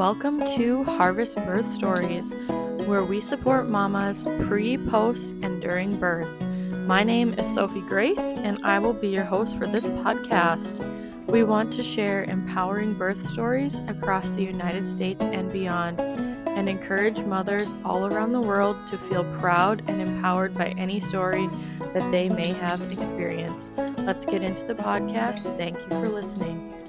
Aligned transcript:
Welcome 0.00 0.40
to 0.56 0.82
Harvest 0.84 1.36
Birth 1.44 1.70
Stories, 1.70 2.32
where 2.86 3.04
we 3.04 3.20
support 3.20 3.68
mamas 3.68 4.22
pre, 4.46 4.78
post, 4.78 5.34
and 5.42 5.60
during 5.60 6.00
birth. 6.00 6.40
My 6.86 7.04
name 7.04 7.34
is 7.34 7.46
Sophie 7.46 7.82
Grace, 7.82 8.18
and 8.18 8.64
I 8.64 8.78
will 8.78 8.94
be 8.94 9.08
your 9.08 9.24
host 9.24 9.58
for 9.58 9.66
this 9.66 9.90
podcast. 9.90 10.80
We 11.26 11.44
want 11.44 11.70
to 11.74 11.82
share 11.82 12.24
empowering 12.24 12.94
birth 12.94 13.28
stories 13.28 13.80
across 13.88 14.30
the 14.30 14.42
United 14.42 14.88
States 14.88 15.26
and 15.26 15.52
beyond, 15.52 16.00
and 16.00 16.66
encourage 16.66 17.20
mothers 17.20 17.74
all 17.84 18.06
around 18.06 18.32
the 18.32 18.40
world 18.40 18.78
to 18.88 18.96
feel 18.96 19.24
proud 19.38 19.82
and 19.86 20.00
empowered 20.00 20.54
by 20.54 20.68
any 20.78 21.00
story 21.00 21.46
that 21.92 22.10
they 22.10 22.30
may 22.30 22.54
have 22.54 22.90
experienced. 22.90 23.72
Let's 23.98 24.24
get 24.24 24.40
into 24.40 24.64
the 24.64 24.76
podcast. 24.76 25.54
Thank 25.58 25.76
you 25.76 25.88
for 25.88 26.08
listening. 26.08 26.79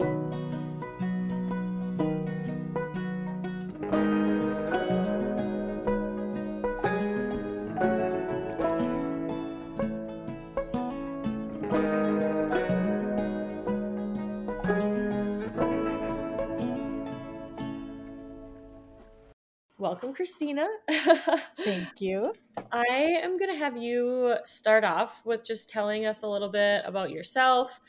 Krystina. 20.22 20.68
Thank 21.64 22.00
you. 22.00 22.32
I 22.72 22.86
am 23.24 23.40
going 23.40 23.52
to 23.52 23.58
have 23.58 23.76
you 23.76 24.36
start 24.46 24.84
off 24.84 25.22
with 25.26 25.44
just 25.44 25.68
telling 25.68 26.06
us 26.06 26.22
a 26.22 26.28
little 26.28 26.50
bit 26.50 26.84
about 26.86 27.10
yourself, 27.10 27.80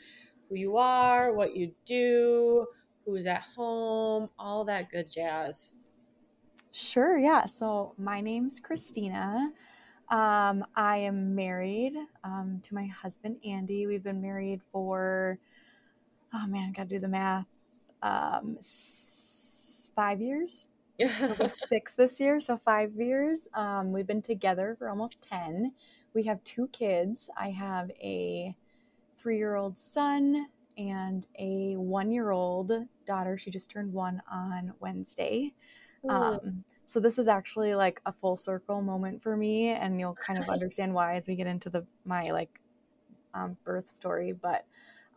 who 0.49 0.55
you 0.55 0.77
are, 0.77 1.33
what 1.33 1.55
you 1.55 1.71
do, 1.85 2.65
who's 3.05 3.27
at 3.27 3.41
home, 3.41 4.29
all 4.39 4.65
that 4.65 4.89
good 4.89 5.11
jazz. 5.11 5.73
Sure, 6.71 7.19
yeah. 7.19 7.45
So 7.45 7.93
my 7.99 8.19
name's 8.19 8.59
Krystina. 8.59 9.49
Um, 10.09 10.65
I 10.75 10.97
am 10.97 11.35
married 11.35 11.93
um, 12.23 12.61
to 12.63 12.73
my 12.73 12.87
husband, 12.87 13.37
Andy. 13.45 13.85
We've 13.85 14.03
been 14.03 14.21
married 14.21 14.61
for, 14.71 15.37
oh 16.33 16.47
man, 16.47 16.69
I 16.69 16.71
got 16.71 16.89
to 16.89 16.95
do 16.95 16.99
the 16.99 17.07
math, 17.07 17.49
um, 18.01 18.55
s- 18.57 19.91
five 19.95 20.19
years, 20.19 20.71
Six 21.47 21.95
this 21.95 22.19
year, 22.19 22.39
so 22.39 22.55
five 22.55 22.93
years. 22.95 23.47
Um, 23.53 23.91
we've 23.91 24.07
been 24.07 24.21
together 24.21 24.75
for 24.77 24.89
almost 24.89 25.21
10. 25.21 25.73
We 26.13 26.23
have 26.23 26.43
two 26.43 26.67
kids. 26.67 27.29
I 27.37 27.49
have 27.49 27.89
a 28.01 28.55
three 29.17 29.37
year 29.37 29.55
old 29.55 29.77
son 29.77 30.47
and 30.77 31.25
a 31.39 31.75
one 31.75 32.11
year 32.11 32.31
old 32.31 32.71
daughter. 33.05 33.37
She 33.37 33.49
just 33.51 33.71
turned 33.71 33.93
one 33.93 34.21
on 34.31 34.73
Wednesday. 34.79 35.53
Um, 36.07 36.63
so 36.85 36.99
this 36.99 37.17
is 37.17 37.27
actually 37.27 37.75
like 37.75 38.01
a 38.05 38.11
full 38.11 38.37
circle 38.37 38.81
moment 38.81 39.23
for 39.23 39.37
me, 39.37 39.69
and 39.69 39.99
you'll 39.99 40.15
kind 40.15 40.37
of 40.37 40.49
understand 40.49 40.93
why 40.93 41.15
as 41.15 41.27
we 41.27 41.35
get 41.35 41.47
into 41.47 41.69
the 41.69 41.85
my 42.05 42.31
like 42.31 42.59
um, 43.33 43.57
birth 43.63 43.91
story. 43.95 44.33
But 44.33 44.65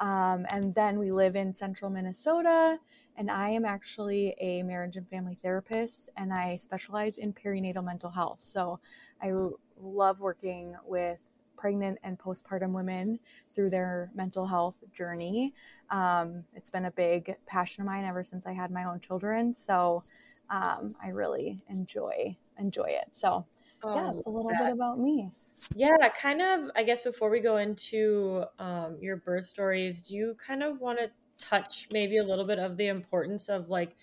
um, 0.00 0.46
and 0.50 0.74
then 0.74 0.98
we 0.98 1.10
live 1.10 1.36
in 1.36 1.54
central 1.54 1.90
Minnesota, 1.90 2.78
and 3.16 3.30
I 3.30 3.50
am 3.50 3.64
actually 3.64 4.34
a 4.40 4.62
marriage 4.62 4.96
and 4.96 5.08
family 5.08 5.34
therapist, 5.34 6.10
and 6.16 6.32
I 6.32 6.56
specialize 6.56 7.18
in 7.18 7.32
perinatal 7.32 7.84
mental 7.84 8.10
health. 8.10 8.40
So 8.40 8.78
I 9.22 9.32
love 9.80 10.20
working 10.20 10.74
with 10.84 11.18
pregnant 11.56 11.98
and 12.02 12.18
postpartum 12.18 12.72
women 12.72 13.16
through 13.48 13.70
their 13.70 14.10
mental 14.14 14.46
health 14.46 14.76
journey. 14.92 15.54
Um, 15.90 16.44
it's 16.54 16.68
been 16.68 16.84
a 16.84 16.90
big 16.90 17.34
passion 17.46 17.82
of 17.82 17.86
mine 17.86 18.04
ever 18.04 18.22
since 18.22 18.46
I 18.46 18.52
had 18.52 18.70
my 18.70 18.84
own 18.84 19.00
children. 19.00 19.54
So 19.54 20.02
um, 20.50 20.94
I 21.02 21.08
really 21.08 21.58
enjoy 21.68 22.36
enjoy 22.58 22.86
it. 22.88 23.10
So 23.12 23.46
yeah, 23.84 24.10
Oh, 24.12 24.16
it's 24.16 24.26
a 24.26 24.30
little 24.30 24.50
that- 24.50 24.58
bit 24.64 24.72
about 24.72 24.98
me. 24.98 25.30
Yeah, 25.74 25.96
kind 26.20 26.40
of. 26.42 26.70
I 26.74 26.82
guess 26.82 27.00
before 27.02 27.30
we 27.30 27.40
go 27.40 27.56
into 27.58 28.44
um, 28.58 28.96
your 29.00 29.16
birth 29.16 29.44
stories, 29.46 30.02
do 30.02 30.14
you 30.14 30.36
kind 30.44 30.62
of 30.62 30.80
want 30.80 30.98
to 30.98 31.10
touch 31.38 31.88
maybe 31.92 32.16
a 32.18 32.24
little 32.24 32.44
bit 32.46 32.58
of 32.58 32.76
the 32.76 32.86
importance 32.88 33.48
of 33.48 33.68
like 33.68 33.94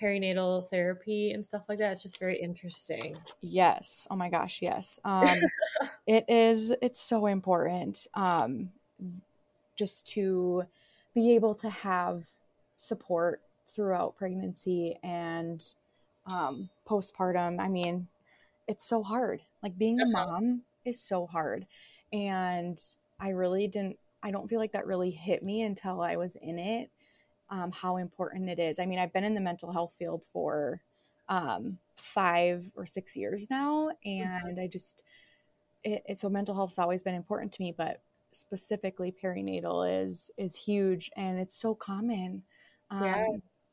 perinatal 0.00 0.66
therapy 0.68 1.32
and 1.32 1.44
stuff 1.44 1.62
like 1.68 1.78
that? 1.78 1.92
It's 1.92 2.02
just 2.02 2.18
very 2.18 2.38
interesting. 2.40 3.16
Yes. 3.40 4.06
Oh 4.10 4.16
my 4.16 4.28
gosh, 4.28 4.60
yes. 4.62 4.98
Um, 5.04 5.28
it 6.06 6.24
is. 6.28 6.72
It's 6.82 7.00
so 7.00 7.26
important. 7.26 8.06
Um, 8.14 8.70
just 9.76 10.06
to 10.08 10.64
be 11.14 11.34
able 11.34 11.54
to 11.54 11.68
have 11.70 12.24
support 12.76 13.40
throughout 13.68 14.16
pregnancy 14.16 14.96
and 15.02 15.74
um, 16.26 16.68
postpartum. 16.88 17.60
I 17.60 17.68
mean, 17.68 18.06
it's 18.68 18.86
so 18.88 19.02
hard. 19.02 19.42
Like 19.62 19.78
being 19.78 20.00
a 20.00 20.06
mom 20.06 20.62
is 20.84 21.00
so 21.00 21.26
hard, 21.26 21.66
and 22.12 22.80
I 23.20 23.30
really 23.30 23.68
didn't. 23.68 23.98
I 24.22 24.30
don't 24.30 24.48
feel 24.48 24.58
like 24.58 24.72
that 24.72 24.86
really 24.86 25.10
hit 25.10 25.42
me 25.44 25.62
until 25.62 26.00
I 26.00 26.16
was 26.16 26.36
in 26.36 26.58
it. 26.58 26.90
Um, 27.48 27.70
how 27.70 27.96
important 27.96 28.48
it 28.48 28.58
is. 28.58 28.78
I 28.78 28.86
mean, 28.86 28.98
I've 28.98 29.12
been 29.12 29.24
in 29.24 29.34
the 29.34 29.40
mental 29.40 29.72
health 29.72 29.94
field 29.96 30.24
for 30.32 30.80
um, 31.28 31.78
five 31.96 32.68
or 32.76 32.86
six 32.86 33.16
years 33.16 33.48
now, 33.50 33.90
and 34.04 34.58
I 34.60 34.66
just 34.66 35.04
it, 35.84 36.02
it 36.08 36.18
so 36.20 36.28
mental 36.28 36.54
health's 36.54 36.78
always 36.78 37.02
been 37.02 37.14
important 37.14 37.52
to 37.52 37.62
me, 37.62 37.72
but 37.76 38.00
specifically 38.32 39.14
perinatal 39.22 40.04
is 40.04 40.30
is 40.36 40.56
huge, 40.56 41.10
and 41.16 41.38
it's 41.38 41.54
so 41.54 41.74
common. 41.74 42.42
Um, 42.90 43.04
Yeah. 43.04 43.26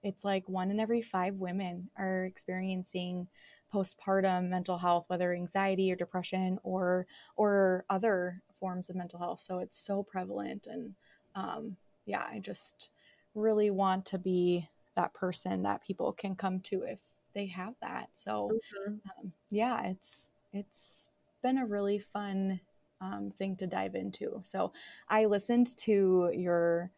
It's 0.03 0.25
like 0.25 0.47
one 0.49 0.69
in 0.69 0.79
every 0.81 1.01
five 1.01 1.35
women 1.35 1.89
are 1.97 2.25
experiencing 2.25 3.27
postpartum 3.73 4.49
mental 4.49 4.77
health, 4.77 5.05
whether 5.07 5.33
anxiety 5.33 5.91
or 5.91 5.95
depression 5.95 6.59
or 6.63 7.07
or 7.35 7.85
other 7.89 8.41
forms 8.53 8.89
of 8.89 8.95
mental 8.95 9.19
health. 9.19 9.39
So 9.41 9.59
it's 9.59 9.77
so 9.77 10.03
prevalent, 10.03 10.67
and 10.67 10.95
um, 11.35 11.77
yeah, 12.05 12.25
I 12.29 12.39
just 12.39 12.91
really 13.35 13.71
want 13.71 14.05
to 14.07 14.17
be 14.19 14.69
that 14.95 15.13
person 15.13 15.63
that 15.63 15.83
people 15.83 16.13
can 16.13 16.35
come 16.35 16.59
to 16.61 16.83
if 16.83 16.99
they 17.33 17.47
have 17.47 17.73
that. 17.81 18.09
So 18.13 18.55
Mhm. 18.85 19.01
um, 19.17 19.33
yeah, 19.49 19.87
it's 19.87 20.31
it's 20.53 21.09
been 21.41 21.57
a 21.57 21.65
really 21.65 21.99
fun 21.99 22.59
um, 23.01 23.31
thing 23.31 23.55
to 23.57 23.67
dive 23.67 23.95
into. 23.95 24.39
So 24.43 24.71
I 25.09 25.25
listened 25.25 25.75
to 25.77 26.31
your 26.33 26.91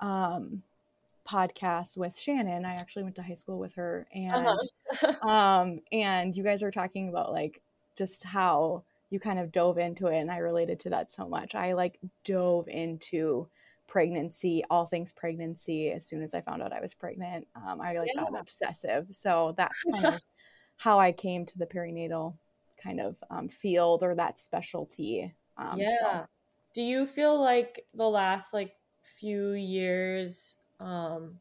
um, 0.00 0.62
podcast 1.28 1.96
with 1.96 2.16
Shannon. 2.18 2.64
I 2.66 2.74
actually 2.74 3.04
went 3.04 3.16
to 3.16 3.22
high 3.22 3.34
school 3.34 3.58
with 3.58 3.74
her, 3.74 4.06
and 4.14 4.46
Uh-huh. 4.46 5.28
um, 5.28 5.80
and 5.90 6.36
you 6.36 6.42
guys 6.44 6.62
were 6.62 6.70
talking 6.70 7.08
about 7.08 7.32
like 7.32 7.60
just 7.96 8.24
how 8.24 8.82
you 9.10 9.20
kind 9.20 9.38
of 9.38 9.52
dove 9.52 9.78
into 9.78 10.06
it, 10.06 10.18
and 10.18 10.30
I 10.30 10.38
related 10.38 10.80
to 10.80 10.90
that 10.90 11.10
so 11.12 11.28
much. 11.28 11.54
I 11.54 11.74
like 11.74 11.98
dove 12.24 12.68
into 12.68 13.48
pregnancy, 13.86 14.64
all 14.70 14.86
things 14.86 15.12
pregnancy, 15.12 15.90
as 15.90 16.06
soon 16.06 16.22
as 16.22 16.32
I 16.34 16.40
found 16.40 16.62
out 16.62 16.72
I 16.72 16.80
was 16.80 16.94
pregnant. 16.94 17.46
Um, 17.54 17.80
I 17.80 17.98
like 17.98 18.08
got 18.16 18.38
obsessive. 18.38 19.08
So 19.10 19.54
that's 19.56 19.82
kind 19.92 20.06
of 20.06 20.20
how 20.78 20.98
I 20.98 21.12
came 21.12 21.44
to 21.46 21.58
the 21.58 21.66
perinatal 21.66 22.34
kind 22.82 23.00
of 23.00 23.22
um, 23.30 23.48
field 23.50 24.02
or 24.02 24.14
that 24.14 24.38
specialty. 24.38 25.34
Um, 25.58 25.76
so- 25.76 25.82
yeah. 25.82 26.24
Do 26.74 26.80
you 26.80 27.04
feel 27.04 27.38
like 27.38 27.84
the 27.92 28.08
last 28.08 28.54
like 28.54 28.72
few 29.02 29.50
years 29.52 30.54
um 30.82 31.40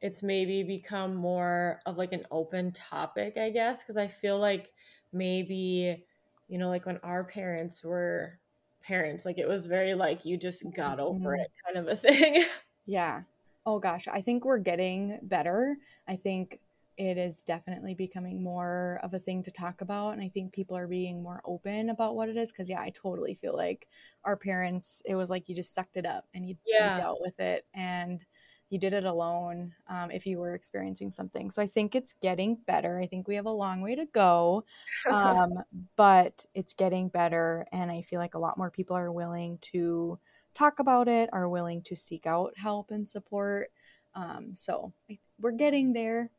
it's 0.00 0.22
maybe 0.22 0.62
become 0.62 1.14
more 1.14 1.80
of 1.86 1.96
like 1.98 2.12
an 2.12 2.24
open 2.30 2.72
topic, 2.72 3.36
I 3.36 3.50
guess, 3.50 3.82
because 3.82 3.96
I 3.96 4.08
feel 4.08 4.38
like 4.38 4.72
maybe 5.12 6.04
you 6.48 6.58
know 6.58 6.68
like 6.68 6.86
when 6.86 6.98
our 6.98 7.24
parents 7.24 7.82
were 7.84 8.40
parents, 8.82 9.24
like 9.24 9.38
it 9.38 9.48
was 9.48 9.66
very 9.66 9.94
like 9.94 10.24
you 10.24 10.36
just 10.38 10.72
got 10.74 11.00
over 11.00 11.34
Mhm. 11.34 11.36
it 11.36 11.50
kind 11.66 11.78
of 11.78 11.88
a 11.92 11.96
thing. 11.96 12.44
Yeah. 12.86 13.22
Oh 13.66 13.78
gosh, 13.78 14.08
I 14.08 14.22
think 14.22 14.44
we're 14.44 14.58
getting 14.58 15.18
better. 15.22 15.76
I 16.06 16.16
think 16.16 16.60
it 16.96 17.16
is 17.18 17.42
definitely 17.42 17.94
becoming 17.94 18.42
more 18.42 18.98
of 19.04 19.14
a 19.14 19.18
thing 19.20 19.42
to 19.44 19.52
talk 19.52 19.82
about 19.82 20.12
and 20.14 20.22
I 20.22 20.28
think 20.28 20.52
people 20.52 20.76
are 20.76 20.88
being 20.88 21.22
more 21.22 21.40
open 21.44 21.90
about 21.90 22.16
what 22.16 22.28
it 22.28 22.36
is 22.36 22.50
cuz 22.50 22.68
yeah, 22.68 22.80
I 22.80 22.90
totally 22.90 23.34
feel 23.34 23.54
like 23.54 23.86
our 24.24 24.36
parents 24.36 25.00
it 25.04 25.14
was 25.14 25.30
like 25.30 25.48
you 25.48 25.54
just 25.54 25.72
sucked 25.74 25.96
it 25.96 26.06
up 26.06 26.26
and 26.34 26.48
you, 26.48 26.56
you 26.76 26.90
dealt 26.90 27.20
with 27.20 27.38
it 27.38 27.66
and 27.74 28.24
you 28.70 28.78
did 28.78 28.92
it 28.92 29.04
alone 29.04 29.72
um, 29.88 30.10
if 30.10 30.26
you 30.26 30.38
were 30.38 30.54
experiencing 30.54 31.10
something. 31.10 31.50
So 31.50 31.62
I 31.62 31.66
think 31.66 31.94
it's 31.94 32.14
getting 32.20 32.58
better. 32.66 33.00
I 33.00 33.06
think 33.06 33.26
we 33.26 33.36
have 33.36 33.46
a 33.46 33.50
long 33.50 33.80
way 33.80 33.94
to 33.94 34.06
go. 34.06 34.64
Um, 35.10 35.54
but 35.96 36.44
it's 36.54 36.74
getting 36.74 37.08
better 37.08 37.66
and 37.72 37.90
I 37.90 38.02
feel 38.02 38.18
like 38.18 38.34
a 38.34 38.38
lot 38.38 38.58
more 38.58 38.70
people 38.70 38.96
are 38.96 39.10
willing 39.10 39.58
to 39.72 40.18
talk 40.54 40.80
about 40.80 41.08
it, 41.08 41.30
are 41.32 41.48
willing 41.48 41.82
to 41.82 41.96
seek 41.96 42.26
out 42.26 42.52
help 42.56 42.90
and 42.90 43.08
support. 43.08 43.70
Um, 44.14 44.54
so 44.54 44.92
we're 45.40 45.52
getting 45.52 45.92
there 45.92 46.30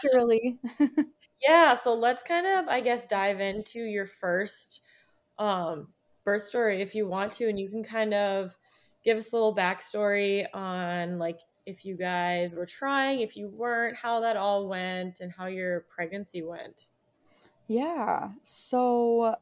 surely. 0.00 0.58
yeah, 1.42 1.74
so 1.74 1.94
let's 1.94 2.22
kind 2.22 2.46
of 2.46 2.68
I 2.68 2.80
guess 2.80 3.06
dive 3.06 3.40
into 3.40 3.80
your 3.80 4.06
first 4.06 4.80
um 5.38 5.88
birth 6.24 6.42
story 6.42 6.82
if 6.82 6.94
you 6.94 7.08
want 7.08 7.32
to 7.32 7.48
and 7.48 7.58
you 7.58 7.68
can 7.68 7.82
kind 7.82 8.14
of 8.14 8.56
give 9.04 9.16
us 9.16 9.32
a 9.32 9.36
little 9.36 9.54
backstory 9.54 10.46
on 10.54 11.18
like 11.18 11.40
if 11.66 11.84
you 11.84 11.96
guys 11.96 12.50
were 12.52 12.66
trying, 12.66 13.20
if 13.20 13.36
you 13.36 13.48
weren't, 13.48 13.96
how 13.96 14.20
that 14.20 14.36
all 14.36 14.68
went, 14.68 15.20
and 15.20 15.30
how 15.30 15.46
your 15.46 15.80
pregnancy 15.88 16.42
went. 16.42 16.86
Yeah. 17.68 18.30
So 18.42 19.36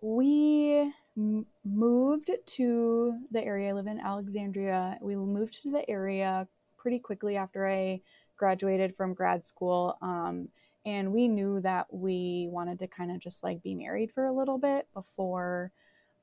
we 0.00 0.92
m- 1.16 1.46
moved 1.64 2.30
to 2.44 3.18
the 3.30 3.44
area. 3.44 3.70
I 3.70 3.72
live 3.72 3.86
in 3.86 4.00
Alexandria. 4.00 4.98
We 5.00 5.16
moved 5.16 5.62
to 5.62 5.70
the 5.70 5.88
area 5.90 6.46
pretty 6.76 6.98
quickly 6.98 7.36
after 7.36 7.68
I 7.68 8.00
graduated 8.36 8.94
from 8.94 9.14
grad 9.14 9.46
school. 9.46 9.96
Um, 10.02 10.48
and 10.84 11.12
we 11.12 11.28
knew 11.28 11.60
that 11.60 11.86
we 11.92 12.48
wanted 12.50 12.78
to 12.80 12.88
kind 12.88 13.12
of 13.12 13.20
just 13.20 13.44
like 13.44 13.62
be 13.62 13.74
married 13.74 14.10
for 14.10 14.24
a 14.24 14.32
little 14.32 14.58
bit 14.58 14.88
before 14.94 15.70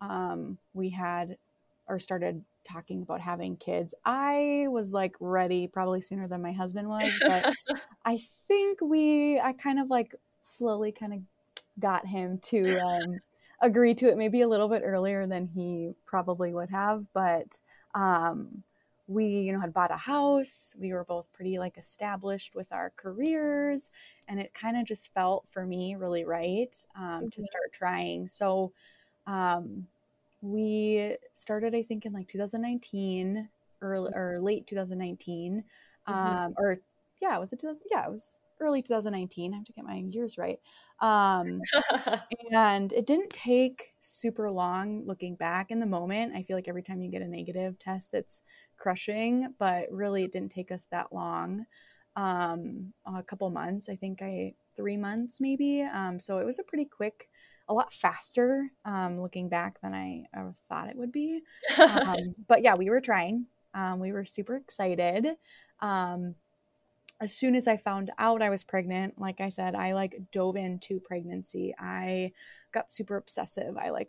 um, 0.01 0.57
we 0.73 0.89
had 0.89 1.37
or 1.89 1.99
started 1.99 2.43
talking 2.63 3.01
about 3.01 3.19
having 3.19 3.57
kids. 3.57 3.95
I 4.05 4.67
was 4.69 4.93
like 4.93 5.15
ready 5.19 5.67
probably 5.67 6.01
sooner 6.01 6.27
than 6.27 6.41
my 6.41 6.51
husband 6.51 6.87
was, 6.87 7.11
but 7.25 7.53
I 8.05 8.19
think 8.47 8.79
we, 8.81 9.39
I 9.39 9.53
kind 9.53 9.79
of 9.79 9.89
like 9.89 10.15
slowly 10.41 10.91
kind 10.91 11.13
of 11.13 11.19
got 11.79 12.05
him 12.05 12.37
to 12.43 12.77
um, 12.79 13.19
agree 13.61 13.95
to 13.95 14.07
it 14.07 14.17
maybe 14.17 14.41
a 14.41 14.47
little 14.47 14.69
bit 14.69 14.83
earlier 14.85 15.25
than 15.25 15.47
he 15.47 15.93
probably 16.05 16.53
would 16.53 16.69
have. 16.69 17.05
But 17.13 17.59
um, 17.95 18.63
we, 19.07 19.25
you 19.25 19.51
know, 19.51 19.59
had 19.59 19.73
bought 19.73 19.91
a 19.91 19.97
house. 19.97 20.75
We 20.77 20.93
were 20.93 21.03
both 21.03 21.25
pretty 21.33 21.57
like 21.57 21.77
established 21.77 22.53
with 22.53 22.71
our 22.71 22.93
careers, 22.95 23.89
and 24.27 24.39
it 24.39 24.53
kind 24.53 24.77
of 24.77 24.85
just 24.85 25.11
felt 25.13 25.47
for 25.49 25.65
me 25.65 25.95
really 25.95 26.23
right 26.23 26.75
um, 26.95 27.03
mm-hmm. 27.03 27.29
to 27.29 27.41
start 27.41 27.73
trying. 27.73 28.27
So 28.27 28.71
um, 29.25 29.87
we 30.41 31.15
started, 31.33 31.75
I 31.75 31.83
think, 31.83 32.05
in 32.05 32.13
like 32.13 32.27
2019 32.27 33.49
early 33.81 34.11
or 34.13 34.39
late 34.41 34.67
2019, 34.67 35.63
mm-hmm. 36.07 36.13
um, 36.13 36.53
or 36.57 36.79
yeah, 37.21 37.37
was 37.37 37.53
it 37.53 37.59
2000? 37.59 37.83
Yeah, 37.91 38.05
it 38.05 38.11
was 38.11 38.39
early 38.59 38.81
2019. 38.81 39.53
I 39.53 39.57
have 39.57 39.65
to 39.65 39.73
get 39.73 39.85
my 39.85 39.95
years 39.95 40.37
right. 40.37 40.59
Um, 41.01 41.61
and 42.51 42.91
it 42.91 43.05
didn't 43.05 43.29
take 43.29 43.93
super 44.01 44.49
long 44.49 45.05
looking 45.05 45.35
back 45.35 45.71
in 45.71 45.79
the 45.79 45.85
moment. 45.85 46.35
I 46.35 46.43
feel 46.43 46.57
like 46.57 46.67
every 46.67 46.83
time 46.83 47.01
you 47.01 47.11
get 47.11 47.21
a 47.21 47.27
negative 47.27 47.79
test, 47.79 48.13
it's 48.13 48.41
crushing, 48.77 49.53
but 49.59 49.85
really 49.91 50.23
it 50.23 50.31
didn't 50.31 50.51
take 50.51 50.71
us 50.71 50.87
that 50.91 51.13
long. 51.13 51.65
Um, 52.15 52.93
a 53.05 53.23
couple 53.23 53.49
months, 53.49 53.87
I 53.87 53.95
think 53.95 54.21
I 54.21 54.53
three 54.75 54.97
months 54.97 55.39
maybe. 55.39 55.83
Um, 55.83 56.19
so 56.19 56.39
it 56.39 56.45
was 56.45 56.59
a 56.59 56.63
pretty 56.63 56.85
quick, 56.85 57.29
a 57.69 57.73
lot 57.73 57.93
faster 57.93 58.71
um, 58.83 59.21
looking 59.21 59.47
back 59.47 59.79
than 59.81 59.93
I 59.93 60.25
ever 60.35 60.53
thought 60.67 60.89
it 60.89 60.97
would 60.97 61.11
be. 61.11 61.41
Um, 61.79 62.35
but 62.47 62.63
yeah, 62.63 62.73
we 62.77 62.89
were 62.89 63.01
trying. 63.01 63.45
Um, 63.73 63.99
we 63.99 64.11
were 64.11 64.25
super 64.25 64.55
excited. 64.55 65.27
Um, 65.79 66.35
as 67.21 67.33
soon 67.33 67.55
as 67.55 67.67
I 67.67 67.77
found 67.77 68.11
out 68.17 68.41
I 68.41 68.49
was 68.49 68.63
pregnant, 68.63 69.19
like 69.19 69.41
I 69.41 69.49
said, 69.49 69.75
I 69.75 69.93
like 69.93 70.19
dove 70.31 70.55
into 70.55 70.99
pregnancy. 70.99 71.75
I 71.77 72.31
got 72.71 72.91
super 72.91 73.17
obsessive. 73.17 73.77
I 73.77 73.89
like 73.89 74.07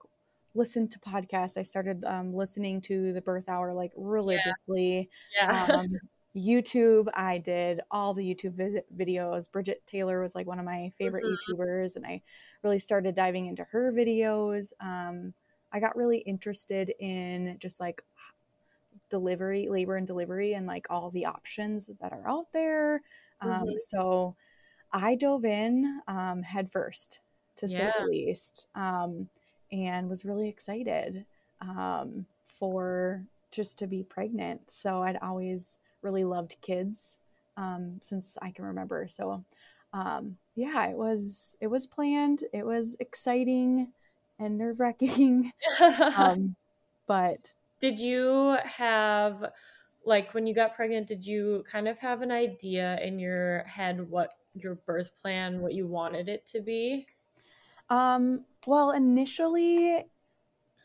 listened 0.54 0.90
to 0.92 0.98
podcasts. 1.00 1.56
I 1.56 1.62
started 1.62 2.04
um, 2.04 2.34
listening 2.34 2.80
to 2.82 3.12
the 3.12 3.20
birth 3.20 3.48
hour 3.48 3.74
like 3.74 3.92
religiously. 3.96 5.10
Yeah. 5.36 5.66
yeah. 5.68 5.82
YouTube, 6.36 7.08
I 7.14 7.38
did 7.38 7.80
all 7.90 8.14
the 8.14 8.22
YouTube 8.22 8.54
vi- 8.54 8.82
videos. 8.96 9.50
Bridget 9.50 9.82
Teyler 9.86 10.22
was 10.22 10.34
like 10.34 10.46
one 10.46 10.58
of 10.58 10.64
my 10.64 10.92
favorite 10.98 11.24
mm-hmm. 11.24 11.52
YouTubers, 11.52 11.96
and 11.96 12.06
I 12.06 12.22
really 12.62 12.78
started 12.78 13.14
diving 13.14 13.46
into 13.46 13.64
her 13.64 13.92
videos. 13.92 14.72
Um, 14.80 15.34
I 15.72 15.80
got 15.80 15.96
really 15.96 16.18
interested 16.18 16.92
in 16.98 17.56
just 17.58 17.80
like 17.80 18.02
delivery, 19.08 19.68
labor 19.68 19.96
and 19.96 20.06
delivery, 20.06 20.54
and 20.54 20.66
like 20.66 20.86
all 20.90 21.10
the 21.10 21.26
options 21.26 21.90
that 22.00 22.12
are 22.12 22.28
out 22.28 22.52
there. 22.52 23.02
Um, 23.40 23.50
mm-hmm. 23.50 23.70
So 23.78 24.36
I 24.92 25.14
dove 25.16 25.44
in 25.44 26.00
um, 26.06 26.42
head 26.42 26.70
first, 26.70 27.20
to 27.56 27.66
yeah. 27.66 27.76
say 27.76 27.92
the 27.98 28.06
least. 28.06 28.66
Um, 28.74 29.28
and 29.72 30.08
was 30.08 30.24
really 30.24 30.48
excited 30.48 31.24
um, 31.60 32.26
for 32.58 33.22
just 33.50 33.78
to 33.78 33.86
be 33.86 34.02
pregnant. 34.02 34.70
So 34.70 35.02
I'd 35.02 35.18
always 35.22 35.78
really 36.02 36.25
loved 36.25 36.56
kids 36.61 37.19
um, 37.56 38.00
since 38.02 38.37
I 38.41 38.50
can 38.50 38.64
remember. 38.64 39.06
So 39.08 39.44
um, 39.93 40.37
yeah, 40.55 40.88
it 40.88 40.97
was 40.97 41.56
it 41.61 41.67
was 41.67 41.87
planned. 41.87 42.44
It 42.52 42.64
was 42.64 42.97
exciting 43.00 43.93
and 44.38 44.58
nerve 44.58 44.81
wracking. 44.81 45.52
um, 46.17 46.56
but 47.06 47.55
did 47.81 47.99
you 47.99 48.56
have 48.64 49.44
like 50.05 50.32
when 50.35 50.47
you 50.47 50.55
got 50.55 50.75
pregnant? 50.75 51.06
Did 51.06 51.26
you 51.26 51.64
kind 51.70 51.88
of 51.88 51.99
have 51.99 52.23
an 52.23 52.31
idea 52.31 52.99
in 53.02 53.19
your 53.19 53.64
head 53.64 54.08
what 54.08 54.35
your 54.55 54.75
birth 54.75 55.11
plan, 55.20 55.61
what 55.61 55.75
you 55.75 55.87
wanted 55.87 56.29
it 56.29 56.47
to 56.47 56.61
be? 56.61 57.06
Um, 57.88 58.44
well, 58.67 58.93
initially, 58.93 60.05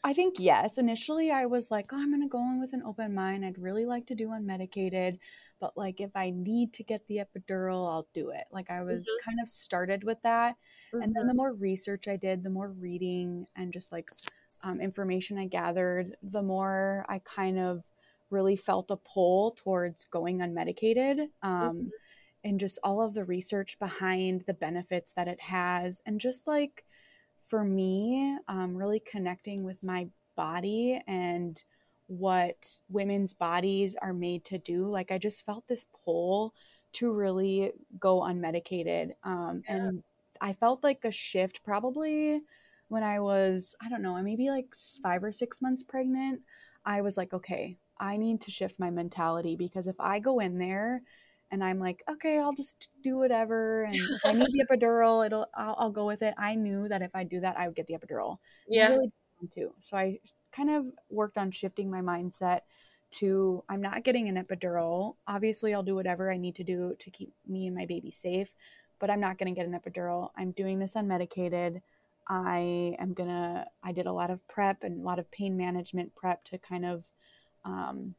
I 0.05 0.13
think 0.13 0.35
yes. 0.37 0.77
Initially, 0.77 1.31
I 1.31 1.47
was 1.47 1.71
like, 1.71 1.87
oh, 1.91 1.97
I'm 1.97 2.11
going 2.11 2.21
to 2.21 2.27
go 2.27 2.37
in 2.37 2.61
with 2.61 2.73
an 2.73 2.83
open 2.85 3.15
mind. 3.15 3.43
I'd 3.43 3.57
really 3.57 3.87
like 3.87 4.05
to 4.07 4.15
do 4.15 4.27
unmedicated, 4.27 5.17
but 5.59 5.75
like 5.75 5.99
if 5.99 6.11
I 6.15 6.29
need 6.29 6.73
to 6.73 6.83
get 6.83 7.07
the 7.07 7.21
epidural, 7.25 7.91
I'll 7.91 8.07
do 8.13 8.29
it. 8.29 8.43
Like 8.51 8.69
I 8.69 8.83
was 8.83 9.03
mm-hmm. 9.03 9.29
kind 9.29 9.39
of 9.41 9.49
started 9.49 10.03
with 10.03 10.21
that. 10.21 10.57
Mm-hmm. 10.93 11.01
And 11.01 11.15
then 11.15 11.25
the 11.25 11.31
mm-hmm. 11.31 11.37
more 11.37 11.53
research 11.53 12.07
I 12.07 12.17
did, 12.17 12.43
the 12.43 12.51
more 12.51 12.69
reading 12.69 13.47
and 13.55 13.73
just 13.73 13.91
like 13.91 14.09
um, 14.63 14.79
information 14.79 15.39
I 15.39 15.47
gathered, 15.47 16.15
the 16.21 16.43
more 16.43 17.03
I 17.09 17.19
kind 17.25 17.57
of 17.57 17.83
really 18.29 18.55
felt 18.55 18.91
a 18.91 18.97
pull 18.97 19.51
towards 19.57 20.05
going 20.05 20.37
unmedicated. 20.37 21.29
Um, 21.41 21.77
mm-hmm. 21.77 21.87
And 22.43 22.59
just 22.59 22.77
all 22.83 23.01
of 23.01 23.15
the 23.15 23.25
research 23.25 23.79
behind 23.79 24.43
the 24.45 24.53
benefits 24.53 25.13
that 25.13 25.27
it 25.27 25.41
has, 25.41 26.03
and 26.05 26.21
just 26.21 26.45
like 26.45 26.85
for 27.47 27.63
me, 27.63 28.37
um, 28.47 28.75
really 28.75 28.99
connecting 28.99 29.63
with 29.63 29.83
my 29.83 30.07
body 30.35 31.01
and 31.07 31.61
what 32.07 32.79
women's 32.89 33.33
bodies 33.33 33.95
are 34.01 34.13
made 34.13 34.45
to 34.45 34.57
do. 34.57 34.87
Like, 34.87 35.11
I 35.11 35.17
just 35.17 35.45
felt 35.45 35.67
this 35.67 35.85
pull 36.03 36.53
to 36.93 37.11
really 37.11 37.71
go 37.99 38.21
unmedicated. 38.21 39.11
Um, 39.23 39.63
yeah. 39.67 39.75
And 39.75 40.03
I 40.41 40.53
felt 40.53 40.83
like 40.83 41.03
a 41.03 41.11
shift 41.11 41.63
probably 41.63 42.41
when 42.87 43.03
I 43.03 43.19
was, 43.19 43.75
I 43.81 43.89
don't 43.89 44.01
know, 44.01 44.21
maybe 44.21 44.49
like 44.49 44.67
five 45.01 45.23
or 45.23 45.31
six 45.31 45.61
months 45.61 45.83
pregnant. 45.83 46.41
I 46.85 47.01
was 47.01 47.17
like, 47.17 47.33
okay, 47.33 47.77
I 47.99 48.17
need 48.17 48.41
to 48.41 48.51
shift 48.51 48.79
my 48.79 48.89
mentality 48.89 49.55
because 49.55 49.87
if 49.87 49.95
I 49.99 50.19
go 50.19 50.39
in 50.39 50.57
there 50.57 51.01
and 51.51 51.63
I'm 51.63 51.79
like, 51.79 52.03
okay, 52.09 52.39
I'll 52.39 52.53
just 52.53 52.89
do 53.03 53.17
whatever. 53.17 53.83
And 53.83 53.95
if 53.95 54.25
I 54.25 54.33
need 54.33 54.47
the 54.51 54.65
epidural, 54.69 55.25
it'll 55.25 55.47
I'll, 55.55 55.75
I'll, 55.77 55.91
go 55.91 56.05
with 56.05 56.21
it. 56.21 56.33
I 56.37 56.55
knew 56.55 56.87
that 56.87 57.01
if 57.01 57.15
I 57.15 57.23
do 57.23 57.39
that, 57.41 57.57
I 57.57 57.67
would 57.67 57.75
get 57.75 57.87
the 57.87 57.93
epidural. 57.93 58.37
Yeah. 58.67 58.87
I 58.87 58.91
really 58.91 59.11
to. 59.53 59.73
So 59.79 59.97
I 59.97 60.19
kind 60.51 60.69
of 60.69 60.85
worked 61.09 61.37
on 61.37 61.51
shifting 61.51 61.91
my 61.91 62.01
mindset 62.01 62.61
to 63.11 63.63
I'm 63.69 63.81
not 63.81 64.03
getting 64.03 64.27
an 64.27 64.43
epidural. 64.43 65.15
Obviously, 65.27 65.73
I'll 65.73 65.83
do 65.83 65.95
whatever 65.95 66.31
I 66.31 66.37
need 66.37 66.55
to 66.55 66.63
do 66.63 66.95
to 66.99 67.09
keep 67.11 67.33
me 67.47 67.67
and 67.67 67.75
my 67.75 67.85
baby 67.85 68.11
safe, 68.11 68.53
but 68.99 69.09
I'm 69.09 69.19
not 69.19 69.37
going 69.37 69.53
to 69.53 69.59
get 69.59 69.67
an 69.67 69.79
epidural. 69.79 70.29
I'm 70.37 70.51
doing 70.51 70.79
this 70.79 70.95
unmedicated. 70.95 71.81
I 72.27 72.95
am 72.99 73.13
gonna. 73.13 73.67
I 73.83 73.91
did 73.91 74.07
a 74.07 74.11
lot 74.11 74.31
of 74.31 74.45
prep 74.47 74.83
and 74.83 75.01
a 75.01 75.03
lot 75.03 75.19
of 75.19 75.29
pain 75.29 75.55
management 75.55 76.15
prep 76.15 76.43
to 76.45 76.57
kind 76.57 76.85
of 76.85 77.03
um, 77.63 78.15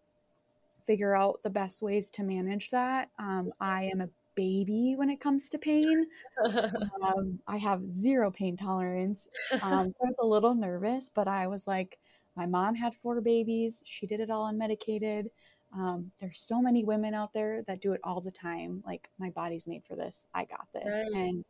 figure 0.87 1.15
out 1.15 1.43
the 1.43 1.51
best 1.51 1.83
ways 1.83 2.11
to 2.11 2.23
manage 2.23 2.71
that. 2.71 3.11
Um, 3.19 3.53
I 3.61 3.85
am 3.85 4.01
a 4.01 4.09
baby 4.35 4.95
when 4.97 5.11
it 5.11 5.21
comes 5.21 5.49
to 5.49 5.59
pain. 5.59 6.07
um, 7.03 7.39
I 7.47 7.57
have 7.57 7.93
zero 7.93 8.31
pain 8.31 8.57
tolerance. 8.57 9.29
Um, 9.63 9.91
so 9.91 9.99
I 10.03 10.07
was 10.07 10.17
a 10.21 10.27
little 10.27 10.55
nervous, 10.55 11.09
but 11.09 11.27
I 11.27 11.47
was 11.47 11.67
like, 11.67 11.99
my 12.37 12.47
mom 12.47 12.75
had 12.75 12.95
four 12.95 13.21
babies. 13.21 13.83
She 13.87 14.07
did 14.07 14.21
it 14.21 14.31
all 14.31 14.53
unmedicated. 14.53 15.31
Um, 15.75 16.13
there's 16.21 16.39
so 16.39 16.61
many 16.61 16.85
women 16.85 17.15
out 17.15 17.33
there 17.33 17.63
that 17.63 17.81
do 17.81 17.93
it 17.93 18.01
all 18.05 18.21
the 18.21 18.31
time. 18.31 18.83
Like 18.87 19.11
my 19.19 19.31
body's 19.31 19.67
made 19.67 19.83
for 19.89 19.97
this. 19.97 20.27
I 20.35 20.45
got 20.45 20.67
this. 20.73 20.85
Right. 20.85 21.23
And 21.23 21.45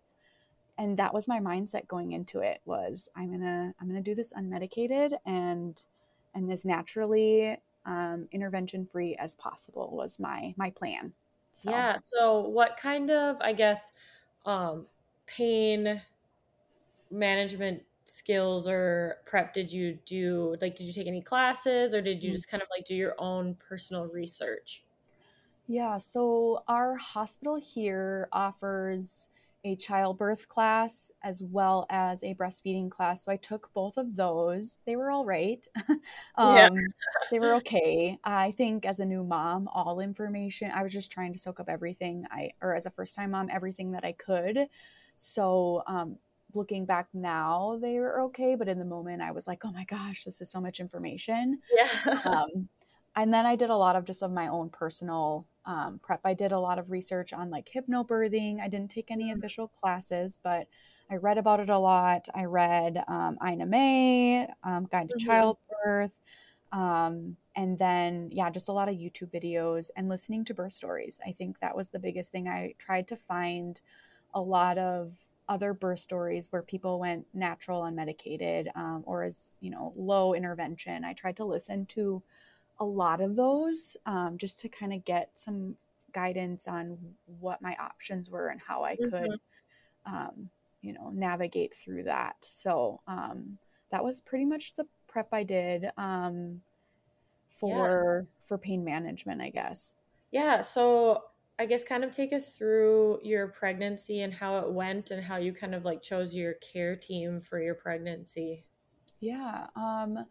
and 0.78 0.98
that 0.98 1.14
was 1.14 1.26
my 1.26 1.40
mindset 1.40 1.86
going 1.88 2.12
into 2.12 2.40
it 2.40 2.60
was 2.64 3.08
I'm 3.16 3.30
gonna 3.30 3.74
I'm 3.80 3.86
gonna 3.86 4.02
do 4.02 4.14
this 4.14 4.32
unmedicated 4.32 5.12
and 5.24 5.76
and 6.34 6.50
as 6.52 6.64
naturally 6.64 7.56
um, 7.86 8.28
intervention 8.32 8.84
free 8.86 9.16
as 9.18 9.34
possible 9.36 9.90
was 9.92 10.18
my 10.18 10.54
my 10.56 10.70
plan. 10.70 11.12
So. 11.52 11.70
Yeah. 11.70 11.98
So 12.02 12.40
what 12.40 12.76
kind 12.76 13.10
of 13.10 13.36
I 13.40 13.52
guess 13.52 13.92
um, 14.44 14.86
pain 15.26 16.00
management 17.10 17.82
skills 18.04 18.68
or 18.68 19.18
prep 19.24 19.52
did 19.52 19.72
you 19.72 19.98
do? 20.04 20.56
Like, 20.60 20.76
did 20.76 20.84
you 20.84 20.92
take 20.92 21.06
any 21.06 21.22
classes 21.22 21.94
or 21.94 22.02
did 22.02 22.22
you 22.22 22.30
mm. 22.30 22.34
just 22.34 22.48
kind 22.48 22.62
of 22.62 22.68
like 22.76 22.86
do 22.86 22.94
your 22.94 23.14
own 23.18 23.56
personal 23.68 24.06
research? 24.06 24.84
Yeah. 25.66 25.98
So 25.98 26.62
our 26.68 26.94
hospital 26.96 27.56
here 27.56 28.28
offers 28.32 29.28
a 29.66 29.74
childbirth 29.74 30.48
class 30.48 31.10
as 31.24 31.42
well 31.42 31.86
as 31.90 32.22
a 32.22 32.34
breastfeeding 32.34 32.88
class. 32.88 33.24
So 33.24 33.32
I 33.32 33.36
took 33.36 33.68
both 33.74 33.96
of 33.96 34.14
those. 34.14 34.78
They 34.86 34.94
were 34.94 35.10
all 35.10 35.24
right. 35.24 35.66
um, 36.36 36.56
yeah. 36.56 36.68
they 37.30 37.40
were 37.40 37.54
okay. 37.54 38.16
I 38.22 38.52
think 38.52 38.86
as 38.86 39.00
a 39.00 39.04
new 39.04 39.24
mom, 39.24 39.68
all 39.68 39.98
information, 39.98 40.70
I 40.72 40.84
was 40.84 40.92
just 40.92 41.10
trying 41.10 41.32
to 41.32 41.38
soak 41.38 41.58
up 41.58 41.68
everything 41.68 42.24
I, 42.30 42.50
or 42.62 42.76
as 42.76 42.86
a 42.86 42.90
first 42.90 43.16
time 43.16 43.32
mom, 43.32 43.48
everything 43.52 43.90
that 43.92 44.04
I 44.04 44.12
could. 44.12 44.68
So, 45.16 45.82
um, 45.86 46.16
looking 46.54 46.86
back 46.86 47.08
now, 47.12 47.78
they 47.82 47.98
were 47.98 48.20
okay. 48.22 48.54
But 48.54 48.68
in 48.68 48.78
the 48.78 48.84
moment, 48.84 49.20
I 49.20 49.32
was 49.32 49.48
like, 49.48 49.64
oh 49.64 49.72
my 49.72 49.84
gosh, 49.84 50.22
this 50.24 50.40
is 50.40 50.50
so 50.50 50.60
much 50.60 50.78
information. 50.78 51.58
Yeah. 51.76 52.20
um, 52.24 52.68
and 53.16 53.34
then 53.34 53.46
I 53.46 53.56
did 53.56 53.70
a 53.70 53.76
lot 53.76 53.96
of 53.96 54.04
just 54.04 54.22
of 54.22 54.30
my 54.30 54.48
own 54.48 54.70
personal 54.70 55.46
um, 55.66 56.00
prep. 56.02 56.20
I 56.24 56.34
did 56.34 56.52
a 56.52 56.58
lot 56.58 56.78
of 56.78 56.90
research 56.90 57.32
on 57.32 57.50
like 57.50 57.68
hypnobirthing. 57.74 58.60
I 58.60 58.68
didn't 58.68 58.90
take 58.90 59.10
any 59.10 59.32
mm. 59.32 59.36
official 59.36 59.68
classes, 59.68 60.38
but 60.42 60.68
I 61.10 61.16
read 61.16 61.38
about 61.38 61.60
it 61.60 61.68
a 61.68 61.78
lot. 61.78 62.28
I 62.34 62.44
read 62.44 63.02
um, 63.08 63.38
Ina 63.46 63.66
May, 63.66 64.48
um, 64.64 64.86
Guide 64.90 65.08
to 65.08 65.14
mm-hmm. 65.14 65.26
Childbirth, 65.26 66.18
um, 66.72 67.36
and 67.54 67.78
then 67.78 68.30
yeah, 68.32 68.50
just 68.50 68.68
a 68.68 68.72
lot 68.72 68.88
of 68.88 68.96
YouTube 68.96 69.30
videos 69.32 69.90
and 69.96 70.08
listening 70.08 70.44
to 70.46 70.54
birth 70.54 70.72
stories. 70.72 71.20
I 71.26 71.32
think 71.32 71.60
that 71.60 71.76
was 71.76 71.90
the 71.90 71.98
biggest 71.98 72.32
thing. 72.32 72.48
I 72.48 72.74
tried 72.78 73.08
to 73.08 73.16
find 73.16 73.80
a 74.34 74.40
lot 74.40 74.78
of 74.78 75.12
other 75.48 75.72
birth 75.72 76.00
stories 76.00 76.48
where 76.50 76.62
people 76.62 76.98
went 76.98 77.24
natural 77.32 77.82
unmedicated 77.82 78.66
um, 78.74 79.04
or 79.06 79.22
as 79.22 79.56
you 79.60 79.70
know 79.70 79.92
low 79.96 80.34
intervention. 80.34 81.04
I 81.04 81.12
tried 81.12 81.36
to 81.36 81.44
listen 81.44 81.86
to 81.86 82.22
a 82.78 82.84
lot 82.84 83.20
of 83.20 83.36
those 83.36 83.96
um, 84.06 84.36
just 84.38 84.58
to 84.60 84.68
kind 84.68 84.92
of 84.92 85.04
get 85.04 85.30
some 85.34 85.76
guidance 86.12 86.66
on 86.66 86.96
what 87.40 87.60
my 87.60 87.76
options 87.78 88.30
were 88.30 88.48
and 88.48 88.60
how 88.60 88.84
I 88.84 88.96
could, 88.96 89.12
mm-hmm. 89.12 90.14
um, 90.14 90.50
you 90.82 90.92
know, 90.92 91.10
navigate 91.12 91.74
through 91.74 92.04
that. 92.04 92.36
So 92.40 93.00
um, 93.06 93.58
that 93.90 94.04
was 94.04 94.20
pretty 94.20 94.44
much 94.44 94.74
the 94.74 94.86
prep 95.06 95.28
I 95.32 95.42
did 95.42 95.90
um, 95.96 96.60
for 97.50 98.26
yeah. 98.26 98.46
for 98.46 98.58
pain 98.58 98.84
management, 98.84 99.40
I 99.40 99.50
guess. 99.50 99.94
Yeah. 100.30 100.60
So 100.60 101.24
I 101.58 101.66
guess 101.66 101.84
kind 101.84 102.04
of 102.04 102.10
take 102.10 102.32
us 102.32 102.50
through 102.50 103.20
your 103.22 103.48
pregnancy 103.48 104.22
and 104.22 104.32
how 104.32 104.58
it 104.58 104.70
went 104.70 105.10
and 105.10 105.22
how 105.22 105.36
you 105.36 105.52
kind 105.52 105.74
of 105.74 105.84
like 105.84 106.02
chose 106.02 106.34
your 106.34 106.54
care 106.54 106.96
team 106.96 107.40
for 107.40 107.60
your 107.60 107.74
pregnancy. 107.74 108.64
Yeah. 109.20 109.66
Um, 109.74 110.26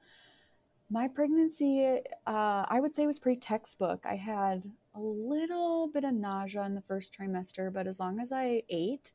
my 0.90 1.08
pregnancy, 1.08 2.00
uh, 2.28 2.66
I 2.68 2.80
would 2.80 2.96
say, 2.96 3.08
was 3.08 3.20
pretty 3.20 3.40
textbook. 3.40 4.06
I 4.06 4.16
had 4.16 4.64
a 4.94 5.00
little 5.00 5.88
bit 5.88 6.04
of 6.04 6.14
nausea 6.14 6.64
in 6.64 6.76
the 6.76 6.82
first 6.82 7.14
trimester, 7.14 7.74
but 7.74 7.88
as 7.88 8.00
long 8.00 8.20
as 8.20 8.32
I 8.32 8.64
ate 8.70 9.12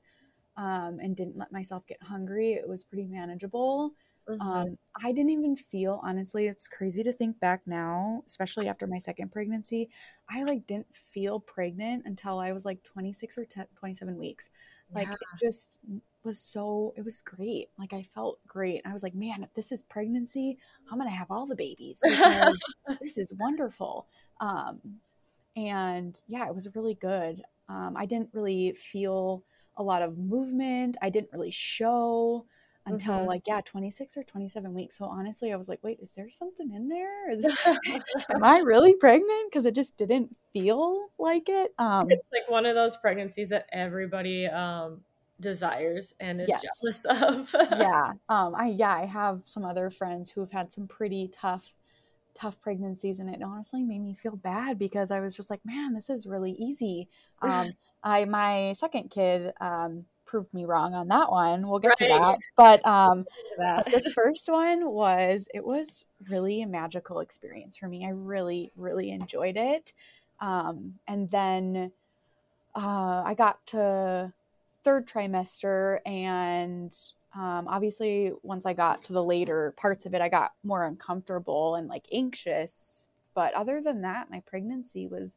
um, 0.57 0.99
and 1.01 1.17
didn't 1.17 1.39
let 1.39 1.53
myself 1.53 1.87
get 1.87 2.03
hungry, 2.03 2.55
it 2.55 2.69
was 2.69 2.85
pretty 2.85 3.07
manageable. 3.07 3.93
Mm-hmm. 4.29 4.41
Um, 4.41 4.79
I 5.03 5.13
didn't 5.13 5.31
even 5.31 5.57
feel, 5.57 6.01
honestly, 6.03 6.47
it's 6.47 6.69
crazy 6.69 7.03
to 7.03 7.13
think 7.13 7.41
back 7.41 7.63
now, 7.67 8.23
especially 8.27 8.69
after 8.69 8.87
my 8.87 8.99
second 8.99 9.33
pregnancy. 9.33 9.89
I 10.29 10.45
like 10.45 10.67
didn't 10.67 10.95
feel 10.95 11.41
pregnant 11.41 12.05
until 12.07 12.39
I 12.39 12.53
was 12.53 12.65
like 12.65 12.83
26 12.85 13.39
or 13.39 13.45
10, 13.45 13.67
27 13.77 14.17
weeks. 14.17 14.51
Like 14.95 15.09
yeah. 15.09 15.15
it 15.15 15.45
just 15.45 15.79
was 16.25 16.39
so 16.39 16.93
it 16.97 17.05
was 17.05 17.23
great. 17.23 17.69
Like 17.79 17.93
I 17.93 18.03
felt 18.15 18.39
great. 18.47 18.83
I 18.85 18.93
was 18.93 19.03
like, 19.03 19.15
man, 19.15 19.43
if 19.43 19.53
this 19.55 19.73
is 19.73 19.83
pregnancy, 19.83 20.59
I'm 20.91 20.99
gonna 20.99 21.11
have 21.11 21.31
all 21.31 21.47
the 21.47 21.57
babies 21.57 22.01
this 23.01 23.19
is 23.19 23.33
wonderful. 23.39 24.07
Um, 24.41 24.81
and 25.57 26.21
yeah, 26.29 26.47
it 26.47 26.55
was 26.55 26.75
really 26.75 26.95
good. 26.95 27.43
Um, 27.69 27.97
I 27.97 28.07
didn't 28.07 28.31
really 28.33 28.73
feel 28.73 29.45
a 29.77 29.83
lot 29.83 30.03
of 30.03 30.19
movement. 30.19 30.97
I 31.01 31.11
didn't 31.11 31.33
really 31.33 31.51
show 31.51 32.47
until 32.93 33.15
mm-hmm. 33.15 33.27
like 33.27 33.43
yeah 33.47 33.61
26 33.61 34.17
or 34.17 34.25
27 34.25 34.75
weeks 34.75 34.99
so 34.99 35.05
honestly 35.05 35.53
i 35.53 35.57
was 35.57 35.69
like 35.69 35.79
wait 35.83 35.99
is 36.01 36.13
there 36.13 36.31
something 36.31 36.73
in 36.73 36.89
there 36.89 37.31
is, 37.31 37.45
am 38.31 38.45
i 38.45 38.59
really 38.59 38.95
pregnant 38.95 39.51
because 39.51 39.67
it 39.67 39.75
just 39.75 39.97
didn't 39.97 40.35
feel 40.53 41.09
like 41.19 41.49
it 41.49 41.73
um 41.79 42.11
it's 42.11 42.31
like 42.33 42.49
one 42.49 42.67
of 42.67 42.75
those 42.75 42.97
pregnancies 42.97 43.49
that 43.51 43.67
everybody 43.73 44.47
um 44.47 45.01
desires 45.41 46.15
and 46.21 46.41
is 46.41 46.49
yes. 46.49 46.63
jealous 46.83 47.55
of. 47.55 47.55
yeah. 47.79 48.13
Um 48.29 48.55
I 48.55 48.75
yeah, 48.77 48.95
I 48.95 49.07
have 49.07 49.43
some 49.45 49.65
other 49.65 49.91
friends 49.91 50.31
who 50.31 50.41
have 50.41 50.53
had 50.53 50.71
some 50.71 50.87
pretty 50.87 51.29
tough 51.33 51.73
tough 52.35 52.61
pregnancies 52.61 53.19
and 53.19 53.29
it 53.29 53.43
honestly 53.43 53.83
made 53.83 54.01
me 54.01 54.15
feel 54.15 54.37
bad 54.37 54.79
because 54.79 55.11
I 55.11 55.21
was 55.21 55.35
just 55.35 55.51
like, 55.51 55.61
man, 55.65 55.95
this 55.95 56.11
is 56.11 56.27
really 56.27 56.53
easy. 56.53 57.09
Um 57.43 57.73
I 58.03 58.25
my 58.27 58.75
second 58.75 59.11
kid 59.11 59.53
um 59.61 60.05
proved 60.31 60.55
me 60.55 60.65
wrong 60.65 60.95
on 60.95 61.09
that 61.09 61.31
one. 61.31 61.69
We'll 61.69 61.81
get 61.81 61.89
right. 61.89 61.97
to 61.99 62.07
that. 62.09 62.39
But 62.57 62.87
um 62.87 63.27
that. 63.59 63.91
this 63.91 64.13
first 64.15 64.49
one 64.49 64.89
was 64.91 65.49
it 65.53 65.65
was 65.65 66.05
really 66.29 66.63
a 66.63 66.67
magical 66.67 67.19
experience 67.19 67.77
for 67.77 67.89
me. 67.89 68.07
I 68.07 68.11
really 68.11 68.71
really 68.77 69.11
enjoyed 69.11 69.57
it. 69.57 69.93
Um 70.41 70.95
and 71.09 71.29
then 71.31 71.91
uh 72.77 73.23
I 73.27 73.35
got 73.37 73.67
to 73.69 74.33
third 74.85 75.09
trimester 75.09 75.99
and 76.07 76.97
um, 77.33 77.69
obviously 77.69 78.33
once 78.43 78.67
i 78.67 78.73
got 78.73 79.05
to 79.05 79.13
the 79.13 79.23
later 79.23 79.73
parts 79.77 80.07
of 80.07 80.15
it 80.15 80.23
i 80.23 80.29
got 80.29 80.53
more 80.65 80.85
uncomfortable 80.87 81.75
and 81.77 81.87
like 81.87 82.05
anxious 82.11 83.05
but 83.35 83.53
other 83.55 83.81
than 83.81 84.01
that 84.01 84.31
my 84.31 84.41
pregnancy 84.47 85.07
was 85.07 85.37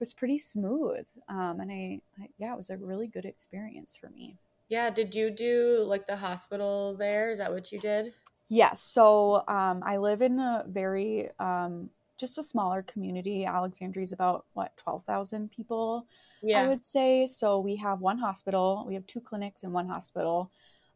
was 0.00 0.14
pretty 0.14 0.38
smooth 0.38 1.04
um, 1.28 1.60
and 1.60 1.70
I, 1.70 2.00
I 2.20 2.28
yeah 2.38 2.52
it 2.52 2.56
was 2.56 2.70
a 2.70 2.76
really 2.76 3.06
good 3.06 3.24
experience 3.24 3.96
for 3.96 4.10
me 4.10 4.36
yeah 4.68 4.90
did 4.90 5.14
you 5.14 5.30
do 5.30 5.84
like 5.86 6.06
the 6.06 6.16
hospital 6.16 6.96
there 6.98 7.30
is 7.30 7.38
that 7.38 7.52
what 7.52 7.70
you 7.70 7.78
did 7.78 8.12
yes 8.48 8.82
so 8.82 9.44
um, 9.46 9.82
i 9.84 9.96
live 9.96 10.22
in 10.22 10.38
a 10.38 10.64
very 10.66 11.30
um, 11.38 11.90
just 12.18 12.38
a 12.38 12.42
smaller 12.42 12.82
community 12.82 13.44
alexandria 13.44 14.02
is 14.02 14.12
about 14.12 14.46
what 14.54 14.76
12000 14.76 15.50
people 15.50 16.06
yeah. 16.42 16.62
I 16.62 16.68
would 16.68 16.84
say. 16.84 17.26
So 17.26 17.60
we 17.60 17.76
have 17.76 18.00
one 18.00 18.18
hospital, 18.18 18.84
we 18.86 18.94
have 18.94 19.06
two 19.06 19.20
clinics 19.20 19.62
and 19.62 19.72
one 19.72 19.88
hospital. 19.88 20.50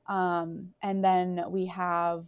Um, 0.06 0.70
and 0.82 1.04
then 1.04 1.44
we 1.48 1.66
have 1.66 2.26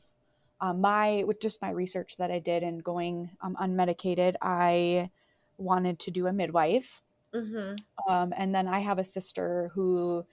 uh, 0.61 0.73
my, 0.73 1.25
with 1.25 1.41
just 1.41 1.61
my 1.61 1.71
research 1.71 2.17
that 2.17 2.31
I 2.31 2.39
did 2.39 2.63
and 2.63 2.83
going 2.83 3.31
um, 3.43 3.57
unmedicated, 3.61 4.37
I 4.41 5.11
wanted 5.59 5.99
to 6.01 6.11
do 6.11 6.27
a 6.27 6.33
midwife. 6.33 7.03
Mm-hmm. 7.35 7.75
Um, 8.13 8.33
and 8.37 8.55
then 8.55 8.67
I 8.69 8.81
have 8.81 8.99
a 8.99 9.05
sister 9.05 9.71
who 9.75 10.25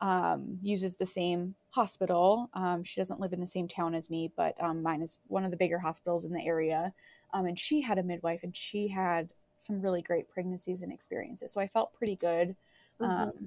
um, 0.00 0.58
uses 0.62 0.96
the 0.96 1.06
same 1.06 1.54
hospital. 1.70 2.50
Um, 2.54 2.84
she 2.84 3.00
doesn't 3.00 3.20
live 3.20 3.32
in 3.32 3.40
the 3.40 3.46
same 3.46 3.68
town 3.68 3.94
as 3.94 4.10
me, 4.10 4.30
but 4.36 4.60
um, 4.62 4.82
mine 4.82 5.00
is 5.00 5.18
one 5.28 5.44
of 5.44 5.50
the 5.50 5.56
bigger 5.56 5.78
hospitals 5.78 6.24
in 6.24 6.32
the 6.32 6.44
area. 6.44 6.92
Um, 7.32 7.46
and 7.46 7.58
she 7.58 7.80
had 7.80 7.98
a 7.98 8.02
midwife, 8.02 8.40
and 8.42 8.54
she 8.54 8.88
had 8.88 9.30
some 9.56 9.80
really 9.80 10.02
great 10.02 10.28
pregnancies 10.28 10.82
and 10.82 10.92
experiences. 10.92 11.52
So 11.52 11.60
I 11.60 11.68
felt 11.68 11.94
pretty 11.94 12.16
good 12.16 12.56
mm-hmm. 13.00 13.44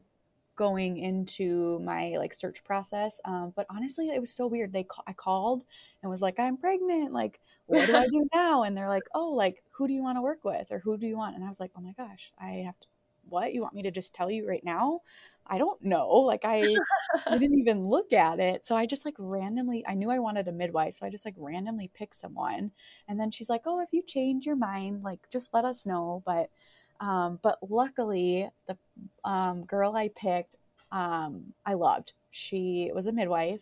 Going 0.55 0.97
into 0.97 1.79
my 1.79 2.15
like 2.17 2.33
search 2.33 2.63
process. 2.63 3.19
Um, 3.25 3.53
but 3.55 3.65
honestly, 3.69 4.09
it 4.09 4.19
was 4.19 4.33
so 4.33 4.47
weird. 4.47 4.73
They 4.73 4.85
I 5.07 5.13
called 5.13 5.63
and 6.01 6.09
was 6.11 6.21
like, 6.21 6.39
"I'm 6.39 6.57
pregnant. 6.57 7.13
Like, 7.13 7.39
what 7.67 7.85
do 7.87 7.95
I 7.95 8.07
do 8.07 8.27
now?" 8.33 8.63
And 8.63 8.75
they're 8.77 8.89
like, 8.89 9.07
"Oh, 9.13 9.31
like 9.31 9.63
who 9.71 9.87
do 9.87 9.93
you 9.93 10.03
want 10.03 10.17
to 10.17 10.21
work 10.21 10.43
with, 10.43 10.71
or 10.71 10.79
who 10.79 10.97
do 10.97 11.07
you 11.07 11.17
want?" 11.17 11.35
And 11.35 11.43
I 11.45 11.49
was 11.49 11.59
like, 11.59 11.71
"Oh 11.77 11.81
my 11.81 11.93
gosh, 11.93 12.31
I 12.39 12.51
have 12.65 12.79
to. 12.79 12.87
What 13.27 13.53
you 13.53 13.61
want 13.61 13.73
me 13.73 13.81
to 13.83 13.91
just 13.91 14.13
tell 14.13 14.29
you 14.31 14.47
right 14.47 14.63
now?" 14.63 15.01
I 15.47 15.57
don't 15.59 15.81
know. 15.83 16.09
Like 16.09 16.41
I, 16.43 16.81
I 17.29 17.37
didn't 17.37 17.59
even 17.59 17.87
look 17.87 18.13
at 18.13 18.39
it. 18.39 18.65
So 18.65 18.75
I 18.75 18.85
just 18.85 19.05
like 19.05 19.15
randomly, 19.19 19.85
I 19.87 19.93
knew 19.93 20.09
I 20.09 20.19
wanted 20.19 20.47
a 20.47 20.51
midwife. 20.51 20.95
So 20.95 21.05
I 21.05 21.09
just 21.09 21.25
like 21.25 21.35
randomly 21.37 21.89
picked 21.93 22.15
someone. 22.15 22.71
And 23.07 23.19
then 23.19 23.31
she's 23.31 23.49
like, 23.49 23.61
oh, 23.65 23.79
if 23.81 23.89
you 23.93 24.01
change 24.03 24.45
your 24.45 24.55
mind, 24.55 25.03
like 25.03 25.19
just 25.31 25.53
let 25.53 25.65
us 25.65 25.85
know. 25.85 26.23
But, 26.25 26.49
um, 26.99 27.39
but 27.41 27.57
luckily 27.67 28.49
the 28.67 28.77
um, 29.23 29.63
girl 29.65 29.95
I 29.95 30.09
picked, 30.09 30.55
um, 30.91 31.53
I 31.65 31.73
loved. 31.73 32.13
She 32.31 32.91
was 32.93 33.07
a 33.07 33.11
midwife. 33.11 33.61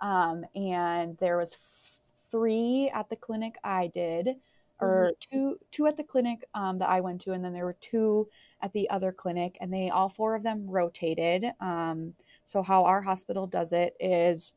Um, 0.00 0.44
and 0.56 1.16
there 1.18 1.36
was 1.36 1.54
f- 1.54 2.12
three 2.30 2.90
at 2.92 3.08
the 3.08 3.16
clinic 3.16 3.56
I 3.62 3.86
did 3.88 4.36
or 4.80 5.12
mm-hmm. 5.12 5.36
two, 5.36 5.58
two 5.70 5.86
at 5.86 5.96
the 5.96 6.02
clinic 6.02 6.44
um, 6.54 6.78
that 6.78 6.88
I 6.88 7.00
went 7.00 7.20
to. 7.22 7.32
And 7.32 7.44
then 7.44 7.52
there 7.52 7.64
were 7.64 7.76
two 7.80 8.28
at 8.62 8.72
the 8.72 8.88
other 8.90 9.12
clinic, 9.12 9.56
and 9.60 9.72
they 9.72 9.90
all 9.90 10.08
four 10.08 10.34
of 10.34 10.42
them 10.42 10.66
rotated. 10.68 11.46
Um, 11.60 12.14
so, 12.44 12.62
how 12.62 12.84
our 12.84 13.02
hospital 13.02 13.46
does 13.46 13.72
it 13.72 13.96
is 14.00 14.52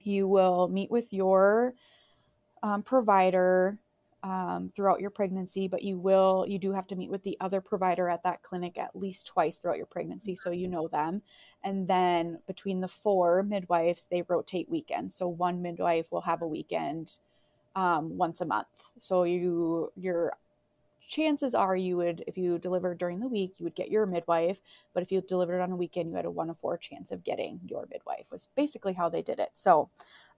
you 0.00 0.28
will 0.28 0.68
meet 0.68 0.90
with 0.90 1.12
your 1.12 1.74
um, 2.62 2.82
provider 2.82 3.78
um, 4.26 4.68
throughout 4.74 5.00
your 5.00 5.10
pregnancy, 5.10 5.68
but 5.68 5.82
you 5.82 5.98
will 5.98 6.44
you 6.48 6.58
do 6.58 6.72
have 6.72 6.88
to 6.88 6.96
meet 6.96 7.10
with 7.10 7.22
the 7.22 7.36
other 7.40 7.60
provider 7.60 8.08
at 8.08 8.24
that 8.24 8.42
clinic 8.42 8.76
at 8.76 8.96
least 8.96 9.24
twice 9.26 9.58
throughout 9.58 9.76
your 9.76 9.86
pregnancy, 9.86 10.34
so 10.34 10.50
you 10.50 10.66
know 10.66 10.88
them. 10.88 11.22
And 11.62 11.86
then 11.86 12.40
between 12.48 12.80
the 12.80 12.88
four 12.88 13.44
midwives, 13.44 14.08
they 14.10 14.22
rotate 14.22 14.68
weekends. 14.68 15.14
So 15.14 15.28
one 15.28 15.62
midwife 15.62 16.10
will 16.10 16.22
have 16.22 16.42
a 16.42 16.46
weekend 16.46 17.20
um, 17.76 18.18
once 18.18 18.40
a 18.40 18.46
month. 18.46 18.66
So 18.98 19.22
you 19.22 19.92
you're 19.96 20.32
chances 21.08 21.54
are 21.54 21.76
you 21.76 21.96
would, 21.96 22.24
if 22.26 22.36
you 22.36 22.58
delivered 22.58 22.98
during 22.98 23.20
the 23.20 23.28
week, 23.28 23.54
you 23.58 23.64
would 23.64 23.76
get 23.76 23.92
your 23.92 24.06
midwife. 24.06 24.60
But 24.92 25.04
if 25.04 25.12
you 25.12 25.20
delivered 25.20 25.60
on 25.60 25.70
a 25.70 25.76
weekend, 25.76 26.10
you 26.10 26.16
had 26.16 26.24
a 26.24 26.30
one 26.32 26.50
of 26.50 26.58
four 26.58 26.76
chance 26.76 27.12
of 27.12 27.22
getting 27.22 27.60
your 27.68 27.86
midwife, 27.92 28.26
was 28.32 28.48
basically 28.56 28.94
how 28.94 29.08
they 29.08 29.22
did 29.22 29.38
it. 29.38 29.50
So, 29.54 29.88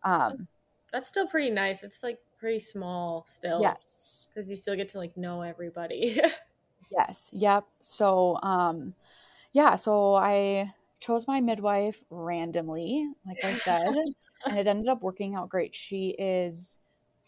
um, 0.02 0.46
that's 0.92 1.08
still 1.08 1.26
pretty 1.26 1.50
nice. 1.50 1.82
It's 1.84 2.02
like 2.02 2.18
pretty 2.38 2.60
small 2.60 3.24
still. 3.26 3.60
Yes. 3.60 4.28
Because 4.34 4.48
you 4.48 4.56
still 4.56 4.76
get 4.76 4.88
to 4.90 4.98
like 4.98 5.16
know 5.16 5.42
everybody. 5.42 6.20
yes. 6.92 7.30
Yep. 7.32 7.64
So, 7.80 8.38
um, 8.42 8.94
yeah, 9.52 9.74
so 9.76 10.14
I 10.14 10.72
chose 11.00 11.26
my 11.26 11.40
midwife 11.40 12.02
randomly, 12.10 13.10
like 13.26 13.44
I 13.44 13.54
said, 13.54 13.86
and 14.46 14.58
it 14.58 14.66
ended 14.66 14.88
up 14.88 15.02
working 15.02 15.34
out 15.34 15.48
great. 15.48 15.74
She 15.74 16.14
is 16.18 16.78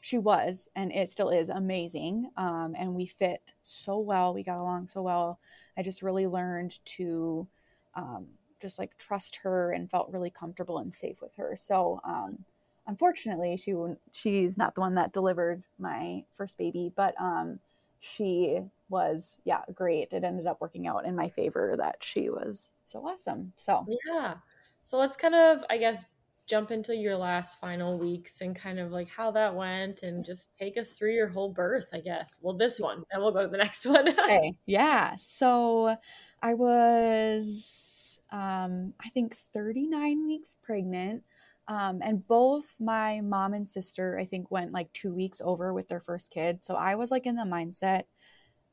she 0.01 0.19
was 0.19 0.69
and 0.75 0.91
it 0.93 1.09
still 1.09 1.29
is 1.29 1.51
amazing 1.51 2.31
um, 2.37 2.75
and 2.79 2.95
we 2.95 3.07
fit 3.07 3.53
so 3.63 3.99
well 3.99 4.33
we 4.33 4.43
got 4.43 4.59
along 4.59 4.89
so 4.89 5.03
well 5.03 5.39
i 5.77 5.83
just 5.83 6.03
really 6.03 6.27
learned 6.27 6.83
to 6.87 7.47
um, 7.95 8.27
just 8.61 8.79
like 8.79 8.97
trust 8.97 9.37
her 9.37 9.73
and 9.73 9.91
felt 9.91 10.11
really 10.11 10.31
comfortable 10.31 10.79
and 10.79 10.95
safe 10.95 11.21
with 11.21 11.35
her 11.37 11.55
so 11.55 12.01
um, 12.05 12.43
unfortunately 12.87 13.57
she 13.57 13.75
she's 14.13 14.57
not 14.57 14.75
the 14.75 14.81
one 14.81 14.95
that 14.95 15.13
delivered 15.13 15.63
my 15.79 16.25
first 16.35 16.59
baby 16.59 16.93
but 16.95 17.15
um, 17.21 17.59
she 18.01 18.61
was 18.89 19.39
yeah 19.45 19.63
great 19.75 20.13
it 20.13 20.25
ended 20.25 20.47
up 20.47 20.61
working 20.61 20.87
out 20.87 21.05
in 21.05 21.15
my 21.15 21.29
favor 21.29 21.75
that 21.77 21.97
she 22.01 22.29
was 22.29 22.71
so 22.85 23.07
awesome 23.07 23.53
so 23.57 23.87
yeah 24.07 24.35
so 24.83 24.99
let's 24.99 25.17
kind 25.17 25.35
of 25.35 25.63
i 25.71 25.77
guess 25.77 26.07
jump 26.51 26.73
into 26.73 26.97
your 26.97 27.17
last 27.17 27.61
final 27.61 27.97
weeks 27.97 28.41
and 28.41 28.57
kind 28.57 28.81
of 28.81 28.91
like 28.91 29.09
how 29.09 29.31
that 29.31 29.55
went 29.55 30.03
and 30.03 30.25
just 30.25 30.51
take 30.59 30.77
us 30.77 30.99
through 30.99 31.13
your 31.13 31.29
whole 31.29 31.49
birth, 31.49 31.91
I 31.93 32.01
guess. 32.01 32.39
Well, 32.41 32.55
this 32.55 32.81
one, 32.81 33.05
and 33.13 33.23
we'll 33.23 33.31
go 33.31 33.43
to 33.43 33.49
the 33.49 33.57
next 33.57 33.87
one. 33.87 34.09
okay. 34.19 34.57
Yeah. 34.67 35.15
So 35.17 35.97
I 36.43 36.55
was, 36.55 38.19
um, 38.33 38.95
I 39.01 39.11
think, 39.11 39.37
39 39.37 40.27
weeks 40.27 40.57
pregnant. 40.61 41.23
Um, 41.71 42.01
and 42.03 42.27
both 42.27 42.75
my 42.81 43.21
mom 43.21 43.55
and 43.55 43.71
sister, 43.71 44.19
I 44.19 44.25
think, 44.25 44.51
went 44.51 44.73
like 44.73 44.93
two 44.93 45.15
weeks 45.15 45.41
over 45.43 45.73
with 45.73 45.87
their 45.87 46.01
first 46.01 46.33
kid. 46.33 46.65
So 46.65 46.75
I 46.75 46.97
was 46.97 47.13
like 47.13 47.27
in 47.27 47.37
the 47.37 47.45
mindset 47.45 48.03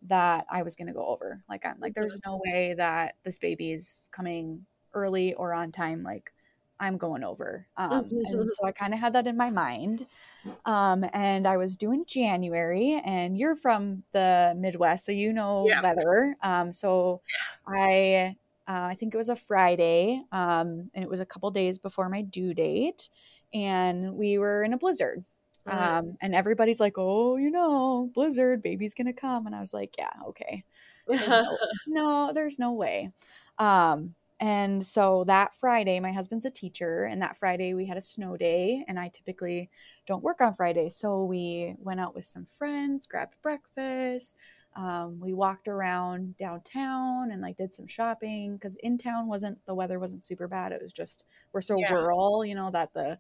that 0.08 0.48
I 0.50 0.63
was 0.63 0.75
going 0.75 0.88
to 0.88 0.94
go 0.94 1.06
over. 1.06 1.39
Like, 1.48 1.63
I'm 1.63 1.80
like, 1.80 1.94
there's 1.94 2.20
mm-hmm. 2.20 2.32
no 2.32 2.42
way 2.44 2.74
that 2.75 3.16
this 3.24 3.38
baby 3.38 3.72
is 3.72 4.10
coming 4.12 4.66
early 4.96 5.36
or 5.36 5.54
on 5.54 5.72
time. 5.72 6.01
Like, 6.01 6.34
I'm 6.80 6.98
going 6.98 7.24
over. 7.24 7.68
Um, 7.77 7.92
and 7.92 8.12
mm-hmm. 8.12 8.50
so 8.50 8.66
I 8.66 8.72
kind 8.72 8.96
of 8.96 9.00
had 9.00 9.13
that 9.13 9.27
in 9.27 9.38
my 9.38 9.51
mind. 9.51 10.08
Um, 10.66 11.06
and 11.13 11.48
I 11.48 11.58
was 11.58 11.75
doing 11.75 12.04
January, 12.08 13.00
and 13.06 13.38
you're 13.38 13.56
from 13.56 14.04
the 14.12 14.56
Midwest, 14.58 15.06
so 15.06 15.12
you 15.12 15.34
know 15.34 15.68
yeah. 15.68 15.84
weather. 15.84 16.36
Um, 16.42 16.72
so 16.72 17.22
yeah. 17.27 17.75
I, 17.80 18.36
uh, 18.68 18.88
I 18.92 18.96
think 18.96 19.14
it 19.14 19.18
was 19.18 19.30
a 19.30 19.36
Friday, 19.36 20.22
um, 20.32 20.90
and 20.94 21.04
it 21.04 21.10
was 21.10 21.20
a 21.20 21.26
couple 21.26 21.50
days 21.52 21.80
before 21.80 22.10
my 22.10 22.22
due 22.22 22.54
date, 22.54 23.10
and 23.54 24.16
we 24.16 24.38
were 24.38 24.64
in 24.64 24.74
a 24.74 24.78
blizzard. 24.78 25.24
Um, 25.70 26.18
and 26.22 26.34
everybody's 26.36 26.80
like, 26.80 26.94
"Oh, 26.98 27.38
you 27.38 27.52
know, 27.52 28.10
blizzard, 28.14 28.62
baby's 28.64 28.94
gonna 28.94 29.14
come," 29.14 29.46
and 29.48 29.56
I 29.56 29.60
was 29.60 29.74
like, 29.74 29.96
"Yeah, 29.98 30.12
okay." 30.30 30.64
There's 31.08 31.26
no, 31.28 31.58
no, 31.88 32.32
there's 32.34 32.60
no 32.60 32.74
way. 32.74 33.12
Um, 33.58 34.16
and 34.40 34.86
so 34.86 35.24
that 35.26 35.56
Friday, 35.56 36.00
my 36.00 36.12
husband's 36.12 36.46
a 36.46 36.52
teacher, 36.52 37.04
and 37.06 37.22
that 37.22 37.38
Friday 37.38 37.74
we 37.74 37.86
had 37.88 37.98
a 37.98 38.02
snow 38.02 38.38
day, 38.38 38.84
and 38.88 39.00
I 39.00 39.10
typically 39.10 39.70
don't 40.06 40.24
work 40.24 40.42
on 40.42 40.54
Friday. 40.56 40.90
So 40.90 41.24
we 41.24 41.76
went 41.80 42.00
out 42.00 42.14
with 42.16 42.26
some 42.26 42.46
friends, 42.58 43.08
grabbed 43.08 43.36
breakfast. 43.42 44.36
Um, 44.78 45.20
we 45.20 45.34
walked 45.34 45.68
around 45.68 46.38
downtown 46.38 47.32
and 47.32 47.42
like 47.42 47.58
did 47.58 47.74
some 47.74 47.88
shopping 47.88 48.54
because 48.54 48.78
in 48.78 49.00
town 49.00 49.28
wasn't 49.28 49.58
the 49.66 49.74
weather 49.74 49.98
wasn't 49.98 50.24
super 50.24 50.48
bad. 50.48 50.72
It 50.72 50.84
was 50.84 50.94
just 50.94 51.26
we're 51.52 51.62
so 51.62 51.78
yeah. 51.80 51.92
rural, 51.92 52.46
you 52.46 52.54
know, 52.54 52.70
that 52.70 52.94
the 52.94 53.18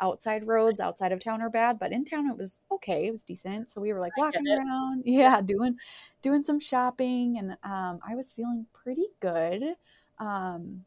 outside 0.00 0.46
roads 0.46 0.80
outside 0.80 1.10
of 1.10 1.22
town 1.22 1.42
are 1.42 1.50
bad, 1.50 1.80
but 1.80 1.90
in 1.90 2.04
town 2.04 2.30
it 2.30 2.36
was 2.38 2.60
okay. 2.70 3.08
It 3.08 3.10
was 3.10 3.24
decent. 3.24 3.70
So 3.70 3.80
we 3.80 3.92
were 3.92 3.98
like 3.98 4.16
walking 4.16 4.46
around, 4.46 5.02
yeah, 5.04 5.40
doing 5.40 5.76
doing 6.22 6.44
some 6.44 6.60
shopping, 6.60 7.38
and 7.38 7.56
um, 7.64 7.98
I 8.08 8.14
was 8.14 8.32
feeling 8.32 8.66
pretty 8.72 9.08
good. 9.18 9.62
Um, 10.20 10.84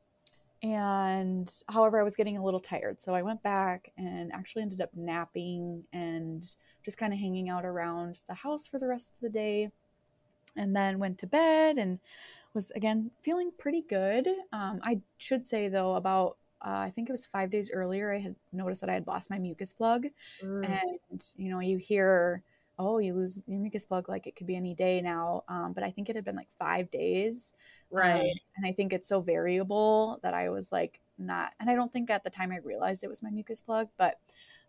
and 0.63 1.53
however, 1.67 1.99
I 1.99 2.03
was 2.03 2.15
getting 2.15 2.37
a 2.37 2.43
little 2.43 2.61
tired. 2.61 3.01
So 3.01 3.13
I 3.13 3.23
went 3.23 3.43
back 3.43 3.91
and 3.97 4.31
actually 4.31 4.61
ended 4.61 4.79
up 4.79 4.91
napping 4.95 5.83
and 5.91 6.41
just 6.85 6.97
kind 6.97 7.11
of 7.11 7.19
hanging 7.19 7.49
out 7.49 7.65
around 7.65 8.19
the 8.29 8.33
house 8.33 8.67
for 8.67 8.79
the 8.79 8.87
rest 8.87 9.11
of 9.11 9.19
the 9.19 9.29
day. 9.29 9.69
And 10.55 10.75
then 10.75 10.99
went 10.99 11.17
to 11.19 11.27
bed 11.27 11.77
and 11.77 11.99
was 12.53 12.71
again 12.71 13.11
feeling 13.21 13.51
pretty 13.57 13.81
good. 13.81 14.27
Um, 14.51 14.79
I 14.83 15.01
should 15.17 15.47
say 15.47 15.69
though, 15.69 15.95
about 15.95 16.37
uh, 16.65 16.77
I 16.77 16.91
think 16.91 17.09
it 17.09 17.11
was 17.11 17.25
five 17.25 17.51
days 17.51 17.71
earlier, 17.73 18.13
I 18.13 18.19
had 18.19 18.35
noticed 18.53 18.81
that 18.81 18.89
I 18.89 18.93
had 18.93 19.05
lost 19.05 19.29
my 19.29 19.37
mucus 19.37 19.73
plug. 19.73 20.05
Mm. 20.41 20.81
And, 21.11 21.25
you 21.35 21.51
know, 21.51 21.59
you 21.59 21.77
hear, 21.77 22.41
oh, 22.79 22.99
you 22.99 23.13
lose 23.13 23.39
your 23.47 23.59
mucus 23.59 23.85
plug 23.85 24.07
like 24.07 24.27
it 24.27 24.37
could 24.37 24.47
be 24.47 24.55
any 24.55 24.73
day 24.73 25.01
now. 25.01 25.43
Um, 25.49 25.73
but 25.73 25.83
I 25.83 25.91
think 25.91 26.09
it 26.09 26.15
had 26.15 26.23
been 26.23 26.37
like 26.37 26.47
five 26.57 26.89
days. 26.89 27.51
Right. 27.91 28.21
Um, 28.21 28.39
and 28.55 28.65
I 28.65 28.71
think 28.71 28.93
it's 28.93 29.09
so 29.09 29.19
variable 29.19 30.19
that 30.23 30.33
I 30.33 30.49
was 30.49 30.71
like 30.71 31.01
not, 31.17 31.51
and 31.59 31.69
I 31.69 31.75
don't 31.75 31.91
think 31.91 32.09
at 32.09 32.23
the 32.23 32.29
time 32.29 32.51
I 32.51 32.59
realized 32.63 33.03
it 33.03 33.09
was 33.09 33.21
my 33.21 33.29
mucus 33.29 33.61
plug, 33.61 33.89
but 33.97 34.17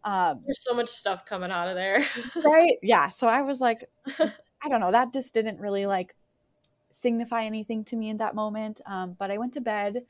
um, 0.02 0.42
there's 0.44 0.64
so 0.64 0.74
much 0.74 0.88
stuff 0.88 1.24
coming 1.24 1.52
out 1.52 1.68
of 1.68 1.76
there. 1.76 2.04
right. 2.44 2.76
Yeah. 2.82 3.10
So 3.10 3.28
I 3.28 3.42
was 3.42 3.60
like, 3.60 3.88
I 4.64 4.68
don't 4.68 4.80
know, 4.80 4.92
that 4.92 5.12
just 5.12 5.34
didn't 5.34 5.60
really 5.60 5.86
like 5.86 6.14
signify 6.90 7.44
anything 7.44 7.84
to 7.84 7.96
me 7.96 8.08
in 8.08 8.16
that 8.18 8.34
moment. 8.34 8.80
Um, 8.86 9.16
but 9.18 9.30
I 9.30 9.38
went 9.38 9.52
to 9.54 9.60
bed 9.60 10.04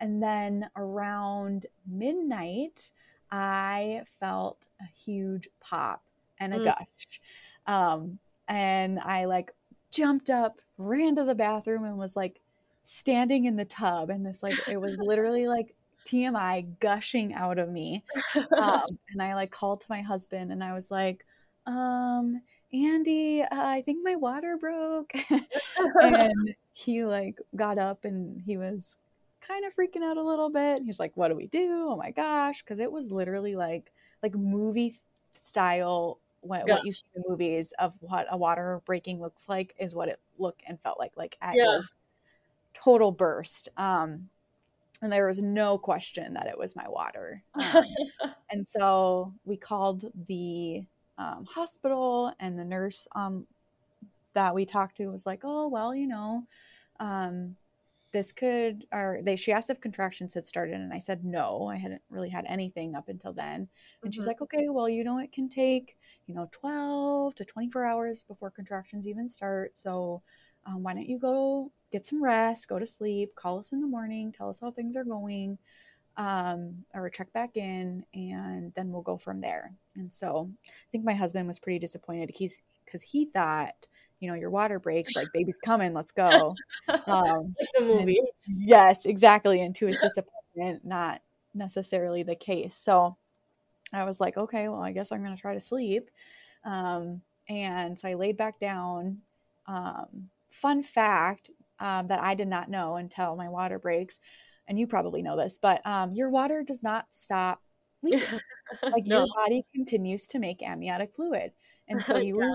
and 0.00 0.22
then 0.22 0.68
around 0.76 1.66
midnight, 1.86 2.90
I 3.30 4.02
felt 4.18 4.66
a 4.80 4.86
huge 4.86 5.48
pop 5.60 6.02
and 6.38 6.54
a 6.54 6.58
mm. 6.58 6.64
gush. 6.64 7.20
Um, 7.66 8.18
and 8.48 8.98
I 8.98 9.26
like 9.26 9.52
jumped 9.92 10.30
up, 10.30 10.60
ran 10.78 11.14
to 11.16 11.24
the 11.24 11.34
bathroom, 11.34 11.84
and 11.84 11.98
was 11.98 12.16
like 12.16 12.40
standing 12.82 13.44
in 13.44 13.56
the 13.56 13.64
tub 13.64 14.10
and 14.10 14.26
this 14.26 14.42
like 14.42 14.56
it 14.66 14.80
was 14.80 14.96
literally 14.98 15.46
like 15.46 15.74
TMI 16.06 16.66
gushing 16.80 17.34
out 17.34 17.58
of 17.58 17.68
me. 17.68 18.02
Um, 18.56 18.98
and 19.10 19.22
I 19.22 19.34
like 19.34 19.50
called 19.50 19.82
to 19.82 19.86
my 19.88 20.02
husband 20.02 20.52
and 20.52 20.62
I 20.64 20.72
was 20.72 20.90
like, 20.90 21.24
um, 21.66 22.40
Andy, 22.72 23.42
uh, 23.42 23.46
I 23.50 23.82
think 23.82 23.98
my 24.02 24.16
water 24.16 24.56
broke. 24.56 25.12
and 26.02 26.54
he 26.72 27.04
like 27.04 27.38
got 27.56 27.78
up 27.78 28.04
and 28.04 28.40
he 28.40 28.56
was 28.56 28.96
kind 29.40 29.64
of 29.64 29.74
freaking 29.74 30.02
out 30.02 30.16
a 30.16 30.22
little 30.22 30.50
bit. 30.50 30.82
He's 30.84 31.00
like, 31.00 31.16
what 31.16 31.28
do 31.28 31.34
we 31.34 31.46
do? 31.46 31.88
Oh 31.90 31.96
my 31.96 32.10
gosh. 32.10 32.62
Cause 32.62 32.78
it 32.78 32.92
was 32.92 33.10
literally 33.10 33.56
like, 33.56 33.92
like 34.22 34.34
movie 34.34 34.94
style 35.42 36.18
what, 36.42 36.64
yeah. 36.66 36.74
what 36.74 36.86
you 36.86 36.92
see 36.92 37.04
in 37.16 37.22
movies 37.28 37.74
of 37.78 37.94
what 38.00 38.26
a 38.30 38.36
water 38.36 38.80
breaking 38.86 39.20
looks 39.20 39.48
like 39.48 39.74
is 39.78 39.94
what 39.94 40.08
it 40.08 40.20
looked 40.38 40.62
and 40.66 40.80
felt 40.80 40.98
like. 40.98 41.12
Like 41.16 41.36
yeah. 41.42 41.72
it 41.72 41.84
total 42.74 43.12
burst. 43.12 43.68
Um, 43.76 44.28
and 45.02 45.12
there 45.12 45.26
was 45.26 45.42
no 45.42 45.78
question 45.78 46.34
that 46.34 46.46
it 46.46 46.58
was 46.58 46.76
my 46.76 46.88
water. 46.88 47.42
Um, 47.54 47.84
and 48.50 48.66
so 48.66 49.32
we 49.44 49.56
called 49.56 50.04
the 50.14 50.84
um, 51.20 51.44
hospital, 51.44 52.32
and 52.40 52.58
the 52.58 52.64
nurse 52.64 53.06
um, 53.14 53.46
that 54.32 54.54
we 54.54 54.64
talked 54.64 54.96
to 54.96 55.08
was 55.08 55.26
like, 55.26 55.40
"Oh, 55.44 55.68
well, 55.68 55.94
you 55.94 56.06
know, 56.06 56.44
um, 56.98 57.56
this 58.12 58.32
could." 58.32 58.86
Or 58.90 59.20
they 59.22 59.36
she 59.36 59.52
asked 59.52 59.68
if 59.68 59.80
contractions 59.80 60.32
had 60.32 60.46
started, 60.46 60.76
and 60.76 60.94
I 60.94 60.98
said 60.98 61.24
no. 61.24 61.68
I 61.68 61.76
hadn't 61.76 62.00
really 62.08 62.30
had 62.30 62.46
anything 62.48 62.94
up 62.94 63.08
until 63.08 63.34
then. 63.34 63.54
And 63.54 63.68
mm-hmm. 63.68 64.10
she's 64.10 64.26
like, 64.26 64.40
"Okay, 64.40 64.68
well, 64.70 64.88
you 64.88 65.04
know, 65.04 65.18
it 65.18 65.30
can 65.30 65.50
take 65.50 65.98
you 66.26 66.34
know 66.34 66.48
12 66.52 67.34
to 67.36 67.44
24 67.44 67.84
hours 67.84 68.24
before 68.24 68.50
contractions 68.50 69.06
even 69.06 69.28
start. 69.28 69.72
So." 69.74 70.22
Um, 70.66 70.82
why 70.82 70.92
don't 70.92 71.08
you 71.08 71.18
go 71.18 71.72
get 71.90 72.04
some 72.04 72.22
rest, 72.22 72.68
go 72.68 72.78
to 72.78 72.86
sleep, 72.86 73.34
call 73.34 73.58
us 73.58 73.72
in 73.72 73.80
the 73.80 73.86
morning, 73.86 74.30
tell 74.30 74.50
us 74.50 74.60
how 74.60 74.70
things 74.70 74.94
are 74.94 75.04
going, 75.04 75.56
um, 76.16 76.84
or 76.94 77.08
check 77.10 77.32
back 77.32 77.56
in, 77.56 78.04
and 78.14 78.72
then 78.74 78.90
we'll 78.90 79.02
go 79.02 79.16
from 79.16 79.40
there. 79.40 79.72
And 79.96 80.12
so 80.12 80.50
I 80.66 80.88
think 80.92 81.04
my 81.04 81.14
husband 81.14 81.46
was 81.46 81.58
pretty 81.58 81.78
disappointed. 81.78 82.30
He's 82.34 82.60
because 82.84 83.02
he 83.02 83.24
thought, 83.24 83.86
you 84.18 84.28
know, 84.28 84.34
your 84.34 84.50
water 84.50 84.78
breaks, 84.78 85.16
like 85.16 85.28
baby's 85.32 85.58
coming, 85.58 85.94
let's 85.94 86.12
go. 86.12 86.54
Um, 87.06 87.54
the 87.78 87.84
movies. 87.84 88.32
Yes, 88.46 89.06
exactly. 89.06 89.62
And 89.62 89.74
to 89.76 89.86
his 89.86 89.98
disappointment, 89.98 90.84
not 90.84 91.22
necessarily 91.54 92.22
the 92.22 92.34
case. 92.34 92.76
So 92.76 93.16
I 93.92 94.04
was 94.04 94.20
like, 94.20 94.36
okay, 94.36 94.68
well, 94.68 94.82
I 94.82 94.92
guess 94.92 95.12
I'm 95.12 95.22
going 95.22 95.34
to 95.34 95.40
try 95.40 95.54
to 95.54 95.60
sleep. 95.60 96.10
Um, 96.64 97.22
and 97.48 97.98
so 97.98 98.08
I 98.08 98.14
laid 98.14 98.36
back 98.36 98.58
down. 98.60 99.18
Um, 99.66 100.30
fun 100.50 100.82
fact 100.82 101.50
um, 101.78 102.08
that 102.08 102.20
I 102.20 102.34
did 102.34 102.48
not 102.48 102.70
know 102.70 102.96
until 102.96 103.36
my 103.36 103.48
water 103.48 103.78
breaks. 103.78 104.20
And 104.68 104.78
you 104.78 104.86
probably 104.86 105.22
know 105.22 105.36
this, 105.36 105.58
but 105.60 105.84
um, 105.86 106.12
your 106.12 106.30
water 106.30 106.62
does 106.62 106.82
not 106.82 107.06
stop 107.10 107.60
leaking. 108.02 108.40
like 108.82 109.06
no. 109.06 109.20
your 109.20 109.26
body 109.34 109.64
continues 109.74 110.26
to 110.28 110.38
make 110.38 110.62
amniotic 110.62 111.14
fluid. 111.14 111.52
And 111.88 112.00
so 112.00 112.16
you 112.18 112.40
yeah. 112.40 112.54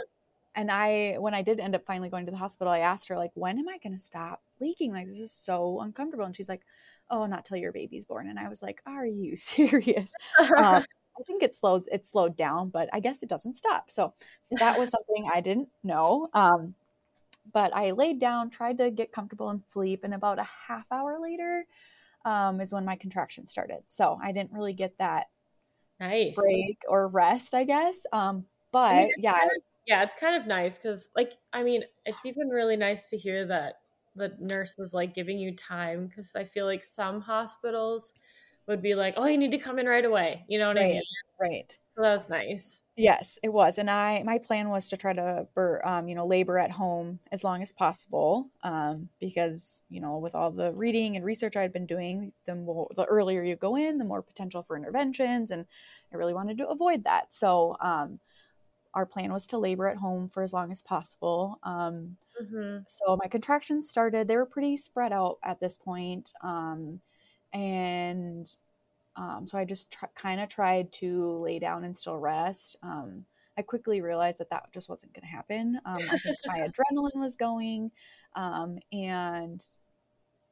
and 0.55 0.71
I, 0.71 1.15
when 1.19 1.33
I 1.33 1.41
did 1.41 1.59
end 1.59 1.75
up 1.75 1.85
finally 1.85 2.09
going 2.09 2.25
to 2.25 2.31
the 2.31 2.37
hospital, 2.37 2.71
I 2.71 2.79
asked 2.79 3.07
her, 3.09 3.17
like, 3.17 3.31
when 3.33 3.59
am 3.59 3.67
I 3.67 3.77
going 3.79 3.93
to 3.93 3.99
stop 3.99 4.41
leaking? 4.59 4.93
Like, 4.93 5.07
this 5.07 5.19
is 5.19 5.31
so 5.31 5.81
uncomfortable. 5.81 6.25
And 6.25 6.35
she's 6.35 6.49
like, 6.49 6.61
oh, 7.09 7.25
not 7.25 7.45
till 7.45 7.57
your 7.57 7.71
baby's 7.71 8.05
born. 8.05 8.29
And 8.29 8.39
I 8.39 8.49
was 8.49 8.61
like, 8.61 8.81
are 8.85 9.05
you 9.05 9.35
serious? 9.35 10.13
um, 10.57 10.83
I 11.17 11.23
think 11.25 11.43
it 11.43 11.55
slows, 11.55 11.87
it 11.91 12.05
slowed 12.05 12.35
down, 12.35 12.69
but 12.69 12.89
I 12.91 12.99
guess 12.99 13.23
it 13.23 13.29
doesn't 13.29 13.55
stop. 13.55 13.89
So 13.89 14.13
that 14.51 14.77
was 14.77 14.89
something 14.89 15.29
I 15.33 15.39
didn't 15.39 15.69
know. 15.83 16.29
Um, 16.33 16.75
but 17.53 17.73
I 17.73 17.91
laid 17.91 18.19
down, 18.19 18.49
tried 18.49 18.79
to 18.79 18.91
get 18.91 19.13
comfortable 19.13 19.49
and 19.49 19.61
sleep. 19.67 20.03
And 20.03 20.13
about 20.13 20.39
a 20.39 20.47
half 20.67 20.85
hour 20.91 21.19
later 21.21 21.65
um, 22.25 22.59
is 22.61 22.73
when 22.73 22.85
my 22.85 22.95
contractions 22.95 23.51
started. 23.51 23.83
So 23.87 24.19
I 24.21 24.31
didn't 24.31 24.51
really 24.51 24.73
get 24.73 24.97
that 24.99 25.27
nice 25.99 26.35
break 26.35 26.79
or 26.87 27.07
rest, 27.07 27.53
I 27.53 27.63
guess. 27.63 28.05
Um, 28.11 28.45
but 28.71 28.91
I 28.91 28.97
mean, 28.97 29.11
yeah. 29.17 29.33
Kind 29.33 29.51
of, 29.55 29.61
yeah, 29.87 30.03
it's 30.03 30.15
kind 30.15 30.35
of 30.35 30.47
nice 30.47 30.77
because, 30.77 31.09
like, 31.15 31.33
I 31.53 31.63
mean, 31.63 31.83
it's 32.05 32.25
even 32.25 32.49
really 32.49 32.75
nice 32.75 33.09
to 33.11 33.17
hear 33.17 33.45
that 33.45 33.75
the 34.15 34.35
nurse 34.39 34.75
was 34.77 34.93
like 34.93 35.13
giving 35.13 35.37
you 35.37 35.55
time 35.55 36.07
because 36.07 36.35
I 36.35 36.43
feel 36.43 36.65
like 36.65 36.83
some 36.83 37.21
hospitals 37.21 38.13
would 38.67 38.81
be 38.81 38.95
like, 38.95 39.13
"Oh, 39.17 39.25
you 39.27 39.37
need 39.37 39.51
to 39.51 39.57
come 39.59 39.77
in 39.79 39.85
right 39.87 40.05
away." 40.05 40.45
You 40.47 40.57
know 40.59 40.67
what 40.69 40.77
right, 40.77 40.85
I 40.85 40.87
mean? 40.87 41.01
Right. 41.39 41.77
So 41.95 42.01
that 42.03 42.13
was 42.13 42.29
nice. 42.29 42.83
Yes, 42.97 43.39
it 43.43 43.49
was, 43.49 43.77
and 43.77 43.89
I 43.89 44.23
my 44.23 44.37
plan 44.37 44.69
was 44.69 44.87
to 44.89 44.95
try 44.97 45.11
to, 45.11 45.47
um, 45.83 46.07
you 46.07 46.15
know, 46.15 46.25
labor 46.25 46.57
at 46.57 46.71
home 46.71 47.19
as 47.29 47.43
long 47.43 47.61
as 47.61 47.73
possible, 47.73 48.49
um, 48.63 49.09
because 49.19 49.83
you 49.89 49.99
know, 49.99 50.17
with 50.17 50.33
all 50.33 50.49
the 50.49 50.71
reading 50.71 51.17
and 51.17 51.25
research 51.25 51.57
I 51.57 51.61
had 51.61 51.73
been 51.73 51.85
doing, 51.85 52.31
the 52.45 52.55
more 52.55 52.87
the 52.95 53.03
earlier 53.03 53.43
you 53.43 53.57
go 53.57 53.75
in, 53.75 53.97
the 53.97 54.05
more 54.05 54.21
potential 54.21 54.63
for 54.63 54.77
interventions, 54.77 55.51
and 55.51 55.65
I 56.13 56.15
really 56.15 56.33
wanted 56.33 56.57
to 56.59 56.69
avoid 56.69 57.03
that. 57.03 57.33
So, 57.33 57.75
um, 57.81 58.19
our 58.93 59.05
plan 59.05 59.33
was 59.33 59.47
to 59.47 59.57
labor 59.57 59.87
at 59.89 59.97
home 59.97 60.29
for 60.29 60.43
as 60.43 60.53
long 60.53 60.71
as 60.71 60.81
possible. 60.81 61.59
Um, 61.63 62.17
mm-hmm. 62.41 62.79
So 62.87 63.17
my 63.17 63.27
contractions 63.27 63.89
started; 63.89 64.27
they 64.27 64.37
were 64.37 64.45
pretty 64.45 64.77
spread 64.77 65.11
out 65.13 65.39
at 65.43 65.59
this 65.59 65.77
point, 65.77 66.33
um, 66.41 67.01
and 67.53 68.47
um, 69.15 69.45
so 69.45 69.57
I 69.57 69.65
just 69.65 69.91
tr- 69.91 70.05
kind 70.15 70.41
of 70.41 70.49
tried 70.49 70.91
to 70.93 71.37
lay 71.37 71.59
down 71.59 71.83
and 71.83 71.97
still 71.97 72.17
rest. 72.17 72.75
Um, 72.83 73.25
I 73.57 73.61
quickly 73.61 74.01
realized 74.01 74.39
that 74.39 74.49
that 74.49 74.71
just 74.73 74.89
wasn't 74.89 75.13
going 75.13 75.21
to 75.21 75.27
happen. 75.27 75.79
Um, 75.85 75.99
I 76.11 76.17
think 76.17 76.37
my 76.45 76.59
adrenaline 76.67 77.21
was 77.21 77.35
going, 77.35 77.91
um, 78.35 78.77
and 78.91 79.65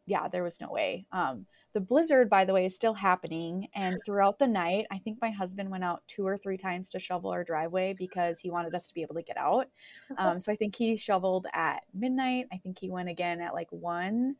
yeah, 0.06 0.28
there 0.28 0.43
was 0.43 0.60
no 0.60 0.69
way. 0.69 1.06
Um, 1.12 1.45
the 1.73 1.80
blizzard, 1.80 2.30
by 2.30 2.45
the 2.45 2.54
way, 2.54 2.65
is 2.65 2.76
still 2.76 2.93
happening. 2.93 3.67
And 3.73 3.97
throughout 4.06 4.38
the 4.38 4.47
night, 4.47 4.86
I 4.91 4.99
think 4.99 5.17
my 5.21 5.32
husband 5.32 5.71
went 5.71 5.84
out 5.84 6.04
two 6.08 6.26
or 6.26 6.38
three 6.38 6.58
times 6.58 6.89
to 6.91 6.99
shovel 6.99 7.32
our 7.32 7.43
driveway 7.43 7.93
because 7.97 8.39
he 8.39 8.52
wanted 8.52 8.76
us 8.76 8.86
to 8.88 8.93
be 8.93 9.02
able 9.02 9.15
to 9.15 9.23
get 9.23 9.38
out. 9.38 9.67
Um, 10.15 10.39
so 10.39 10.52
I 10.52 10.56
think 10.56 10.76
he 10.76 10.95
shoveled 10.95 11.47
at 11.54 11.84
midnight. 11.93 12.45
I 12.54 12.58
think 12.58 12.78
he 12.78 12.89
went 12.89 13.10
again 13.10 13.41
at 13.41 13.56
like 13.56 13.69
one 13.71 14.36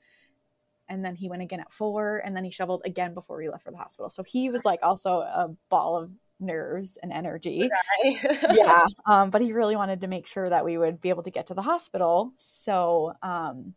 and 0.90 1.04
then 1.04 1.16
he 1.16 1.30
went 1.30 1.42
again 1.42 1.60
at 1.60 1.72
four 1.72 2.22
and 2.26 2.36
then 2.36 2.44
he 2.44 2.52
shoveled 2.52 2.82
again 2.86 3.14
before 3.14 3.38
we 3.38 3.50
left 3.50 3.64
for 3.64 3.72
the 3.72 3.78
hospital. 3.78 4.10
So 4.10 4.24
he 4.24 4.50
was 4.50 4.66
like 4.66 4.80
also 4.84 5.20
a 5.20 5.50
ball 5.70 5.98
of 5.98 6.12
nerves 6.40 6.98
and 7.02 7.12
energy. 7.12 7.70
Yeah 8.52 8.84
um, 9.06 9.30
but 9.30 9.42
he 9.42 9.54
really 9.54 9.76
wanted 9.76 10.02
to 10.02 10.08
make 10.08 10.28
sure 10.28 10.50
that 10.50 10.66
we 10.66 10.78
would 10.78 11.02
be 11.02 11.10
able 11.10 11.24
to 11.24 11.32
get 11.32 11.48
to 11.48 11.54
the 11.54 11.62
hospital. 11.62 12.34
So 12.38 13.14
um, 13.24 13.74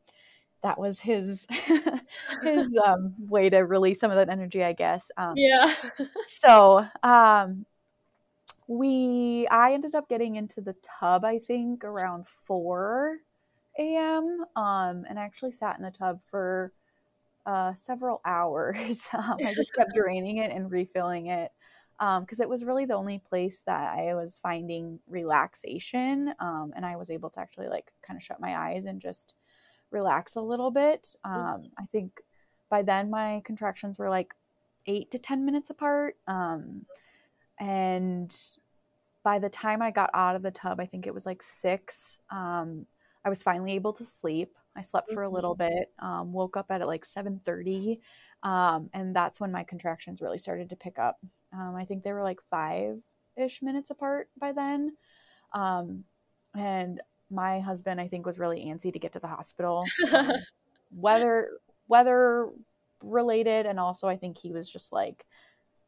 that 0.63 0.79
was 0.79 1.01
his 1.01 1.47
his 2.43 2.77
um, 2.85 3.15
way 3.19 3.49
to 3.51 3.59
release 3.59 4.01
some 4.01 4.11
of 4.11 4.17
that 4.17 4.29
energy 4.29 4.65
i 4.65 4.73
guess. 4.73 5.11
Um, 5.17 5.35
yeah. 5.37 5.73
so 6.27 6.85
um, 7.03 7.65
we 8.67 9.47
i 9.49 9.73
ended 9.73 9.95
up 9.95 10.09
getting 10.09 10.35
into 10.35 10.61
the 10.61 10.75
tub 10.83 11.25
i 11.25 11.39
think 11.39 11.85
around 11.85 12.27
4 12.27 13.19
a.m 13.79 14.45
um, 14.57 15.05
and 15.09 15.19
i 15.19 15.23
actually 15.23 15.53
sat 15.53 15.77
in 15.77 15.85
the 15.85 15.91
tub 15.93 16.21
for 16.29 16.73
uh, 17.47 17.73
several 17.75 18.21
hours. 18.25 19.09
um, 19.15 19.39
I 19.45 19.55
just 19.55 19.75
kept 19.75 19.95
draining 19.95 20.39
it 20.39 20.51
and 20.51 20.71
refilling 20.71 21.27
it 21.27 21.53
because 21.99 22.41
um, 22.41 22.43
it 22.43 22.49
was 22.49 22.65
really 22.65 22.85
the 22.85 22.95
only 22.95 23.19
place 23.19 23.63
that 23.63 23.97
I 23.97 24.15
was 24.15 24.39
finding 24.39 24.99
relaxation. 25.09 26.35
Um, 26.41 26.73
and 26.77 26.85
I 26.85 26.97
was 26.97 27.09
able 27.09 27.31
to 27.31 27.41
actually 27.41 27.69
like 27.69 27.93
kind 28.07 28.19
of 28.19 28.23
shut 28.23 28.41
my 28.41 28.57
eyes 28.57 28.85
and 28.85 29.01
just 29.01 29.35
relax 29.91 30.37
a 30.37 30.41
little 30.43 30.71
bit. 30.71 31.17
Um, 31.25 31.71
I 31.79 31.87
think 31.93 32.21
by 32.69 32.83
then 32.83 33.09
my 33.09 33.41
contractions 33.45 33.99
were 33.99 34.11
like 34.11 34.35
eight 34.87 35.11
to 35.13 35.19
10 35.19 35.47
minutes 35.47 35.71
apart. 35.71 36.17
Um, 36.27 36.85
and 37.59 38.35
by 39.23 39.39
the 39.39 39.49
time 39.49 39.81
I 39.81 39.91
got 39.91 40.11
out 40.13 40.37
of 40.37 40.43
the 40.43 40.51
tub, 40.51 40.81
I 40.81 40.87
think 40.87 41.07
it 41.07 41.15
was 41.15 41.25
like 41.25 41.43
six. 41.43 42.21
Um, 42.31 42.87
I 43.25 43.29
was 43.29 43.43
finally 43.43 43.73
able 43.73 43.93
to 43.95 44.05
sleep. 44.05 44.55
I 44.77 44.83
slept 44.83 45.13
for 45.13 45.23
a 45.23 45.29
little 45.29 45.57
mm-hmm. 45.57 45.75
bit, 45.75 45.93
um, 45.99 46.33
woke 46.33 46.57
up 46.57 46.67
at 46.71 46.87
like 46.87 47.05
7:30, 47.05 48.01
um, 48.43 48.91
and 48.93 49.15
that's 49.15 49.41
when 49.41 49.51
my 49.51 49.65
contractions 49.65 50.21
really 50.21 50.39
started 50.39 50.71
to 50.71 50.77
pick 50.77 50.99
up. 50.99 51.19
Um, 51.53 51.75
I 51.75 51.85
think 51.85 52.03
they 52.03 52.13
were 52.13 52.23
like 52.23 52.41
five 52.51 52.99
ish 53.37 53.63
minutes 53.63 53.91
apart 53.91 54.29
by 54.39 54.53
then, 54.53 54.97
um, 55.53 56.05
and 56.55 57.01
my 57.31 57.61
husband 57.61 58.01
I 58.01 58.09
think 58.09 58.27
was 58.27 58.39
really 58.39 58.65
antsy 58.67 58.93
to 58.93 58.99
get 58.99 59.13
to 59.15 59.19
the 59.19 59.27
hospital, 59.27 59.85
um, 60.13 60.33
weather 60.95 61.51
weather 61.89 62.51
related, 63.03 63.67
and 63.67 63.81
also 63.81 64.09
I 64.09 64.17
think 64.17 64.39
he 64.39 64.53
was 64.53 64.69
just 64.69 64.93
like 64.93 65.25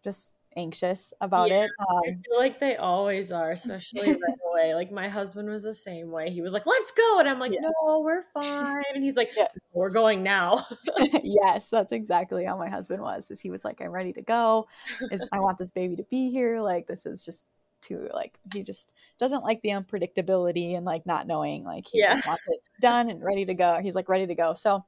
just 0.02 0.32
anxious 0.58 1.14
about 1.20 1.50
yeah, 1.50 1.64
it. 1.64 1.70
Um, 1.78 2.00
I 2.04 2.08
feel 2.08 2.36
like 2.36 2.58
they 2.58 2.76
always 2.76 3.30
are, 3.30 3.52
especially 3.52 4.12
right 4.12 4.20
away. 4.50 4.74
Like 4.74 4.90
my 4.90 5.08
husband 5.08 5.48
was 5.48 5.62
the 5.62 5.74
same 5.74 6.10
way. 6.10 6.30
He 6.30 6.42
was 6.42 6.52
like, 6.52 6.66
"Let's 6.66 6.90
go," 6.90 7.20
and 7.20 7.28
I'm 7.28 7.38
like. 7.38 7.52
"No, 7.58 8.00
we're 8.00 8.24
fine." 8.34 8.82
And 8.94 9.04
he's 9.04 9.16
like, 9.16 9.30
yes. 9.36 9.50
"We're 9.72 9.90
going 9.90 10.22
now." 10.22 10.66
yes, 11.22 11.70
that's 11.70 11.92
exactly 11.92 12.44
how 12.44 12.56
my 12.56 12.68
husband 12.68 13.02
was. 13.02 13.30
Is 13.30 13.40
he 13.40 13.50
was 13.50 13.64
like, 13.64 13.80
"I'm 13.80 13.90
ready 13.90 14.12
to 14.14 14.22
go. 14.22 14.66
Is 15.12 15.24
I 15.32 15.40
want 15.40 15.58
this 15.58 15.70
baby 15.70 15.96
to 15.96 16.04
be 16.04 16.30
here. 16.30 16.60
Like 16.60 16.86
this 16.86 17.06
is 17.06 17.24
just." 17.24 17.46
too 17.80 18.08
like 18.12 18.36
he 18.52 18.64
just 18.64 18.92
doesn't 19.20 19.44
like 19.44 19.62
the 19.62 19.68
unpredictability 19.68 20.76
and 20.76 20.84
like 20.84 21.06
not 21.06 21.28
knowing 21.28 21.62
like 21.62 21.86
he 21.86 22.00
yeah. 22.00 22.12
just 22.12 22.26
wants 22.26 22.42
it 22.48 22.60
done 22.80 23.08
and 23.08 23.22
ready 23.22 23.44
to 23.44 23.54
go 23.54 23.78
he's 23.80 23.94
like 23.94 24.08
ready 24.08 24.26
to 24.26 24.34
go 24.34 24.52
so 24.52 24.84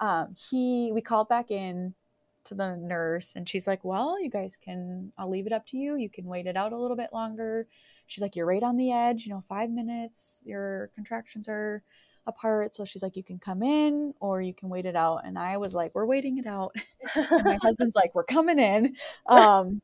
um 0.00 0.34
he 0.50 0.90
we 0.92 1.00
called 1.00 1.28
back 1.28 1.52
in 1.52 1.94
to 2.46 2.54
the 2.54 2.76
nurse 2.76 3.34
and 3.36 3.48
she's 3.48 3.66
like, 3.66 3.84
Well, 3.84 4.20
you 4.22 4.30
guys 4.30 4.56
can, 4.62 5.12
I'll 5.18 5.30
leave 5.30 5.46
it 5.46 5.52
up 5.52 5.66
to 5.68 5.76
you. 5.76 5.96
You 5.96 6.08
can 6.08 6.26
wait 6.26 6.46
it 6.46 6.56
out 6.56 6.72
a 6.72 6.78
little 6.78 6.96
bit 6.96 7.10
longer. 7.12 7.66
She's 8.06 8.22
like, 8.22 8.36
You're 8.36 8.46
right 8.46 8.62
on 8.62 8.76
the 8.76 8.92
edge, 8.92 9.24
you 9.26 9.32
know, 9.32 9.42
five 9.48 9.70
minutes, 9.70 10.40
your 10.44 10.90
contractions 10.94 11.48
are 11.48 11.82
apart. 12.26 12.74
So 12.74 12.84
she's 12.84 13.02
like, 13.02 13.16
You 13.16 13.22
can 13.22 13.38
come 13.38 13.62
in 13.62 14.14
or 14.20 14.40
you 14.40 14.54
can 14.54 14.68
wait 14.68 14.86
it 14.86 14.96
out. 14.96 15.22
And 15.24 15.38
I 15.38 15.56
was 15.56 15.74
like, 15.74 15.94
We're 15.94 16.06
waiting 16.06 16.38
it 16.38 16.46
out. 16.46 16.74
my 17.16 17.58
husband's 17.62 17.96
like, 17.96 18.14
We're 18.14 18.24
coming 18.24 18.58
in. 18.58 18.96
Um, 19.26 19.80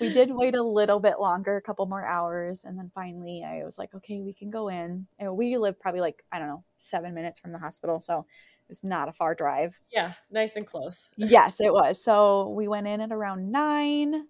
we 0.00 0.12
did 0.12 0.30
wait 0.30 0.54
a 0.54 0.62
little 0.62 1.00
bit 1.00 1.18
longer, 1.18 1.56
a 1.56 1.62
couple 1.62 1.84
more 1.86 2.04
hours. 2.04 2.64
And 2.64 2.78
then 2.78 2.90
finally, 2.94 3.44
I 3.44 3.64
was 3.64 3.78
like, 3.78 3.94
Okay, 3.94 4.20
we 4.20 4.32
can 4.32 4.50
go 4.50 4.68
in. 4.68 5.06
And 5.18 5.36
we 5.36 5.56
live 5.56 5.80
probably 5.80 6.00
like, 6.00 6.24
I 6.32 6.38
don't 6.38 6.48
know, 6.48 6.64
seven 6.78 7.14
minutes 7.14 7.40
from 7.40 7.52
the 7.52 7.58
hospital. 7.58 8.00
So 8.00 8.26
was 8.72 8.82
not 8.82 9.08
a 9.08 9.12
far 9.12 9.34
drive. 9.34 9.78
Yeah, 9.92 10.14
nice 10.30 10.56
and 10.56 10.66
close. 10.66 11.10
yes, 11.16 11.60
it 11.60 11.72
was. 11.72 12.02
So 12.02 12.48
we 12.48 12.68
went 12.68 12.86
in 12.86 13.02
at 13.02 13.12
around 13.12 13.52
nine. 13.52 14.28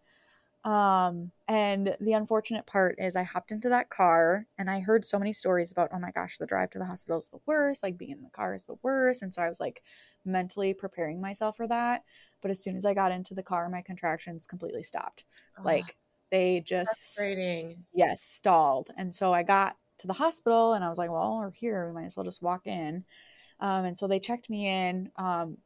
Um, 0.65 1.33
and 1.49 1.97
the 2.01 2.13
unfortunate 2.13 2.67
part 2.67 2.97
is 2.99 3.17
I 3.17 3.23
hopped 3.23 3.53
into 3.53 3.69
that 3.69 3.91
car 3.91 4.47
and 4.59 4.71
I 4.71 4.81
heard 4.81 5.05
so 5.05 5.19
many 5.19 5.33
stories 5.33 5.73
about, 5.73 5.91
oh 5.93 5.99
my 5.99 6.11
gosh, 6.13 6.39
the 6.39 6.47
drive 6.47 6.71
to 6.71 6.79
the 6.79 6.85
hospital 6.85 7.19
is 7.19 7.29
the 7.29 7.41
worst, 7.47 7.83
like 7.83 7.99
being 7.99 8.13
in 8.13 8.23
the 8.23 8.31
car 8.31 8.55
is 8.55 8.65
the 8.65 8.77
worst. 8.83 9.23
And 9.23 9.33
so 9.33 9.43
I 9.43 9.49
was 9.49 9.61
like 9.61 9.83
mentally 10.25 10.73
preparing 10.73 11.21
myself 11.21 11.57
for 11.57 11.67
that. 11.69 12.03
But 12.41 12.51
as 12.51 12.63
soon 12.63 12.77
as 12.77 12.85
I 12.85 12.95
got 12.95 13.13
into 13.13 13.35
the 13.35 13.43
car, 13.43 13.69
my 13.69 13.83
contractions 13.83 14.47
completely 14.47 14.83
stopped. 14.83 15.25
Oh, 15.59 15.63
like 15.65 15.97
they 16.31 16.61
just 16.65 17.21
yes, 17.93 18.23
stalled. 18.23 18.91
And 18.97 19.15
so 19.15 19.33
I 19.33 19.43
got 19.43 19.77
to 20.03 20.07
the 20.07 20.13
hospital 20.13 20.75
and 20.75 20.85
I 20.85 20.89
was 20.89 20.99
like, 20.99 21.11
well, 21.11 21.39
we're 21.39 21.51
here. 21.51 21.89
We 21.89 21.95
might 21.95 22.07
as 22.07 22.17
well 22.17 22.25
just 22.25 22.43
walk 22.43 22.67
in. 22.67 23.05
Um, 23.63 23.85
and 23.87 23.97
so 23.97 24.07
they 24.07 24.19
checked 24.19 24.51
me 24.51 24.67
in. 24.67 25.11
Um, 25.17 25.57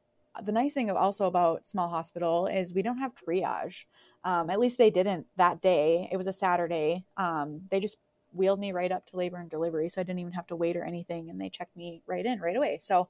the 0.44 0.52
nice 0.52 0.74
thing 0.74 0.90
also 0.90 1.26
about 1.26 1.66
small 1.66 1.88
hospital 1.88 2.46
is 2.46 2.74
we 2.74 2.82
don't 2.82 2.98
have 2.98 3.14
triage. 3.14 3.86
Um, 4.22 4.50
at 4.50 4.60
least 4.60 4.76
they 4.76 4.90
didn't 4.90 5.26
that 5.36 5.62
day. 5.62 6.08
It 6.12 6.18
was 6.18 6.26
a 6.26 6.32
Saturday. 6.32 7.06
Um, 7.16 7.62
they 7.70 7.80
just 7.80 7.96
wheeled 8.34 8.60
me 8.60 8.72
right 8.72 8.92
up 8.92 9.06
to 9.06 9.16
labor 9.16 9.38
and 9.38 9.48
delivery, 9.48 9.88
so 9.88 10.00
I 10.00 10.04
didn't 10.04 10.18
even 10.18 10.34
have 10.34 10.46
to 10.48 10.56
wait 10.56 10.76
or 10.76 10.84
anything, 10.84 11.30
and 11.30 11.40
they 11.40 11.48
checked 11.48 11.74
me 11.74 12.02
right 12.06 12.24
in 12.24 12.38
right 12.38 12.56
away. 12.56 12.76
So, 12.82 13.08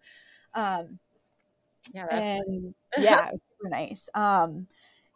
um, 0.55 1.01
yeah, 1.93 2.07
that's 2.09 2.41
and, 2.47 2.75
yeah, 2.99 3.27
it 3.27 3.33
was 3.33 3.43
super 3.43 3.71
nice. 3.71 4.09
Um, 4.15 4.69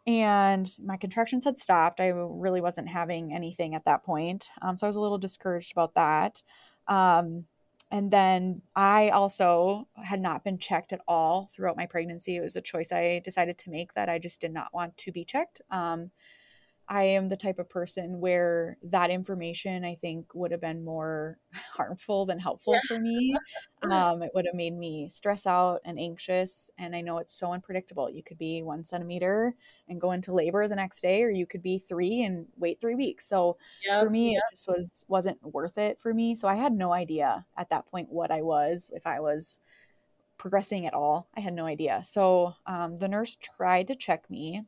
and 0.05 0.69
my 0.83 0.97
contractions 0.97 1.45
had 1.45 1.59
stopped. 1.59 2.01
I 2.01 2.07
really 2.07 2.59
wasn't 2.59 2.89
having 2.89 3.33
anything 3.33 3.73
at 3.73 3.85
that 3.85 4.03
point, 4.03 4.49
um, 4.61 4.75
so 4.75 4.85
I 4.85 4.89
was 4.89 4.97
a 4.97 5.01
little 5.01 5.17
discouraged 5.17 5.71
about 5.71 5.93
that. 5.93 6.41
Um, 6.87 7.45
and 7.91 8.09
then 8.09 8.61
I 8.75 9.09
also 9.09 9.87
had 10.01 10.21
not 10.21 10.43
been 10.43 10.57
checked 10.57 10.93
at 10.93 11.01
all 11.07 11.49
throughout 11.53 11.75
my 11.77 11.85
pregnancy. 11.85 12.37
It 12.37 12.41
was 12.41 12.55
a 12.55 12.61
choice 12.61 12.91
I 12.91 13.19
decided 13.23 13.57
to 13.59 13.69
make 13.69 13.93
that 13.93 14.09
I 14.09 14.17
just 14.17 14.39
did 14.39 14.53
not 14.53 14.73
want 14.73 14.97
to 14.97 15.11
be 15.11 15.25
checked. 15.25 15.61
Um, 15.69 16.11
I 16.91 17.03
am 17.03 17.29
the 17.29 17.37
type 17.37 17.57
of 17.57 17.69
person 17.69 18.19
where 18.19 18.77
that 18.83 19.09
information 19.11 19.85
I 19.85 19.95
think 19.95 20.35
would 20.35 20.51
have 20.51 20.59
been 20.59 20.83
more 20.83 21.37
harmful 21.73 22.25
than 22.25 22.37
helpful 22.37 22.73
yeah. 22.73 22.81
for 22.85 22.99
me. 22.99 23.35
Um, 23.89 24.21
it 24.21 24.29
would 24.35 24.45
have 24.45 24.53
made 24.53 24.77
me 24.77 25.09
stress 25.09 25.47
out 25.47 25.81
and 25.85 25.97
anxious. 25.97 26.69
And 26.77 26.95
I 26.95 27.01
know 27.01 27.17
it's 27.17 27.33
so 27.33 27.51
unpredictable. 27.51 28.11
You 28.11 28.21
could 28.21 28.37
be 28.37 28.61
one 28.61 28.83
centimeter 28.83 29.55
and 29.89 29.99
go 29.99 30.11
into 30.11 30.31
labor 30.31 30.67
the 30.67 30.75
next 30.75 31.01
day, 31.01 31.23
or 31.23 31.31
you 31.31 31.47
could 31.47 31.63
be 31.63 31.79
three 31.79 32.21
and 32.21 32.45
wait 32.59 32.79
three 32.79 32.93
weeks. 32.93 33.27
So 33.27 33.57
yep, 33.83 34.03
for 34.03 34.11
me, 34.11 34.33
yep. 34.33 34.43
it 34.51 34.55
just 34.55 34.67
was 34.67 35.03
wasn't 35.07 35.41
worth 35.41 35.79
it 35.79 35.99
for 35.99 36.13
me. 36.13 36.35
So 36.35 36.47
I 36.47 36.53
had 36.53 36.73
no 36.73 36.93
idea 36.93 37.43
at 37.57 37.71
that 37.71 37.87
point 37.87 38.11
what 38.11 38.29
I 38.29 38.43
was, 38.43 38.91
if 38.93 39.07
I 39.07 39.19
was 39.19 39.57
progressing 40.37 40.85
at 40.85 40.93
all. 40.93 41.27
I 41.35 41.39
had 41.39 41.55
no 41.55 41.65
idea. 41.65 42.03
So 42.05 42.53
um, 42.67 42.99
the 42.99 43.07
nurse 43.07 43.35
tried 43.35 43.87
to 43.87 43.95
check 43.95 44.29
me, 44.29 44.61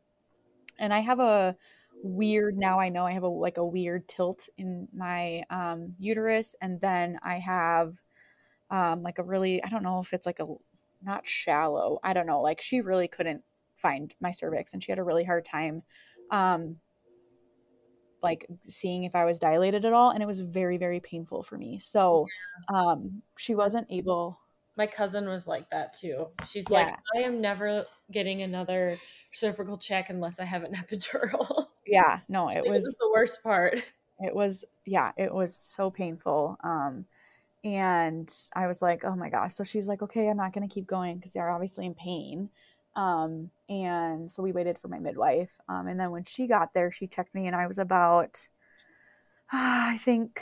and 0.80 0.92
I 0.92 1.02
have 1.02 1.20
a 1.20 1.56
weird 2.04 2.58
now 2.58 2.80
i 2.80 2.90
know 2.90 3.06
i 3.06 3.12
have 3.12 3.24
a 3.24 3.28
like 3.28 3.58
a 3.58 3.66
weird 3.66 4.08
tilt 4.08 4.50
in 4.58 4.88
my 4.94 5.44
um, 5.50 5.96
uterus 6.00 6.56
and 6.62 6.82
then 6.82 7.18
i 7.24 7.36
have 7.40 7.96
um, 8.72 9.02
like 9.04 9.20
a 9.20 9.24
really 9.24 9.64
i 9.64 9.70
don't 9.70 9.84
know 9.84 10.00
if 10.02 10.14
it's 10.14 10.26
like 10.26 10.40
a 10.40 10.46
not 11.02 11.26
shallow 11.26 12.00
i 12.04 12.14
don't 12.14 12.28
know 12.28 12.42
like 12.42 12.62
she 12.62 12.82
really 12.82 13.08
couldn't 13.08 13.44
find 13.78 14.16
my 14.22 14.32
cervix 14.32 14.74
and 14.74 14.84
she 14.84 14.92
had 14.92 15.00
a 15.00 15.04
really 15.04 15.24
hard 15.24 15.46
time 15.46 15.84
um 16.32 16.78
like 18.22 18.48
seeing 18.68 19.04
if 19.04 19.16
i 19.16 19.26
was 19.26 19.40
dilated 19.40 19.86
at 19.86 19.94
all 19.94 20.12
and 20.12 20.24
it 20.24 20.26
was 20.26 20.40
very 20.40 20.78
very 20.78 21.00
painful 21.00 21.44
for 21.44 21.58
me. 21.58 21.80
So 21.80 22.26
um 22.74 23.22
she 23.38 23.56
wasn't 23.56 23.88
able 23.90 24.40
my 24.76 24.88
cousin 24.88 25.28
was 25.28 25.48
like 25.48 25.70
that 25.70 25.94
too. 25.94 26.28
She's 26.48 26.66
yeah. 26.70 26.86
like 26.86 26.96
i 27.16 27.20
am 27.20 27.42
never 27.42 27.86
getting 28.12 28.42
another 28.42 28.98
cervical 29.32 29.78
check 29.78 30.10
unless 30.10 30.40
i 30.40 30.46
have 30.46 30.64
an 30.64 30.74
epidural. 30.76 31.68
Yeah 31.86 32.20
no 32.30 32.50
it 32.50 32.62
was, 32.62 32.84
was 32.84 32.96
the 33.00 33.10
worst 33.12 33.44
part. 33.44 33.84
it 34.20 34.36
was 34.36 34.66
yeah 34.86 35.12
it 35.18 35.34
was 35.34 35.56
so 35.56 35.90
painful 35.90 36.58
um 36.64 37.06
and 37.64 38.32
i 38.56 38.68
was 38.68 38.82
like 38.82 39.04
oh 39.06 39.16
my 39.16 39.30
gosh. 39.30 39.56
So 39.56 39.64
she's 39.64 39.88
like 39.88 40.02
okay 40.02 40.28
i'm 40.30 40.38
not 40.38 40.54
going 40.54 40.68
to 40.68 40.74
keep 40.74 40.88
going 40.88 41.18
because 41.18 41.34
they're 41.34 41.50
obviously 41.50 41.86
in 41.86 41.94
pain. 41.94 42.50
Um 42.96 43.50
and 43.70 44.32
so 44.32 44.44
we 44.44 44.52
waited 44.52 44.78
for 44.78 44.88
my 44.88 45.00
midwife 45.00 45.52
um 45.68 45.88
and 45.88 46.00
then 46.00 46.12
when 46.12 46.26
she 46.26 46.48
got 46.48 46.74
there 46.74 46.92
she 46.92 47.08
checked 47.08 47.34
me 47.34 47.48
and 47.48 47.56
i 47.56 47.66
was 47.66 47.80
about 47.80 48.48
uh, 49.52 49.58
i 49.94 49.98
think 50.00 50.40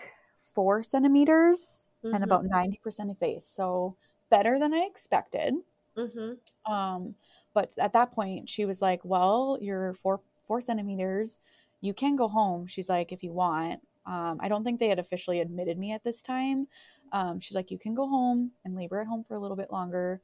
four 0.54 0.82
centimeters 0.82 1.88
mm-hmm. 2.04 2.13
and 2.13 2.24
about 2.24 2.46
90% 2.46 3.12
effaced. 3.12 3.56
So 3.56 3.96
better 4.32 4.58
than 4.58 4.74
i 4.74 4.88
expected 4.89 5.54
mm-hmm. 5.96 6.74
um 6.74 7.13
but 7.54 7.72
at 7.78 7.94
that 7.94 8.12
point 8.12 8.50
she 8.50 8.65
was 8.65 8.82
like 8.82 9.02
well 9.04 9.60
you're 9.62 9.94
four 9.94 10.22
four 10.52 10.60
centimeters. 10.60 11.39
You 11.80 11.94
can 11.94 12.17
go 12.17 12.28
home. 12.28 12.67
She's 12.67 12.89
like, 12.89 13.13
if 13.13 13.24
you 13.24 13.32
want. 13.32 13.80
Um, 14.06 14.38
I 14.41 14.50
don't 14.50 14.65
think 14.65 14.82
they 14.82 14.89
had 14.89 15.00
officially 15.00 15.39
admitted 15.39 15.78
me 15.78 15.94
at 15.94 16.04
this 16.04 16.22
time. 16.22 16.67
Um, 17.13 17.39
she's 17.39 17.56
like, 17.56 17.72
you 17.72 17.80
can 17.80 17.96
go 17.96 18.06
home 18.06 18.52
and 18.65 18.76
labor 18.76 19.00
at 19.00 19.08
home 19.08 19.24
for 19.24 19.36
a 19.36 19.39
little 19.39 19.56
bit 19.56 19.72
longer, 19.72 20.20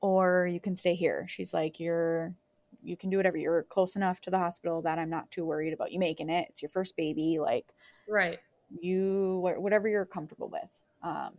or 0.00 0.48
you 0.48 0.58
can 0.58 0.74
stay 0.74 0.96
here. 0.96 1.26
She's 1.28 1.54
like, 1.54 1.78
you're, 1.78 2.34
you 2.82 2.96
can 2.96 3.08
do 3.08 3.18
whatever. 3.18 3.36
You're 3.36 3.62
close 3.62 3.94
enough 3.94 4.20
to 4.22 4.30
the 4.30 4.38
hospital 4.38 4.82
that 4.82 4.98
I'm 4.98 5.10
not 5.10 5.30
too 5.30 5.44
worried 5.44 5.72
about 5.72 5.92
you 5.92 6.00
making 6.00 6.28
it. 6.28 6.48
It's 6.50 6.60
your 6.60 6.70
first 6.70 6.96
baby, 6.96 7.38
like, 7.38 7.66
right. 8.08 8.40
You 8.80 9.38
whatever 9.40 9.86
you're 9.86 10.06
comfortable 10.06 10.48
with. 10.48 10.70
Um, 11.04 11.34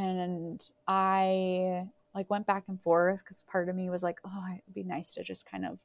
and 0.00 0.62
I 0.88 1.86
like 2.14 2.30
went 2.30 2.46
back 2.46 2.64
and 2.68 2.80
forth 2.80 3.20
because 3.20 3.42
part 3.42 3.68
of 3.68 3.76
me 3.76 3.90
was 3.90 4.02
like, 4.02 4.20
oh, 4.24 4.44
it'd 4.52 4.74
be 4.74 4.82
nice 4.82 5.12
to 5.12 5.22
just 5.22 5.46
kind 5.46 5.66
of 5.66 5.78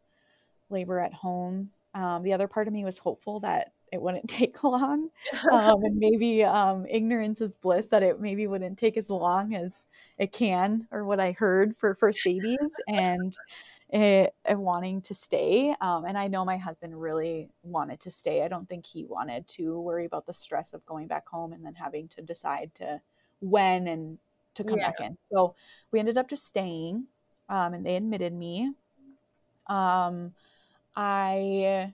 labor 0.69 0.99
at 0.99 1.13
home. 1.13 1.71
Um, 1.93 2.23
the 2.23 2.33
other 2.33 2.47
part 2.47 2.67
of 2.67 2.73
me 2.73 2.83
was 2.83 2.97
hopeful 2.97 3.39
that 3.41 3.71
it 3.91 4.01
wouldn't 4.01 4.29
take 4.29 4.63
long, 4.63 5.09
um, 5.51 5.83
and 5.83 5.95
maybe 5.97 6.43
um, 6.43 6.85
ignorance 6.89 7.41
is 7.41 7.55
bliss 7.55 7.87
that 7.87 8.03
it 8.03 8.19
maybe 8.19 8.47
wouldn't 8.47 8.77
take 8.77 8.97
as 8.97 9.09
long 9.09 9.53
as 9.53 9.85
it 10.17 10.31
can, 10.31 10.87
or 10.91 11.05
what 11.05 11.19
I 11.19 11.33
heard 11.33 11.75
for 11.75 11.93
first 11.93 12.19
babies, 12.23 12.73
and 12.87 13.33
it, 13.89 14.33
it 14.49 14.57
wanting 14.57 15.01
to 15.03 15.13
stay. 15.13 15.75
Um, 15.79 16.05
and 16.05 16.17
I 16.17 16.27
know 16.27 16.43
my 16.43 16.57
husband 16.57 16.99
really 16.99 17.49
wanted 17.63 17.99
to 18.01 18.11
stay. 18.11 18.43
I 18.43 18.47
don't 18.47 18.67
think 18.67 18.85
he 18.85 19.05
wanted 19.05 19.47
to 19.49 19.79
worry 19.79 20.05
about 20.05 20.25
the 20.25 20.33
stress 20.33 20.73
of 20.73 20.85
going 20.85 21.07
back 21.07 21.27
home 21.27 21.53
and 21.53 21.65
then 21.65 21.75
having 21.75 22.07
to 22.09 22.21
decide 22.21 22.71
to 22.75 22.99
when 23.45 23.87
and 23.87 24.17
to 24.55 24.63
come 24.63 24.79
yeah. 24.79 24.87
back 24.87 24.99
in. 25.01 25.17
So 25.31 25.55
we 25.91 25.99
ended 25.99 26.17
up 26.17 26.27
just 26.27 26.45
staying, 26.45 27.05
um, 27.49 27.73
and 27.73 27.85
they 27.85 27.95
admitted 27.95 28.33
me. 28.33 28.71
Um, 29.67 30.33
I 30.95 31.93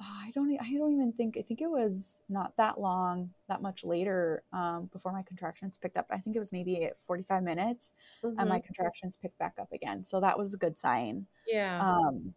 oh, 0.00 0.20
I 0.22 0.30
don't 0.34 0.56
I 0.60 0.72
don't 0.72 0.92
even 0.92 1.12
think 1.12 1.36
I 1.38 1.42
think 1.42 1.60
it 1.60 1.70
was 1.70 2.20
not 2.28 2.56
that 2.56 2.80
long 2.80 3.30
that 3.48 3.62
much 3.62 3.84
later 3.84 4.42
um, 4.52 4.90
before 4.92 5.12
my 5.12 5.22
contractions 5.22 5.78
picked 5.80 5.96
up. 5.96 6.06
I 6.10 6.18
think 6.18 6.36
it 6.36 6.40
was 6.40 6.52
maybe 6.52 6.90
45 7.06 7.42
minutes 7.42 7.92
mm-hmm. 8.22 8.38
and 8.38 8.48
my 8.48 8.58
mm-hmm. 8.58 8.66
contractions 8.66 9.16
picked 9.16 9.38
back 9.38 9.54
up 9.60 9.72
again. 9.72 10.02
So 10.02 10.20
that 10.20 10.38
was 10.38 10.54
a 10.54 10.58
good 10.58 10.76
sign. 10.76 11.26
Yeah. 11.46 11.80
Um, 11.80 12.34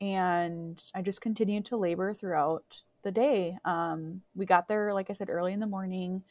and 0.00 0.82
I 0.94 1.02
just 1.02 1.20
continued 1.20 1.64
to 1.66 1.76
labor 1.76 2.12
throughout 2.12 2.82
the 3.02 3.12
day. 3.12 3.56
Um, 3.64 4.22
we 4.34 4.46
got 4.46 4.68
there 4.68 4.92
like 4.92 5.10
I 5.10 5.12
said 5.12 5.30
early 5.30 5.52
in 5.52 5.60
the 5.60 5.66
morning. 5.66 6.22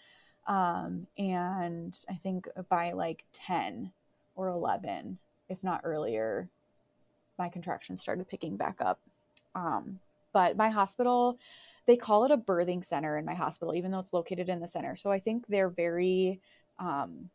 Um, 0.47 1.07
and 1.17 1.97
I 2.09 2.15
think 2.15 2.47
by 2.69 2.91
like 2.91 3.25
10 3.33 3.91
or 4.35 4.49
11, 4.49 5.17
if 5.49 5.63
not 5.63 5.81
earlier, 5.83 6.49
my 7.37 7.49
contractions 7.49 8.01
started 8.01 8.27
picking 8.27 8.55
back 8.55 8.77
up. 8.79 8.99
Um, 9.55 9.99
but 10.33 10.57
my 10.57 10.69
hospital, 10.69 11.37
they 11.85 11.95
call 11.95 12.25
it 12.25 12.31
a 12.31 12.37
birthing 12.37 12.83
center 12.83 13.17
in 13.17 13.25
my 13.25 13.33
hospital, 13.33 13.73
even 13.73 13.91
though 13.91 13.99
it's 13.99 14.13
located 14.13 14.49
in 14.49 14.59
the 14.59 14.67
center. 14.67 14.95
So 14.95 15.11
I 15.11 15.19
think 15.19 15.47
they're 15.47 15.69
very 15.69 16.39
um, 16.79 17.29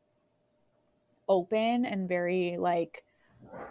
open 1.29 1.85
and 1.85 2.09
very 2.09 2.57
like, 2.59 3.05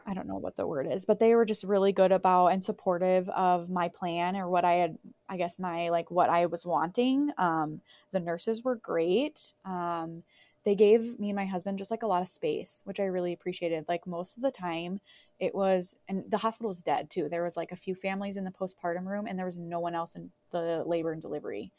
I 0.05 0.13
don't 0.13 0.27
know 0.27 0.38
what 0.38 0.55
the 0.55 0.65
word 0.65 0.88
is, 0.91 1.05
but 1.05 1.19
they 1.19 1.36
were 1.36 1.45
just 1.45 1.63
really 1.63 1.91
good 1.91 2.12
about 2.12 2.47
and 2.47 2.63
supportive 2.63 3.29
of 3.29 3.69
my 3.69 3.89
plan 3.89 4.36
or 4.36 4.49
what 4.49 4.65
I 4.65 4.73
had, 4.73 4.97
I 5.27 5.38
guess, 5.38 5.60
my 5.60 5.89
like 5.89 6.10
what 6.10 6.29
I 6.29 6.47
was 6.47 6.65
wanting. 6.65 7.32
Um, 7.38 7.82
the 8.12 8.19
nurses 8.19 8.63
were 8.63 8.75
great. 8.75 9.53
Um, 9.65 10.23
they 10.65 10.75
gave 10.75 11.19
me 11.19 11.29
and 11.29 11.36
my 11.36 11.45
husband 11.45 11.77
just 11.77 11.91
like 11.91 12.03
a 12.03 12.08
lot 12.08 12.21
of 12.21 12.27
space, 12.27 12.82
which 12.86 12.99
I 12.99 13.05
really 13.05 13.34
appreciated. 13.34 13.86
Like 13.88 14.05
most 14.05 14.36
of 14.36 14.43
the 14.43 14.51
time, 14.51 14.99
it 15.39 15.55
was, 15.55 15.95
and 16.08 16.23
the 16.29 16.38
hospital 16.38 16.67
was 16.67 16.82
dead 16.82 17.10
too. 17.10 17.29
There 17.29 17.43
was 17.43 17.55
like 17.55 17.71
a 17.71 17.77
few 17.77 17.95
families 17.95 18.36
in 18.36 18.43
the 18.43 18.51
postpartum 18.51 19.05
room, 19.05 19.25
and 19.25 19.38
there 19.38 19.45
was 19.45 19.58
no 19.58 19.79
one 19.79 19.95
else 19.95 20.15
in 20.15 20.32
the 20.51 20.84
labor 20.86 21.13
and 21.13 21.21
delivery 21.21 21.71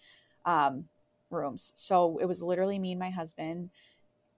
um, 0.44 0.88
rooms. 1.30 1.72
So 1.74 2.18
it 2.18 2.26
was 2.26 2.42
literally 2.42 2.78
me 2.78 2.92
and 2.92 3.00
my 3.00 3.10
husband 3.10 3.70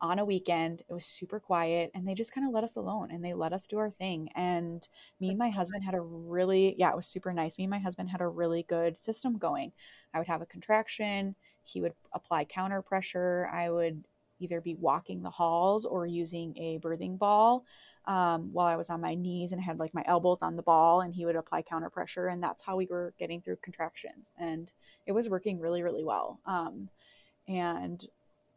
on 0.03 0.19
a 0.19 0.25
weekend. 0.25 0.83
It 0.89 0.93
was 0.93 1.07
super 1.07 1.41
quiet, 1.41 1.93
and 1.95 2.07
they 2.07 2.15
just 2.15 2.35
kind 2.35 2.47
of 2.47 2.53
let 2.53 2.65
us 2.65 2.77
alone 2.77 3.11
and 3.13 3.25
they 3.25 3.33
let 3.33 3.53
us 3.53 3.67
do 3.67 3.79
our 3.79 3.91
thing. 3.91 4.29
And 4.35 4.87
me 5.21 5.29
That's 5.29 5.41
and 5.41 5.49
my 5.49 5.51
husband 5.51 5.85
had 5.85 5.95
a 5.95 6.01
really, 6.01 6.75
yeah, 6.77 6.91
it 6.91 6.97
was 6.97 7.07
super 7.07 7.33
nice. 7.33 7.57
Me 7.57 7.65
and 7.65 7.71
my 7.71 7.79
husband 7.79 8.11
had 8.11 8.21
a 8.21 8.29
really 8.29 8.65
good 8.65 8.99
system 8.99 9.39
going. 9.39 9.73
I 10.13 10.19
would 10.19 10.27
have 10.27 10.43
a 10.43 10.47
contraction. 10.47 11.37
He 11.63 11.81
would 11.81 11.95
apply 12.13 12.45
counter 12.45 12.83
pressure. 12.83 13.49
I 13.53 13.71
would 13.71 14.05
either 14.41 14.61
be 14.61 14.75
walking 14.75 15.23
the 15.23 15.31
halls 15.31 15.87
or 15.87 16.05
using 16.05 16.57
a 16.59 16.81
birthing 16.81 17.17
ball 17.17 17.65
um, 18.07 18.53
while 18.53 18.67
I 18.67 18.75
was 18.75 18.91
on 18.91 19.01
my 19.01 19.15
knees 19.15 19.53
and 19.53 19.61
I 19.61 19.65
had 19.65 19.79
like 19.79 19.95
my 19.95 20.03
elbows 20.07 20.43
on 20.43 20.57
the 20.57 20.63
ball 20.63 21.03
and 21.03 21.15
he 21.15 21.25
would 21.25 21.37
apply 21.37 21.63
counter 21.63 21.89
pressure. 21.89 22.27
And 22.27 22.43
that's 22.43 22.65
how 22.65 22.75
we 22.77 22.87
were 22.87 23.15
getting 23.21 23.41
through 23.41 23.59
contractions. 23.63 24.33
And 24.37 24.73
it 25.07 25.13
was 25.13 25.29
working 25.29 25.61
really, 25.61 25.85
really 25.85 26.03
well. 26.03 26.41
Um, 26.45 26.89
and 27.47 28.05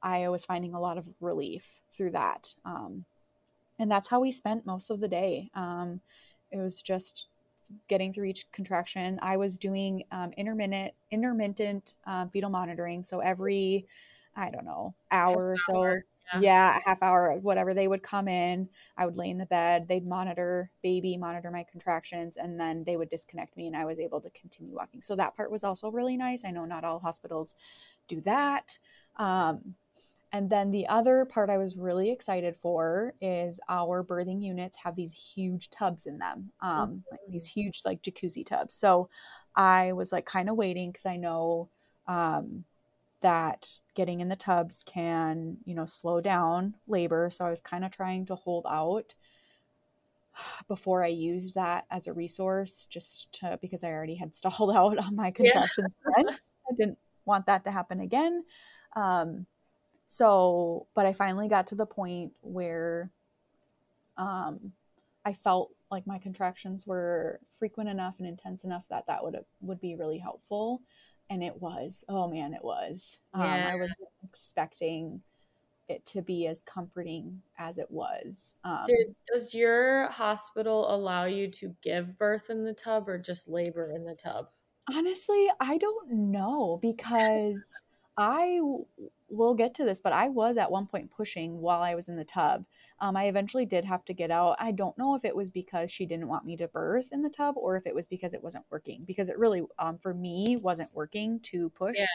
I 0.01 0.29
was 0.29 0.45
finding 0.45 0.73
a 0.73 0.79
lot 0.79 0.97
of 0.97 1.05
relief 1.19 1.79
through 1.95 2.12
that. 2.12 2.53
Um, 2.65 3.05
and 3.79 3.91
that's 3.91 4.08
how 4.08 4.19
we 4.19 4.31
spent 4.31 4.65
most 4.65 4.89
of 4.89 4.99
the 4.99 5.08
day. 5.08 5.49
Um, 5.53 6.01
it 6.51 6.58
was 6.58 6.81
just 6.81 7.25
getting 7.88 8.13
through 8.13 8.25
each 8.25 8.49
contraction. 8.51 9.19
I 9.21 9.38
was 9.38 9.58
doing 9.58 10.03
um, 10.12 10.31
intermittent 10.38 10.93
intermittent 11.12 11.93
um, 12.05 12.29
fetal 12.29 12.49
monitoring. 12.49 13.03
So 13.03 13.19
every 13.19 13.88
I 14.36 14.49
don't 14.49 14.65
know, 14.65 14.93
hour 15.12 15.51
or 15.51 15.58
so. 15.60 15.84
Yeah. 16.34 16.39
yeah, 16.41 16.77
a 16.77 16.89
half 16.89 17.03
hour, 17.03 17.38
whatever. 17.41 17.73
They 17.73 17.88
would 17.88 18.01
come 18.01 18.27
in. 18.27 18.67
I 18.97 19.05
would 19.05 19.15
lay 19.15 19.29
in 19.29 19.38
the 19.38 19.45
bed. 19.45 19.88
They'd 19.88 20.08
monitor 20.08 20.71
baby, 20.81 21.17
monitor 21.17 21.51
my 21.51 21.65
contractions, 21.71 22.38
and 22.38 22.60
then 22.60 22.84
they 22.84 22.97
would 22.97 23.10
disconnect 23.10 23.55
me, 23.55 23.67
and 23.67 23.75
I 23.75 23.86
was 23.86 23.99
able 23.99 24.19
to 24.21 24.29
continue 24.31 24.75
walking. 24.75 25.01
So 25.01 25.15
that 25.15 25.38
part 25.38 25.51
was 25.51 25.63
also 25.63 25.91
really 25.91 26.17
nice. 26.17 26.43
I 26.43 26.51
know 26.51 26.65
not 26.65 26.84
all 26.84 26.99
hospitals 26.99 27.55
do 28.08 28.21
that. 28.21 28.77
Um, 29.17 29.75
and 30.31 30.49
then 30.49 30.71
the 30.71 30.88
other 30.88 31.25
part 31.25 31.49
I 31.49 31.57
was 31.57 31.77
really 31.77 32.11
excited 32.11 32.55
for 32.57 33.13
is 33.21 33.59
our 33.69 34.03
birthing 34.03 34.41
units 34.41 34.77
have 34.77 34.95
these 34.95 35.13
huge 35.13 35.69
tubs 35.69 36.05
in 36.05 36.17
them, 36.17 36.51
um, 36.61 36.71
mm-hmm. 36.71 36.97
like 37.11 37.19
these 37.29 37.47
huge 37.47 37.81
like 37.85 38.01
jacuzzi 38.01 38.45
tubs. 38.45 38.73
So 38.75 39.09
I 39.55 39.93
was 39.93 40.11
like 40.11 40.25
kind 40.25 40.49
of 40.49 40.57
waiting 40.57 40.91
because 40.91 41.05
I 41.05 41.15
know 41.15 41.69
um, 42.07 42.65
that 43.21 43.69
getting 43.95 44.19
in 44.19 44.29
the 44.29 44.35
tubs 44.35 44.83
can, 44.85 45.57
you 45.65 45.73
know, 45.73 45.85
slow 45.85 46.19
down 46.21 46.75
labor. 46.88 47.29
So 47.31 47.45
I 47.45 47.49
was 47.49 47.61
kind 47.61 47.85
of 47.85 47.91
trying 47.91 48.25
to 48.25 48.35
hold 48.35 48.65
out 48.69 49.15
before 50.67 51.03
I 51.03 51.07
used 51.07 51.55
that 51.55 51.85
as 51.89 52.07
a 52.07 52.13
resource, 52.13 52.88
just 52.88 53.39
to, 53.39 53.57
because 53.61 53.83
I 53.83 53.91
already 53.91 54.15
had 54.15 54.35
stalled 54.35 54.75
out 54.75 54.97
on 54.97 55.15
my 55.15 55.31
contractions 55.31 55.95
yeah. 56.17 56.23
I 56.69 56.73
didn't 56.75 56.97
want 57.25 57.45
that 57.45 57.63
to 57.63 57.71
happen 57.71 58.01
again. 58.01 58.43
Um, 58.95 59.45
so, 60.07 60.87
but 60.95 61.05
I 61.05 61.13
finally 61.13 61.47
got 61.47 61.67
to 61.67 61.75
the 61.75 61.85
point 61.85 62.33
where 62.41 63.11
um, 64.17 64.71
I 65.25 65.33
felt 65.33 65.71
like 65.91 66.07
my 66.07 66.19
contractions 66.19 66.85
were 66.85 67.39
frequent 67.57 67.89
enough 67.89 68.15
and 68.19 68.27
intense 68.27 68.63
enough 68.63 68.83
that 68.89 69.07
that 69.07 69.23
would 69.23 69.37
would 69.61 69.81
be 69.81 69.95
really 69.95 70.17
helpful. 70.17 70.81
And 71.29 71.43
it 71.43 71.59
was. 71.59 72.03
Oh 72.07 72.27
man, 72.27 72.53
it 72.53 72.63
was. 72.63 73.19
Um, 73.33 73.43
yeah. 73.43 73.69
I 73.71 73.75
was 73.75 73.93
expecting 74.23 75.21
it 75.87 76.05
to 76.05 76.21
be 76.21 76.47
as 76.47 76.61
comforting 76.61 77.41
as 77.57 77.77
it 77.77 77.89
was. 77.89 78.55
Um, 78.63 78.85
Did, 78.87 79.15
does 79.31 79.53
your 79.53 80.09
hospital 80.09 80.93
allow 80.93 81.25
you 81.25 81.47
to 81.51 81.75
give 81.81 82.17
birth 82.17 82.49
in 82.49 82.63
the 82.63 82.73
tub 82.73 83.07
or 83.07 83.17
just 83.17 83.47
labor 83.47 83.91
in 83.91 84.03
the 84.03 84.15
tub? 84.15 84.49
Honestly, 84.91 85.47
I 85.59 85.77
don't 85.77 86.11
know 86.11 86.79
because 86.81 87.71
I 88.17 88.60
will 89.30 89.54
get 89.56 89.73
to 89.75 89.86
this, 89.86 89.99
but 89.99 90.13
I 90.13 90.30
was 90.30 90.58
at 90.58 90.71
one 90.71 90.88
point 90.88 91.12
pushing 91.12 91.60
while 91.60 91.82
I 91.82 91.95
was 91.95 92.08
in 92.08 92.15
the 92.15 92.23
tub. 92.23 92.65
Um, 93.01 93.17
I 93.17 93.25
eventually 93.25 93.65
did 93.65 93.84
have 93.86 94.06
to 94.06 94.13
get 94.13 94.32
out. 94.32 94.56
I 94.60 94.71
don't 94.71 94.97
know 94.97 95.15
if 95.15 95.25
it 95.25 95.36
was 95.36 95.49
because 95.49 95.91
she 95.91 96.06
didn't 96.06 96.30
want 96.30 96.45
me 96.45 96.56
to 96.58 96.67
birth 96.67 97.08
in 97.12 97.21
the 97.21 97.30
tub 97.30 97.56
or 97.58 97.75
if 97.75 97.86
it 97.86 97.95
was 97.95 98.08
because 98.08 98.34
it 98.34 98.43
wasn't 98.43 98.65
working, 98.69 99.04
because 99.06 99.28
it 99.28 99.38
really, 99.38 99.63
um, 99.80 99.97
for 99.97 100.13
me, 100.13 100.58
wasn't 100.62 100.95
working 100.95 101.39
to 101.41 101.69
push. 101.71 101.97
Yeah. 101.97 102.06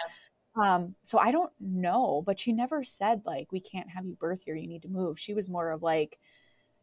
Um, 0.56 0.94
so 1.02 1.18
I 1.18 1.30
don't 1.30 1.52
know, 1.60 2.22
but 2.24 2.40
she 2.40 2.52
never 2.52 2.82
said 2.82 3.22
like 3.24 3.52
we 3.52 3.60
can't 3.60 3.90
have 3.90 4.04
you 4.04 4.16
birth 4.16 4.42
here, 4.44 4.56
you 4.56 4.66
need 4.66 4.82
to 4.82 4.88
move. 4.88 5.18
She 5.18 5.34
was 5.34 5.48
more 5.48 5.70
of 5.70 5.82
like 5.82 6.18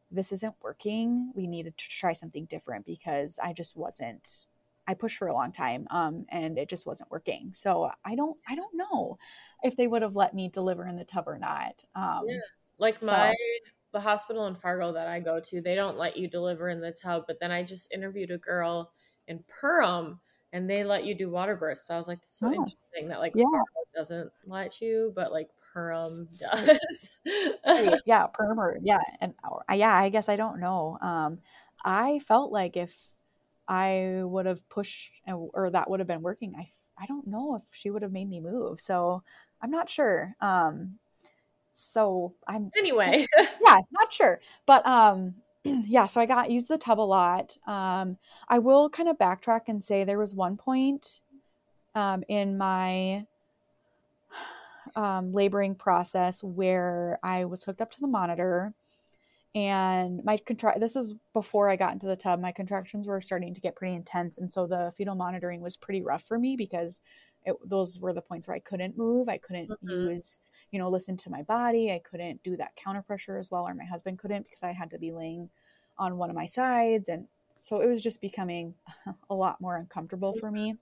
this 0.09 0.31
isn't 0.31 0.55
working. 0.61 1.33
We 1.35 1.47
needed 1.47 1.77
to 1.77 1.89
try 1.89 2.13
something 2.13 2.45
different 2.45 2.85
because 2.85 3.39
I 3.43 3.51
just 3.51 3.75
wasn't 3.75 4.47
I 4.87 4.93
pushed 4.93 5.17
for 5.17 5.27
a 5.27 5.33
long 5.33 5.51
time 5.51 5.87
um, 5.91 6.25
and 6.29 6.57
it 6.57 6.69
just 6.69 6.85
wasn't 6.85 7.11
working. 7.11 7.51
So 7.53 7.91
I 8.05 8.15
don't 8.15 8.37
I 8.47 8.55
don't 8.55 8.75
know 8.75 9.17
if 9.63 9.75
they 9.75 9.87
would 9.87 10.01
have 10.01 10.15
let 10.15 10.33
me 10.33 10.49
deliver 10.49 10.87
in 10.87 10.95
the 10.95 11.03
tub 11.03 11.27
or 11.27 11.37
not. 11.37 11.83
Um, 11.95 12.23
yeah. 12.27 12.39
Like 12.79 13.01
my 13.03 13.31
so. 13.31 13.71
the 13.93 13.99
hospital 13.99 14.47
in 14.47 14.55
Fargo 14.55 14.93
that 14.93 15.07
I 15.07 15.19
go 15.19 15.39
to, 15.39 15.61
they 15.61 15.75
don't 15.75 15.97
let 15.97 16.15
you 16.15 16.29
deliver 16.29 16.69
in 16.69 16.79
the 16.79 16.91
tub. 16.91 17.23
But 17.27 17.39
then 17.39 17.51
I 17.51 17.63
just 17.63 17.91
interviewed 17.93 18.31
a 18.31 18.37
girl 18.37 18.91
in 19.27 19.43
Perham 19.49 20.19
and 20.53 20.69
they 20.69 20.83
let 20.83 21.05
you 21.05 21.15
do 21.15 21.29
water 21.29 21.55
births. 21.55 21.87
So 21.87 21.93
I 21.93 21.97
was 21.97 22.07
like, 22.07 22.21
that's 22.21 22.39
so 22.39 22.47
oh. 22.47 22.53
interesting 22.53 23.09
that 23.09 23.19
like 23.19 23.33
yeah. 23.35 23.45
doesn't 23.95 24.31
let 24.45 24.79
you, 24.79 25.11
but 25.15 25.31
like 25.31 25.49
Perm 25.73 26.29
does. 26.39 27.17
yeah, 28.05 28.27
Perm 28.33 28.59
or 28.59 28.77
yeah, 28.81 28.99
and 29.21 29.33
yeah, 29.73 29.95
I 29.95 30.09
guess 30.09 30.29
I 30.29 30.35
don't 30.35 30.59
know. 30.59 30.97
Um, 31.01 31.39
I 31.83 32.19
felt 32.19 32.51
like 32.51 32.77
if 32.77 32.95
I 33.67 34.21
would 34.23 34.45
have 34.45 34.67
pushed 34.69 35.11
or 35.27 35.69
that 35.71 35.89
would 35.89 35.99
have 35.99 36.07
been 36.07 36.21
working, 36.21 36.55
I 36.57 36.69
I 36.99 37.05
don't 37.05 37.27
know 37.27 37.55
if 37.55 37.61
she 37.71 37.89
would 37.89 38.01
have 38.01 38.11
made 38.11 38.29
me 38.29 38.39
move. 38.39 38.81
So 38.81 39.23
I'm 39.61 39.71
not 39.71 39.89
sure. 39.89 40.35
Um, 40.41 40.97
so 41.75 42.33
I'm 42.47 42.71
anyway, 42.77 43.27
yeah, 43.37 43.79
not 43.91 44.11
sure, 44.11 44.41
but 44.65 44.85
um, 44.85 45.35
yeah, 45.63 46.07
so 46.07 46.19
I 46.19 46.25
got 46.25 46.49
used 46.49 46.67
the 46.67 46.77
tub 46.77 46.99
a 46.99 47.01
lot. 47.01 47.55
Um, 47.67 48.17
I 48.49 48.59
will 48.59 48.89
kind 48.89 49.09
of 49.09 49.17
backtrack 49.17 49.61
and 49.67 49.83
say 49.83 50.03
there 50.03 50.17
was 50.17 50.33
one 50.33 50.57
point 50.57 51.21
um, 51.93 52.23
in 52.27 52.57
my 52.57 53.25
um, 54.95 55.33
laboring 55.33 55.75
process 55.75 56.43
where 56.43 57.19
I 57.21 57.45
was 57.45 57.63
hooked 57.63 57.81
up 57.81 57.91
to 57.91 58.01
the 58.01 58.07
monitor 58.07 58.73
and 59.57 60.23
my 60.23 60.37
contract 60.37 60.79
this 60.79 60.93
was 60.93 61.15
before 61.33 61.67
i 61.67 61.75
got 61.75 61.91
into 61.91 62.05
the 62.05 62.15
tub. 62.15 62.39
My 62.39 62.51
contractions 62.51 63.07
were 63.07 63.19
starting 63.19 63.55
to 63.55 63.61
get 63.61 63.75
pretty 63.75 63.95
intense. 63.95 64.37
And 64.37 64.53
so 64.53 64.67
the 64.67 64.93
fetal 64.95 65.15
monitoring 65.15 65.61
was 65.61 65.75
pretty 65.75 66.03
rough 66.03 66.21
for 66.21 66.37
me 66.37 66.55
because 66.55 67.01
it, 67.43 67.55
those 67.65 67.99
were 67.99 68.13
the 68.13 68.21
points 68.21 68.47
where 68.47 68.55
i 68.55 68.59
couldn't 68.59 68.97
move. 68.97 69.27
I 69.27 69.39
couldn't 69.39 69.71
mm-hmm. 69.71 70.09
use 70.11 70.37
you 70.69 70.77
know 70.77 70.89
listen 70.89 71.17
to 71.17 71.31
my 71.31 71.41
body. 71.41 71.91
I 71.91 71.99
couldn't 72.07 72.43
do 72.43 72.55
that 72.57 72.75
counter 72.75 73.01
pressure 73.01 73.39
as 73.39 73.49
well 73.49 73.67
or 73.67 73.73
my 73.73 73.85
husband 73.85 74.19
couldn't 74.19 74.43
because 74.43 74.61
i 74.61 74.71
had 74.71 74.91
to 74.91 74.99
be 74.99 75.11
laying 75.11 75.49
on 75.97 76.17
one 76.17 76.29
of 76.29 76.35
my 76.35 76.45
sides. 76.45 77.09
And 77.09 77.25
so 77.55 77.81
it 77.81 77.87
was 77.87 78.03
just 78.03 78.21
becoming 78.21 78.75
a 79.31 79.33
lot 79.33 79.59
more 79.59 79.75
uncomfortable 79.75 80.35
for 80.35 80.51
me. 80.51 80.75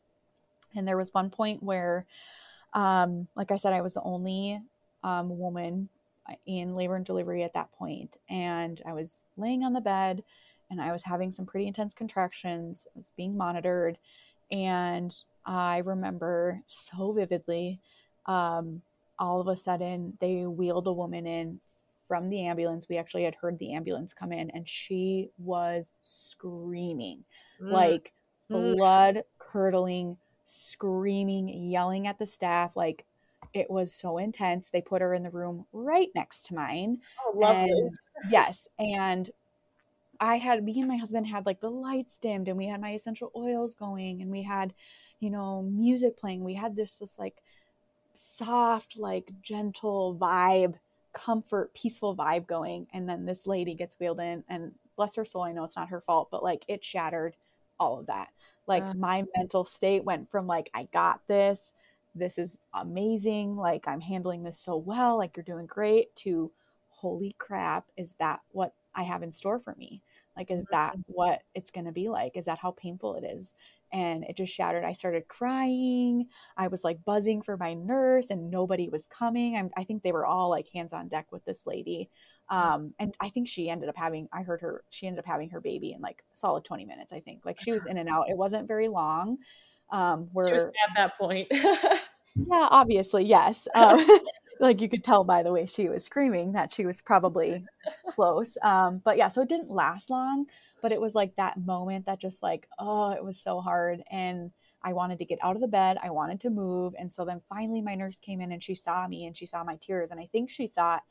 And 0.76 0.86
there 0.86 0.98
was 0.98 1.14
one 1.14 1.30
point 1.30 1.64
where 1.64 2.06
um, 2.74 3.30
like 3.36 3.52
i 3.52 3.56
said 3.56 3.72
i 3.72 3.80
was 3.80 3.94
the 3.94 4.02
only 4.02 4.60
um, 5.02 5.40
woman 5.40 5.88
in 6.46 6.76
labor 6.76 6.96
and 6.96 7.06
delivery 7.06 7.44
at 7.44 7.54
that 7.54 7.72
point 7.74 8.18
and 8.30 8.82
i 8.86 8.94
was 8.94 9.26
laying 9.38 9.64
on 9.64 9.74
the 9.74 9.82
bed 9.82 10.24
and 10.70 10.82
i 10.82 10.92
was 10.92 11.04
having 11.04 11.32
some 11.32 11.46
pretty 11.46 11.68
intense 11.68 11.94
contractions 11.94 12.88
i 12.96 13.00
was 13.00 13.12
being 13.16 13.38
monitored 13.38 13.98
and 14.52 15.24
i 15.46 15.80
remember 15.80 16.62
so 16.68 17.12
vividly 17.12 17.80
um, 18.26 18.82
all 19.20 19.40
of 19.40 19.48
a 19.48 19.56
sudden 19.56 20.18
they 20.20 20.46
wheeled 20.46 20.88
a 20.88 20.94
woman 20.94 21.28
in 21.28 21.60
from 22.08 22.30
the 22.30 22.46
ambulance 22.46 22.88
we 22.90 22.98
actually 22.98 23.24
had 23.24 23.36
heard 23.36 23.58
the 23.60 23.74
ambulance 23.74 24.14
come 24.14 24.32
in 24.32 24.50
and 24.52 24.68
she 24.68 25.30
was 25.38 25.92
screaming 26.04 27.24
mm. 27.62 27.72
like 27.72 28.14
mm. 28.52 28.76
blood 28.76 29.24
curdling 29.38 30.18
screaming 30.46 31.48
yelling 31.48 32.08
at 32.08 32.20
the 32.20 32.26
staff 32.26 32.76
like 32.76 33.06
it 33.56 33.72
was 33.72 33.94
so 33.94 34.18
intense. 34.18 34.70
They 34.70 34.82
put 34.82 35.02
her 35.02 35.14
in 35.14 35.24
the 35.24 35.30
room 35.30 35.66
right 35.72 36.10
next 36.14 36.46
to 36.48 36.54
mine. 36.54 37.00
Oh, 37.26 37.38
lovely. 37.38 37.72
And, 37.72 37.98
yes. 38.30 38.68
And 38.78 39.32
I 40.20 40.38
had, 40.38 40.64
me 40.64 40.78
and 40.80 40.90
my 40.90 40.98
husband 40.98 41.26
had 41.26 41.46
like 41.46 41.62
the 41.62 41.72
lights 41.72 42.18
dimmed 42.18 42.50
and 42.50 42.58
we 42.58 42.68
had 42.68 42.82
my 42.82 42.92
essential 42.92 43.32
oils 43.34 43.74
going 43.74 44.22
and 44.22 44.30
we 44.30 44.44
had, 44.44 44.74
you 45.22 45.30
know, 45.30 45.62
music 45.62 46.18
playing. 46.18 46.44
We 46.44 46.54
had 46.54 46.76
this 46.76 47.00
just 47.00 47.18
like 47.18 47.36
soft, 48.14 48.98
like 48.98 49.32
gentle 49.42 50.18
vibe, 50.20 50.76
comfort, 51.14 51.74
peaceful 51.74 52.14
vibe 52.14 52.48
going. 52.48 52.88
And 52.94 53.08
then 53.08 53.26
this 53.26 53.48
lady 53.48 53.74
gets 53.74 53.98
wheeled 53.98 54.20
in 54.20 54.44
and 54.50 54.74
bless 54.98 55.16
her 55.16 55.24
soul, 55.24 55.44
I 55.44 55.54
know 55.54 55.64
it's 55.64 55.78
not 55.78 55.90
her 55.90 56.02
fault, 56.02 56.28
but 56.30 56.44
like 56.44 56.66
it 56.68 56.84
shattered 56.84 57.38
all 57.80 58.00
of 58.00 58.08
that. 58.08 58.30
Like 58.68 58.84
uh, 58.84 58.94
my 58.96 59.24
mental 59.36 59.64
state 59.64 60.04
went 60.04 60.30
from 60.30 60.46
like, 60.46 60.70
I 60.74 60.90
got 60.92 61.26
this 61.28 61.72
this 62.16 62.38
is 62.38 62.58
amazing. 62.74 63.58
Like, 63.58 63.88
I'm 63.88 64.02
handling 64.02 64.44
this 64.44 64.58
so 64.58 64.78
well. 64.78 65.18
Like, 65.18 65.36
you're 65.36 65.44
doing 65.44 65.66
great. 65.66 66.16
To, 66.18 66.52
holy 66.90 67.36
crap, 67.38 67.86
is 67.98 68.16
that 68.20 68.40
what 68.52 68.74
I 68.96 69.04
have 69.04 69.22
in 69.22 69.32
store 69.32 69.60
for 69.60 69.76
me? 69.76 70.02
Like, 70.36 70.50
is 70.50 70.66
that 70.72 70.94
mm-hmm. 70.94 71.02
what 71.08 71.44
it's 71.54 71.72
going 71.72 71.86
to 71.86 71.92
be 71.92 72.10
like? 72.10 72.36
Is 72.36 72.46
that 72.46 72.60
how 72.60 72.72
painful 72.72 73.16
it 73.16 73.24
is? 73.24 73.56
And 73.94 74.24
it 74.26 74.36
just 74.36 74.54
shattered. 74.54 74.84
I 74.84 74.94
started 74.94 75.28
crying. 75.28 76.28
I 76.58 76.68
was 76.68 76.84
like 76.84 77.06
buzzing 77.06 77.42
for 77.42 77.56
my 77.56 77.74
nurse, 77.74 78.30
and 78.30 78.50
nobody 78.50 78.90
was 78.90 79.06
coming. 79.06 79.56
I'm, 79.56 79.70
i 79.78 79.84
think 79.84 80.04
they 80.04 80.12
were 80.12 80.26
all 80.26 80.50
like 80.50 80.68
hands 80.74 80.92
on 80.92 81.08
deck 81.08 81.28
with 81.32 81.46
this 81.46 81.66
lady. 81.66 82.10
Mm. 82.52 82.56
Um, 82.56 82.94
and 83.00 83.16
I 83.20 83.30
think 83.30 83.48
she 83.48 83.70
ended 83.70 83.88
up 83.88 83.96
having, 83.96 84.28
I 84.34 84.42
heard 84.42 84.62
her, 84.62 84.84
she 84.90 85.08
ended 85.08 85.20
up 85.20 85.26
having 85.26 85.50
her 85.52 85.62
baby 85.62 85.94
in 85.94 86.02
like 86.02 86.24
solid 86.34 86.66
20 86.66 86.86
minutes, 86.86 87.14
I 87.14 87.20
think. 87.20 87.46
Like, 87.46 87.62
she 87.62 87.72
was 87.72 87.86
in 87.86 87.98
and 87.98 88.10
out. 88.10 88.30
It 88.30 88.38
wasn't 88.38 88.68
very 88.68 88.88
long 88.88 89.38
um 89.92 90.28
where 90.34 90.68
at 90.68 90.74
that 90.96 91.18
point 91.18 91.48
yeah 91.52 92.02
obviously 92.70 93.24
yes 93.24 93.68
um, 93.76 94.06
like 94.60 94.82
you 94.82 94.90
could 94.90 95.04
tell 95.04 95.24
by 95.24 95.44
the 95.44 95.52
way 95.52 95.66
she 95.66 95.90
was 95.90 96.04
screaming 96.04 96.54
that 96.54 96.74
she 96.74 96.86
was 96.86 97.02
probably 97.02 97.64
close 98.10 98.58
um 98.64 99.02
but 99.04 99.18
yeah 99.18 99.28
so 99.28 99.42
it 99.42 99.50
didn't 99.50 99.70
last 99.70 100.10
long 100.10 100.46
but 100.82 100.92
it 100.92 101.02
was 101.02 101.16
like 101.16 101.36
that 101.36 101.58
moment 101.58 102.06
that 102.06 102.20
just 102.20 102.42
like 102.42 102.68
oh 102.80 103.12
it 103.12 103.24
was 103.24 103.40
so 103.40 103.62
hard 103.62 104.04
and 104.12 104.52
I 104.86 104.94
wanted 104.94 105.18
to 105.18 105.26
get 105.26 105.40
out 105.42 105.56
of 105.56 105.62
the 105.62 105.68
bed. 105.68 105.98
I 106.02 106.12
wanted 106.12 106.40
to 106.42 106.52
move. 106.52 106.94
And 106.98 107.12
so 107.12 107.26
then 107.26 107.42
finally 107.50 107.82
my 107.82 107.96
nurse 107.96 108.20
came 108.20 108.40
in 108.40 108.52
and 108.52 108.64
she 108.64 108.76
saw 108.76 109.08
me 109.08 109.26
and 109.26 109.36
she 109.36 109.48
saw 109.48 109.64
my 109.64 109.78
tears. 109.78 110.12
And 110.12 110.20
I 110.20 110.30
think 110.32 110.52
she 110.52 110.68
thought 110.68 111.02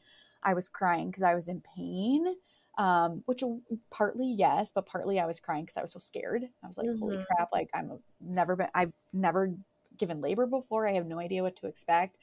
I 0.44 0.54
was 0.54 0.68
crying 0.68 1.10
because 1.10 1.24
I 1.24 1.34
was 1.34 1.48
in 1.48 1.60
pain 1.74 2.36
um, 2.78 3.22
which 3.26 3.42
partly 3.90 4.32
yes, 4.32 4.72
but 4.74 4.86
partly 4.86 5.20
I 5.20 5.26
was 5.26 5.40
crying 5.40 5.64
because 5.64 5.76
I 5.76 5.82
was 5.82 5.92
so 5.92 5.98
scared. 5.98 6.44
I 6.62 6.66
was 6.66 6.78
like, 6.78 6.88
mm-hmm. 6.88 6.98
holy 6.98 7.24
crap! 7.26 7.48
Like 7.52 7.70
I'm 7.74 7.98
never 8.20 8.56
been, 8.56 8.68
I've 8.74 8.92
never 9.12 9.52
given 9.98 10.20
labor 10.20 10.46
before. 10.46 10.86
I 10.86 10.94
have 10.94 11.06
no 11.06 11.18
idea 11.18 11.42
what 11.42 11.56
to 11.56 11.66
expect. 11.66 12.16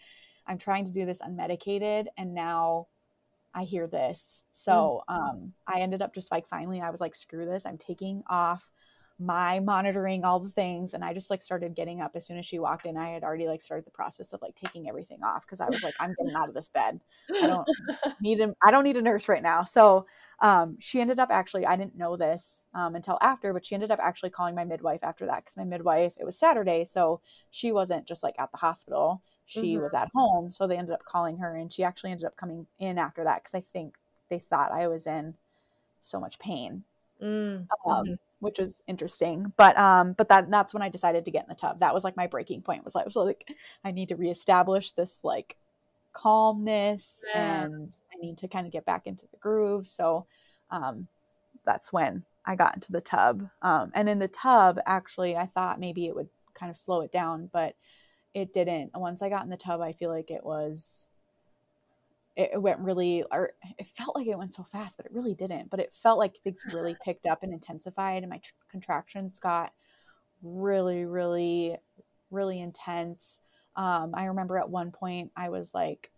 I'm 0.48 0.58
trying 0.58 0.86
to 0.86 0.92
do 0.92 1.06
this 1.06 1.22
unmedicated, 1.22 2.08
and 2.18 2.34
now 2.34 2.88
I 3.54 3.64
hear 3.64 3.88
this. 3.88 4.44
So 4.52 5.04
mm-hmm. 5.10 5.22
um, 5.24 5.54
I 5.68 5.80
ended 5.80 6.02
up 6.02 6.14
just 6.14 6.32
like 6.32 6.48
finally, 6.48 6.82
I 6.82 6.90
was 6.90 7.02
like, 7.02 7.16
screw 7.16 7.46
this. 7.46 7.66
I'm 7.66 7.78
taking 7.78 8.24
off 8.30 8.70
my 9.22 9.60
monitoring 9.60 10.26
all 10.26 10.40
the 10.40 10.50
things 10.50 10.96
and 10.96 11.04
i 11.06 11.14
just 11.14 11.30
like 11.30 11.44
started 11.44 11.76
getting 11.76 12.02
up 12.02 12.12
as 12.16 12.26
soon 12.26 12.40
as 12.40 12.46
she 12.46 12.58
walked 12.58 12.88
in 12.88 12.98
i 12.98 13.10
had 13.10 13.24
already 13.24 13.48
like 13.48 13.62
started 13.62 13.86
the 13.86 13.92
process 13.92 14.34
of 14.34 14.42
like 14.42 14.56
taking 14.56 14.90
everything 14.90 15.20
off 15.24 15.46
because 15.46 15.62
i 15.62 15.68
was 15.68 15.84
like 15.84 15.94
i'm 16.00 16.16
getting 16.18 16.36
out 16.36 16.50
of 16.50 16.56
this 16.56 16.70
bed 16.70 17.00
i 17.36 17.46
don't 17.46 17.68
need 18.22 18.40
him 18.40 18.56
i 18.64 18.72
don't 18.72 18.84
need 18.84 18.98
a 18.98 19.02
nurse 19.02 19.30
right 19.30 19.44
now 19.44 19.64
so 19.64 20.06
um, 20.40 20.78
she 20.80 21.00
ended 21.00 21.20
up 21.20 21.30
actually 21.30 21.68
i 21.68 21.76
didn't 21.76 21.96
know 21.96 22.18
this 22.18 22.64
um, 22.74 22.96
until 22.96 23.20
after 23.22 23.54
but 23.54 23.64
she 23.64 23.76
ended 23.76 23.92
up 23.92 24.00
actually 24.02 24.32
calling 24.32 24.56
my 24.56 24.66
midwife 24.66 25.04
after 25.04 25.28
that 25.28 25.44
because 25.44 25.56
my 25.56 25.64
midwife 25.64 26.14
it 26.18 26.26
was 26.26 26.38
saturday 26.38 26.84
so 26.90 27.22
she 27.52 27.72
wasn't 27.72 28.08
just 28.08 28.24
like 28.24 28.36
at 28.40 28.50
the 28.52 28.58
hospital 28.58 29.22
she 29.46 29.74
mm-hmm. 29.74 29.84
was 29.84 29.94
at 29.94 30.10
home 30.16 30.50
so 30.50 30.66
they 30.66 30.78
ended 30.78 30.94
up 30.94 31.06
calling 31.06 31.38
her 31.38 31.56
and 31.56 31.72
she 31.72 31.84
actually 31.84 32.10
ended 32.10 32.26
up 32.26 32.36
coming 32.38 32.66
in 32.80 32.98
after 32.98 33.24
that 33.24 33.44
because 33.44 33.54
i 33.54 33.62
think 33.62 33.98
they 34.30 34.40
thought 34.40 34.72
i 34.72 34.88
was 34.88 35.06
in 35.06 35.36
so 36.02 36.20
much 36.20 36.40
pain 36.40 36.84
mm. 37.22 37.28
um, 37.28 37.68
mm-hmm. 37.86 38.14
Which 38.42 38.60
was 38.60 38.82
interesting. 38.88 39.54
But 39.56 39.78
um, 39.78 40.14
but 40.14 40.28
that 40.28 40.52
that's 40.52 40.74
when 40.74 40.84
I 40.84 40.90
decided 40.90 41.24
to 41.26 41.32
get 41.32 41.44
in 41.44 41.50
the 41.50 41.56
tub. 41.56 41.80
That 41.80 41.94
was 41.94 42.04
like 42.04 42.18
my 42.18 42.28
breaking 42.28 42.64
point. 42.64 42.84
Was 42.84 42.96
like, 42.96 43.06
was 43.06 43.16
like 43.16 43.56
I 43.86 43.92
need 43.92 44.10
to 44.10 44.16
reestablish 44.18 44.92
this 44.92 45.24
like 45.24 45.56
calmness, 46.12 47.24
yeah. 47.34 47.64
and 47.64 47.98
I 48.14 48.20
need 48.20 48.40
to 48.40 48.48
kind 48.48 48.66
of 48.66 48.74
get 48.74 48.86
back 48.86 49.08
into 49.08 49.26
the 49.32 49.38
groove. 49.38 49.88
So 49.88 50.26
um, 50.72 51.08
that's 51.66 51.94
when 51.94 52.24
I 52.46 52.56
got 52.56 52.76
into 52.76 52.92
the 52.92 53.02
tub. 53.02 53.48
Um, 53.62 53.92
and 53.94 54.10
in 54.10 54.20
the 54.20 54.28
tub, 54.28 54.80
actually, 54.86 55.38
I 55.38 55.46
thought 55.46 55.80
maybe 55.80 56.08
it 56.08 56.16
would 56.16 56.30
kind 56.56 56.72
of 56.72 56.78
slow 56.78 57.02
it 57.02 57.12
down, 57.12 57.50
but 57.54 57.76
it 58.34 58.54
didn't. 58.54 58.92
Once 58.96 59.22
I 59.22 59.30
got 59.30 59.44
in 59.44 59.50
the 59.50 59.58
tub, 59.58 59.82
I 59.82 59.92
feel 59.92 60.10
like 60.10 60.32
it 60.32 60.44
was 60.44 61.11
it, 62.36 62.62
went 62.62 62.80
really 62.80 63.24
or 63.32 63.52
it 63.78 63.88
felt 63.96 64.16
like 64.16 64.28
it 64.28 64.38
went 64.38 64.54
so 64.54 64.64
fast 64.64 64.98
but 64.98 65.06
it 65.06 65.12
really 65.12 65.34
didn't 65.34 65.70
but 65.70 65.80
it 65.80 65.94
felt 65.94 66.18
like 66.18 66.36
things 66.44 66.62
really 66.74 66.96
picked 67.06 67.26
up 67.26 67.44
and 67.44 67.54
intensified 67.54 68.24
and 68.24 68.30
my 68.30 68.38
tr- 68.38 68.54
contractions 68.70 69.40
got 69.40 69.74
really 70.42 71.06
really 71.06 71.76
really 72.30 72.60
intense. 72.62 73.42
Um, 73.76 74.12
i 74.14 74.26
remember 74.26 74.58
at 74.58 74.70
one 74.70 74.92
point 74.92 75.32
i 75.36 75.50
was 75.50 75.74
like 75.74 76.12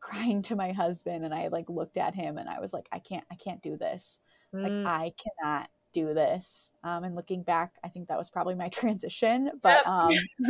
crying 0.00 0.42
to 0.42 0.56
my 0.56 0.72
husband 0.72 1.24
and 1.24 1.34
i 1.34 1.48
like 1.48 1.68
looked 1.68 1.96
at 1.96 2.14
him 2.14 2.38
and 2.38 2.48
i 2.48 2.58
was 2.58 2.72
like 2.72 2.88
i 2.90 2.98
can't 2.98 3.24
i 3.30 3.34
can't 3.34 3.62
do 3.62 3.76
this. 3.76 4.18
Mm. 4.54 4.62
like 4.62 4.92
i 4.92 5.12
cannot 5.22 5.68
do 5.92 6.14
this. 6.14 6.72
Um, 6.84 7.04
and 7.04 7.14
looking 7.14 7.42
back 7.42 7.74
i 7.84 7.88
think 7.88 8.08
that 8.08 8.18
was 8.18 8.30
probably 8.30 8.54
my 8.54 8.68
transition 8.70 9.50
but 9.62 9.86
um 9.86 10.12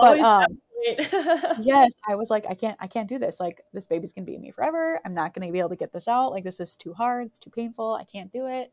but 0.00 0.20
um 0.20 0.46
yes, 1.60 1.92
I 2.08 2.14
was 2.14 2.30
like, 2.30 2.44
I 2.48 2.54
can't, 2.54 2.76
I 2.80 2.86
can't 2.86 3.08
do 3.08 3.18
this. 3.18 3.40
Like, 3.40 3.62
this 3.72 3.86
baby's 3.86 4.12
gonna 4.12 4.26
be 4.26 4.34
in 4.34 4.42
me 4.42 4.50
forever. 4.50 5.00
I'm 5.04 5.14
not 5.14 5.34
gonna 5.34 5.50
be 5.50 5.58
able 5.58 5.70
to 5.70 5.76
get 5.76 5.92
this 5.92 6.08
out. 6.08 6.30
Like, 6.32 6.44
this 6.44 6.60
is 6.60 6.76
too 6.76 6.92
hard. 6.92 7.26
It's 7.26 7.38
too 7.38 7.50
painful. 7.50 7.94
I 7.94 8.04
can't 8.04 8.32
do 8.32 8.46
it. 8.46 8.72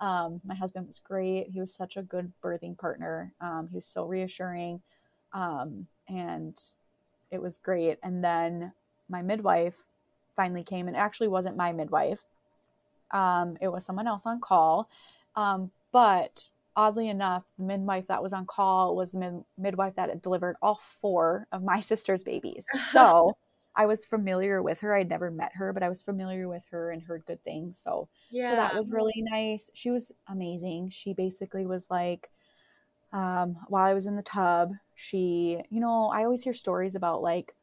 Um, 0.00 0.40
my 0.44 0.54
husband 0.54 0.86
was 0.86 0.98
great. 0.98 1.48
He 1.50 1.60
was 1.60 1.72
such 1.72 1.96
a 1.96 2.02
good 2.02 2.32
birthing 2.42 2.76
partner. 2.78 3.32
Um, 3.40 3.68
he 3.70 3.76
was 3.76 3.86
so 3.86 4.04
reassuring, 4.04 4.80
um, 5.32 5.86
and 6.08 6.58
it 7.30 7.40
was 7.40 7.58
great. 7.58 7.98
And 8.02 8.24
then 8.24 8.72
my 9.08 9.22
midwife 9.22 9.76
finally 10.36 10.64
came, 10.64 10.88
and 10.88 10.96
actually 10.96 11.28
wasn't 11.28 11.56
my 11.56 11.72
midwife. 11.72 12.20
Um, 13.10 13.58
it 13.60 13.68
was 13.68 13.84
someone 13.84 14.06
else 14.08 14.26
on 14.26 14.40
call, 14.40 14.88
um, 15.36 15.70
but 15.92 16.50
oddly 16.76 17.08
enough, 17.08 17.44
the 17.58 17.64
midwife 17.64 18.06
that 18.08 18.22
was 18.22 18.32
on 18.32 18.46
call 18.46 18.96
was 18.96 19.12
the 19.12 19.18
mid- 19.18 19.44
midwife 19.58 19.94
that 19.96 20.08
had 20.08 20.22
delivered 20.22 20.56
all 20.62 20.80
four 21.00 21.46
of 21.52 21.62
my 21.62 21.80
sister's 21.90 22.22
babies. 22.22 22.66
So 22.90 23.32
I 23.76 23.86
was 23.86 24.04
familiar 24.04 24.62
with 24.62 24.80
her. 24.80 24.94
I'd 24.94 25.08
never 25.08 25.30
met 25.30 25.52
her, 25.54 25.72
but 25.72 25.82
I 25.82 25.88
was 25.88 26.02
familiar 26.02 26.48
with 26.48 26.64
her 26.70 26.90
and 26.90 27.02
heard 27.02 27.24
good 27.26 27.42
things. 27.42 27.80
So, 27.82 28.08
yeah. 28.30 28.50
so 28.50 28.56
that 28.56 28.74
was 28.74 28.90
really 28.90 29.22
nice. 29.22 29.70
She 29.74 29.90
was 29.90 30.12
amazing. 30.28 30.90
She 30.90 31.14
basically 31.14 31.66
was 31.66 31.90
like, 31.90 32.30
um, 33.12 33.56
while 33.68 33.84
I 33.84 33.94
was 33.94 34.06
in 34.06 34.16
the 34.16 34.22
tub, 34.22 34.72
she, 34.94 35.60
you 35.70 35.80
know, 35.80 36.10
I 36.12 36.24
always 36.24 36.42
hear 36.42 36.54
stories 36.54 36.94
about 36.94 37.22
like 37.22 37.54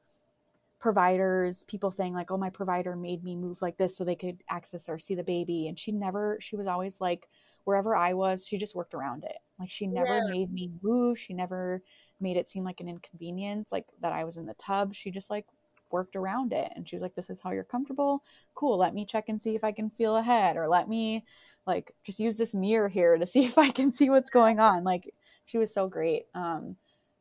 providers, 0.80 1.64
people 1.66 1.92
saying 1.92 2.14
like, 2.14 2.32
"Oh, 2.32 2.38
my 2.38 2.50
provider 2.50 2.96
made 2.96 3.24
me 3.24 3.36
move 3.36 3.62
like 3.62 3.78
this 3.78 3.98
so 3.98 4.04
they 4.04 4.16
could 4.16 4.44
access 4.50 4.90
or 4.90 4.98
see 4.98 5.16
the 5.16 5.24
baby," 5.24 5.68
and 5.68 5.78
she 5.78 5.92
never. 5.92 6.38
She 6.40 6.56
was 6.56 6.68
always 6.68 7.02
like 7.02 7.28
wherever 7.70 7.96
I 7.96 8.14
was, 8.14 8.48
she 8.48 8.58
just 8.58 8.74
worked 8.74 8.96
around 8.96 9.24
it. 9.24 9.38
Like 9.60 9.70
she 9.70 9.86
never 9.86 10.18
yeah. 10.18 10.32
made 10.32 10.52
me 10.52 10.72
move. 10.82 11.20
She 11.20 11.36
never 11.36 11.84
made 12.20 12.36
it 12.36 12.50
seem 12.50 12.64
like 12.64 12.82
an 12.82 12.90
inconvenience, 12.90 13.72
like 13.72 13.86
that 14.02 14.12
I 14.12 14.24
was 14.24 14.38
in 14.38 14.48
the 14.48 14.56
tub. 14.56 14.96
She 14.96 15.12
just 15.12 15.30
like 15.30 15.46
worked 15.92 16.16
around 16.16 16.52
it. 16.52 16.72
And 16.76 16.90
she 16.90 16.96
was 16.96 17.04
like, 17.04 17.14
This 17.14 17.30
is 17.30 17.40
how 17.40 17.52
you're 17.52 17.64
comfortable. 17.64 18.24
Cool. 18.56 18.80
Let 18.80 18.96
me 18.96 19.06
check 19.06 19.30
and 19.30 19.40
see 19.40 19.54
if 19.54 19.64
I 19.64 19.72
can 19.72 19.92
feel 19.92 20.18
ahead. 20.18 20.58
Or 20.58 20.68
let 20.68 20.90
me 20.90 21.24
like 21.68 21.94
just 22.04 22.20
use 22.20 22.38
this 22.38 22.56
mirror 22.56 22.90
here 22.90 23.16
to 23.16 23.26
see 23.28 23.46
if 23.46 23.60
I 23.60 23.70
can 23.70 23.94
see 23.94 24.10
what's 24.10 24.32
going 24.32 24.60
on. 24.60 24.84
Like 24.84 25.14
she 25.46 25.60
was 25.60 25.72
so 25.72 25.88
great. 25.88 26.26
Um, 26.34 26.76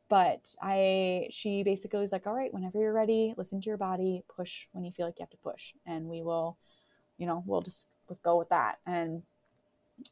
but 0.08 0.54
I 0.62 1.28
she 1.30 1.62
basically 1.62 2.00
was 2.00 2.12
like, 2.12 2.26
All 2.26 2.32
right, 2.32 2.54
whenever 2.54 2.80
you're 2.80 2.94
ready, 2.94 3.34
listen 3.36 3.60
to 3.60 3.66
your 3.68 3.76
body, 3.76 4.24
push 4.34 4.66
when 4.72 4.82
you 4.82 4.92
feel 4.92 5.04
like 5.04 5.18
you 5.18 5.24
have 5.24 5.30
to 5.30 5.36
push. 5.44 5.74
And 5.84 6.06
we 6.06 6.22
will, 6.22 6.56
you 7.18 7.26
know, 7.26 7.44
we'll 7.44 7.60
just 7.60 7.86
let's 8.08 8.22
go 8.22 8.38
with 8.38 8.48
that. 8.48 8.78
And 8.86 9.22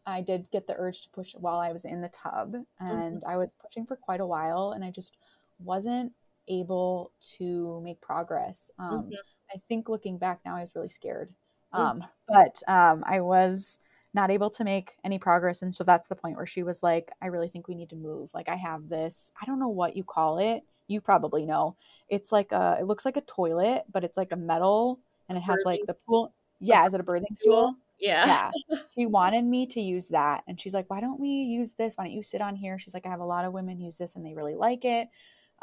I 0.07 0.21
did 0.21 0.51
get 0.51 0.67
the 0.67 0.77
urge 0.77 1.03
to 1.03 1.11
push 1.11 1.35
while 1.35 1.59
I 1.59 1.73
was 1.73 1.85
in 1.85 2.01
the 2.01 2.09
tub, 2.09 2.53
mm-hmm. 2.53 2.87
and 2.87 3.21
mm-hmm. 3.21 3.31
I 3.31 3.37
was 3.37 3.53
pushing 3.53 3.87
for 3.87 3.97
quite 3.97 4.21
a 4.21 4.27
while, 4.27 4.73
and 4.73 4.85
I 4.85 4.91
just 4.91 5.17
wasn't 5.59 6.13
able 6.49 7.13
to 7.39 7.81
make 7.83 8.01
progress. 8.01 8.71
Um, 8.79 9.05
mm-hmm. 9.05 9.15
I 9.55 9.61
think 9.69 9.89
looking 9.89 10.19
back 10.19 10.41
now, 10.45 10.57
I 10.57 10.61
was 10.61 10.75
really 10.75 10.89
scared, 10.89 11.33
mm. 11.75 11.79
um, 11.79 12.01
mm-hmm. 12.01 12.07
but 12.29 12.63
um, 12.73 13.05
I 13.07 13.21
was 13.21 13.79
not 14.15 14.31
able 14.31 14.51
to 14.51 14.65
make 14.65 14.95
any 15.05 15.19
progress, 15.19 15.63
and 15.63 15.75
so 15.75 15.85
that's 15.85 16.09
the 16.09 16.17
point 16.17 16.37
where 16.37 16.47
she 16.47 16.63
was 16.63 16.83
like, 16.83 17.11
"I 17.23 17.27
really 17.27 17.49
think 17.49 17.69
we 17.69 17.75
need 17.75 17.91
to 17.91 17.97
move. 17.97 18.31
Like, 18.35 18.49
I 18.49 18.57
have 18.57 18.89
this. 18.89 19.31
I 19.41 19.47
don't 19.47 19.61
know 19.61 19.69
what 19.69 19.97
you 19.97 20.05
call 20.05 20.39
it. 20.39 20.65
You 20.89 21.01
probably 21.01 21.45
know. 21.45 21.77
It's 22.09 22.33
like 22.33 22.53
a. 22.53 22.79
It 22.81 22.87
looks 22.87 23.05
like 23.05 23.17
a 23.17 23.23
toilet, 23.23 23.85
but 23.93 24.05
it's 24.05 24.17
like 24.17 24.33
a 24.33 24.37
metal, 24.37 24.99
and 25.29 25.39
it 25.39 25.43
has 25.43 25.61
like 25.65 25.81
the 25.87 25.95
pool. 25.95 26.33
Yeah, 26.61 26.87
is 26.87 26.95
it 26.95 27.01
a 27.01 27.05
birthing 27.05 27.37
stool? 27.37 27.77
Yeah. 27.99 28.51
Yeah. 28.69 28.79
She 28.95 29.05
wanted 29.05 29.45
me 29.45 29.67
to 29.67 29.81
use 29.81 30.09
that. 30.09 30.43
And 30.49 30.59
she's 30.59 30.73
like, 30.73 30.89
why 30.89 31.01
don't 31.01 31.21
we 31.21 31.29
use 31.29 31.75
this? 31.75 31.97
Why 31.97 32.05
don't 32.05 32.15
you 32.15 32.23
sit 32.23 32.41
on 32.41 32.57
here? 32.57 32.79
She's 32.79 32.95
like, 32.95 33.05
I 33.05 33.11
have 33.11 33.21
a 33.21 33.27
lot 33.27 33.45
of 33.45 33.53
women 33.53 33.79
use 33.79 33.99
this 33.99 34.17
and 34.17 34.25
they 34.25 34.33
really 34.33 34.55
like 34.55 34.87
it. 34.87 35.09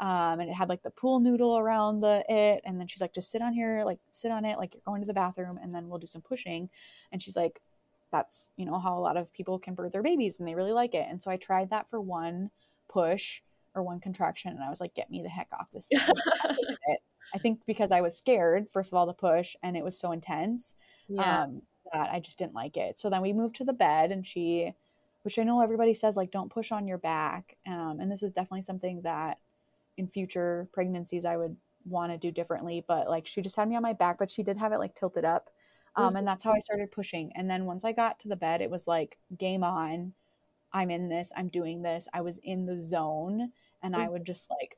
Um, 0.00 0.40
and 0.40 0.48
it 0.48 0.54
had 0.54 0.68
like 0.68 0.82
the 0.82 0.90
pool 0.90 1.20
noodle 1.20 1.58
around 1.58 2.00
the 2.00 2.24
it. 2.28 2.62
And 2.64 2.78
then 2.78 2.86
she's 2.86 3.00
like, 3.00 3.14
just 3.14 3.30
sit 3.30 3.42
on 3.42 3.52
here, 3.52 3.82
like 3.84 3.98
sit 4.12 4.30
on 4.30 4.44
it, 4.44 4.58
like 4.58 4.74
you're 4.74 4.82
going 4.84 5.00
to 5.00 5.06
the 5.06 5.14
bathroom, 5.14 5.58
and 5.62 5.72
then 5.72 5.88
we'll 5.88 5.98
do 5.98 6.06
some 6.06 6.22
pushing. 6.22 6.68
And 7.12 7.22
she's 7.22 7.36
like, 7.36 7.60
that's 8.12 8.50
you 8.56 8.64
know 8.64 8.78
how 8.78 8.96
a 8.96 9.00
lot 9.00 9.16
of 9.16 9.32
people 9.32 9.58
can 9.58 9.74
birth 9.74 9.90
their 9.90 10.02
babies 10.02 10.38
and 10.38 10.46
they 10.46 10.54
really 10.54 10.72
like 10.72 10.94
it. 10.94 11.06
And 11.10 11.20
so 11.20 11.32
I 11.32 11.36
tried 11.36 11.70
that 11.70 11.90
for 11.90 12.00
one 12.00 12.50
push 12.88 13.40
or 13.74 13.82
one 13.82 13.98
contraction, 14.00 14.52
and 14.52 14.62
I 14.62 14.70
was 14.70 14.80
like, 14.80 14.94
get 14.94 15.10
me 15.10 15.22
the 15.22 15.28
heck 15.28 15.48
off 15.52 15.66
this. 15.72 15.88
I 17.34 17.38
think 17.38 17.60
because 17.66 17.90
I 17.90 18.00
was 18.00 18.16
scared, 18.16 18.66
first 18.72 18.90
of 18.90 18.94
all, 18.94 19.06
the 19.06 19.12
push, 19.12 19.56
and 19.62 19.76
it 19.76 19.82
was 19.82 19.98
so 19.98 20.12
intense. 20.12 20.76
Yeah. 21.08 21.42
Um, 21.42 21.62
that 21.94 22.10
I 22.10 22.20
just 22.20 22.38
didn't 22.38 22.54
like 22.54 22.76
it. 22.76 22.98
So 22.98 23.08
then 23.08 23.22
we 23.22 23.32
moved 23.32 23.56
to 23.56 23.64
the 23.64 23.72
bed 23.72 24.10
and 24.12 24.26
she 24.26 24.74
which 25.22 25.38
I 25.38 25.42
know 25.42 25.62
everybody 25.62 25.94
says 25.94 26.16
like 26.18 26.30
don't 26.30 26.52
push 26.52 26.70
on 26.70 26.86
your 26.86 26.98
back. 26.98 27.56
Um, 27.66 27.98
and 27.98 28.12
this 28.12 28.22
is 28.22 28.32
definitely 28.32 28.62
something 28.62 29.00
that 29.02 29.38
in 29.96 30.06
future 30.06 30.68
pregnancies 30.72 31.24
I 31.24 31.38
would 31.38 31.56
want 31.86 32.12
to 32.12 32.18
do 32.18 32.30
differently, 32.30 32.84
but 32.86 33.08
like 33.08 33.26
she 33.26 33.40
just 33.40 33.56
had 33.56 33.68
me 33.68 33.76
on 33.76 33.82
my 33.82 33.94
back, 33.94 34.18
but 34.18 34.30
she 34.30 34.42
did 34.42 34.58
have 34.58 34.72
it 34.72 34.78
like 34.78 34.94
tilted 34.94 35.24
up. 35.24 35.50
Um, 35.96 36.08
mm-hmm. 36.08 36.16
and 36.16 36.28
that's 36.28 36.44
how 36.44 36.52
I 36.52 36.60
started 36.60 36.92
pushing. 36.92 37.32
And 37.34 37.48
then 37.48 37.64
once 37.64 37.84
I 37.84 37.92
got 37.92 38.20
to 38.20 38.28
the 38.28 38.36
bed, 38.36 38.60
it 38.60 38.70
was 38.70 38.86
like 38.86 39.16
game 39.38 39.64
on. 39.64 40.12
I'm 40.72 40.90
in 40.90 41.08
this. 41.08 41.32
I'm 41.36 41.48
doing 41.48 41.82
this. 41.82 42.06
I 42.12 42.20
was 42.20 42.38
in 42.38 42.66
the 42.66 42.82
zone 42.82 43.52
and 43.82 43.94
mm-hmm. 43.94 44.02
I 44.02 44.08
would 44.08 44.26
just 44.26 44.50
like 44.50 44.76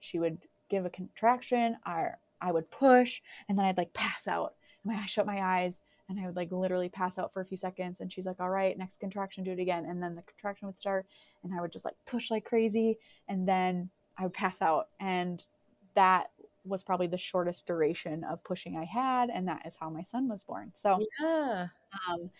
she 0.00 0.18
would 0.18 0.38
give 0.68 0.84
a 0.84 0.90
contraction, 0.90 1.78
I 1.86 2.10
I 2.40 2.52
would 2.52 2.70
push 2.70 3.22
and 3.48 3.58
then 3.58 3.64
I'd 3.64 3.78
like 3.78 3.94
pass 3.94 4.28
out. 4.28 4.54
My 4.84 4.94
I 4.94 5.06
shut 5.06 5.24
my 5.24 5.40
eyes 5.40 5.80
and 6.08 6.20
I 6.20 6.26
would 6.26 6.36
like 6.36 6.52
literally 6.52 6.88
pass 6.88 7.18
out 7.18 7.32
for 7.32 7.40
a 7.40 7.44
few 7.44 7.56
seconds 7.56 8.00
and 8.00 8.12
she's 8.12 8.26
like 8.26 8.40
all 8.40 8.50
right 8.50 8.76
next 8.78 9.00
contraction 9.00 9.44
do 9.44 9.52
it 9.52 9.58
again. 9.58 9.84
And 9.86 10.02
then 10.02 10.14
the 10.14 10.22
contraction 10.22 10.66
would 10.66 10.76
start 10.76 11.06
and 11.42 11.54
I 11.54 11.60
would 11.60 11.72
just 11.72 11.84
like 11.84 11.96
push 12.06 12.30
like 12.30 12.44
crazy 12.44 12.98
and 13.28 13.46
then 13.48 13.90
I 14.18 14.22
would 14.24 14.34
pass 14.34 14.62
out. 14.62 14.88
And 15.00 15.44
that 15.94 16.30
was 16.64 16.82
probably 16.82 17.06
the 17.06 17.18
shortest 17.18 17.66
duration 17.66 18.24
of 18.24 18.42
pushing 18.44 18.76
I 18.76 18.84
had 18.84 19.30
and 19.30 19.46
that 19.48 19.62
is 19.66 19.76
how 19.78 19.90
my 19.90 20.02
son 20.02 20.28
was 20.28 20.44
born. 20.44 20.72
So 20.74 20.98
yeah. 21.20 21.68
um 22.08 22.30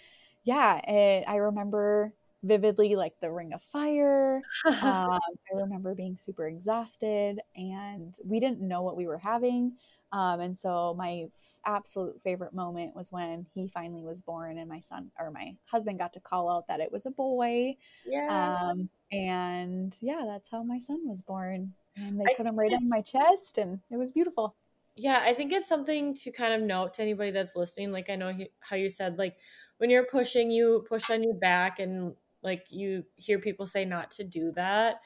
yeah 0.44 0.78
it, 0.78 1.24
I 1.26 1.36
remember 1.36 2.12
vividly 2.42 2.94
like 2.94 3.14
the 3.20 3.30
ring 3.30 3.52
of 3.52 3.62
fire. 3.62 4.42
Um, 4.66 5.18
I 5.18 5.54
remember 5.54 5.94
being 5.94 6.16
super 6.16 6.46
exhausted 6.46 7.40
and 7.56 8.16
we 8.24 8.40
didn't 8.40 8.60
know 8.60 8.82
what 8.82 8.96
we 8.96 9.06
were 9.06 9.18
having 9.18 9.72
um, 10.12 10.40
and 10.40 10.58
so 10.58 10.94
my 10.96 11.26
absolute 11.66 12.20
favorite 12.22 12.54
moment 12.54 12.94
was 12.94 13.10
when 13.10 13.44
he 13.52 13.68
finally 13.68 14.04
was 14.04 14.22
born 14.22 14.58
and 14.58 14.68
my 14.68 14.80
son 14.80 15.10
or 15.18 15.30
my 15.30 15.54
husband 15.66 15.98
got 15.98 16.12
to 16.12 16.20
call 16.20 16.48
out 16.48 16.66
that 16.68 16.80
it 16.80 16.90
was 16.90 17.06
a 17.06 17.10
boy. 17.10 17.76
Yeah. 18.06 18.56
Um, 18.60 18.88
and 19.10 19.94
yeah, 20.00 20.22
that's 20.26 20.48
how 20.48 20.62
my 20.62 20.78
son 20.78 21.00
was 21.06 21.22
born. 21.22 21.72
And 21.96 22.20
they 22.20 22.24
I 22.24 22.34
put 22.36 22.46
him 22.46 22.58
right 22.58 22.72
on 22.72 22.86
my 22.88 23.00
chest 23.00 23.58
and 23.58 23.80
it 23.90 23.96
was 23.96 24.10
beautiful. 24.10 24.54
Yeah, 24.94 25.20
I 25.22 25.34
think 25.34 25.52
it's 25.52 25.68
something 25.68 26.14
to 26.14 26.30
kind 26.30 26.54
of 26.54 26.62
note 26.62 26.94
to 26.94 27.02
anybody 27.02 27.32
that's 27.32 27.56
listening. 27.56 27.92
Like 27.92 28.08
I 28.08 28.16
know 28.16 28.32
he, 28.32 28.48
how 28.60 28.76
you 28.76 28.88
said 28.88 29.18
like 29.18 29.36
when 29.78 29.90
you're 29.90 30.06
pushing, 30.06 30.50
you 30.50 30.86
push 30.88 31.10
on 31.10 31.22
your 31.22 31.34
back 31.34 31.80
and 31.80 32.14
like 32.42 32.66
you 32.70 33.04
hear 33.16 33.38
people 33.38 33.66
say 33.66 33.84
not 33.84 34.10
to 34.12 34.24
do 34.24 34.52
that 34.52 35.00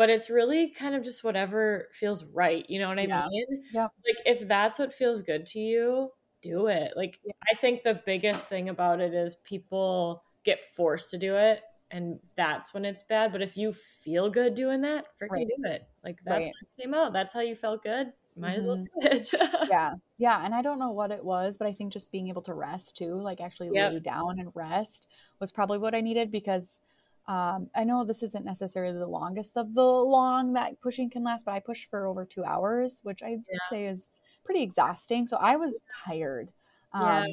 but 0.00 0.08
it's 0.08 0.30
really 0.30 0.70
kind 0.70 0.94
of 0.94 1.02
just 1.04 1.22
whatever 1.22 1.86
feels 1.92 2.24
right. 2.32 2.64
You 2.70 2.78
know 2.78 2.88
what 2.88 2.98
I 2.98 3.02
yeah. 3.02 3.26
mean? 3.28 3.62
Yeah. 3.70 3.88
Like 4.02 4.16
if 4.24 4.48
that's 4.48 4.78
what 4.78 4.94
feels 4.94 5.20
good 5.20 5.44
to 5.48 5.58
you, 5.58 6.08
do 6.40 6.68
it. 6.68 6.94
Like 6.96 7.18
yeah. 7.22 7.34
I 7.52 7.54
think 7.54 7.82
the 7.82 8.00
biggest 8.06 8.48
thing 8.48 8.70
about 8.70 9.02
it 9.02 9.12
is 9.12 9.36
people 9.44 10.22
get 10.42 10.62
forced 10.62 11.10
to 11.10 11.18
do 11.18 11.36
it 11.36 11.60
and 11.90 12.18
that's 12.34 12.72
when 12.72 12.86
it's 12.86 13.02
bad. 13.02 13.30
But 13.30 13.42
if 13.42 13.58
you 13.58 13.74
feel 13.74 14.30
good 14.30 14.54
doing 14.54 14.80
that, 14.80 15.04
freaking 15.20 15.32
right. 15.32 15.46
do 15.54 15.64
it. 15.68 15.82
Like 16.02 16.16
that's 16.24 16.44
right. 16.44 16.52
came 16.80 16.94
out. 16.94 17.12
That's 17.12 17.34
how 17.34 17.40
you 17.40 17.54
felt 17.54 17.82
good. 17.82 18.10
might 18.36 18.54
as 18.56 18.64
well 18.64 18.78
Mhm. 18.78 18.86
do 19.02 19.08
it. 19.08 19.28
yeah 19.70 19.92
yeah 20.16 20.42
and 20.44 20.54
i 20.54 20.62
don't 20.62 20.78
know 20.78 20.92
what 20.92 21.10
it 21.10 21.22
was 21.22 21.58
but 21.58 21.66
i 21.66 21.72
think 21.74 21.92
just 21.92 22.12
being 22.12 22.28
able 22.28 22.40
to 22.40 22.54
rest 22.54 22.96
too 22.96 23.16
like 23.16 23.40
actually 23.40 23.68
Yep. 23.74 23.92
lay 23.92 23.98
down 23.98 24.38
and 24.38 24.50
rest 24.54 25.08
was 25.40 25.52
probably 25.52 25.78
what 25.78 25.94
i 25.96 26.00
needed 26.00 26.30
because 26.30 26.80
um, 27.30 27.70
i 27.74 27.84
know 27.84 28.04
this 28.04 28.22
isn't 28.22 28.44
necessarily 28.44 28.98
the 28.98 29.06
longest 29.06 29.56
of 29.56 29.74
the 29.74 29.82
long 29.82 30.52
that 30.54 30.80
pushing 30.80 31.10
can 31.10 31.22
last 31.24 31.44
but 31.44 31.52
i 31.52 31.60
pushed 31.60 31.88
for 31.90 32.06
over 32.06 32.24
two 32.24 32.44
hours 32.44 33.00
which 33.04 33.22
i 33.22 33.30
would 33.32 33.44
Yeah. 33.50 33.58
say 33.70 33.86
is 33.86 34.10
pretty 34.44 34.62
exhausting 34.62 35.26
so 35.26 35.36
i 35.38 35.56
was 35.56 35.80
tired 36.04 36.52
um, 36.92 37.04
Yeah. 37.06 37.24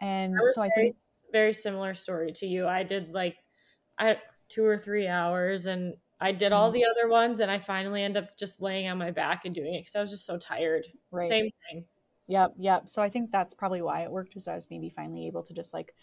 and 0.00 0.34
I 0.34 0.52
so 0.54 0.62
i 0.62 0.68
very, 0.74 0.90
think 0.90 0.94
very 1.32 1.52
similar 1.52 1.94
story 1.94 2.32
to 2.32 2.46
you. 2.46 2.66
I 2.66 2.82
did 2.84 3.12
like 3.12 3.36
I 3.98 4.18
two 4.48 4.64
or 4.64 4.78
three 4.78 5.06
hours 5.08 5.66
and 5.66 5.94
I 6.20 6.32
did 6.32 6.52
all 6.52 6.70
Mhm. 6.70 6.74
the 6.74 6.86
other 6.86 7.08
ones 7.08 7.40
and 7.40 7.50
I 7.50 7.58
finally 7.58 8.02
end 8.02 8.16
up 8.16 8.36
just 8.38 8.62
laying 8.62 8.88
on 8.88 8.98
my 8.98 9.10
back 9.10 9.44
and 9.44 9.54
doing 9.54 9.74
it 9.74 9.80
because 9.82 9.94
I 9.96 10.00
was 10.00 10.10
just 10.10 10.26
so 10.26 10.38
tired. 10.38 10.86
right 11.10 11.28
Same 11.28 11.50
thing. 11.70 11.84
Yep, 12.28 12.54
yep. 12.58 12.88
So 12.88 13.02
I 13.02 13.08
think 13.10 13.30
that's 13.30 13.54
probably 13.54 13.82
why 13.82 14.02
it 14.02 14.10
worked. 14.10 14.36
Is 14.36 14.48
I 14.48 14.54
was 14.54 14.68
maybe 14.70 14.90
finally 14.90 15.26
able 15.26 15.42
to 15.44 15.54
just 15.54 15.72
like, 15.72 15.94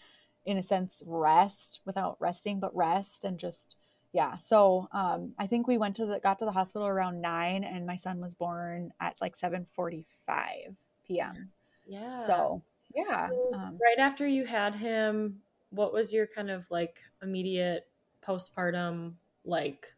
in 0.46 0.56
a 0.56 0.62
sense, 0.62 1.02
rest 1.04 1.80
without 1.84 2.16
resting, 2.20 2.60
but 2.60 2.74
rest 2.74 3.24
and 3.24 3.38
just 3.38 3.76
yeah. 4.12 4.36
So 4.38 4.88
um, 4.92 5.32
I 5.38 5.46
think 5.46 5.66
we 5.66 5.76
went 5.76 5.96
to 5.96 6.06
the 6.06 6.20
got 6.20 6.38
to 6.38 6.46
the 6.46 6.52
hospital 6.52 6.88
around 6.88 7.20
nine, 7.20 7.64
and 7.64 7.86
my 7.86 7.96
son 7.96 8.20
was 8.20 8.34
born 8.34 8.92
at 9.00 9.16
like 9.20 9.36
seven 9.36 9.66
forty 9.66 10.06
five 10.26 10.74
p.m. 11.06 11.50
Yeah. 11.86 12.12
So 12.12 12.62
yeah, 12.94 13.28
So, 13.28 13.50
um, 13.52 13.78
right 13.82 13.98
after 13.98 14.26
you 14.26 14.46
had 14.46 14.74
him, 14.74 15.40
what 15.70 15.92
was 15.92 16.14
your 16.14 16.26
kind 16.26 16.50
of 16.50 16.64
like 16.70 16.98
immediate 17.22 17.86
postpartum 18.26 19.14
like? 19.44 19.92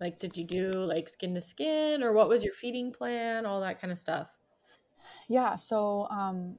Like, 0.00 0.18
did 0.18 0.36
you 0.36 0.46
do 0.46 0.72
like 0.84 1.08
skin 1.08 1.34
to 1.34 1.40
skin, 1.40 2.02
or 2.02 2.12
what 2.12 2.28
was 2.28 2.44
your 2.44 2.54
feeding 2.54 2.92
plan? 2.92 3.46
All 3.46 3.60
that 3.60 3.80
kind 3.80 3.92
of 3.92 3.98
stuff. 3.98 4.28
yeah. 5.28 5.56
So 5.56 6.08
um, 6.10 6.58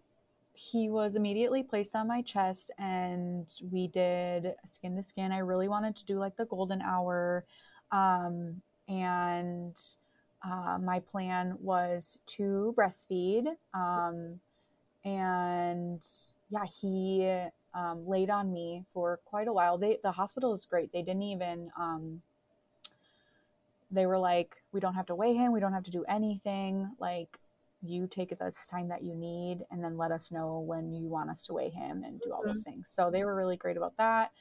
he 0.60 0.89
was 0.89 1.16
immediately 1.16 1.64
placed 1.64 1.95
on 1.95 2.05
my 2.05 2.22
chest, 2.22 2.70
and 2.78 3.47
we 3.72 3.88
did 3.88 4.55
skin 4.66 4.97
to 4.97 5.03
skin. 5.03 5.32
I 5.32 5.38
really 5.38 5.70
wanted 5.70 5.95
to 5.95 6.05
do 6.05 6.20
like 6.20 6.36
the 6.36 6.43
golden 6.43 6.82
hour, 6.82 7.45
um, 7.93 8.62
and 8.89 9.80
uh, 10.45 10.78
my 10.82 10.99
plan 10.99 11.55
was 11.62 12.18
to 12.26 12.76
breastfeed. 12.78 13.45
Um, 13.74 14.41
and 15.05 16.05
yeah, 16.49 16.66
he 16.66 17.26
um, 17.74 18.05
laid 18.05 18.30
on 18.30 18.51
me 18.51 18.84
for 18.93 19.22
quite 19.24 19.47
a 19.47 19.53
while. 19.53 19.78
They 19.78 19.99
the 20.03 20.12
hospital 20.12 20.51
was 20.51 20.66
great. 20.66 20.91
They 20.91 21.03
didn't 21.03 21.24
even. 21.24 21.72
Um, 21.80 22.22
they 23.91 24.05
were 24.05 24.20
like, 24.20 24.57
we 24.74 24.82
don't 24.82 24.95
have 24.95 25.05
to 25.05 25.16
weigh 25.16 25.34
him. 25.36 25.53
We 25.53 25.62
don't 25.62 25.74
have 25.74 25.86
to 25.86 25.91
do 25.91 26.03
anything. 26.07 26.91
Like, 26.99 27.39
you 27.82 28.08
take 28.08 28.30
the 28.30 28.54
time 28.70 28.90
that 28.90 29.04
you 29.04 29.16
need, 29.16 29.66
and 29.72 29.84
then 29.84 29.98
let 29.98 30.12
us 30.12 30.32
know 30.32 30.60
when 30.60 30.92
you 30.94 31.08
want 31.08 31.30
us 31.30 31.46
to 31.46 31.54
weigh 31.54 31.70
him 31.70 32.04
and 32.04 32.20
do 32.22 32.32
all 32.34 32.44
those 32.46 32.62
things. 32.62 32.92
So 32.94 33.10
they 33.10 33.24
were 33.24 33.36
really 33.36 33.58
great 33.58 33.78
about 33.78 33.98
that. 33.98 34.32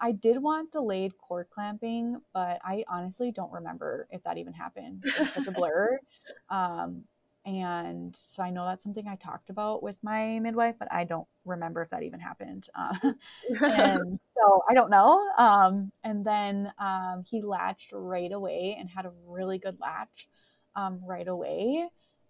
I 0.00 0.12
did 0.12 0.40
want 0.40 0.72
delayed 0.72 1.18
cord 1.18 1.48
clamping, 1.50 2.20
but 2.32 2.60
I 2.64 2.84
honestly 2.88 3.32
don't 3.32 3.52
remember 3.52 4.06
if 4.10 4.22
that 4.24 4.38
even 4.38 4.52
happened. 4.52 5.02
It 5.04 5.18
was 5.18 5.30
such 5.30 5.46
a 5.46 5.52
blur. 5.52 5.98
Um, 6.50 7.04
and 7.44 8.14
so 8.14 8.42
I 8.42 8.50
know 8.50 8.66
that's 8.66 8.84
something 8.84 9.08
I 9.08 9.16
talked 9.16 9.48
about 9.48 9.82
with 9.82 9.96
my 10.02 10.38
midwife, 10.38 10.74
but 10.78 10.92
I 10.92 11.04
don't 11.04 11.26
remember 11.46 11.80
if 11.80 11.88
that 11.90 12.02
even 12.02 12.20
happened. 12.20 12.68
Uh, 12.74 12.94
and 13.62 14.20
so 14.36 14.62
I 14.68 14.74
don't 14.74 14.90
know. 14.90 15.26
Um, 15.38 15.90
and 16.04 16.26
then 16.26 16.70
um, 16.78 17.24
he 17.26 17.40
latched 17.40 17.92
right 17.92 18.30
away 18.30 18.76
and 18.78 18.90
had 18.90 19.06
a 19.06 19.12
really 19.26 19.58
good 19.58 19.78
latch 19.80 20.28
um, 20.76 21.00
right 21.06 21.26
away. 21.26 21.88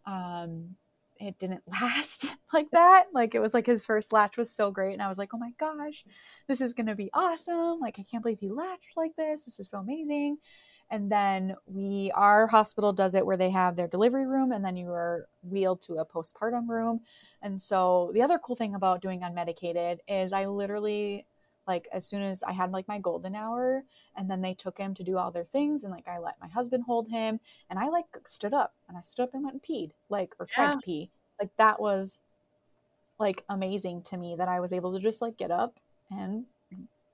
Um, 0.09 0.77
it 1.21 1.39
didn't 1.39 1.63
last 1.81 2.25
like 2.53 2.71
that. 2.73 3.07
Like 3.13 3.35
it 3.35 3.41
was 3.41 3.55
like 3.55 3.67
his 3.67 3.85
first 3.85 4.13
latch 4.13 4.37
was 4.37 4.51
so 4.51 4.71
great, 4.71 4.95
and 4.95 5.03
I 5.03 5.09
was 5.09 5.19
like, 5.19 5.35
oh 5.35 5.39
my 5.39 5.53
gosh, 5.59 6.05
this 6.49 6.61
is 6.61 6.73
gonna 6.73 6.95
be 6.95 7.11
awesome. 7.13 7.81
Like 7.81 7.99
I 7.99 8.05
can't 8.11 8.23
believe 8.23 8.41
he 8.41 8.51
latched 8.51 8.97
like 8.97 9.15
this. 9.17 9.45
This 9.45 9.61
is 9.61 9.69
so 9.69 9.79
amazing. 9.79 10.39
And 10.91 11.13
then 11.13 11.55
we, 11.67 12.11
our 12.15 12.47
hospital 12.47 12.95
does 12.95 13.15
it 13.15 13.27
where 13.27 13.37
they 13.37 13.51
have 13.51 13.77
their 13.77 13.89
delivery 13.89 14.27
room, 14.27 14.53
and 14.53 14.65
then 14.65 14.77
you 14.77 14.89
are 14.89 15.29
wheeled 15.43 15.83
to 15.83 15.99
a 15.99 16.07
postpartum 16.07 16.67
room. 16.67 17.01
And 17.43 17.61
so 17.61 18.11
the 18.15 18.23
other 18.23 18.39
cool 18.39 18.57
thing 18.57 18.75
about 18.75 19.03
doing 19.03 19.21
unmedicated 19.21 19.99
is 20.09 20.33
I 20.33 20.47
literally 20.47 21.27
like 21.69 21.87
as 21.93 22.07
soon 22.07 22.23
as 22.23 22.43
I 22.43 22.53
had 22.53 22.73
like 22.73 22.89
my 22.89 22.99
golden 22.99 23.35
hour 23.37 23.85
and 24.17 24.31
then 24.31 24.41
they 24.41 24.55
took 24.55 24.79
him 24.79 24.95
to 24.95 25.05
do 25.05 25.19
all 25.19 25.31
their 25.31 25.45
things 25.45 25.85
and 25.85 25.93
like 25.93 26.09
I 26.09 26.19
let 26.19 26.41
my 26.41 26.49
husband 26.49 26.85
hold 26.85 27.09
him 27.09 27.39
and 27.71 27.79
I 27.79 27.89
like 27.89 28.07
stood 28.27 28.55
up 28.55 28.75
and 28.89 28.97
I 28.99 29.03
stood 29.03 29.25
up 29.25 29.35
and 29.35 29.45
went 29.45 29.55
and 29.55 29.63
peed 29.63 29.93
like 30.09 30.35
or 30.41 30.47
tried 30.47 30.67
Yeah. 30.67 30.75
to 30.77 30.81
pee. 30.81 31.11
Like 31.41 31.51
that 31.59 31.81
was 31.81 32.21
like 33.19 33.45
amazing 33.49 34.03
to 34.03 34.17
me 34.17 34.37
that 34.37 34.49
I 34.49 34.61
was 34.61 34.73
able 34.73 34.93
to 34.95 35.01
just 35.01 35.21
like 35.23 35.37
get 35.37 35.51
up 35.51 35.75
and 36.11 36.45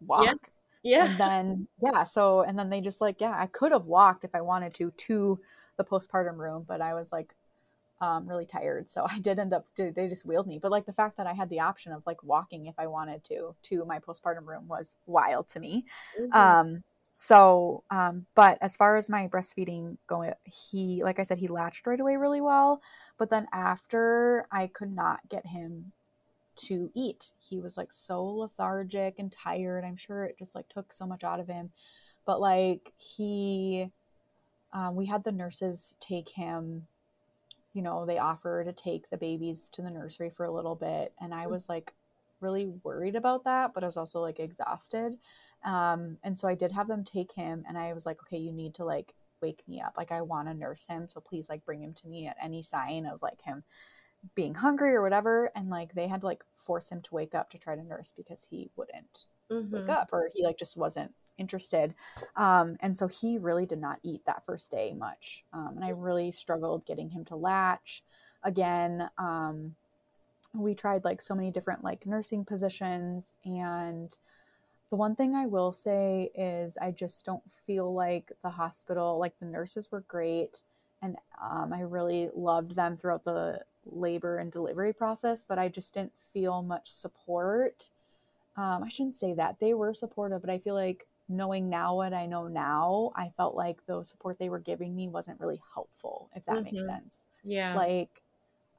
walk. 0.06 0.36
yeah. 0.82 1.04
And 1.06 1.18
then 1.18 1.68
yeah, 1.82 2.04
so 2.04 2.42
and 2.42 2.58
then 2.58 2.70
they 2.70 2.80
just 2.80 3.00
like 3.00 3.20
yeah, 3.20 3.34
I 3.36 3.46
could 3.46 3.72
have 3.72 3.86
walked 3.86 4.24
if 4.24 4.34
I 4.34 4.40
wanted 4.42 4.74
to 4.74 4.90
to 4.90 5.40
the 5.76 5.84
postpartum 5.84 6.36
room, 6.36 6.64
but 6.68 6.80
I 6.80 6.94
was 6.94 7.10
like 7.10 7.34
um, 8.00 8.26
really 8.28 8.46
tired. 8.46 8.90
So 8.90 9.06
I 9.10 9.18
did 9.18 9.38
end 9.38 9.52
up, 9.52 9.66
they 9.76 10.08
just 10.08 10.26
wheeled 10.26 10.46
me. 10.46 10.58
But 10.58 10.70
like 10.70 10.86
the 10.86 10.92
fact 10.92 11.16
that 11.16 11.26
I 11.26 11.32
had 11.32 11.50
the 11.50 11.60
option 11.60 11.92
of 11.92 12.02
like 12.06 12.22
walking 12.22 12.66
if 12.66 12.74
I 12.78 12.86
wanted 12.86 13.24
to 13.24 13.54
to 13.64 13.84
my 13.84 13.98
postpartum 13.98 14.46
room 14.46 14.68
was 14.68 14.96
wild 15.06 15.48
to 15.48 15.60
me. 15.60 15.84
Mhm. 16.18 16.34
Um, 16.34 16.84
so, 17.16 17.84
um, 17.92 18.26
but 18.34 18.58
as 18.60 18.74
far 18.74 18.96
as 18.96 19.08
my 19.08 19.28
breastfeeding 19.28 19.98
going, 20.08 20.32
he, 20.42 21.04
like 21.04 21.20
I 21.20 21.22
said, 21.22 21.38
he 21.38 21.46
latched 21.46 21.86
right 21.86 22.00
away 22.00 22.16
really 22.16 22.40
well. 22.40 22.82
But 23.18 23.30
then 23.30 23.46
after, 23.52 24.48
I 24.50 24.66
could 24.66 24.92
not 24.92 25.20
get 25.28 25.46
him 25.46 25.92
to 26.56 26.90
eat. 26.94 27.30
He 27.38 27.60
was 27.60 27.76
like 27.76 27.92
so 27.92 28.24
lethargic 28.24 29.14
and 29.18 29.30
tired. 29.32 29.84
I'm 29.84 29.96
sure 29.96 30.24
it 30.24 30.38
just 30.38 30.56
like 30.56 30.68
took 30.68 30.92
so 30.92 31.06
much 31.06 31.22
out 31.22 31.38
of 31.38 31.46
him. 31.46 31.70
But 32.26 32.40
like 32.40 32.92
he, 32.96 33.90
um, 34.72 34.96
we 34.96 35.06
had 35.06 35.22
the 35.22 35.32
nurses 35.32 35.96
take 36.00 36.28
him. 36.28 36.88
You 37.74 37.82
know, 37.82 38.06
they 38.06 38.18
offer 38.18 38.64
to 38.64 38.72
take 38.72 39.10
the 39.10 39.18
babies 39.18 39.68
to 39.70 39.82
the 39.82 39.90
nursery 39.90 40.30
for 40.30 40.46
a 40.46 40.52
little 40.52 40.76
bit, 40.76 41.14
and 41.20 41.34
I 41.34 41.48
was 41.48 41.68
like 41.68 41.94
really 42.40 42.66
worried 42.66 43.16
about 43.16 43.44
that, 43.44 43.74
but 43.74 43.82
I 43.84 43.86
was 43.86 43.96
also 43.98 44.20
like 44.22 44.40
exhausted. 44.40 45.18
Um, 45.64 46.18
and 46.24 46.38
so 46.38 46.48
I 46.48 46.54
did 46.54 46.72
have 46.72 46.88
them 46.88 47.04
take 47.04 47.32
him, 47.32 47.64
and 47.68 47.78
I 47.78 47.92
was 47.94 48.06
like, 48.06 48.20
okay, 48.22 48.38
you 48.38 48.52
need 48.52 48.74
to 48.76 48.84
like 48.86 49.14
wake 49.42 49.62
me 49.68 49.80
up. 49.82 49.94
Like, 49.98 50.12
I 50.12 50.22
want 50.22 50.48
to 50.48 50.54
nurse 50.54 50.86
him. 50.86 51.08
So 51.08 51.20
please, 51.20 51.48
like, 51.50 51.64
bring 51.66 51.82
him 51.82 51.94
to 51.94 52.08
me 52.08 52.26
at 52.28 52.36
any 52.42 52.62
sign 52.62 53.06
of 53.06 53.20
like 53.22 53.42
him 53.42 53.64
being 54.34 54.54
hungry 54.54 54.94
or 54.94 55.02
whatever. 55.02 55.50
And 55.54 55.70
like, 55.70 55.94
they 55.94 56.08
had 56.08 56.20
to 56.22 56.26
like 56.26 56.44
force 56.56 56.90
him 56.90 57.02
to 57.02 57.14
wake 57.14 57.34
up 57.34 57.50
to 57.50 57.58
try 57.58 57.76
to 57.76 57.82
nurse 57.84 58.12
because 58.16 58.46
he 58.50 58.70
wouldn't 58.76 59.26
wake 59.72 59.88
Mhm. 59.88 59.90
up 59.90 60.10
or 60.12 60.30
he 60.34 60.44
like 60.44 60.58
just 60.58 60.76
wasn't 60.76 61.14
interested. 61.38 61.94
Um, 62.36 62.76
and 62.80 62.96
so 62.96 63.08
he 63.08 63.38
really 63.38 63.66
did 63.66 63.80
not 63.80 63.98
eat 64.02 64.24
that 64.26 64.44
first 64.46 64.70
day 64.70 64.94
much. 64.96 65.44
Um, 65.52 65.72
and 65.76 65.84
I 65.84 65.90
really 65.90 66.30
struggled 66.32 66.86
getting 66.86 67.10
him 67.10 67.24
to 67.26 67.36
latch 67.36 68.02
again. 68.42 69.08
Um, 69.18 69.74
we 70.54 70.74
tried 70.74 71.04
like 71.04 71.20
so 71.20 71.34
many 71.34 71.50
different 71.50 71.82
like 71.82 72.06
nursing 72.06 72.44
positions 72.44 73.34
and 73.44 74.16
the 74.94 74.96
one 74.96 75.16
thing 75.16 75.34
I 75.34 75.46
will 75.46 75.72
say 75.72 76.30
is 76.36 76.78
I 76.80 76.92
just 76.92 77.24
don't 77.24 77.42
feel 77.66 77.92
like 77.92 78.30
the 78.44 78.50
hospital, 78.50 79.18
like 79.18 79.36
the 79.40 79.46
nurses 79.46 79.90
were 79.90 80.02
great. 80.02 80.62
And 81.02 81.16
um, 81.42 81.72
I 81.72 81.80
really 81.80 82.30
loved 82.32 82.76
them 82.76 82.96
throughout 82.96 83.24
the 83.24 83.60
labor 83.86 84.38
and 84.38 84.52
delivery 84.52 84.92
process, 84.92 85.44
but 85.46 85.58
I 85.58 85.68
just 85.68 85.94
didn't 85.94 86.12
feel 86.32 86.62
much 86.62 86.88
support. 86.88 87.90
Um, 88.56 88.84
I 88.84 88.88
shouldn't 88.88 89.16
say 89.16 89.34
that. 89.34 89.58
They 89.58 89.74
were 89.74 89.94
supportive, 89.94 90.40
but 90.40 90.50
I 90.50 90.58
feel 90.58 90.74
like 90.74 91.08
knowing 91.28 91.68
now 91.70 91.96
what 91.96 92.12
I 92.12 92.26
know 92.26 92.48
now, 92.48 93.12
I 93.16 93.30
felt 93.36 93.54
like 93.54 93.84
the 93.86 94.04
support 94.04 94.38
they 94.38 94.48
were 94.50 94.60
giving 94.60 94.94
me 94.94 95.08
wasn't 95.08 95.40
really 95.40 95.60
helpful, 95.74 96.30
if 96.34 96.44
that 96.46 96.62
makes 96.62 96.84
Mhm. 96.84 96.86
sense 96.86 97.20
Yeah. 97.42 97.74
like 97.74 98.22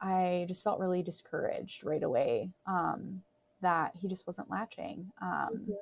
i 0.02 0.46
just 0.48 0.64
felt 0.64 0.80
really 0.80 1.02
discouraged 1.04 1.84
right 1.84 2.04
away 2.04 2.52
um 2.68 3.22
that 3.62 3.96
he 3.96 4.08
just 4.08 4.28
wasn't 4.28 4.50
latching 4.50 5.12
um 5.22 5.52
Mhm. 5.56 5.76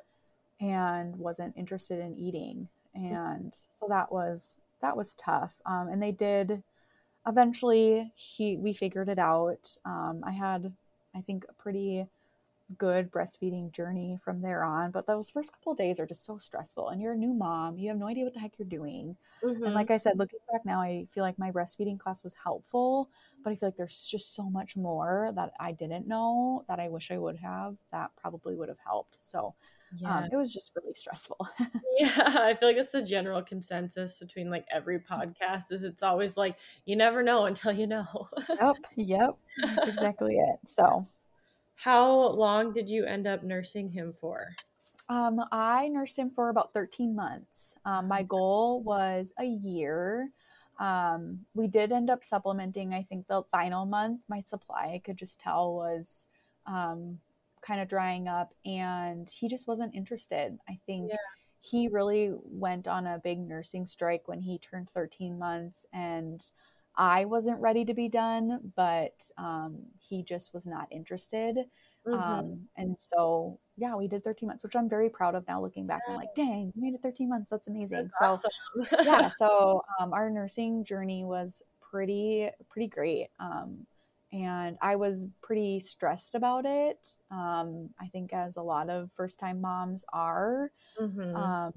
and 0.61 1.15
wasn't 1.17 1.55
interested 1.57 1.99
in 1.99 2.15
eating 2.17 2.69
and 2.95 3.53
so 3.55 3.87
that 3.89 4.11
was 4.11 4.57
that 4.81 4.95
was 4.97 5.15
tough 5.15 5.53
um 5.65 5.87
and 5.89 6.01
they 6.01 6.11
did 6.11 6.63
eventually 7.27 8.11
he 8.15 8.57
we 8.57 8.73
figured 8.73 9.09
it 9.09 9.19
out 9.19 9.75
um 9.85 10.21
i 10.25 10.31
had 10.31 10.73
i 11.15 11.21
think 11.21 11.45
a 11.49 11.53
pretty 11.53 12.05
good 12.77 13.11
breastfeeding 13.11 13.71
journey 13.71 14.17
from 14.23 14.41
there 14.41 14.63
on. 14.63 14.91
But 14.91 15.07
those 15.07 15.29
first 15.29 15.53
couple 15.53 15.73
days 15.73 15.99
are 15.99 16.05
just 16.05 16.25
so 16.25 16.37
stressful, 16.37 16.89
and 16.89 17.01
you're 17.01 17.13
a 17.13 17.17
new 17.17 17.33
mom. 17.33 17.77
You 17.77 17.89
have 17.89 17.97
no 17.97 18.07
idea 18.07 18.23
what 18.23 18.33
the 18.33 18.39
heck 18.39 18.53
you're 18.57 18.67
doing. 18.67 19.15
Mm-hmm. 19.43 19.63
And 19.63 19.73
like 19.73 19.91
I 19.91 19.97
said, 19.97 20.17
looking 20.17 20.39
back 20.51 20.65
now, 20.65 20.81
I 20.81 21.07
feel 21.11 21.23
like 21.23 21.37
my 21.37 21.51
breastfeeding 21.51 21.99
class 21.99 22.23
was 22.23 22.35
helpful, 22.41 23.09
but 23.43 23.51
I 23.51 23.55
feel 23.55 23.67
like 23.67 23.77
there's 23.77 24.07
just 24.09 24.35
so 24.35 24.43
much 24.43 24.75
more 24.75 25.31
that 25.35 25.53
I 25.59 25.71
didn't 25.71 26.07
know 26.07 26.65
that 26.67 26.79
I 26.79 26.89
wish 26.89 27.11
I 27.11 27.17
would 27.17 27.37
have 27.37 27.75
that 27.91 28.11
probably 28.15 28.55
would 28.55 28.69
have 28.69 28.79
helped. 28.85 29.15
So 29.19 29.53
um, 29.93 29.99
yeah. 29.99 30.17
Um, 30.17 30.29
it 30.31 30.35
was 30.35 30.53
just 30.53 30.71
really 30.75 30.93
stressful. 30.93 31.47
yeah, 31.99 32.09
I 32.17 32.55
feel 32.59 32.69
like 32.69 32.77
it's 32.77 32.93
a 32.93 33.01
general 33.01 33.41
consensus 33.41 34.19
between 34.19 34.49
like 34.49 34.65
every 34.71 34.99
podcast 34.99 35.71
is 35.71 35.83
it's 35.83 36.03
always 36.03 36.37
like 36.37 36.57
you 36.85 36.95
never 36.95 37.21
know 37.21 37.45
until 37.45 37.71
you 37.71 37.87
know. 37.87 38.29
yep, 38.49 38.75
yep, 38.95 39.29
that's 39.61 39.87
exactly 39.87 40.35
it. 40.37 40.59
So, 40.67 41.05
how 41.75 42.29
long 42.31 42.73
did 42.73 42.89
you 42.89 43.05
end 43.05 43.27
up 43.27 43.43
nursing 43.43 43.89
him 43.89 44.13
for? 44.19 44.55
Um, 45.09 45.41
I 45.51 45.89
nursed 45.89 46.17
him 46.17 46.29
for 46.29 46.49
about 46.49 46.73
13 46.73 47.15
months. 47.15 47.75
Um, 47.85 48.07
my 48.07 48.23
goal 48.23 48.81
was 48.83 49.33
a 49.39 49.45
year. 49.45 50.31
Um, 50.79 51.39
we 51.53 51.67
did 51.67 51.91
end 51.91 52.09
up 52.09 52.23
supplementing. 52.23 52.93
I 52.93 53.03
think 53.03 53.27
the 53.27 53.43
final 53.51 53.85
month, 53.85 54.21
my 54.27 54.41
supply 54.41 54.91
I 54.93 55.01
could 55.03 55.17
just 55.17 55.39
tell 55.39 55.75
was 55.75 56.27
um, 56.65 57.19
kind 57.61 57.81
of 57.81 57.87
drying 57.87 58.27
up 58.27 58.53
and 58.65 59.29
he 59.29 59.47
just 59.47 59.67
wasn't 59.67 59.95
interested. 59.95 60.57
I 60.67 60.79
think 60.85 61.11
yeah. 61.11 61.17
he 61.61 61.87
really 61.87 62.33
went 62.43 62.87
on 62.87 63.05
a 63.07 63.21
big 63.23 63.39
nursing 63.39 63.87
strike 63.87 64.27
when 64.27 64.41
he 64.41 64.57
turned 64.57 64.89
13 64.93 65.37
months 65.37 65.85
and 65.93 66.43
I 66.95 67.25
wasn't 67.25 67.59
ready 67.59 67.85
to 67.85 67.93
be 67.93 68.07
done, 68.07 68.71
but 68.75 69.23
um, 69.37 69.77
he 69.99 70.23
just 70.23 70.53
was 70.53 70.67
not 70.67 70.87
interested. 70.91 71.57
Mm-hmm. 72.07 72.13
Um, 72.13 72.67
and 72.77 72.95
so, 72.99 73.59
yeah, 73.77 73.95
we 73.95 74.07
did 74.07 74.23
13 74.23 74.47
months, 74.47 74.63
which 74.63 74.75
I'm 74.75 74.89
very 74.89 75.09
proud 75.09 75.35
of 75.35 75.47
now 75.47 75.61
looking 75.61 75.87
back. 75.87 76.01
I'm 76.07 76.15
like, 76.15 76.35
dang, 76.35 76.71
we 76.75 76.81
made 76.81 76.93
it 76.93 77.01
13 77.01 77.29
months. 77.29 77.49
That's 77.49 77.67
amazing. 77.67 78.09
That's 78.19 78.41
so, 78.41 78.49
awesome. 78.85 79.05
yeah, 79.05 79.29
so 79.37 79.83
um, 79.99 80.13
our 80.13 80.29
nursing 80.29 80.83
journey 80.83 81.23
was 81.23 81.63
pretty, 81.81 82.49
pretty 82.69 82.87
great. 82.87 83.29
Um, 83.39 83.87
and 84.31 84.77
I 84.81 84.95
was 84.95 85.27
pretty 85.41 85.79
stressed 85.79 86.35
about 86.35 86.65
it. 86.65 87.07
Um, 87.31 87.89
I 87.99 88.07
think, 88.07 88.33
as 88.33 88.57
a 88.57 88.63
lot 88.63 88.89
of 88.89 89.09
first 89.13 89.39
time 89.39 89.61
moms 89.61 90.03
are. 90.11 90.71
Mm-hmm. 90.99 91.35
Um, 91.35 91.73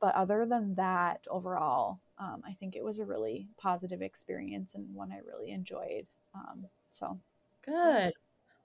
but 0.00 0.14
other 0.14 0.46
than 0.46 0.74
that, 0.76 1.20
overall, 1.30 2.00
um, 2.18 2.42
I 2.46 2.52
think 2.54 2.76
it 2.76 2.84
was 2.84 2.98
a 2.98 3.04
really 3.04 3.48
positive 3.56 4.02
experience 4.02 4.74
and 4.74 4.92
one 4.94 5.12
I 5.12 5.18
really 5.18 5.52
enjoyed. 5.52 6.06
Um, 6.34 6.66
so 6.90 7.18
good. 7.64 8.12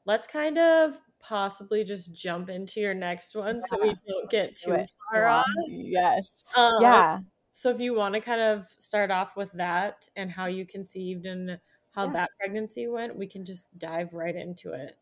Let's 0.05 0.27
kind 0.27 0.57
of 0.57 0.97
possibly 1.19 1.83
just 1.83 2.13
jump 2.13 2.49
into 2.49 2.81
your 2.81 2.93
next 2.93 3.35
one 3.35 3.55
yeah, 3.55 3.61
so 3.67 3.81
we 3.81 3.95
don't 4.07 4.29
get 4.29 4.55
too 4.55 4.75
do 4.75 4.85
far 5.11 5.27
off. 5.27 5.45
Yes. 5.67 6.43
Um, 6.55 6.81
yeah. 6.81 7.19
So 7.53 7.69
if 7.69 7.79
you 7.79 7.93
want 7.93 8.15
to 8.15 8.21
kind 8.21 8.41
of 8.41 8.65
start 8.77 9.11
off 9.11 9.37
with 9.37 9.51
that 9.53 10.09
and 10.15 10.29
how 10.29 10.47
you 10.47 10.65
conceived 10.65 11.25
and 11.25 11.59
how 11.91 12.07
yeah. 12.07 12.13
that 12.13 12.29
pregnancy 12.39 12.87
went, 12.87 13.15
we 13.15 13.27
can 13.27 13.45
just 13.45 13.67
dive 13.77 14.13
right 14.13 14.35
into 14.35 14.73
it. 14.73 14.95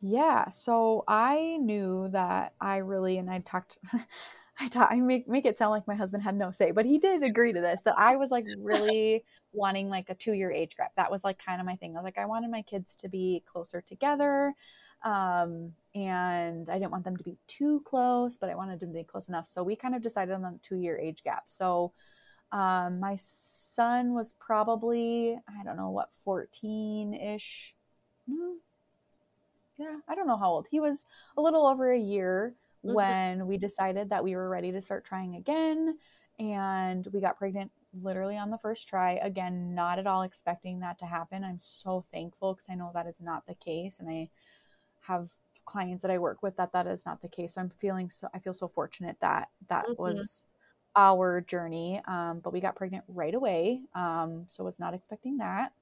Yeah. 0.00 0.48
So 0.48 1.04
I 1.08 1.56
knew 1.60 2.08
that 2.10 2.54
I 2.60 2.78
really, 2.78 3.16
and 3.18 3.30
I 3.30 3.38
talked, 3.38 3.78
I 4.60 4.68
talk, 4.68 4.88
I 4.90 4.96
make 4.96 5.28
make 5.28 5.46
it 5.46 5.58
sound 5.58 5.72
like 5.72 5.86
my 5.86 5.96
husband 5.96 6.22
had 6.22 6.36
no 6.36 6.50
say, 6.50 6.70
but 6.70 6.86
he 6.86 6.98
did 6.98 7.22
agree 7.22 7.52
to 7.52 7.60
this. 7.60 7.80
That 7.82 7.98
I 7.98 8.16
was 8.16 8.30
like 8.30 8.44
really 8.58 9.24
wanting 9.52 9.88
like 9.88 10.10
a 10.10 10.14
two 10.14 10.32
year 10.32 10.50
age 10.52 10.76
gap. 10.76 10.92
That 10.96 11.10
was 11.10 11.24
like 11.24 11.44
kind 11.44 11.60
of 11.60 11.66
my 11.66 11.76
thing. 11.76 11.92
I 11.92 12.00
was 12.00 12.04
like, 12.04 12.18
I 12.18 12.26
wanted 12.26 12.50
my 12.50 12.62
kids 12.62 12.94
to 12.96 13.08
be 13.08 13.42
closer 13.50 13.80
together, 13.80 14.54
um, 15.04 15.72
and 15.94 16.70
I 16.70 16.74
didn't 16.74 16.92
want 16.92 17.04
them 17.04 17.16
to 17.16 17.24
be 17.24 17.36
too 17.48 17.82
close, 17.84 18.36
but 18.36 18.48
I 18.48 18.54
wanted 18.54 18.78
them 18.80 18.92
to 18.92 18.98
be 18.98 19.04
close 19.04 19.28
enough. 19.28 19.46
So 19.46 19.62
we 19.64 19.74
kind 19.74 19.94
of 19.94 20.02
decided 20.02 20.32
on 20.34 20.44
a 20.44 20.54
two 20.62 20.76
year 20.76 20.96
age 20.98 21.24
gap. 21.24 21.44
So 21.46 21.92
um, 22.52 23.00
my 23.00 23.16
son 23.18 24.14
was 24.14 24.34
probably, 24.34 25.36
I 25.48 25.64
don't 25.64 25.76
know 25.76 25.90
what, 25.90 26.10
14 26.24 27.12
ish. 27.14 27.74
Yeah, 29.76 29.96
I 30.08 30.14
don't 30.14 30.28
know 30.28 30.36
how 30.36 30.50
old. 30.50 30.66
He 30.70 30.78
was 30.78 31.06
a 31.36 31.42
little 31.42 31.66
over 31.66 31.90
a 31.90 31.98
year 31.98 32.54
mm-hmm. 32.84 32.94
when 32.94 33.46
we 33.46 33.56
decided 33.56 34.10
that 34.10 34.22
we 34.22 34.36
were 34.36 34.48
ready 34.48 34.72
to 34.72 34.82
start 34.82 35.04
trying 35.04 35.36
again. 35.36 35.98
And 36.38 37.06
we 37.12 37.20
got 37.20 37.38
pregnant 37.38 37.70
literally 38.02 38.36
on 38.36 38.50
the 38.50 38.58
first 38.58 38.88
try. 38.88 39.12
Again, 39.22 39.74
not 39.74 39.98
at 39.98 40.06
all 40.06 40.22
expecting 40.22 40.80
that 40.80 40.98
to 40.98 41.06
happen. 41.06 41.44
I'm 41.44 41.60
so 41.60 42.04
thankful 42.12 42.54
because 42.54 42.68
I 42.68 42.74
know 42.74 42.90
that 42.94 43.06
is 43.06 43.20
not 43.20 43.46
the 43.46 43.54
case. 43.54 44.00
And 44.00 44.08
I 44.08 44.28
have 45.02 45.28
clients 45.64 46.02
that 46.02 46.10
I 46.10 46.18
work 46.18 46.42
with 46.42 46.56
that 46.56 46.72
that 46.72 46.86
is 46.86 47.06
not 47.06 47.22
the 47.22 47.28
case. 47.28 47.54
So 47.54 47.60
I'm 47.60 47.70
feeling 47.70 48.10
so, 48.10 48.28
I 48.34 48.38
feel 48.38 48.54
so 48.54 48.68
fortunate 48.68 49.16
that 49.20 49.48
that 49.68 49.86
mm-hmm. 49.86 50.02
was 50.02 50.44
our 50.96 51.40
journey. 51.40 52.02
Um, 52.06 52.40
but 52.42 52.52
we 52.52 52.60
got 52.60 52.76
pregnant 52.76 53.04
right 53.08 53.34
away. 53.34 53.82
Um, 53.94 54.44
so 54.48 54.64
was 54.64 54.80
not 54.80 54.94
expecting 54.94 55.38
that. 55.38 55.72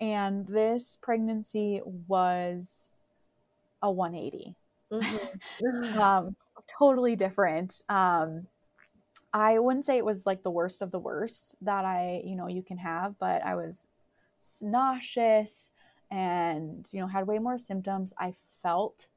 And 0.00 0.46
this 0.46 0.98
pregnancy 1.00 1.80
was 2.06 2.92
a 3.82 3.90
180. 3.90 4.54
Mm-hmm. 4.92 5.98
um, 6.00 6.36
totally 6.78 7.16
different. 7.16 7.82
Um, 7.88 8.46
I 9.32 9.58
wouldn't 9.58 9.84
say 9.84 9.98
it 9.98 10.04
was 10.04 10.24
like 10.24 10.42
the 10.42 10.50
worst 10.50 10.82
of 10.82 10.90
the 10.90 10.98
worst 10.98 11.56
that 11.62 11.84
I, 11.84 12.22
you 12.24 12.36
know, 12.36 12.46
you 12.46 12.62
can 12.62 12.78
have, 12.78 13.18
but 13.18 13.44
I 13.44 13.54
was 13.54 13.86
nauseous 14.60 15.72
and, 16.10 16.86
you 16.92 17.00
know, 17.00 17.06
had 17.06 17.26
way 17.26 17.38
more 17.38 17.58
symptoms. 17.58 18.14
I 18.18 18.34
felt 18.62 19.08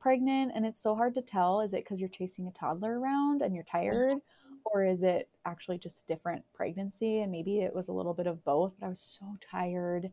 pregnant 0.00 0.52
and 0.54 0.64
it's 0.64 0.80
so 0.80 0.94
hard 0.94 1.14
to 1.14 1.22
tell. 1.22 1.60
Is 1.60 1.72
it 1.72 1.84
because 1.84 1.98
you're 1.98 2.08
chasing 2.08 2.46
a 2.46 2.52
toddler 2.52 2.98
around 2.98 3.42
and 3.42 3.54
you're 3.54 3.64
tired? 3.64 4.20
or 4.64 4.84
is 4.84 5.02
it 5.02 5.28
actually 5.44 5.78
just 5.78 6.06
different 6.06 6.42
pregnancy 6.54 7.20
and 7.20 7.30
maybe 7.30 7.60
it 7.60 7.74
was 7.74 7.88
a 7.88 7.92
little 7.92 8.14
bit 8.14 8.26
of 8.26 8.44
both 8.44 8.72
but 8.78 8.86
i 8.86 8.88
was 8.88 9.18
so 9.20 9.36
tired 9.40 10.10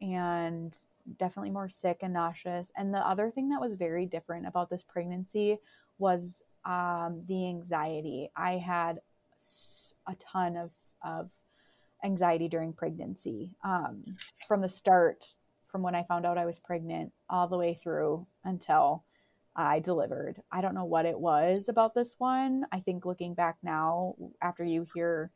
and 0.00 0.78
definitely 1.18 1.50
more 1.50 1.68
sick 1.68 1.98
and 2.02 2.12
nauseous 2.12 2.72
and 2.76 2.92
the 2.92 2.98
other 2.98 3.30
thing 3.30 3.48
that 3.48 3.60
was 3.60 3.74
very 3.74 4.06
different 4.06 4.46
about 4.46 4.70
this 4.70 4.82
pregnancy 4.82 5.58
was 5.98 6.42
um, 6.64 7.22
the 7.28 7.46
anxiety 7.46 8.30
i 8.36 8.52
had 8.52 9.00
a 10.08 10.14
ton 10.16 10.56
of, 10.56 10.70
of 11.04 11.30
anxiety 12.04 12.48
during 12.48 12.72
pregnancy 12.72 13.50
um, 13.64 14.04
from 14.46 14.60
the 14.60 14.68
start 14.68 15.34
from 15.68 15.82
when 15.82 15.94
i 15.94 16.02
found 16.02 16.26
out 16.26 16.38
i 16.38 16.46
was 16.46 16.58
pregnant 16.58 17.12
all 17.30 17.48
the 17.48 17.58
way 17.58 17.74
through 17.74 18.26
until 18.44 19.04
I 19.56 19.80
delivered. 19.80 20.42
I 20.52 20.60
don't 20.60 20.74
know 20.74 20.84
what 20.84 21.06
it 21.06 21.18
was 21.18 21.68
about 21.68 21.94
this 21.94 22.16
one. 22.18 22.66
I 22.70 22.80
think 22.80 23.06
looking 23.06 23.32
back 23.32 23.56
now, 23.62 24.14
after 24.42 24.62
you 24.62 24.86
hear 24.94 25.30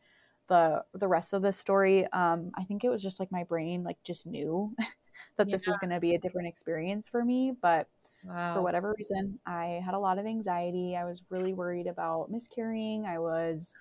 the 0.48 0.84
the 0.92 1.08
rest 1.08 1.32
of 1.32 1.40
the 1.42 1.52
story, 1.52 2.06
um, 2.12 2.50
I 2.54 2.64
think 2.64 2.84
it 2.84 2.90
was 2.90 3.02
just 3.02 3.18
like 3.18 3.32
my 3.32 3.44
brain 3.44 3.82
like 3.82 3.96
just 4.04 4.26
knew 4.26 4.76
that 5.40 5.48
yeah. 5.48 5.54
this 5.54 5.66
was 5.66 5.78
going 5.78 5.90
to 5.90 6.00
be 6.00 6.14
a 6.14 6.18
different 6.18 6.48
experience 6.48 7.08
for 7.08 7.24
me. 7.24 7.52
But 7.60 7.88
wow. 8.24 8.54
for 8.54 8.62
whatever 8.62 8.94
reason, 8.96 9.40
I 9.46 9.80
had 9.84 9.94
a 9.94 9.98
lot 9.98 10.18
of 10.18 10.26
anxiety. 10.26 10.96
I 10.96 11.04
was 11.04 11.22
really 11.30 11.54
worried 11.54 11.86
about 11.86 12.30
miscarrying. 12.30 13.06
I 13.06 13.18
was 13.18 13.74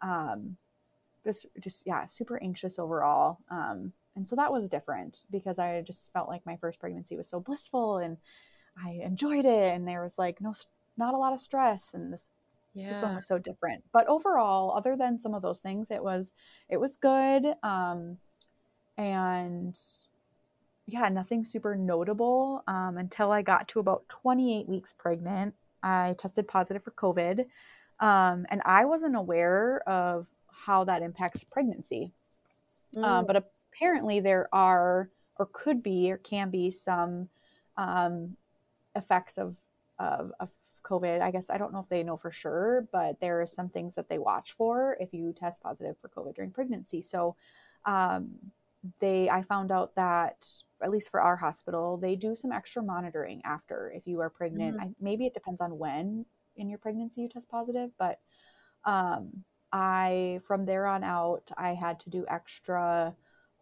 um, 0.00 0.56
just 1.24 1.46
just 1.60 1.84
yeah, 1.86 2.06
super 2.06 2.42
anxious 2.42 2.78
overall. 2.78 3.38
Um, 3.50 3.92
and 4.16 4.28
so 4.28 4.36
that 4.36 4.52
was 4.52 4.68
different 4.68 5.26
because 5.30 5.58
I 5.58 5.82
just 5.82 6.12
felt 6.12 6.28
like 6.28 6.44
my 6.44 6.56
first 6.56 6.80
pregnancy 6.80 7.16
was 7.16 7.28
so 7.28 7.40
blissful 7.40 7.98
and 7.98 8.18
I 8.82 9.00
enjoyed 9.02 9.44
it 9.44 9.74
and 9.74 9.86
there 9.86 10.02
was 10.02 10.18
like 10.18 10.40
no 10.40 10.54
not 10.96 11.14
a 11.14 11.18
lot 11.18 11.32
of 11.32 11.40
stress 11.40 11.94
and 11.94 12.12
this 12.12 12.26
yeah. 12.74 12.92
this 12.92 13.02
one 13.02 13.14
was 13.14 13.26
so 13.26 13.38
different. 13.38 13.84
But 13.92 14.06
overall, 14.06 14.74
other 14.76 14.96
than 14.96 15.18
some 15.18 15.34
of 15.34 15.42
those 15.42 15.60
things, 15.60 15.90
it 15.90 16.02
was 16.02 16.32
it 16.68 16.78
was 16.78 16.96
good. 16.96 17.54
Um 17.62 18.18
and 18.98 19.78
yeah, 20.92 21.08
nothing 21.08 21.44
super 21.44 21.74
notable 21.74 22.62
um, 22.66 22.98
until 22.98 23.32
I 23.32 23.42
got 23.42 23.68
to 23.68 23.80
about 23.80 24.08
28 24.08 24.68
weeks 24.68 24.92
pregnant. 24.92 25.54
I 25.82 26.14
tested 26.18 26.46
positive 26.46 26.84
for 26.84 26.92
COVID, 26.92 27.46
um, 28.00 28.46
and 28.50 28.60
I 28.64 28.84
wasn't 28.84 29.16
aware 29.16 29.82
of 29.88 30.26
how 30.48 30.84
that 30.84 31.02
impacts 31.02 31.44
pregnancy. 31.44 32.12
Um, 32.96 33.02
mm. 33.02 33.06
Um, 33.06 33.26
but 33.26 33.36
apparently, 33.36 34.20
there 34.20 34.48
are, 34.52 35.08
or 35.38 35.48
could 35.52 35.82
be, 35.82 36.12
or 36.12 36.18
can 36.18 36.50
be 36.50 36.70
some 36.70 37.28
um, 37.76 38.36
effects 38.94 39.38
of, 39.38 39.56
of, 39.98 40.32
of 40.38 40.50
COVID. 40.84 41.22
I 41.22 41.30
guess 41.30 41.48
I 41.48 41.58
don't 41.58 41.72
know 41.72 41.80
if 41.80 41.88
they 41.88 42.02
know 42.02 42.16
for 42.18 42.30
sure, 42.30 42.86
but 42.92 43.18
there 43.20 43.40
are 43.40 43.46
some 43.46 43.70
things 43.70 43.94
that 43.94 44.08
they 44.08 44.18
watch 44.18 44.52
for 44.52 44.96
if 45.00 45.14
you 45.14 45.32
test 45.32 45.62
positive 45.62 45.96
for 46.00 46.08
COVID 46.10 46.34
during 46.34 46.50
pregnancy. 46.50 47.00
So, 47.00 47.34
um, 47.86 48.34
they, 49.00 49.30
I 49.30 49.42
found 49.42 49.70
out 49.70 49.94
that 49.94 50.46
at 50.82 50.90
least 50.90 51.10
for 51.10 51.20
our 51.20 51.36
hospital, 51.36 51.96
they 51.96 52.16
do 52.16 52.34
some 52.34 52.52
extra 52.52 52.82
monitoring 52.82 53.40
after 53.44 53.92
if 53.94 54.06
you 54.06 54.20
are 54.20 54.30
pregnant. 54.30 54.76
Mm-hmm. 54.76 54.86
I, 54.86 54.94
maybe 55.00 55.26
it 55.26 55.34
depends 55.34 55.60
on 55.60 55.78
when 55.78 56.26
in 56.56 56.68
your 56.68 56.78
pregnancy 56.78 57.22
you 57.22 57.28
test 57.28 57.48
positive, 57.48 57.90
but 57.98 58.20
um, 58.84 59.44
I 59.72 60.40
from 60.46 60.66
there 60.66 60.86
on 60.86 61.04
out, 61.04 61.50
I 61.56 61.74
had 61.74 62.00
to 62.00 62.10
do 62.10 62.26
extra 62.28 63.14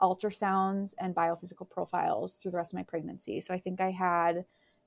ultrasounds 0.02 0.94
and 0.98 1.14
biophysical 1.14 1.68
profiles 1.68 2.34
through 2.34 2.52
the 2.52 2.56
rest 2.56 2.72
of 2.72 2.78
my 2.78 2.82
pregnancy. 2.82 3.40
So 3.40 3.52
I 3.52 3.60
think 3.60 3.80
I 3.80 3.90
had 3.90 4.44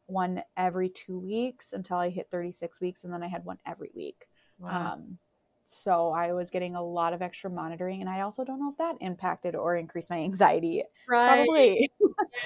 one 0.07 0.43
every 0.57 0.89
two 0.89 1.17
weeks 1.17 1.73
until 1.73 1.97
I 1.97 2.09
hit 2.09 2.29
36 2.29 2.81
weeks, 2.81 3.03
and 3.03 3.13
then 3.13 3.23
I 3.23 3.27
had 3.27 3.45
one 3.45 3.57
every 3.65 3.91
week. 3.95 4.25
Wow. 4.59 4.93
Um, 4.93 5.17
so 5.65 6.11
I 6.11 6.33
was 6.33 6.49
getting 6.49 6.75
a 6.75 6.83
lot 6.83 7.13
of 7.13 7.21
extra 7.21 7.49
monitoring, 7.49 8.01
and 8.01 8.09
I 8.09 8.21
also 8.21 8.43
don't 8.43 8.59
know 8.59 8.69
if 8.69 8.77
that 8.77 8.95
impacted 8.99 9.55
or 9.55 9.75
increased 9.75 10.09
my 10.09 10.19
anxiety. 10.19 10.83
Right. 11.07 11.45
Probably. 11.45 11.91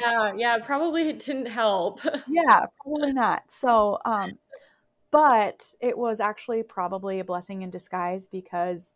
yeah, 0.01 0.33
yeah, 0.35 0.57
probably 0.59 1.13
didn't 1.13 1.47
help. 1.47 2.01
yeah, 2.27 2.65
probably 2.81 3.13
not. 3.13 3.51
So, 3.51 3.99
um, 4.05 4.37
but 5.11 5.73
it 5.81 5.97
was 5.97 6.19
actually 6.19 6.63
probably 6.63 7.19
a 7.19 7.23
blessing 7.23 7.63
in 7.63 7.69
disguise 7.69 8.27
because 8.27 8.93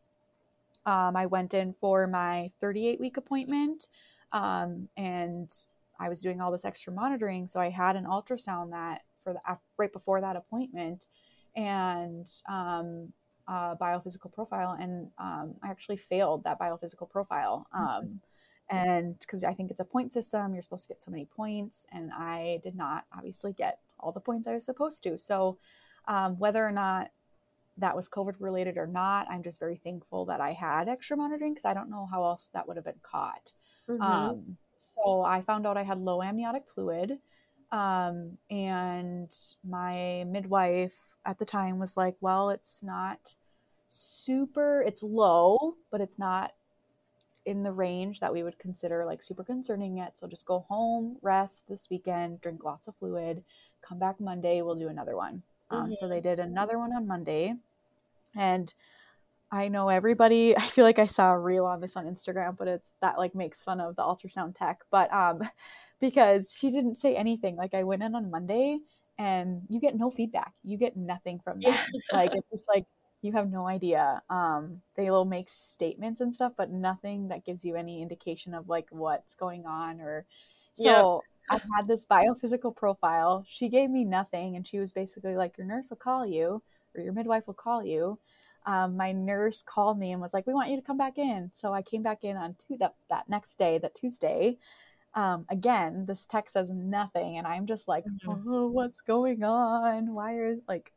um, 0.86 1.15
I 1.15 1.26
went 1.26 1.53
in 1.53 1.74
for 1.74 2.07
my 2.07 2.51
38 2.59 2.99
week 2.99 3.17
appointment, 3.17 3.88
um, 4.34 4.88
and 4.97 5.51
I 5.99 6.09
was 6.09 6.22
doing 6.22 6.41
all 6.41 6.51
this 6.51 6.65
extra 6.65 6.93
monitoring. 6.93 7.47
So 7.47 7.59
I 7.59 7.69
had 7.69 7.95
an 7.95 8.05
ultrasound 8.05 8.72
that 8.72 9.01
for 9.24 9.34
the 9.34 9.39
right 9.78 9.91
before 9.91 10.22
that 10.22 10.36
appointment, 10.36 11.07
and 11.55 12.28
um, 12.49 13.13
uh, 13.51 13.75
biophysical 13.75 14.31
profile, 14.31 14.77
and 14.79 15.09
um, 15.17 15.55
I 15.61 15.69
actually 15.69 15.97
failed 15.97 16.45
that 16.45 16.57
biophysical 16.57 17.09
profile. 17.09 17.67
Mm-hmm. 17.75 17.85
Um, 17.85 18.21
and 18.69 19.19
because 19.19 19.43
I 19.43 19.53
think 19.53 19.69
it's 19.69 19.81
a 19.81 19.85
point 19.85 20.13
system, 20.13 20.53
you're 20.53 20.61
supposed 20.61 20.83
to 20.83 20.93
get 20.93 21.01
so 21.01 21.11
many 21.11 21.25
points, 21.25 21.85
and 21.91 22.11
I 22.13 22.61
did 22.63 22.75
not 22.75 23.03
obviously 23.13 23.51
get 23.51 23.79
all 23.99 24.13
the 24.13 24.21
points 24.21 24.47
I 24.47 24.53
was 24.53 24.63
supposed 24.63 25.03
to. 25.03 25.17
So, 25.17 25.57
um, 26.07 26.39
whether 26.39 26.65
or 26.65 26.71
not 26.71 27.11
that 27.77 27.93
was 27.93 28.07
COVID 28.07 28.35
related 28.39 28.77
or 28.77 28.87
not, 28.87 29.27
I'm 29.29 29.43
just 29.43 29.59
very 29.59 29.75
thankful 29.75 30.25
that 30.27 30.39
I 30.39 30.53
had 30.53 30.87
extra 30.87 31.17
monitoring 31.17 31.53
because 31.53 31.65
I 31.65 31.73
don't 31.73 31.89
know 31.89 32.07
how 32.09 32.23
else 32.23 32.49
that 32.53 32.65
would 32.69 32.77
have 32.77 32.85
been 32.85 33.01
caught. 33.03 33.51
Mm-hmm. 33.89 34.01
Um, 34.01 34.57
so 34.77 35.23
I 35.23 35.41
found 35.41 35.67
out 35.67 35.75
I 35.75 35.83
had 35.83 35.99
low 35.99 36.21
amniotic 36.21 36.69
fluid. 36.73 37.19
Um, 37.73 38.37
and 38.49 39.33
my 39.67 40.23
midwife 40.25 40.97
at 41.25 41.37
the 41.37 41.45
time 41.45 41.79
was 41.79 41.97
like, 41.97 42.15
well, 42.21 42.49
it's 42.49 42.83
not 42.83 43.35
super, 43.91 44.83
it's 44.85 45.03
low, 45.03 45.75
but 45.91 46.01
it's 46.01 46.17
not 46.17 46.53
in 47.45 47.63
the 47.63 47.71
range 47.71 48.19
that 48.19 48.31
we 48.31 48.43
would 48.43 48.57
consider 48.59 49.03
like 49.05 49.23
super 49.23 49.43
concerning 49.43 49.97
yet. 49.97 50.17
So 50.17 50.27
just 50.27 50.45
go 50.45 50.65
home, 50.69 51.17
rest 51.21 51.67
this 51.67 51.89
weekend, 51.89 52.41
drink 52.41 52.63
lots 52.63 52.87
of 52.87 52.95
fluid, 52.97 53.43
come 53.81 53.99
back 53.99 54.19
Monday, 54.19 54.61
we'll 54.61 54.75
do 54.75 54.87
another 54.87 55.15
one. 55.15 55.41
Um, 55.69 55.85
mm-hmm. 55.85 55.93
So 55.99 56.07
they 56.07 56.21
did 56.21 56.39
another 56.39 56.77
one 56.77 56.93
on 56.93 57.07
Monday. 57.07 57.55
And 58.35 58.73
I 59.51 59.67
know 59.67 59.89
everybody, 59.89 60.55
I 60.57 60.67
feel 60.67 60.85
like 60.85 60.99
I 60.99 61.07
saw 61.07 61.33
a 61.33 61.39
reel 61.39 61.65
on 61.65 61.81
this 61.81 61.97
on 61.97 62.05
Instagram, 62.05 62.57
but 62.57 62.67
it's 62.67 62.93
that 63.01 63.17
like 63.17 63.35
makes 63.35 63.63
fun 63.63 63.81
of 63.81 63.95
the 63.95 64.03
ultrasound 64.03 64.55
tech. 64.55 64.81
But 64.91 65.11
um, 65.13 65.41
because 65.99 66.53
she 66.53 66.71
didn't 66.71 67.01
say 67.01 67.15
anything. 67.15 67.55
Like 67.55 67.73
I 67.73 67.83
went 67.83 68.03
in 68.03 68.15
on 68.15 68.31
Monday 68.31 68.79
and 69.17 69.63
you 69.69 69.79
get 69.79 69.95
no 69.95 70.09
feedback. 70.11 70.53
You 70.63 70.77
get 70.77 70.95
nothing 70.95 71.39
from 71.43 71.59
them. 71.59 71.75
like 72.13 72.33
it's 72.33 72.49
just 72.51 72.69
like 72.69 72.85
you 73.22 73.32
have 73.34 73.51
no 73.51 73.67
idea. 73.67 74.22
Um, 74.30 74.82
they 74.95 75.09
will 75.09 75.26
make 75.26 75.49
statements 75.49 76.22
and 76.22 76.36
stuff, 76.36 76.53
but 76.57 76.72
nothing 76.72 77.28
that 77.30 77.45
gives 77.45 77.63
you 77.63 77.76
any 77.76 78.01
indication 78.01 78.53
of 78.53 78.69
like 78.69 78.88
what's 78.89 79.36
going 79.36 79.65
on 79.65 80.01
or 80.01 80.26
so 80.74 81.22
I 81.49 81.59
had 81.76 81.88
this 81.88 82.05
biophysical 82.05 82.76
profile. 82.76 83.45
She 83.47 83.67
gave 83.67 83.89
me 83.89 84.05
nothing 84.05 84.55
and 84.55 84.65
she 84.65 84.80
was 84.80 84.93
basically 84.93 85.36
like, 85.36 85.57
Your 85.57 85.67
nurse 85.67 85.89
will 85.89 85.97
call 85.97 86.26
you 86.26 86.61
or 86.95 87.03
your 87.03 87.13
midwife 87.13 87.47
will 87.47 87.53
call 87.53 87.84
you. 87.84 88.19
Um, 88.65 88.95
my 88.95 89.11
nurse 89.11 89.63
called 89.65 89.97
me 89.97 90.11
and 90.11 90.22
was 90.22 90.34
like, 90.34 90.45
"We 90.45 90.53
want 90.53 90.69
you 90.69 90.76
to 90.76 90.84
come 90.84 90.97
back 90.97 91.17
in." 91.17 91.49
So 91.55 91.74
I 91.74 91.82
came 91.82 92.03
back 92.03 92.24
in 92.24 92.38
on 92.38 92.55
two, 92.67 92.78
that 92.78 92.93
that 93.09 93.28
next 93.28 93.55
day, 93.55 93.80
that 93.80 93.95
Tuesday, 93.95 94.57
um, 95.15 95.45
again, 95.49 96.05
this 96.05 96.26
text 96.26 96.53
says 96.53 96.72
nothing, 96.72 97.38
and 97.38 97.47
I'm 97.47 97.65
just 97.65 97.88
like, 97.88 98.05
mm-hmm. 98.05 98.47
oh, 98.47 98.67
what's 98.67 98.99
going 98.99 99.43
on? 99.43 100.13
Why 100.13 100.36
are 100.36 100.55
like 100.67 100.91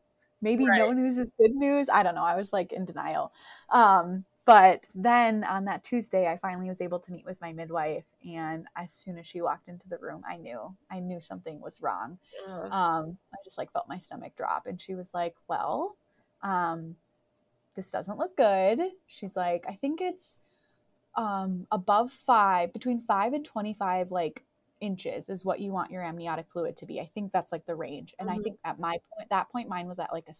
maybe 0.45 0.67
right. 0.67 0.79
no 0.79 0.93
news 0.93 1.19
is 1.19 1.33
good 1.39 1.55
news? 1.55 1.89
I 1.89 2.03
don't 2.05 2.15
know. 2.15 2.23
I 2.23 2.37
was 2.37 2.53
like 2.53 2.73
in 2.73 2.85
denial. 2.85 3.33
Um, 3.71 4.25
but 4.45 4.87
then 4.95 5.43
on 5.43 5.65
that 5.65 5.83
Tuesday, 5.83 6.29
I 6.29 6.37
finally 6.37 6.69
was 6.69 6.83
able 6.83 7.01
to 7.01 7.13
meet 7.13 7.25
with 7.25 7.41
my 7.41 7.53
midwife, 7.53 8.05
and 8.31 8.67
as 8.77 8.93
soon 8.93 9.19
as 9.19 9.27
she 9.27 9.41
walked 9.41 9.69
into 9.69 9.89
the 9.89 9.97
room, 9.97 10.23
I 10.31 10.37
knew 10.37 10.77
I 10.91 11.01
knew 11.01 11.21
something 11.21 11.61
was 11.61 11.81
wrong. 11.81 12.19
Um, 12.47 13.17
I 13.33 13.39
just 13.43 13.57
like 13.57 13.73
felt 13.73 13.89
my 13.89 13.99
stomach 13.99 14.37
drop, 14.37 14.67
and 14.67 14.81
she 14.81 14.95
was 14.95 15.15
like, 15.15 15.35
"Well, 15.49 15.97
um, 16.43 16.97
this 17.75 17.87
doesn't 17.87 18.19
look 18.19 18.37
good." 18.37 18.81
She's 19.07 19.35
like, 19.35 19.65
"I 19.67 19.75
think 19.75 20.01
it's." 20.01 20.41
um, 21.17 21.67
above 21.71 22.13
five, 22.13 22.73
between 22.73 23.01
five 23.01 23.33
and 23.33 23.45
25, 23.45 24.11
like 24.11 24.44
inches 24.85 25.29
is 25.29 25.45
what 25.45 25.61
you 25.61 25.73
want 25.73 25.91
your 25.91 26.03
amniotic 26.03 26.47
fluid 26.51 26.77
to 26.79 26.87
be. 26.87 27.01
I 27.01 27.11
think 27.15 27.33
that's 27.33 27.53
like 27.53 27.67
the 27.67 27.75
range. 27.75 28.15
And 28.19 28.29
mm-hmm. 28.29 28.41
I 28.41 28.43
think 28.43 28.59
at 28.65 28.79
my 28.79 28.93
point, 28.93 29.31
that 29.31 29.51
point, 29.51 29.69
mine 29.69 29.89
was 29.89 29.99
at 29.99 30.13
like 30.13 30.29
a 30.29 30.35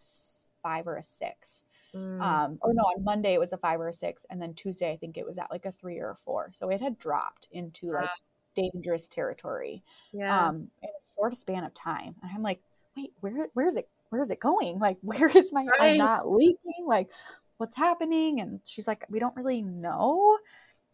five 0.63 0.87
or 0.87 0.97
a 0.97 1.03
six. 1.03 1.65
Mm. 1.93 2.21
Um, 2.21 2.59
or 2.61 2.73
no, 2.73 2.83
on 2.83 3.03
Monday 3.03 3.33
it 3.33 3.39
was 3.39 3.53
a 3.53 3.57
five 3.57 3.79
or 3.79 3.87
a 3.87 3.93
six. 3.93 4.25
And 4.29 4.41
then 4.41 4.53
Tuesday, 4.53 4.91
I 4.91 4.97
think 4.97 5.17
it 5.17 5.25
was 5.25 5.37
at 5.37 5.51
like 5.51 5.65
a 5.65 5.71
three 5.71 5.99
or 5.99 6.11
a 6.11 6.15
four. 6.15 6.51
So 6.53 6.69
it 6.69 6.81
had 6.81 6.97
dropped 6.99 7.47
into 7.51 7.91
like 7.91 8.09
dangerous 8.55 9.07
territory. 9.07 9.83
Yeah. 10.11 10.47
Um, 10.47 10.69
in 10.81 10.89
a 10.89 11.15
short 11.15 11.35
span 11.35 11.63
of 11.63 11.73
time. 11.73 12.15
And 12.21 12.31
I'm 12.33 12.43
like, 12.43 12.61
wait, 12.95 13.13
where, 13.21 13.47
where 13.53 13.67
is 13.67 13.75
it? 13.75 13.89
Where 14.09 14.21
is 14.21 14.29
it 14.29 14.39
going? 14.39 14.79
Like, 14.79 14.97
where 15.01 15.27
is 15.27 15.51
my, 15.51 15.65
right. 15.65 15.91
I'm 15.91 15.97
not 15.97 16.29
leaking? 16.29 16.85
Like, 16.85 17.09
what's 17.57 17.75
happening? 17.75 18.41
And 18.41 18.59
she's 18.67 18.87
like, 18.87 19.05
we 19.09 19.19
don't 19.19 19.35
really 19.35 19.61
know. 19.61 20.37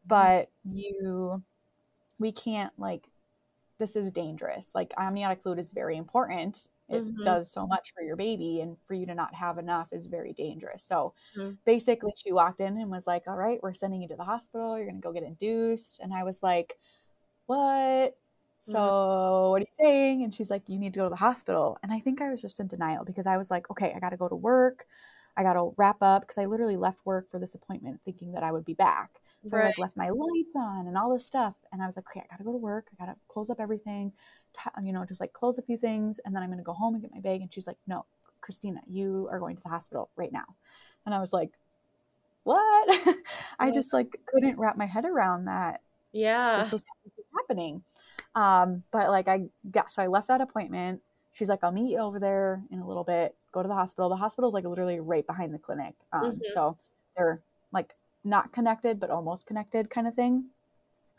Mm-hmm. 0.01 0.07
but 0.07 0.49
you 0.71 1.43
we 2.19 2.31
can't 2.31 2.71
like 2.77 3.07
this 3.81 3.95
is 3.95 4.11
dangerous. 4.11 4.75
Like 4.75 4.93
amniotic 4.95 5.41
fluid 5.41 5.57
is 5.57 5.71
very 5.71 5.97
important. 5.97 6.67
It 6.87 7.03
mm-hmm. 7.03 7.23
does 7.23 7.51
so 7.51 7.65
much 7.65 7.93
for 7.95 8.03
your 8.03 8.15
baby 8.15 8.61
and 8.61 8.77
for 8.85 8.93
you 8.93 9.07
to 9.07 9.15
not 9.15 9.33
have 9.33 9.57
enough 9.57 9.87
is 9.91 10.05
very 10.05 10.33
dangerous. 10.33 10.83
So 10.83 11.15
mm-hmm. 11.35 11.53
basically 11.65 12.13
she 12.15 12.31
walked 12.31 12.59
in 12.59 12.77
and 12.77 12.91
was 12.91 13.07
like 13.07 13.23
all 13.27 13.35
right 13.35 13.61
we're 13.63 13.73
sending 13.73 14.03
you 14.03 14.07
to 14.09 14.15
the 14.15 14.23
hospital. 14.23 14.77
You're 14.77 14.85
going 14.85 15.01
to 15.01 15.01
go 15.01 15.11
get 15.11 15.23
induced. 15.23 15.99
And 15.99 16.13
i 16.13 16.23
was 16.23 16.43
like 16.43 16.77
what? 17.47 18.15
So 18.59 18.77
mm-hmm. 18.77 19.51
what 19.51 19.61
are 19.63 19.65
you 19.65 19.83
saying? 19.83 20.23
And 20.23 20.35
she's 20.35 20.51
like 20.51 20.61
you 20.67 20.77
need 20.77 20.93
to 20.93 20.99
go 20.99 21.05
to 21.05 21.09
the 21.09 21.15
hospital. 21.15 21.79
And 21.81 21.91
i 21.91 21.99
think 21.99 22.21
i 22.21 22.29
was 22.29 22.39
just 22.39 22.59
in 22.59 22.67
denial 22.67 23.03
because 23.03 23.25
i 23.25 23.37
was 23.37 23.49
like 23.49 23.67
okay 23.71 23.93
i 23.95 23.99
got 23.99 24.09
to 24.09 24.17
go 24.17 24.29
to 24.29 24.35
work. 24.35 24.85
I 25.35 25.41
got 25.41 25.53
to 25.53 25.73
wrap 25.75 26.03
up 26.03 26.21
because 26.21 26.37
i 26.37 26.45
literally 26.45 26.77
left 26.77 26.99
work 27.03 27.31
for 27.31 27.39
this 27.39 27.55
appointment 27.55 28.01
thinking 28.05 28.33
that 28.33 28.43
i 28.43 28.51
would 28.51 28.65
be 28.65 28.75
back 28.75 29.20
so 29.45 29.57
right. 29.57 29.63
I 29.63 29.67
like 29.67 29.77
left 29.77 29.97
my 29.97 30.09
lights 30.09 30.55
on 30.55 30.87
and 30.87 30.97
all 30.97 31.11
this 31.11 31.25
stuff. 31.25 31.55
And 31.71 31.81
I 31.81 31.85
was 31.85 31.95
like, 31.95 32.05
okay, 32.09 32.21
I 32.21 32.31
gotta 32.31 32.43
go 32.43 32.51
to 32.51 32.57
work. 32.57 32.87
I 32.93 33.05
gotta 33.05 33.17
close 33.27 33.49
up 33.49 33.59
everything, 33.59 34.11
t- 34.53 34.85
you 34.85 34.93
know, 34.93 35.03
just 35.05 35.19
like 35.19 35.33
close 35.33 35.57
a 35.57 35.61
few 35.61 35.77
things. 35.77 36.19
And 36.23 36.35
then 36.35 36.43
I'm 36.43 36.49
gonna 36.49 36.63
go 36.63 36.73
home 36.73 36.93
and 36.93 37.01
get 37.01 37.11
my 37.11 37.19
bag. 37.21 37.41
And 37.41 37.53
she's 37.53 37.67
like, 37.67 37.77
no, 37.87 38.05
Krystina, 38.41 38.79
you 38.87 39.27
are 39.31 39.39
going 39.39 39.55
to 39.55 39.63
the 39.63 39.69
hospital 39.69 40.09
right 40.15 40.31
now. 40.31 40.45
And 41.05 41.15
I 41.15 41.19
was 41.19 41.33
like, 41.33 41.51
what? 42.43 43.15
I 43.59 43.71
just 43.71 43.93
like 43.93 44.15
couldn't 44.25 44.57
wrap 44.57 44.77
my 44.77 44.85
head 44.85 45.05
around 45.05 45.45
that. 45.45 45.81
Yeah. 46.11 46.61
This 46.61 46.71
was, 46.71 46.85
happening. 47.33 47.81
Um, 48.35 48.83
but 48.91 49.09
like 49.09 49.27
I 49.27 49.45
yeah, 49.73 49.87
so 49.89 50.01
I 50.01 50.07
left 50.07 50.27
that 50.27 50.41
appointment. 50.41 51.01
She's 51.33 51.47
like, 51.47 51.59
I'll 51.63 51.71
meet 51.71 51.91
you 51.91 51.99
over 51.99 52.19
there 52.19 52.61
in 52.71 52.79
a 52.79 52.87
little 52.87 53.05
bit. 53.05 53.35
Go 53.53 53.61
to 53.61 53.67
the 53.67 53.73
hospital. 53.73 54.09
The 54.09 54.17
hospital 54.17 54.49
is 54.49 54.53
like 54.53 54.65
literally 54.65 54.99
right 54.99 55.25
behind 55.25 55.53
the 55.53 55.59
clinic. 55.59 55.95
Um, 56.11 56.23
mm-hmm. 56.23 56.39
so 56.53 56.77
they're 57.15 57.41
like 57.71 57.95
not 58.23 58.51
connected 58.51 58.99
but 58.99 59.09
almost 59.09 59.47
connected 59.47 59.89
kind 59.89 60.07
of 60.07 60.13
thing. 60.13 60.45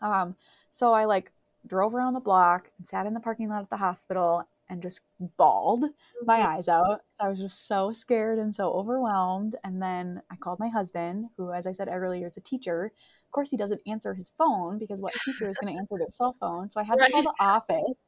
Um, 0.00 0.36
so 0.70 0.92
I 0.92 1.05
like 1.05 1.30
drove 1.66 1.94
around 1.94 2.14
the 2.14 2.20
block 2.20 2.70
and 2.78 2.86
sat 2.86 3.07
in 3.07 3.14
the 3.14 3.20
parking 3.20 3.48
lot 3.48 3.62
at 3.62 3.70
the 3.70 3.76
hospital 3.76 4.46
and 4.68 4.82
just 4.82 5.00
bawled 5.36 5.84
my 6.24 6.38
mm-hmm. 6.38 6.48
eyes 6.48 6.68
out. 6.68 7.03
So 7.18 7.26
I 7.26 7.28
was 7.28 7.38
just 7.38 7.68
so 7.68 7.92
scared 7.92 8.38
and 8.38 8.55
so 8.55 8.72
overwhelmed. 8.72 9.57
And 9.64 9.82
then 9.82 10.22
I 10.30 10.36
called 10.36 10.59
my 10.59 10.68
husband, 10.68 11.26
who, 11.36 11.53
as 11.53 11.66
I 11.66 11.72
said 11.72 11.88
earlier, 11.90 12.28
is 12.28 12.38
a 12.38 12.40
teacher. 12.40 12.86
Of 12.86 13.32
course, 13.32 13.50
he 13.50 13.57
doesn't 13.57 13.82
answer 13.86 14.14
his 14.14 14.30
phone 14.38 14.78
because 14.78 15.00
what 15.00 15.12
teacher 15.24 15.48
is 15.48 15.59
going 15.59 15.74
to 15.74 15.78
answer 15.78 15.98
their 15.98 16.11
cell 16.11 16.34
phone? 16.40 16.70
So 16.70 16.80
I 16.80 16.84
had 16.84 16.94
to 16.94 17.00
right. 17.03 17.12
call 17.12 17.22
the 17.22 17.34
office, 17.40 17.98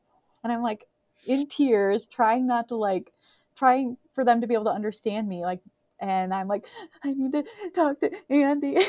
and 0.43 0.53
I'm 0.53 0.63
like 0.63 0.87
in 1.27 1.47
tears, 1.47 2.07
trying 2.07 2.47
not 2.47 2.69
to 2.69 2.77
like 2.77 3.13
trying 3.57 3.99
for 4.15 4.25
them 4.25 4.41
to 4.41 4.47
be 4.47 4.55
able 4.55 4.65
to 4.65 4.71
understand 4.71 5.29
me, 5.29 5.43
like 5.43 5.61
and 6.01 6.35
I'm 6.35 6.49
like, 6.49 6.65
I 7.03 7.13
need 7.13 7.33
to 7.33 7.45
talk 7.75 8.01
to 8.01 8.11
Andy. 8.29 8.77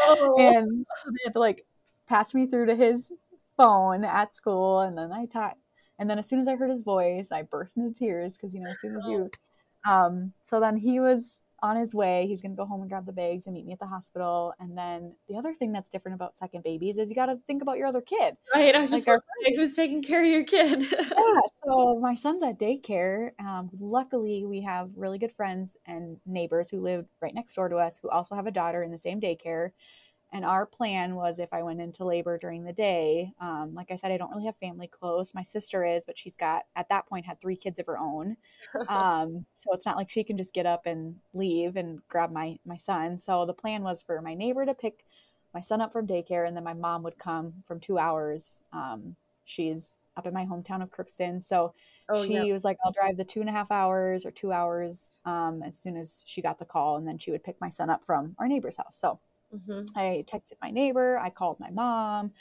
oh. 0.00 0.36
and 0.38 0.86
they 1.06 1.20
had 1.24 1.32
to 1.34 1.40
like 1.40 1.64
patch 2.08 2.34
me 2.34 2.46
through 2.46 2.66
to 2.66 2.76
his 2.76 3.12
phone 3.56 4.04
at 4.04 4.34
school. 4.34 4.80
And 4.80 4.96
then 4.96 5.12
I 5.12 5.26
talked. 5.26 5.58
And 5.98 6.10
then 6.10 6.18
as 6.18 6.28
soon 6.28 6.40
as 6.40 6.48
I 6.48 6.56
heard 6.56 6.70
his 6.70 6.82
voice, 6.82 7.32
I 7.32 7.42
burst 7.42 7.76
into 7.76 7.92
tears 7.98 8.36
because, 8.36 8.54
you 8.54 8.60
know, 8.60 8.70
as 8.70 8.80
soon 8.80 8.96
as 8.96 9.06
you, 9.06 9.30
um, 9.88 10.32
so 10.42 10.60
then 10.60 10.76
he 10.76 11.00
was 11.00 11.40
on 11.62 11.76
his 11.76 11.94
way. 11.94 12.26
He's 12.26 12.42
going 12.42 12.52
to 12.52 12.56
go 12.56 12.66
home 12.66 12.80
and 12.80 12.90
grab 12.90 13.06
the 13.06 13.12
bags 13.12 13.46
and 13.46 13.54
meet 13.54 13.66
me 13.66 13.72
at 13.72 13.78
the 13.78 13.86
hospital. 13.86 14.52
And 14.60 14.76
then 14.76 15.14
the 15.28 15.36
other 15.36 15.54
thing 15.54 15.72
that's 15.72 15.88
different 15.88 16.14
about 16.14 16.36
second 16.36 16.62
babies 16.62 16.98
is 16.98 17.08
you 17.08 17.16
got 17.16 17.26
to 17.26 17.38
think 17.46 17.62
about 17.62 17.78
your 17.78 17.86
other 17.86 18.00
kid. 18.00 18.36
Right. 18.54 18.74
I 18.74 18.80
was 18.80 18.90
like 18.90 18.98
just 18.98 19.08
our, 19.08 19.22
who's 19.54 19.74
taking 19.74 20.02
care 20.02 20.22
of 20.22 20.28
your 20.28 20.44
kid. 20.44 20.82
yeah. 20.92 21.40
So 21.64 21.98
my 22.00 22.14
son's 22.14 22.42
at 22.42 22.58
daycare. 22.58 23.30
Um, 23.40 23.70
luckily, 23.78 24.44
we 24.44 24.60
have 24.62 24.90
really 24.96 25.18
good 25.18 25.32
friends 25.32 25.76
and 25.86 26.18
neighbors 26.26 26.70
who 26.70 26.80
live 26.80 27.06
right 27.20 27.34
next 27.34 27.54
door 27.54 27.68
to 27.68 27.76
us 27.76 27.98
who 28.00 28.10
also 28.10 28.34
have 28.34 28.46
a 28.46 28.52
daughter 28.52 28.82
in 28.82 28.92
the 28.92 28.98
same 28.98 29.20
daycare. 29.20 29.70
And 30.32 30.44
our 30.44 30.66
plan 30.66 31.14
was 31.14 31.38
if 31.38 31.52
I 31.52 31.62
went 31.62 31.80
into 31.80 32.04
labor 32.04 32.36
during 32.36 32.64
the 32.64 32.72
day, 32.72 33.32
um, 33.40 33.72
like 33.74 33.90
I 33.90 33.96
said, 33.96 34.10
I 34.10 34.16
don't 34.16 34.30
really 34.30 34.46
have 34.46 34.56
family 34.56 34.88
close. 34.88 35.34
My 35.34 35.42
sister 35.42 35.84
is, 35.84 36.04
but 36.04 36.18
she's 36.18 36.36
got, 36.36 36.64
at 36.74 36.88
that 36.88 37.06
point, 37.06 37.26
had 37.26 37.40
three 37.40 37.56
kids 37.56 37.78
of 37.78 37.86
her 37.86 37.98
own. 37.98 38.36
Um, 38.88 39.46
so 39.56 39.72
it's 39.72 39.86
not 39.86 39.96
like 39.96 40.10
she 40.10 40.22
can 40.22 40.36
just 40.36 40.54
get 40.54 40.66
up 40.66 40.86
and 40.86 41.16
leave 41.34 41.76
and 41.76 42.00
grab 42.08 42.30
my, 42.30 42.58
my 42.64 42.76
son. 42.76 43.18
So 43.18 43.44
the 43.46 43.52
plan 43.52 43.82
was 43.82 44.02
for 44.02 44.20
my 44.20 44.34
neighbor 44.34 44.64
to 44.64 44.74
pick 44.74 45.04
my 45.54 45.60
son 45.60 45.80
up 45.80 45.92
from 45.92 46.06
daycare, 46.06 46.46
and 46.46 46.56
then 46.56 46.64
my 46.64 46.74
mom 46.74 47.02
would 47.02 47.18
come 47.18 47.54
from 47.66 47.80
two 47.80 47.98
hours. 47.98 48.62
Um, 48.72 49.16
she's 49.46 50.02
up 50.16 50.26
in 50.26 50.34
my 50.34 50.44
hometown 50.44 50.82
of 50.82 50.90
Crookston. 50.90 51.42
So 51.42 51.72
oh, 52.08 52.24
she 52.24 52.34
yep. 52.34 52.52
was 52.52 52.64
like, 52.64 52.76
I'll 52.84 52.92
drive 52.92 53.16
the 53.16 53.24
two 53.24 53.40
and 53.40 53.48
a 53.48 53.52
half 53.52 53.70
hours 53.70 54.26
or 54.26 54.30
two 54.30 54.52
hours 54.52 55.12
um, 55.24 55.62
as 55.64 55.78
soon 55.78 55.96
as 55.96 56.22
she 56.26 56.42
got 56.42 56.58
the 56.58 56.64
call. 56.64 56.96
And 56.96 57.08
then 57.08 57.16
she 57.16 57.30
would 57.30 57.44
pick 57.44 57.58
my 57.60 57.70
son 57.70 57.88
up 57.88 58.04
from 58.04 58.34
our 58.38 58.48
neighbor's 58.48 58.76
house. 58.76 58.96
So 58.98 59.18
mm-hmm. 59.54 59.84
I 59.96 60.24
texted 60.26 60.54
my 60.62 60.70
neighbor, 60.70 61.18
I 61.18 61.30
called 61.30 61.60
my 61.60 61.70
mom. 61.70 62.32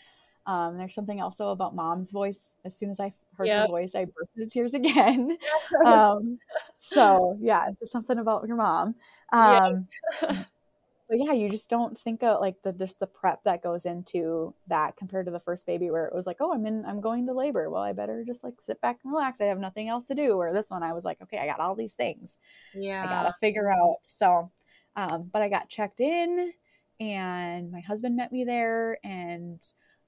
Um, 0.48 0.78
there's 0.78 0.94
something 0.94 1.22
also 1.22 1.50
about 1.50 1.76
mom's 1.76 2.12
voice. 2.12 2.56
As 2.64 2.78
soon 2.78 2.92
as 2.92 3.00
I 3.00 3.14
heard 3.38 3.48
yep. 3.48 3.64
her 3.64 3.68
voice, 3.68 3.96
I 3.96 4.06
burst 4.06 4.30
into 4.36 4.50
tears 4.50 4.74
again. 4.76 5.38
um, 5.86 6.40
so 6.80 7.38
yeah, 7.42 7.66
it's 7.68 7.80
just 7.80 7.92
something 7.92 8.20
about 8.20 8.48
your 8.48 8.58
mom. 8.58 8.96
Um, 9.32 9.88
but 10.22 11.18
yeah, 11.18 11.34
you 11.34 11.50
just 11.50 11.70
don't 11.70 11.98
think 11.98 12.22
of 12.22 12.42
like 12.42 12.62
the 12.64 12.74
just 12.74 13.00
the 13.00 13.08
prep 13.08 13.44
that 13.44 13.64
goes 13.64 13.86
into 13.86 14.54
that 14.68 14.98
compared 14.98 15.26
to 15.26 15.32
the 15.32 15.40
first 15.40 15.66
baby 15.66 15.90
where 15.90 16.06
it 16.06 16.14
was 16.14 16.28
like, 16.28 16.38
oh, 16.40 16.54
I'm 16.54 16.66
in, 16.66 16.86
I'm 16.86 17.02
going 17.02 17.26
to 17.26 17.34
labor. 17.34 17.70
Well, 17.70 17.82
I 17.82 17.94
better 17.94 18.24
just 18.26 18.44
like 18.44 18.56
sit 18.60 18.80
back 18.82 19.00
and 19.04 19.12
relax. 19.12 19.42
I 19.42 19.46
have 19.46 19.60
nothing 19.60 19.90
else 19.90 20.08
to 20.08 20.16
do. 20.16 20.34
Or 20.34 20.54
this 20.54 20.70
one, 20.70 20.84
I 20.84 20.94
was 20.94 21.06
like, 21.06 21.22
okay, 21.24 21.40
I 21.40 21.48
got 21.48 21.60
all 21.60 21.76
these 21.76 21.96
things. 21.96 22.38
Yeah, 22.74 23.04
I 23.04 23.08
gotta 23.08 23.34
figure 23.40 23.72
out. 23.72 23.98
So, 24.08 24.52
um, 24.96 25.30
but 25.34 25.42
I 25.42 25.50
got 25.50 25.70
checked 25.70 26.00
in, 26.00 26.54
and 27.00 27.72
my 27.72 27.82
husband 27.82 28.16
met 28.16 28.32
me 28.32 28.44
there, 28.44 28.98
and 29.04 29.62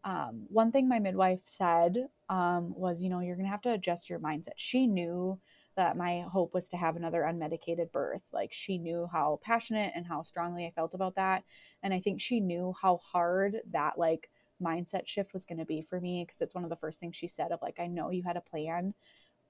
um, 0.04 0.46
one 0.48 0.72
thing 0.72 0.88
my 0.88 1.00
midwife 1.00 1.42
said 1.46 2.08
um, 2.30 2.74
was, 2.76 3.02
you 3.02 3.10
know, 3.10 3.20
you're 3.20 3.36
gonna 3.36 3.50
have 3.50 3.62
to 3.64 3.74
adjust 3.74 4.10
your 4.10 4.20
mindset. 4.20 4.54
She 4.56 4.88
knew 4.88 5.40
that 5.78 5.96
my 5.96 6.22
hope 6.22 6.54
was 6.54 6.68
to 6.70 6.78
have 6.78 6.96
another 6.96 7.22
unmedicated 7.22 7.92
birth. 7.92 8.24
Like 8.34 8.52
she 8.52 8.80
knew 8.80 9.08
how 9.12 9.40
passionate 9.44 9.94
and 9.96 10.06
how 10.06 10.24
strongly 10.24 10.66
I 10.66 10.72
felt 10.72 10.96
about 10.96 11.16
that. 11.16 11.44
And 11.84 11.94
I 11.94 12.00
think 12.00 12.20
she 12.20 12.40
knew 12.40 12.74
how 12.82 12.98
hard 12.98 13.58
that 13.72 13.98
like 13.98 14.30
mindset 14.62 15.08
shift 15.08 15.34
was 15.34 15.46
going 15.46 15.60
to 15.60 15.66
be 15.66 15.84
for 15.84 16.02
me 16.02 16.26
because 16.26 16.42
it's 16.42 16.56
one 16.56 16.64
of 16.64 16.72
the 16.72 16.76
first 16.76 17.00
things 17.00 17.16
she 17.16 17.28
said 17.28 17.52
of 17.52 17.62
like 17.62 17.80
I 17.80 17.86
know 17.86 18.10
you 18.10 18.24
had 18.24 18.38
a 18.38 18.42
plan, 18.42 18.96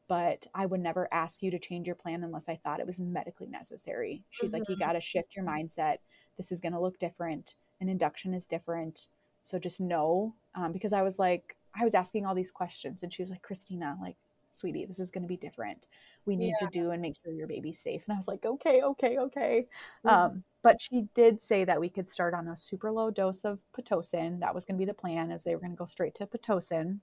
but 0.10 0.46
I 0.54 0.66
would 0.66 0.82
never 0.82 1.08
ask 1.14 1.42
you 1.42 1.50
to 1.52 1.60
change 1.60 1.88
your 1.88 1.96
plan 1.96 2.24
unless 2.24 2.50
I 2.50 2.60
thought 2.62 2.82
it 2.82 2.86
was 2.86 3.00
medically 3.00 3.48
necessary. 3.48 4.26
She's 4.30 4.52
mm-hmm. 4.52 4.60
like 4.60 4.70
you 4.70 4.76
mm-hmm. 4.76 4.84
got 4.84 4.94
to 4.94 5.02
shift 5.02 5.34
your 5.34 5.46
mindset. 5.46 5.98
This 6.38 6.52
is 6.52 6.62
going 6.62 6.74
to 6.74 6.80
look 6.80 7.00
different. 7.00 7.56
An 7.82 7.90
induction 7.90 8.34
is 8.34 8.48
different. 8.48 9.08
So 9.42 9.60
just 9.60 9.80
know 9.80 10.36
um, 10.56 10.72
because 10.72 10.94
I 10.94 11.02
was 11.02 11.20
like 11.20 11.56
I 11.80 11.84
was 11.84 11.96
asking 11.96 12.26
all 12.26 12.36
these 12.36 12.52
questions 12.52 13.04
and 13.04 13.14
she 13.14 13.22
was 13.22 13.30
like 13.30 13.46
Krystina 13.48 14.00
like 14.02 14.18
sweetie 14.52 14.86
this 14.86 15.00
is 15.00 15.12
going 15.12 15.22
to 15.22 15.28
be 15.28 15.38
different 15.38 15.86
we 16.28 16.36
need 16.36 16.54
yeah. 16.62 16.68
to 16.68 16.72
do 16.72 16.92
and 16.92 17.02
make 17.02 17.16
sure 17.24 17.32
your 17.32 17.48
baby's 17.48 17.80
safe. 17.80 18.04
And 18.08 18.14
I 18.14 18.18
was 18.18 18.28
like, 18.28 18.46
okay, 18.46 18.82
okay, 18.84 19.18
okay. 19.18 19.68
Mm-hmm. 20.06 20.10
Um, 20.10 20.44
but 20.62 20.82
she 20.82 21.08
did 21.16 21.42
say 21.42 21.64
that 21.64 21.80
we 21.80 21.90
could 21.90 22.10
start 22.10 22.34
on 22.34 22.50
a 22.50 22.58
super 22.58 22.92
low 22.92 23.10
dose 23.10 23.46
of 23.46 23.62
Pitocin. 23.76 24.42
That 24.42 24.54
was 24.54 24.66
going 24.66 24.76
to 24.76 24.80
be 24.80 24.86
the 24.86 24.94
plan, 24.94 25.32
as 25.32 25.44
they 25.44 25.56
were 25.56 25.62
going 25.62 25.72
to 25.72 25.78
go 25.78 25.86
straight 25.86 26.14
to 26.16 26.28
Pitocin. 26.28 27.00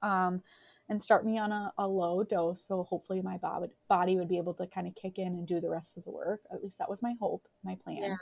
Um, 0.00 0.42
and 0.88 1.02
start 1.02 1.26
me 1.26 1.36
on 1.36 1.50
a, 1.50 1.72
a 1.78 1.88
low 1.88 2.22
dose. 2.22 2.62
So 2.62 2.84
hopefully 2.84 3.20
my 3.20 3.38
body, 3.38 3.72
body 3.88 4.16
would 4.16 4.28
be 4.28 4.38
able 4.38 4.54
to 4.54 4.68
kind 4.68 4.86
of 4.86 4.94
kick 4.94 5.18
in 5.18 5.26
and 5.26 5.46
do 5.46 5.60
the 5.60 5.68
rest 5.68 5.96
of 5.96 6.04
the 6.04 6.12
work. 6.12 6.42
At 6.52 6.62
least 6.62 6.78
that 6.78 6.88
was 6.88 7.02
my 7.02 7.14
hope, 7.20 7.48
my 7.64 7.76
plan. 7.82 8.02
Yeah. 8.02 8.16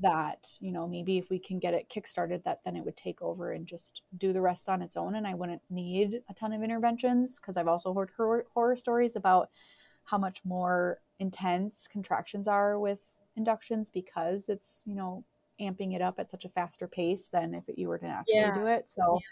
That, 0.00 0.48
you 0.60 0.72
know, 0.72 0.88
maybe 0.88 1.18
if 1.18 1.30
we 1.30 1.38
can 1.38 1.58
get 1.58 1.72
it 1.72 1.88
kickstarted, 1.88 2.42
that 2.44 2.60
then 2.64 2.76
it 2.76 2.84
would 2.84 2.96
take 2.96 3.22
over 3.22 3.52
and 3.52 3.66
just 3.66 4.02
do 4.18 4.32
the 4.32 4.40
rest 4.40 4.68
on 4.68 4.82
its 4.82 4.96
own. 4.96 5.14
And 5.14 5.26
I 5.26 5.34
wouldn't 5.34 5.62
need 5.70 6.20
a 6.28 6.34
ton 6.34 6.52
of 6.52 6.62
interventions 6.62 7.38
because 7.38 7.56
I've 7.56 7.68
also 7.68 7.94
heard 7.94 8.10
horror, 8.16 8.46
horror 8.54 8.76
stories 8.76 9.14
about 9.14 9.50
how 10.04 10.18
much 10.18 10.40
more 10.44 10.98
intense 11.20 11.86
contractions 11.86 12.48
are 12.48 12.78
with 12.78 12.98
inductions 13.36 13.88
because 13.88 14.48
it's, 14.48 14.82
you 14.86 14.94
know, 14.94 15.24
amping 15.60 15.94
it 15.94 16.02
up 16.02 16.18
at 16.18 16.30
such 16.30 16.44
a 16.44 16.48
faster 16.48 16.88
pace 16.88 17.28
than 17.28 17.54
if 17.54 17.64
you 17.76 17.88
were 17.88 17.98
to 17.98 18.06
actually 18.06 18.34
yeah. 18.34 18.54
do 18.54 18.66
it. 18.66 18.90
So 18.90 19.20
yeah. 19.20 19.26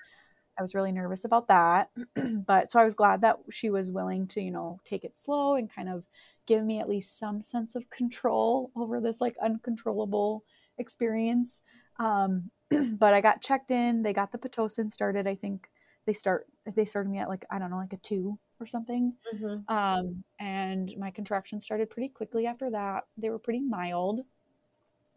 I 0.59 0.63
was 0.63 0.75
really 0.75 0.93
nervous 0.93 1.25
about 1.25 1.49
that. 1.49 1.91
but 2.47 2.71
so 2.71 2.79
I 2.79 2.85
was 2.85 2.95
glad 2.95 3.23
that 3.23 3.39
she 3.51 3.71
was 3.71 3.91
willing 3.91 4.27
to, 4.29 4.41
you 4.41 4.51
know, 4.51 4.81
take 4.85 5.05
it 5.05 5.19
slow 5.19 5.55
and 5.55 5.73
kind 5.73 5.89
of 5.89 6.05
give 6.47 6.65
me 6.65 6.81
at 6.81 6.89
least 6.89 7.19
some 7.19 7.43
sense 7.43 7.75
of 7.75 7.89
control 7.91 8.71
over 8.77 9.01
this 9.01 9.21
like 9.21 9.35
uncontrollable 9.43 10.45
experience. 10.79 11.63
Um, 11.99 12.51
but 12.99 13.15
I 13.15 13.21
got 13.21 13.43
checked 13.43 13.71
in. 13.71 14.03
They 14.03 14.13
got 14.13 14.33
the 14.33 14.39
pitocin 14.39 14.91
started. 14.91 15.27
I 15.27 15.35
think 15.35 15.69
they 16.07 16.13
start 16.13 16.47
they 16.77 16.85
started 16.85 17.11
me 17.11 17.19
at 17.19 17.29
like 17.29 17.45
I 17.51 17.59
don't 17.59 17.71
know 17.71 17.77
like 17.77 17.93
a 17.93 17.99
two 17.99 18.39
or 18.61 18.67
something. 18.67 19.15
Mm-hmm. 19.35 19.75
Um, 19.75 20.25
and 20.41 20.93
my 20.99 21.11
contractions 21.11 21.65
started 21.65 21.91
pretty 21.91 22.09
quickly 22.09 22.47
after 22.47 22.71
that. 22.71 23.05
They 23.17 23.31
were 23.31 23.39
pretty 23.39 23.61
mild. 23.61 24.21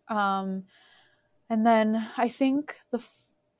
Um, 0.07 0.63
and 1.49 1.65
then 1.65 2.07
I 2.17 2.29
think 2.29 2.75
the 2.91 2.97
f- 2.97 3.11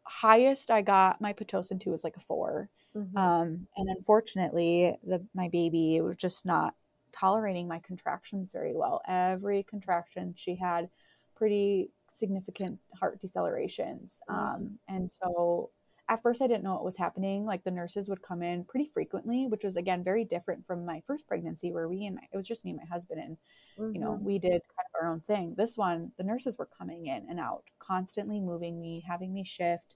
highest 0.04 0.72
I 0.72 0.82
got 0.82 1.22
my 1.22 1.34
pitocin 1.34 1.80
to 1.82 1.92
was 1.92 2.04
like 2.04 2.18
a 2.18 2.20
4 2.20 2.70
mm-hmm. 2.96 3.18
Um, 3.18 3.68
and 3.78 3.90
unfortunately, 3.90 4.96
the 5.04 5.26
my 5.34 5.50
baby 5.50 6.02
was 6.02 6.16
just 6.16 6.46
not 6.46 6.76
tolerating 7.18 7.68
my 7.68 7.80
contractions 7.80 8.52
very 8.52 8.74
well. 8.76 9.02
Every 9.08 9.64
contraction 9.64 10.34
she 10.36 10.56
had 10.56 10.90
pretty 11.36 11.92
significant 12.12 12.80
heart 13.00 13.22
decelerations. 13.22 14.20
Mm-hmm. 14.30 14.36
Um, 14.36 14.80
and 14.88 15.10
so 15.10 15.72
at 16.08 16.22
first 16.22 16.42
I 16.42 16.48
didn't 16.48 16.64
know 16.64 16.74
what 16.74 16.86
was 16.86 16.98
happening. 16.98 17.46
Like 17.46 17.64
the 17.64 17.72
nurses 17.72 18.10
would 18.10 18.22
come 18.22 18.44
in 18.44 18.64
pretty 18.64 18.90
frequently, 18.94 19.48
which 19.48 19.64
was 19.64 19.78
again 19.78 20.04
very 20.04 20.24
different 20.24 20.66
from 20.66 20.86
my 20.86 21.02
first 21.08 21.28
pregnancy 21.28 21.72
where 21.72 21.88
we 21.88 22.06
and 22.06 22.16
my, 22.16 22.22
it 22.32 22.38
was 22.38 22.48
just 22.48 22.64
me 22.64 22.72
and 22.72 22.80
my 22.80 22.86
husband 22.86 23.22
and 23.22 23.38
mm-hmm. 23.78 23.94
you 23.94 24.00
know, 24.00 24.12
mm-hmm. 24.12 24.26
we 24.26 24.40
did 24.40 24.52
kind 24.52 24.88
of 24.94 25.02
our 25.02 25.12
own 25.12 25.22
thing. 25.22 25.56
This 25.58 25.78
one, 25.78 26.12
the 26.18 26.24
nurses 26.24 26.58
were 26.58 26.70
coming 26.78 27.08
in 27.08 27.26
and 27.30 27.40
out, 27.40 27.64
constantly 27.80 28.40
moving 28.40 28.80
me, 28.80 29.04
having 29.08 29.34
me 29.34 29.44
shift. 29.44 29.96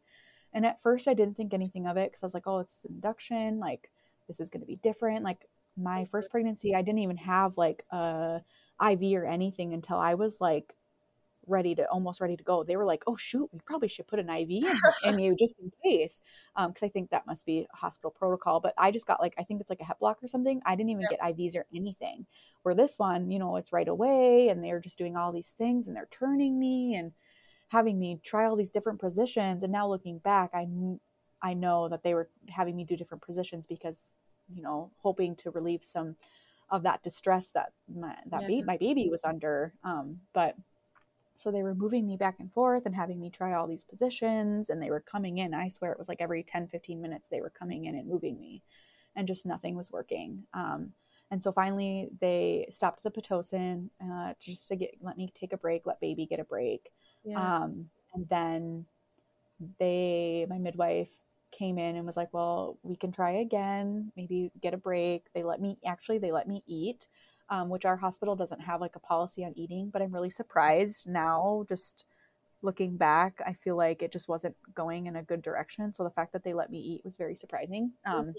And 0.53 0.65
at 0.65 0.81
first 0.81 1.07
I 1.07 1.13
didn't 1.13 1.37
think 1.37 1.53
anything 1.53 1.85
of 1.85 1.97
it 1.97 2.11
cuz 2.11 2.23
I 2.23 2.25
was 2.25 2.33
like, 2.33 2.47
"Oh, 2.47 2.59
it's 2.59 2.85
induction, 2.85 3.59
like 3.59 3.91
this 4.27 4.39
is 4.39 4.49
going 4.49 4.61
to 4.61 4.67
be 4.67 4.77
different." 4.77 5.23
Like 5.23 5.47
my 5.77 6.05
first 6.05 6.29
pregnancy, 6.29 6.75
I 6.75 6.81
didn't 6.81 6.99
even 6.99 7.17
have 7.17 7.57
like 7.57 7.83
a 7.91 8.41
IV 8.81 9.13
or 9.13 9.25
anything 9.25 9.73
until 9.73 9.97
I 9.97 10.15
was 10.15 10.39
like 10.39 10.75
ready 11.47 11.73
to 11.75 11.83
almost 11.89 12.21
ready 12.21 12.37
to 12.37 12.43
go. 12.43 12.63
They 12.63 12.77
were 12.77 12.85
like, 12.85 13.03
"Oh 13.07 13.15
shoot, 13.15 13.49
we 13.51 13.59
probably 13.65 13.87
should 13.87 14.07
put 14.07 14.19
an 14.19 14.29
IV 14.29 14.49
in, 14.49 14.65
in 15.03 15.19
you 15.19 15.35
just 15.37 15.55
in 15.59 15.71
case," 15.83 16.21
because 16.55 16.83
um, 16.83 16.85
I 16.85 16.89
think 16.89 17.09
that 17.09 17.27
must 17.27 17.45
be 17.45 17.67
a 17.73 17.75
hospital 17.75 18.11
protocol. 18.11 18.59
But 18.59 18.73
I 18.77 18.91
just 18.91 19.07
got 19.07 19.19
like 19.19 19.33
I 19.37 19.43
think 19.43 19.61
it's 19.61 19.69
like 19.69 19.81
a 19.81 19.85
hep 19.85 19.97
lock 20.01 20.23
or 20.23 20.27
something. 20.27 20.61
I 20.65 20.75
didn't 20.75 20.91
even 20.91 21.05
get 21.09 21.19
IVs 21.19 21.55
or 21.55 21.65
anything. 21.75 22.25
Where 22.63 22.75
this 22.75 22.99
one, 22.99 23.31
you 23.31 23.39
know, 23.39 23.55
it's 23.57 23.73
right 23.73 23.87
away, 23.87 24.49
and 24.49 24.63
they're 24.63 24.79
just 24.79 24.97
doing 24.97 25.17
all 25.17 25.31
these 25.31 25.51
things, 25.51 25.87
and 25.87 25.95
they're 25.95 26.09
turning 26.11 26.59
me 26.59 26.95
and 26.95 27.11
having 27.69 27.99
me 27.99 28.19
try 28.23 28.45
all 28.45 28.55
these 28.55 28.71
different 28.71 28.99
positions. 28.99 29.63
And 29.63 29.71
now 29.71 29.87
looking 29.87 30.19
back, 30.19 30.51
I 30.53 30.67
I 31.41 31.53
know 31.53 31.89
that 31.89 32.03
they 32.03 32.13
were 32.13 32.29
having 32.49 32.75
me 32.75 32.83
do 32.83 32.97
different 32.97 33.23
positions 33.23 33.65
because 33.65 34.13
you 34.53 34.61
know 34.61 34.91
hoping 35.01 35.35
to 35.37 35.51
relieve 35.51 35.83
some 35.83 36.15
of 36.71 36.83
that 36.83 37.03
distress 37.03 37.49
that 37.51 37.71
my 37.93 38.15
that 38.27 38.49
yeah. 38.49 38.61
ba- 38.61 38.65
my 38.65 38.77
baby 38.77 39.09
was 39.09 39.23
under. 39.23 39.73
Um, 39.83 40.19
but 40.33 40.55
so 41.39 41.51
they 41.51 41.63
were 41.63 41.73
moving 41.73 42.05
me 42.05 42.17
back 42.17 42.35
and 42.39 42.51
forth 42.51 42.85
and 42.85 42.93
having 42.93 43.17
me 43.17 43.29
try 43.29 43.53
all 43.53 43.65
these 43.65 43.85
positions 43.85 44.69
and 44.69 44.81
they 44.81 44.89
were 44.89 44.99
coming 44.99 45.37
in. 45.37 45.53
I 45.53 45.69
swear 45.69 45.93
it 45.93 45.97
was 45.97 46.09
like 46.09 46.19
every 46.19 46.43
10, 46.43 46.67
15 46.67 47.01
minutes 47.01 47.29
they 47.29 47.39
were 47.39 47.49
coming 47.49 47.85
in 47.85 47.95
and 47.95 48.09
moving 48.09 48.37
me 48.37 48.61
and 49.15 49.25
just 49.25 49.45
nothing 49.45 49.73
was 49.73 49.89
working. 49.89 50.43
Um, 50.53 50.91
and 51.31 51.41
so 51.41 51.53
finally 51.53 52.09
they 52.19 52.67
stopped 52.69 53.03
the 53.03 53.09
Pitocin 53.09 53.89
uh, 54.03 54.33
just 54.37 54.67
to 54.67 54.75
get, 54.75 54.95
let 55.01 55.15
me 55.15 55.31
take 55.33 55.53
a 55.53 55.57
break, 55.57 55.85
let 55.85 56.01
baby 56.01 56.25
get 56.25 56.41
a 56.41 56.43
break. 56.43 56.91
Yeah. 57.23 57.39
Um, 57.39 57.89
and 58.13 58.27
then 58.27 58.85
they, 59.79 60.45
my 60.49 60.57
midwife 60.57 61.07
came 61.51 61.77
in 61.77 61.95
and 61.95 62.05
was 62.05 62.17
like, 62.17 62.33
well, 62.33 62.77
we 62.83 62.95
can 62.95 63.11
try 63.11 63.31
again, 63.31 64.11
maybe 64.15 64.51
get 64.61 64.73
a 64.73 64.77
break. 64.77 65.25
They 65.33 65.43
let 65.43 65.61
me, 65.61 65.77
actually, 65.85 66.17
they 66.17 66.31
let 66.31 66.47
me 66.47 66.63
eat 66.67 67.07
um, 67.49 67.69
which 67.69 67.85
our 67.85 67.95
hospital 67.95 68.35
doesn't 68.35 68.61
have 68.61 68.81
like 68.81 68.95
a 68.95 68.99
policy 68.99 69.43
on 69.43 69.53
eating. 69.57 69.89
But 69.89 70.01
I'm 70.01 70.13
really 70.13 70.29
surprised 70.29 71.07
now, 71.07 71.65
just 71.67 72.05
looking 72.61 72.97
back, 72.97 73.41
I 73.45 73.53
feel 73.53 73.75
like 73.75 74.01
it 74.01 74.11
just 74.11 74.27
wasn't 74.27 74.55
going 74.75 75.07
in 75.07 75.15
a 75.15 75.23
good 75.23 75.41
direction. 75.41 75.93
So 75.93 76.03
the 76.03 76.09
fact 76.09 76.33
that 76.33 76.43
they 76.43 76.53
let 76.53 76.69
me 76.69 76.79
eat 76.79 77.05
was 77.05 77.15
very 77.15 77.35
surprising. 77.35 77.91
Um, 78.05 78.25
mm-hmm. 78.25 78.31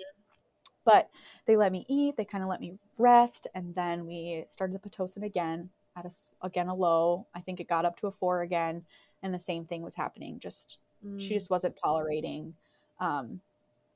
But 0.85 1.11
they 1.47 1.57
let 1.57 1.73
me 1.73 1.85
eat, 1.89 2.17
they 2.17 2.25
kind 2.25 2.43
of 2.43 2.49
let 2.49 2.61
me 2.61 2.79
rest, 2.97 3.47
and 3.55 3.75
then 3.75 4.07
we 4.07 4.45
started 4.49 4.81
the 4.81 4.89
Pitocin 4.89 5.25
again 5.25 5.69
at 5.95 6.07
a, 6.07 6.11
again 6.43 6.69
a 6.69 6.75
low. 6.75 7.27
I 7.35 7.41
think 7.41 7.61
it 7.61 7.69
got 7.69 7.85
up 7.85 8.01
to 8.01 8.07
a 8.07 8.11
four 8.11 8.43
again, 8.43 8.83
and 9.23 9.35
the 9.35 9.41
same 9.41 9.67
thing 9.67 9.83
was 9.83 9.95
happening. 9.95 10.39
Just 10.41 10.79
mm. 11.07 11.21
she 11.21 11.35
just 11.35 11.51
wasn't 11.51 11.77
tolerating 11.77 12.55
um, 13.01 13.41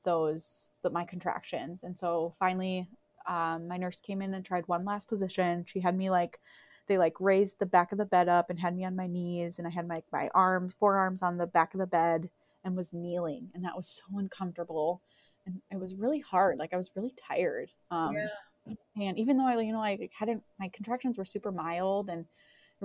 those 0.03 0.71
the, 0.81 0.89
my 0.89 1.05
contractions, 1.05 1.83
and 1.83 1.97
so 1.97 2.33
finally 2.37 2.87
um, 3.27 3.67
my 3.67 3.77
nurse 3.77 3.99
came 3.99 4.21
in 4.21 4.33
and 4.33 4.45
tried 4.45 4.67
one 4.67 4.85
last 4.85 5.07
position. 5.07 5.65
She 5.67 5.79
had 5.79 5.97
me 5.97 6.09
like 6.09 6.39
they 6.87 6.97
like 6.97 7.19
raised 7.19 7.57
the 7.59 7.65
back 7.65 7.91
of 7.91 7.97
the 7.97 8.05
bed 8.05 8.29
up 8.29 8.49
and 8.49 8.59
had 8.59 8.75
me 8.75 8.85
on 8.85 8.95
my 8.95 9.07
knees. 9.07 9.57
And 9.57 9.67
I 9.67 9.71
had 9.71 9.87
my 9.87 10.03
my 10.11 10.29
arms 10.33 10.75
forearms 10.79 11.21
on 11.21 11.37
the 11.37 11.47
back 11.47 11.73
of 11.73 11.79
the 11.79 11.87
bed 11.87 12.29
and 12.63 12.75
was 12.75 12.93
kneeling. 12.93 13.49
And 13.53 13.63
that 13.65 13.75
was 13.75 13.87
so 13.87 14.19
uncomfortable. 14.19 15.01
And 15.45 15.61
it 15.71 15.79
was 15.79 15.95
really 15.95 16.19
hard. 16.19 16.57
Like 16.57 16.73
I 16.73 16.77
was 16.77 16.91
really 16.95 17.13
tired. 17.27 17.71
Um 17.91 18.15
yeah. 18.15 18.75
and 18.97 19.17
even 19.17 19.37
though 19.37 19.47
I 19.47 19.59
you 19.61 19.73
know 19.73 19.81
I 19.81 20.09
hadn't 20.17 20.43
my 20.59 20.69
contractions 20.69 21.17
were 21.17 21.25
super 21.25 21.51
mild 21.51 22.09
and 22.09 22.25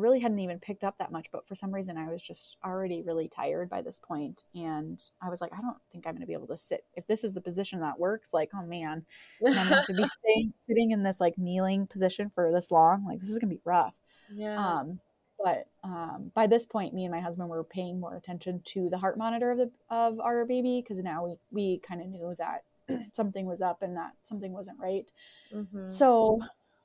really 0.00 0.20
hadn't 0.20 0.38
even 0.40 0.58
picked 0.58 0.84
up 0.84 0.98
that 0.98 1.12
much, 1.12 1.28
but 1.30 1.46
for 1.46 1.54
some 1.54 1.72
reason 1.72 1.96
I 1.96 2.10
was 2.10 2.22
just 2.22 2.56
already 2.64 3.02
really 3.02 3.28
tired 3.28 3.68
by 3.68 3.82
this 3.82 3.98
point, 3.98 4.44
and 4.54 5.02
I 5.22 5.28
was 5.28 5.40
like, 5.40 5.52
I 5.52 5.60
don't 5.60 5.76
think 5.92 6.06
I'm 6.06 6.14
going 6.14 6.22
to 6.22 6.26
be 6.26 6.32
able 6.32 6.48
to 6.48 6.56
sit 6.56 6.84
if 6.94 7.06
this 7.06 7.24
is 7.24 7.34
the 7.34 7.40
position 7.40 7.80
that 7.80 7.98
works. 7.98 8.32
Like, 8.32 8.50
oh 8.54 8.64
man, 8.64 9.04
I'm 9.46 9.68
going 9.68 9.84
to 9.86 9.94
be 9.94 10.04
staying, 10.04 10.52
sitting 10.58 10.90
in 10.90 11.02
this 11.02 11.20
like 11.20 11.38
kneeling 11.38 11.86
position 11.86 12.30
for 12.34 12.50
this 12.52 12.70
long. 12.70 13.04
Like, 13.06 13.20
this 13.20 13.28
is 13.28 13.38
going 13.38 13.50
to 13.50 13.56
be 13.56 13.62
rough. 13.64 13.94
Yeah. 14.32 14.56
Um, 14.58 15.00
but 15.42 15.68
um, 15.82 16.30
by 16.34 16.46
this 16.46 16.66
point, 16.66 16.92
me 16.94 17.04
and 17.04 17.12
my 17.12 17.20
husband 17.20 17.48
were 17.48 17.64
paying 17.64 17.98
more 17.98 18.16
attention 18.16 18.60
to 18.66 18.90
the 18.90 18.98
heart 18.98 19.16
monitor 19.16 19.50
of 19.52 19.58
the 19.58 19.70
of 19.88 20.20
our 20.20 20.44
baby 20.44 20.82
because 20.82 21.02
now 21.02 21.24
we 21.24 21.36
we 21.50 21.78
kind 21.78 22.00
of 22.00 22.08
knew 22.08 22.34
that 22.38 22.64
something 23.12 23.46
was 23.46 23.62
up 23.62 23.82
and 23.82 23.96
that 23.96 24.12
something 24.24 24.52
wasn't 24.52 24.78
right. 24.78 25.06
Mm-hmm. 25.54 25.88
So, 25.88 26.40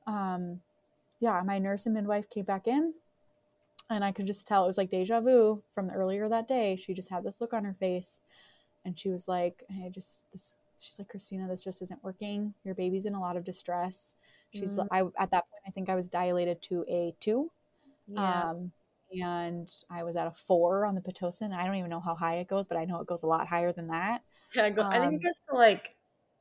um, 0.08 0.62
yeah, 1.20 1.42
my 1.46 1.60
nurse 1.60 1.86
and 1.86 1.96
midwife 1.96 2.30
came 2.30 2.46
back 2.46 2.68
in 2.68 2.94
and 3.90 4.04
I 4.04 4.12
could 4.12 4.28
just 4.28 4.48
tell 4.48 4.64
it 4.64 4.68
was 4.68 4.78
like 4.78 4.90
deja 4.90 5.22
vu 5.22 5.62
from 5.74 5.90
earlier 5.90 6.28
that 6.28 6.48
day. 6.48 6.76
She 6.76 6.94
just 6.94 7.10
had 7.10 7.24
this 7.24 7.40
look 7.40 7.54
on 7.54 7.64
her 7.64 7.76
face 7.80 8.20
and 8.84 8.98
she 8.98 9.10
was 9.10 9.28
like, 9.28 9.64
Hey, 9.70 9.90
just 9.94 10.20
this 10.32 10.58
she's 10.80 11.00
like, 11.00 11.12
Krystina, 11.12 11.48
this 11.48 11.64
just 11.64 11.82
isn't 11.82 12.04
working. 12.04 12.54
Your 12.64 12.76
baby's 12.76 13.06
in 13.06 13.16
a 13.16 13.22
lot 13.22 13.38
of 13.38 13.44
distress. 13.44 14.16
She's 14.54 14.78
mm. 14.78 14.88
I 14.92 15.02
at 15.22 15.32
that 15.32 15.46
point 15.50 15.64
I 15.68 15.72
think 15.72 15.90
I 15.90 15.96
was 15.96 16.10
dilated 16.10 16.62
to 16.64 16.86
a 16.88 17.14
two. 17.20 17.52
Yeah. 18.08 18.50
Um 18.50 18.72
and 19.22 19.72
I 19.90 20.04
was 20.04 20.16
at 20.16 20.28
a 20.28 20.34
four 20.48 20.86
on 20.86 20.96
the 20.96 21.02
Pitocin. 21.02 21.54
I 21.54 21.66
don't 21.66 21.76
even 21.76 21.90
know 21.90 22.00
how 22.00 22.16
high 22.16 22.38
it 22.38 22.48
goes, 22.48 22.68
but 22.68 22.78
I 22.78 22.86
know 22.86 23.00
it 23.00 23.08
goes 23.08 23.24
a 23.24 23.28
lot 23.28 23.48
higher 23.48 23.72
than 23.72 23.88
that. 23.88 24.24
Yeah, 24.54 24.66
I, 24.66 24.70
go, 24.72 24.82
um, 24.82 24.90
I 24.90 25.00
think 25.00 25.14
it 25.14 25.16
um, 25.16 25.22
goes 25.22 25.42
to 25.50 25.56
like, 25.56 25.96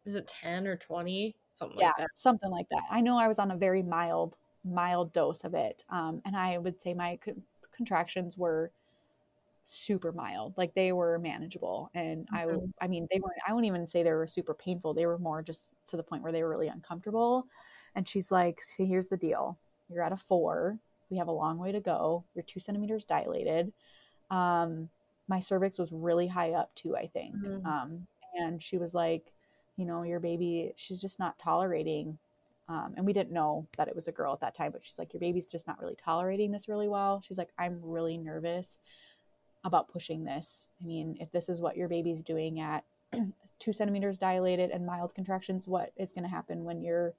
is 0.04 0.14
it 0.14 0.26
10 0.26 0.66
or 0.66 0.76
20? 0.76 1.36
Something 1.52 1.78
yeah, 1.78 1.86
like 1.88 1.96
that. 1.98 2.08
Something 2.14 2.50
like 2.50 2.68
that. 2.70 2.82
I 2.90 3.00
know 3.00 3.18
I 3.18 3.28
was 3.28 3.38
on 3.38 3.50
a 3.50 3.56
very 3.56 3.82
mild 3.82 4.36
mild 4.64 5.12
dose 5.12 5.44
of 5.44 5.54
it. 5.54 5.84
Um, 5.90 6.22
and 6.24 6.36
I 6.36 6.58
would 6.58 6.80
say 6.80 6.94
my 6.94 7.18
co- 7.24 7.36
contractions 7.76 8.36
were 8.36 8.70
super 9.64 10.12
mild, 10.12 10.54
like 10.56 10.74
they 10.74 10.92
were 10.92 11.18
manageable. 11.18 11.90
And 11.94 12.26
mm-hmm. 12.28 12.66
I, 12.80 12.84
I 12.84 12.88
mean, 12.88 13.08
they 13.10 13.20
weren't, 13.20 13.36
I 13.46 13.52
wouldn't 13.52 13.66
even 13.66 13.86
say 13.86 14.02
they 14.02 14.12
were 14.12 14.26
super 14.26 14.54
painful. 14.54 14.94
They 14.94 15.06
were 15.06 15.18
more 15.18 15.42
just 15.42 15.70
to 15.90 15.96
the 15.96 16.02
point 16.02 16.22
where 16.22 16.32
they 16.32 16.42
were 16.42 16.50
really 16.50 16.68
uncomfortable. 16.68 17.46
And 17.94 18.08
she's 18.08 18.30
like, 18.30 18.58
here's 18.76 19.06
the 19.06 19.16
deal. 19.16 19.58
You're 19.88 20.02
at 20.02 20.12
a 20.12 20.16
four. 20.16 20.78
We 21.10 21.18
have 21.18 21.28
a 21.28 21.32
long 21.32 21.58
way 21.58 21.72
to 21.72 21.80
go. 21.80 22.24
You're 22.34 22.44
two 22.44 22.60
centimeters 22.60 23.04
dilated. 23.04 23.72
Um, 24.30 24.88
my 25.28 25.40
cervix 25.40 25.78
was 25.78 25.92
really 25.92 26.26
high 26.26 26.52
up 26.52 26.74
too, 26.74 26.96
I 26.96 27.06
think. 27.06 27.36
Mm-hmm. 27.36 27.66
Um, 27.66 28.06
and 28.34 28.62
she 28.62 28.78
was 28.78 28.94
like, 28.94 29.32
you 29.76 29.84
know, 29.84 30.02
your 30.02 30.20
baby, 30.20 30.72
she's 30.76 31.00
just 31.00 31.18
not 31.18 31.38
tolerating 31.38 32.18
um, 32.68 32.94
and 32.96 33.04
we 33.04 33.12
didn't 33.12 33.32
know 33.32 33.66
that 33.76 33.88
it 33.88 33.94
was 33.94 34.08
a 34.08 34.12
girl 34.12 34.32
at 34.32 34.40
that 34.40 34.54
time, 34.54 34.72
but 34.72 34.80
she's 34.84 34.98
like, 34.98 35.12
Your 35.12 35.20
baby's 35.20 35.46
just 35.46 35.66
not 35.66 35.80
really 35.80 35.96
tolerating 36.02 36.50
this 36.50 36.68
really 36.68 36.88
well. 36.88 37.22
She's 37.26 37.38
like, 37.38 37.50
I'm 37.58 37.80
really 37.82 38.16
nervous 38.16 38.78
about 39.64 39.88
pushing 39.88 40.24
this. 40.24 40.66
I 40.82 40.86
mean, 40.86 41.16
if 41.20 41.30
this 41.32 41.48
is 41.48 41.60
what 41.60 41.76
your 41.76 41.88
baby's 41.88 42.22
doing 42.22 42.60
at 42.60 42.84
two 43.58 43.72
centimeters 43.72 44.18
dilated 44.18 44.70
and 44.70 44.86
mild 44.86 45.14
contractions, 45.14 45.66
what 45.66 45.92
is 45.96 46.12
going 46.12 46.24
to 46.24 46.30
happen 46.30 46.64
when 46.64 46.82
you're, 46.82 47.14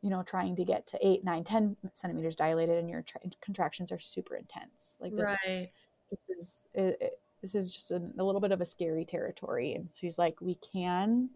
you 0.00 0.10
know, 0.10 0.22
trying 0.22 0.56
to 0.56 0.64
get 0.64 0.86
to 0.88 1.06
eight, 1.06 1.24
nine, 1.24 1.44
10 1.44 1.76
centimeters 1.94 2.36
dilated 2.36 2.78
and 2.78 2.88
your 2.88 3.02
tra- 3.02 3.20
contractions 3.40 3.90
are 3.90 3.98
super 3.98 4.36
intense? 4.36 4.98
Like 5.00 5.14
this, 5.14 5.36
right. 5.46 5.70
this 6.10 6.20
is, 6.38 6.64
it, 6.74 6.98
it, 7.00 7.18
this 7.40 7.54
is 7.56 7.72
just 7.72 7.90
a, 7.90 8.00
a 8.18 8.22
little 8.22 8.40
bit 8.40 8.52
of 8.52 8.60
a 8.60 8.66
scary 8.66 9.04
territory. 9.04 9.74
And 9.74 9.88
she's 9.92 10.18
like, 10.18 10.40
We 10.40 10.56
can 10.56 11.30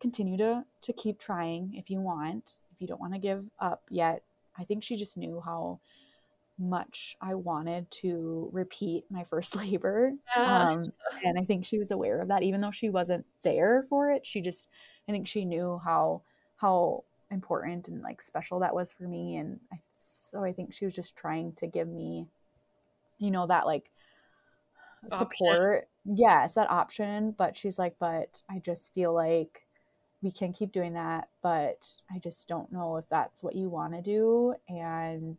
continue 0.00 0.36
to 0.38 0.64
to 0.80 0.92
keep 0.94 1.18
trying 1.18 1.74
if 1.74 1.90
you 1.90 2.00
want 2.00 2.52
you 2.80 2.86
don't 2.86 3.00
want 3.00 3.12
to 3.12 3.20
give 3.20 3.44
up 3.60 3.82
yet. 3.90 4.22
I 4.58 4.64
think 4.64 4.82
she 4.82 4.96
just 4.96 5.16
knew 5.16 5.40
how 5.44 5.78
much 6.58 7.16
I 7.20 7.34
wanted 7.34 7.90
to 7.90 8.50
repeat 8.52 9.04
my 9.10 9.24
first 9.24 9.54
labor. 9.64 10.12
Um, 10.34 10.92
and 11.24 11.38
I 11.38 11.44
think 11.44 11.64
she 11.64 11.78
was 11.78 11.90
aware 11.90 12.20
of 12.20 12.28
that, 12.28 12.42
even 12.42 12.60
though 12.60 12.70
she 12.70 12.90
wasn't 12.90 13.24
there 13.42 13.86
for 13.88 14.10
it. 14.10 14.26
She 14.26 14.40
just, 14.40 14.68
I 15.08 15.12
think 15.12 15.28
she 15.28 15.44
knew 15.44 15.80
how, 15.84 16.22
how 16.56 17.04
important 17.30 17.88
and 17.88 18.02
like 18.02 18.20
special 18.20 18.60
that 18.60 18.74
was 18.74 18.92
for 18.92 19.04
me. 19.04 19.36
And 19.36 19.60
I, 19.72 19.78
so 20.30 20.42
I 20.44 20.52
think 20.52 20.74
she 20.74 20.84
was 20.84 20.94
just 20.94 21.16
trying 21.16 21.52
to 21.54 21.66
give 21.66 21.88
me, 21.88 22.26
you 23.18 23.30
know, 23.30 23.46
that 23.46 23.66
like 23.66 23.90
support. 25.08 25.88
Option. 26.04 26.16
Yes, 26.16 26.54
that 26.54 26.70
option. 26.70 27.34
But 27.36 27.56
she's 27.56 27.78
like, 27.78 27.96
but 27.98 28.42
I 28.50 28.58
just 28.58 28.92
feel 28.92 29.14
like 29.14 29.62
we 30.22 30.30
can 30.30 30.52
keep 30.52 30.72
doing 30.72 30.94
that, 30.94 31.28
but 31.42 31.86
I 32.10 32.18
just 32.18 32.46
don't 32.46 32.70
know 32.70 32.96
if 32.96 33.08
that's 33.08 33.42
what 33.42 33.54
you 33.54 33.68
want 33.68 33.94
to 33.94 34.02
do. 34.02 34.54
And 34.68 35.38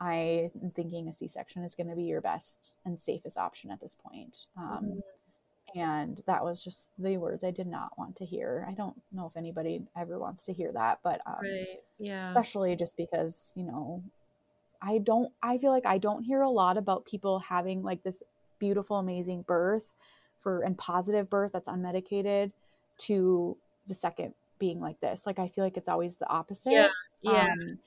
I'm 0.00 0.72
thinking 0.74 1.08
a 1.08 1.12
C 1.12 1.28
section 1.28 1.62
is 1.62 1.74
going 1.74 1.88
to 1.88 1.96
be 1.96 2.04
your 2.04 2.20
best 2.20 2.74
and 2.84 3.00
safest 3.00 3.36
option 3.36 3.70
at 3.70 3.80
this 3.80 3.94
point. 3.94 4.46
Um, 4.56 4.80
mm-hmm. 4.84 5.78
And 5.78 6.22
that 6.26 6.44
was 6.44 6.62
just 6.62 6.88
the 6.98 7.16
words 7.16 7.44
I 7.44 7.50
did 7.50 7.66
not 7.66 7.96
want 7.96 8.16
to 8.16 8.26
hear. 8.26 8.66
I 8.68 8.72
don't 8.72 9.00
know 9.12 9.26
if 9.26 9.36
anybody 9.36 9.82
ever 9.96 10.18
wants 10.18 10.44
to 10.46 10.52
hear 10.52 10.72
that, 10.72 10.98
but 11.02 11.20
um, 11.24 11.36
right. 11.42 11.80
yeah, 11.98 12.28
especially 12.28 12.76
just 12.76 12.96
because 12.96 13.54
you 13.56 13.64
know, 13.64 14.02
I 14.82 14.98
don't. 14.98 15.32
I 15.42 15.56
feel 15.56 15.70
like 15.70 15.86
I 15.86 15.96
don't 15.96 16.24
hear 16.24 16.42
a 16.42 16.50
lot 16.50 16.76
about 16.76 17.06
people 17.06 17.38
having 17.38 17.82
like 17.82 18.02
this 18.02 18.22
beautiful, 18.58 18.98
amazing 18.98 19.42
birth 19.42 19.84
for 20.42 20.60
and 20.60 20.76
positive 20.76 21.30
birth 21.30 21.52
that's 21.52 21.68
unmedicated 21.68 22.52
to 22.98 23.56
the 23.86 23.94
second 23.94 24.34
being 24.58 24.80
like 24.80 25.00
this. 25.00 25.26
Like 25.26 25.38
I 25.38 25.48
feel 25.48 25.64
like 25.64 25.76
it's 25.76 25.88
always 25.88 26.16
the 26.16 26.28
opposite. 26.28 26.72
Yeah. 26.72 26.88
Yeah. 27.22 27.52
Um, 27.52 27.78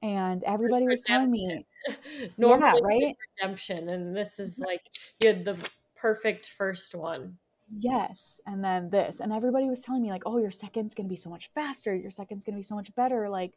and 0.00 0.44
everybody 0.44 0.86
was 0.86 1.02
telling 1.02 1.30
me 1.30 1.66
normally 2.38 2.80
yeah, 2.80 3.06
right? 3.06 3.16
redemption. 3.40 3.88
And 3.88 4.16
this 4.16 4.38
is 4.38 4.58
like 4.58 4.82
you 5.20 5.28
had 5.28 5.44
the 5.44 5.56
perfect 5.96 6.50
first 6.50 6.94
one. 6.94 7.36
Yes. 7.78 8.40
And 8.46 8.64
then 8.64 8.88
this. 8.90 9.20
And 9.20 9.32
everybody 9.32 9.68
was 9.68 9.80
telling 9.80 10.00
me, 10.00 10.10
like, 10.10 10.22
oh, 10.24 10.38
your 10.38 10.50
second's 10.50 10.94
gonna 10.94 11.08
be 11.08 11.16
so 11.16 11.28
much 11.28 11.50
faster, 11.54 11.94
your 11.94 12.10
second's 12.10 12.44
gonna 12.44 12.56
be 12.56 12.62
so 12.62 12.74
much 12.74 12.94
better. 12.94 13.28
Like 13.28 13.54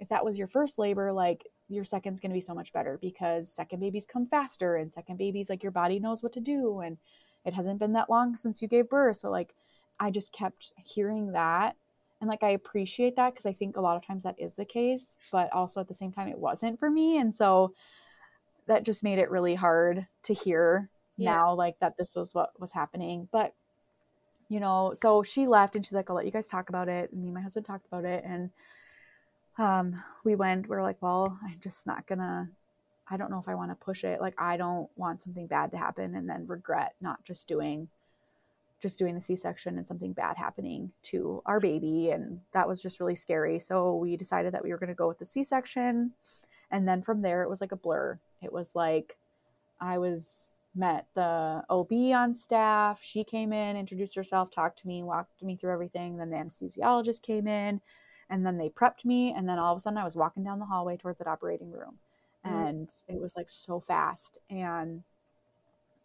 if 0.00 0.08
that 0.08 0.24
was 0.24 0.38
your 0.38 0.48
first 0.48 0.78
labor, 0.78 1.12
like 1.12 1.46
your 1.72 1.84
second's 1.84 2.20
going 2.20 2.30
to 2.30 2.34
be 2.34 2.40
so 2.40 2.54
much 2.54 2.72
better 2.72 2.98
because 3.00 3.48
second 3.48 3.80
babies 3.80 4.06
come 4.06 4.26
faster 4.26 4.76
and 4.76 4.92
second 4.92 5.16
babies 5.16 5.48
like 5.48 5.62
your 5.62 5.72
body 5.72 5.98
knows 5.98 6.22
what 6.22 6.32
to 6.32 6.40
do 6.40 6.80
and 6.80 6.98
it 7.44 7.54
hasn't 7.54 7.78
been 7.78 7.92
that 7.92 8.10
long 8.10 8.36
since 8.36 8.60
you 8.60 8.68
gave 8.68 8.88
birth 8.88 9.16
so 9.16 9.30
like 9.30 9.54
I 9.98 10.10
just 10.10 10.32
kept 10.32 10.72
hearing 10.84 11.32
that. 11.32 11.76
And 12.20 12.28
like 12.28 12.42
I 12.42 12.50
appreciate 12.50 13.16
that 13.16 13.32
because 13.32 13.46
I 13.46 13.52
think 13.52 13.76
a 13.76 13.80
lot 13.80 13.96
of 13.96 14.06
times 14.06 14.22
that 14.22 14.38
is 14.38 14.54
the 14.54 14.64
case, 14.64 15.16
but 15.30 15.52
also 15.52 15.80
at 15.80 15.88
the 15.88 15.94
same 15.94 16.12
time 16.12 16.28
it 16.28 16.38
wasn't 16.38 16.78
for 16.78 16.90
me. 16.90 17.18
And 17.18 17.34
so 17.34 17.74
that 18.66 18.84
just 18.84 19.02
made 19.02 19.18
it 19.18 19.30
really 19.30 19.54
hard 19.54 20.06
to 20.24 20.34
hear 20.34 20.88
yeah. 21.16 21.32
now 21.32 21.54
like 21.54 21.78
that 21.80 21.96
this 21.98 22.14
was 22.14 22.34
what 22.34 22.58
was 22.60 22.72
happening. 22.72 23.28
But 23.32 23.54
you 24.48 24.60
know, 24.60 24.92
so 24.94 25.22
she 25.22 25.46
left 25.46 25.76
and 25.76 25.84
she's 25.84 25.94
like, 25.94 26.10
I'll 26.10 26.16
let 26.16 26.26
you 26.26 26.30
guys 26.30 26.46
talk 26.46 26.68
about 26.68 26.88
it. 26.88 27.10
And 27.10 27.22
me 27.22 27.28
and 27.28 27.34
my 27.34 27.40
husband 27.40 27.66
talked 27.66 27.86
about 27.86 28.04
it 28.04 28.22
and 28.24 28.50
um 29.58 30.02
we 30.24 30.34
went, 30.34 30.68
we 30.68 30.76
are 30.76 30.82
like, 30.82 31.00
well, 31.00 31.38
I'm 31.44 31.58
just 31.60 31.86
not 31.86 32.06
gonna 32.06 32.48
I 33.08 33.16
don't 33.16 33.30
know 33.30 33.38
if 33.38 33.48
I 33.48 33.54
want 33.54 33.70
to 33.70 33.74
push 33.74 34.04
it. 34.04 34.20
Like 34.20 34.40
I 34.40 34.56
don't 34.56 34.88
want 34.96 35.22
something 35.22 35.46
bad 35.46 35.72
to 35.72 35.76
happen 35.76 36.14
and 36.14 36.28
then 36.28 36.46
regret 36.46 36.94
not 37.00 37.24
just 37.24 37.48
doing 37.48 37.88
just 38.82 38.98
doing 38.98 39.14
the 39.14 39.20
C-section 39.20 39.78
and 39.78 39.86
something 39.86 40.12
bad 40.12 40.36
happening 40.36 40.90
to 41.04 41.40
our 41.46 41.60
baby 41.60 42.10
and 42.10 42.40
that 42.52 42.66
was 42.66 42.82
just 42.82 42.98
really 42.98 43.14
scary. 43.14 43.60
So 43.60 43.94
we 43.94 44.16
decided 44.16 44.52
that 44.52 44.64
we 44.64 44.70
were 44.70 44.78
going 44.78 44.88
to 44.88 44.94
go 44.94 45.06
with 45.06 45.20
the 45.20 45.24
C-section 45.24 46.12
and 46.70 46.88
then 46.88 47.00
from 47.00 47.22
there 47.22 47.42
it 47.42 47.48
was 47.48 47.60
like 47.60 47.72
a 47.72 47.76
blur. 47.76 48.18
It 48.42 48.52
was 48.52 48.74
like 48.74 49.16
I 49.80 49.98
was 49.98 50.52
met 50.74 51.06
the 51.14 51.62
OB 51.70 51.92
on 51.92 52.34
staff. 52.34 53.00
She 53.02 53.22
came 53.24 53.52
in, 53.52 53.76
introduced 53.76 54.16
herself, 54.16 54.50
talked 54.50 54.80
to 54.80 54.88
me, 54.88 55.02
walked 55.02 55.42
me 55.42 55.56
through 55.56 55.72
everything. 55.72 56.16
Then 56.16 56.30
the 56.30 56.36
anesthesiologist 56.36 57.22
came 57.22 57.46
in 57.46 57.80
and 58.28 58.44
then 58.44 58.58
they 58.58 58.68
prepped 58.68 59.04
me 59.04 59.32
and 59.36 59.48
then 59.48 59.58
all 59.58 59.72
of 59.72 59.78
a 59.78 59.80
sudden 59.80 59.98
I 59.98 60.04
was 60.04 60.16
walking 60.16 60.42
down 60.42 60.58
the 60.58 60.66
hallway 60.66 60.96
towards 60.96 61.18
that 61.18 61.28
operating 61.28 61.70
room. 61.70 61.98
Mm. 62.44 62.68
And 62.68 62.90
it 63.06 63.20
was 63.20 63.36
like 63.36 63.48
so 63.48 63.78
fast 63.78 64.38
and 64.50 65.04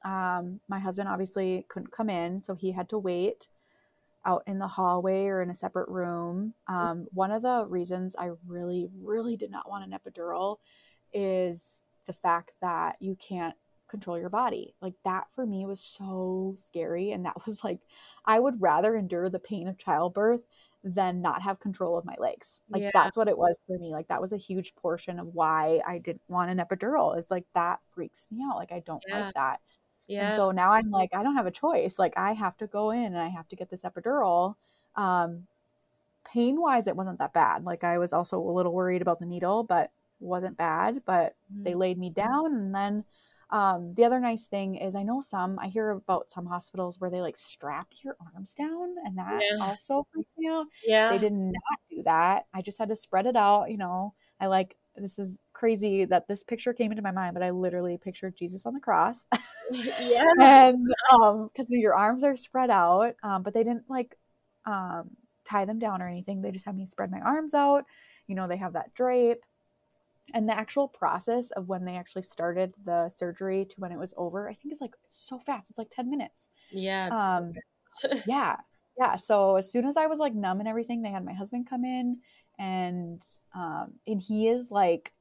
um, 0.04 0.60
my 0.68 0.80
husband 0.80 1.10
obviously 1.10 1.66
couldn't 1.70 1.92
come 1.92 2.10
in, 2.10 2.42
so 2.42 2.56
he 2.56 2.72
had 2.72 2.90
to 2.90 2.98
wait 3.00 3.48
out 4.26 4.44
in 4.48 4.60
the 4.60 4.68
hallway 4.68 5.26
or 5.28 5.42
in 5.42 5.50
a 5.50 5.56
separate 5.56 5.88
room. 5.90 6.54
Um, 6.68 7.08
one 7.14 7.32
of 7.32 7.42
the 7.44 7.66
reasons 7.68 8.16
I 8.18 8.32
really, 8.46 8.90
really 9.02 9.38
did 9.38 9.52
not 9.52 9.70
want 9.70 9.86
an 9.92 9.98
epidural 9.98 10.58
is 11.14 11.82
the 12.08 12.14
fact 12.14 12.52
that 12.62 12.98
you 13.00 13.16
can't 13.16 13.56
control 13.90 14.20
your 14.20 14.30
body. 14.30 14.76
Like 14.82 14.96
that 15.06 15.28
for 15.34 15.46
me 15.46 15.66
was 15.66 15.80
so 15.80 16.56
scary. 16.58 17.12
And 17.12 17.26
that 17.26 17.36
was 17.46 17.64
like, 17.64 17.80
I 18.26 18.40
would 18.40 18.62
rather 18.62 18.96
endure 18.98 19.30
the 19.30 19.40
pain 19.40 19.68
of 19.68 19.78
childbirth 19.78 20.42
than 20.84 21.22
not 21.22 21.42
have 21.42 21.60
control 21.60 21.98
of 21.98 22.06
my 22.06 22.16
legs. 22.20 22.62
Like 22.70 22.84
Yeah. 22.84 22.92
that's 22.94 23.18
what 23.18 23.28
it 23.28 23.38
was 23.38 23.58
for 23.66 23.78
me. 23.78 23.92
Like 23.94 24.08
that 24.10 24.22
was 24.22 24.34
a 24.34 24.38
huge 24.38 24.76
portion 24.76 25.20
of 25.20 25.34
why 25.34 25.82
I 25.88 26.00
didn't 26.00 26.22
want 26.28 26.52
an 26.52 26.58
epidural 26.60 27.18
is 27.18 27.32
like 27.32 27.46
that 27.56 27.80
freaks 27.94 28.28
me 28.32 28.44
out. 28.50 28.58
Like 28.58 28.72
I 28.72 28.82
don't 28.86 29.04
Yeah. 29.08 29.26
like 29.26 29.34
that. 29.36 29.62
Yeah. 30.08 30.26
And 30.28 30.36
so 30.36 30.52
now 30.52 30.72
I'm 30.72 30.90
like, 30.90 31.10
I 31.14 31.24
don't 31.24 31.36
have 31.36 31.48
a 31.48 31.52
choice. 31.52 32.00
Like 32.00 32.14
I 32.18 32.34
have 32.34 32.58
to 32.58 32.68
go 32.68 32.92
in 32.92 33.04
and 33.06 33.18
I 33.18 33.28
have 33.30 33.48
to 33.50 33.56
get 33.56 33.70
this 33.70 33.84
epidural. 33.84 34.56
Um, 34.96 35.48
pain 36.26 36.60
wise, 36.60 36.88
it 36.88 36.96
wasn't 36.96 37.20
that 37.20 37.34
bad. 37.34 37.64
Like 37.64 37.84
I 37.84 37.98
was 37.98 38.14
also 38.14 38.40
a 38.40 38.52
little 38.52 38.74
worried 38.74 39.02
about 39.02 39.20
the 39.20 39.26
needle, 39.26 39.64
but 39.64 39.92
wasn't 40.20 40.58
bad. 40.58 41.04
But 41.06 41.36
they 41.64 41.74
Mhm. 41.74 41.80
laid 41.80 41.98
me 41.98 42.10
down 42.10 42.56
and 42.56 42.74
then 42.76 43.04
um, 43.50 43.94
the 43.94 44.04
other 44.04 44.20
nice 44.20 44.46
thing 44.46 44.76
is 44.76 44.94
I 44.94 45.04
know 45.04 45.22
some 45.22 45.58
I 45.60 45.68
hear 45.68 45.92
about 45.92 46.30
some 46.30 46.46
hospitals 46.48 47.00
where 47.00 47.10
they 47.10 47.22
like 47.22 47.38
strap 47.38 47.88
your 48.04 48.18
arms 48.36 48.54
down 48.54 48.96
and 49.06 49.18
that 49.18 49.42
Yeah. 49.42 49.64
also 49.68 50.06
freaks 50.12 50.34
me 50.38 50.48
out. 50.50 50.66
yeah. 50.86 51.10
They 51.12 51.20
did 51.20 51.32
not 51.32 51.80
do 51.90 52.04
that. 52.04 52.46
I 52.54 52.62
just 52.62 52.78
had 52.78 52.90
to 52.90 52.96
spread 52.98 53.26
it 53.26 53.38
out, 53.38 53.72
you 53.72 53.78
know. 53.78 54.14
I 54.42 54.48
like 54.48 54.76
this 54.98 55.18
is 55.18 55.40
crazy 55.54 56.04
that 56.06 56.28
this 56.28 56.44
picture 56.44 56.74
came 56.74 56.92
into 56.92 57.02
my 57.04 57.12
mind, 57.12 57.36
but 57.36 57.44
I 57.44 57.52
literally 57.52 57.98
pictured 57.98 58.36
Jesus 58.36 58.66
on 58.66 58.74
the 58.74 58.80
cross. 58.82 59.26
yeah. 60.00 60.24
and 60.38 60.88
um 61.12 61.50
because 61.52 61.72
your 61.72 61.94
arms 61.96 62.24
are 62.24 62.36
spread 62.36 62.70
out 62.70 63.16
um 63.24 63.44
but 63.44 63.54
they 63.54 63.64
didn't 63.64 63.90
like 63.90 64.16
um 64.66 65.10
tie 65.48 65.66
them 65.66 65.80
down 65.80 66.02
or 66.02 66.08
anything. 66.08 66.42
They 66.42 66.52
just 66.52 66.66
had 66.66 66.76
me 66.76 66.86
spread 66.86 67.12
my 67.12 67.20
arms 67.20 67.54
out. 67.54 67.86
You 68.28 68.36
know 68.36 68.48
they 68.48 68.58
have 68.58 68.74
that 68.74 68.94
drape. 68.94 69.44
And 70.34 70.48
the 70.48 70.58
actual 70.58 70.90
process 70.90 71.52
of 71.52 71.70
when 71.70 71.86
they 71.86 71.96
actually 71.96 72.24
started 72.24 72.74
the 72.84 73.08
surgery 73.08 73.64
to 73.64 73.76
when 73.80 73.94
it 73.94 73.98
was 73.98 74.14
over 74.18 74.50
i 74.50 74.54
think 74.54 74.74
is 74.74 74.82
like 74.82 74.94
so 75.10 75.40
fast. 75.40 75.70
It's 75.70 75.80
like 75.80 75.90
10 75.90 76.10
minutes. 76.10 76.50
Yeah. 76.72 77.08
it's 77.08 77.16
um 77.16 78.22
yeah. 78.28 78.58
Yeah. 79.00 79.16
So 79.16 79.56
as 79.56 79.72
soon 79.72 79.86
as 79.86 79.96
i 79.96 80.08
was 80.08 80.20
like 80.20 80.34
numb 80.36 80.60
and 80.60 80.68
everything 80.68 81.02
they 81.02 81.12
had 81.12 81.26
my 81.26 81.34
husband 81.34 81.70
come 81.70 81.86
in 81.86 82.18
and 82.60 83.22
um 83.56 83.94
and 84.06 84.22
he 84.22 84.50
is 84.50 84.70
like 84.70 85.14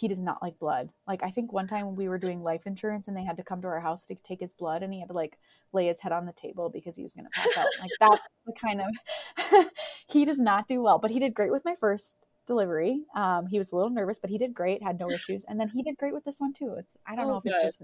he 0.00 0.08
does 0.08 0.20
not 0.20 0.42
like 0.42 0.58
blood. 0.58 0.90
Like 1.06 1.22
i 1.22 1.30
think 1.30 1.52
one 1.52 1.68
time 1.68 1.94
we 1.96 2.08
were 2.08 2.18
doing 2.18 2.42
life 2.42 2.62
insurance 2.66 3.08
and 3.08 3.16
they 3.16 3.24
had 3.24 3.36
to 3.36 3.44
come 3.44 3.60
to 3.62 3.68
our 3.68 3.80
house 3.80 4.04
to 4.06 4.14
take 4.16 4.40
his 4.40 4.54
blood 4.54 4.82
and 4.82 4.92
he 4.92 5.00
had 5.00 5.08
to 5.08 5.14
like 5.14 5.38
lay 5.72 5.86
his 5.86 6.00
head 6.00 6.12
on 6.12 6.26
the 6.26 6.32
table 6.32 6.70
because 6.70 6.96
he 6.96 7.02
was 7.02 7.12
going 7.12 7.24
to 7.26 7.30
pass 7.30 7.56
out. 7.56 7.66
Like 7.78 7.90
that's 8.00 8.20
the 8.46 8.52
kind 8.60 8.80
of 8.80 9.66
he 10.08 10.24
does 10.24 10.38
not 10.38 10.68
do 10.68 10.82
well 10.82 10.98
but 10.98 11.10
he 11.10 11.18
did 11.18 11.34
great 11.34 11.52
with 11.52 11.64
my 11.64 11.74
first 11.74 12.16
delivery. 12.46 13.02
Um 13.14 13.46
he 13.46 13.58
was 13.58 13.72
a 13.72 13.76
little 13.76 13.90
nervous 13.90 14.18
but 14.18 14.30
he 14.30 14.38
did 14.38 14.54
great 14.54 14.82
had 14.82 14.98
no 14.98 15.08
issues. 15.14 15.44
And 15.48 15.60
then 15.60 15.68
he 15.68 15.82
did 15.82 15.96
great 15.98 16.14
with 16.14 16.24
this 16.24 16.40
one 16.40 16.52
too. 16.52 16.74
It's 16.78 16.96
i 17.06 17.14
don't 17.14 17.26
Oh, 17.26 17.30
know 17.32 17.36
if 17.38 17.46
it's 17.46 17.60
just 17.60 17.82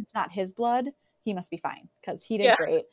it's 0.00 0.14
not 0.14 0.32
his 0.32 0.52
blood 0.52 0.86
he 1.24 1.34
must 1.34 1.50
be 1.50 1.56
fine 1.58 1.88
because 2.00 2.22
he 2.22 2.38
did 2.38 2.46
Yeah. 2.46 2.56
great. 2.56 2.84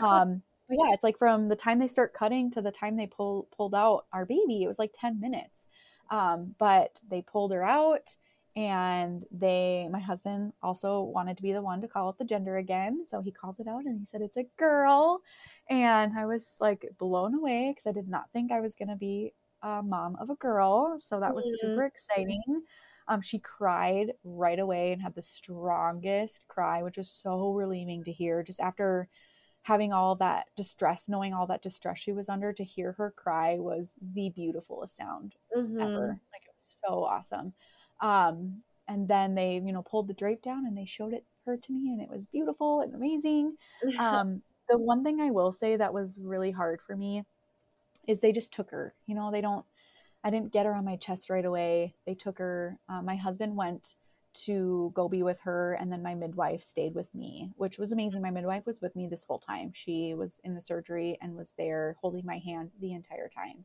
Um 0.00 0.42
but 0.68 0.76
yeah 0.78 0.94
it's 0.94 1.02
like 1.04 1.18
from 1.18 1.48
the 1.48 1.56
time 1.56 1.78
they 1.80 1.88
start 1.88 2.14
cutting 2.14 2.50
to 2.52 2.62
the 2.62 2.70
time 2.70 2.96
they 2.96 3.06
pull 3.06 3.48
pulled 3.56 3.74
out 3.74 4.06
our 4.12 4.24
baby 4.24 4.62
it 4.62 4.68
was 4.68 4.78
like 4.78 4.92
10 4.94 5.20
minutes 5.20 5.66
um 6.10 6.54
but 6.58 7.00
they 7.08 7.22
pulled 7.22 7.52
her 7.52 7.64
out 7.64 8.16
and 8.56 9.24
they 9.30 9.88
my 9.90 10.00
husband 10.00 10.52
also 10.62 11.02
wanted 11.02 11.36
to 11.36 11.42
be 11.42 11.52
the 11.52 11.62
one 11.62 11.80
to 11.80 11.88
call 11.88 12.08
out 12.08 12.18
the 12.18 12.24
gender 12.24 12.56
again. 12.56 13.04
So 13.06 13.20
he 13.20 13.30
called 13.32 13.56
it 13.60 13.68
out 13.68 13.84
and 13.84 13.98
he 14.00 14.06
said 14.06 14.22
it's 14.22 14.36
a 14.36 14.46
girl. 14.58 15.20
And 15.68 16.18
i 16.18 16.26
was 16.26 16.56
like 16.60 16.84
blown 16.98 17.34
away 17.34 17.70
because 17.72 17.86
i 17.86 17.92
did 17.92 18.08
not 18.08 18.30
think 18.32 18.50
i 18.52 18.60
was 18.60 18.74
going 18.74 18.88
to 18.88 18.96
be 18.96 19.32
a 19.62 19.82
mom 19.82 20.16
of 20.20 20.30
a 20.30 20.34
girl. 20.36 20.98
So 21.00 21.20
that 21.20 21.34
was 21.34 21.48
Mhm. 21.48 21.50
super 21.50 21.84
exciting. 21.84 22.62
Um, 23.08 23.20
she 23.22 23.38
cried 23.38 24.12
right 24.24 24.58
away 24.58 24.92
and 24.92 25.02
had 25.02 25.14
the 25.14 25.22
strongest 25.22 26.46
cry 26.48 26.82
which 26.82 26.96
was 26.96 27.10
so 27.10 27.52
relieving 27.52 28.04
to 28.04 28.12
hear 28.12 28.42
just 28.42 28.60
after 28.60 29.08
having 29.62 29.92
all 29.92 30.14
that 30.16 30.46
distress 30.56 31.08
knowing 31.08 31.34
all 31.34 31.46
that 31.46 31.62
distress 31.62 31.98
she 31.98 32.12
was 32.12 32.28
under 32.28 32.52
to 32.52 32.64
hear 32.64 32.92
her 32.92 33.10
cry 33.10 33.58
was 33.58 33.94
the 34.14 34.30
beautifulest 34.30 34.96
sound 34.96 35.34
Mhm. 35.56 35.80
ever. 35.82 36.20
Like 36.32 36.42
it 36.44 36.54
was 36.56 36.78
so 36.86 37.04
awesome. 37.04 37.52
Um, 38.00 38.62
and 38.88 39.06
then 39.06 39.34
they, 39.34 39.54
you 39.54 39.72
know, 39.72 39.82
pulled 39.82 40.08
the 40.08 40.14
drape 40.14 40.42
down 40.42 40.66
and 40.66 40.76
they 40.76 40.86
showed 40.86 41.12
it 41.12 41.24
her 41.46 41.56
to 41.56 41.72
me, 41.72 41.92
and 41.92 42.00
it 42.00 42.10
was 42.10 42.26
beautiful 42.26 42.80
and 42.80 42.94
amazing. 42.94 43.56
Um, 44.00 44.42
the 44.68 44.78
one 44.78 45.02
thing 45.04 45.20
I 45.20 45.30
will 45.30 45.52
say 45.52 45.76
that 45.76 45.92
was 45.94 46.16
really 46.18 46.50
hard 46.50 46.80
for 46.86 46.96
me 46.96 47.24
is 48.06 48.20
they 48.20 48.32
just 48.32 48.52
took 48.52 48.70
her. 48.70 48.94
You 49.06 49.14
know, 49.14 49.30
they 49.30 49.40
don't. 49.40 49.64
I 50.24 50.30
didn't 50.30 50.52
get 50.52 50.66
her 50.66 50.74
on 50.74 50.84
my 50.84 50.96
chest 50.96 51.30
right 51.30 51.44
away. 51.44 51.94
They 52.06 52.14
took 52.14 52.38
her. 52.38 52.78
Uh, 52.88 53.02
my 53.02 53.16
husband 53.16 53.56
went 53.56 53.96
to 54.32 54.92
go 54.94 55.08
be 55.08 55.22
with 55.22 55.40
her, 55.40 55.74
and 55.74 55.90
then 55.92 56.02
my 56.02 56.14
midwife 56.14 56.62
stayed 56.62 56.94
with 56.94 57.12
me, 57.14 57.52
which 57.56 57.78
was 57.78 57.92
amazing. 57.92 58.22
My 58.22 58.30
midwife 58.30 58.66
was 58.66 58.80
with 58.80 58.94
me 58.96 59.06
this 59.06 59.24
whole 59.24 59.38
time. 59.38 59.72
She 59.74 60.14
was 60.14 60.40
in 60.44 60.54
the 60.54 60.60
surgery 60.60 61.18
and 61.20 61.36
was 61.36 61.52
there 61.58 61.96
holding 62.00 62.24
my 62.24 62.38
hand 62.38 62.70
the 62.80 62.92
entire 62.92 63.28
time. 63.28 63.64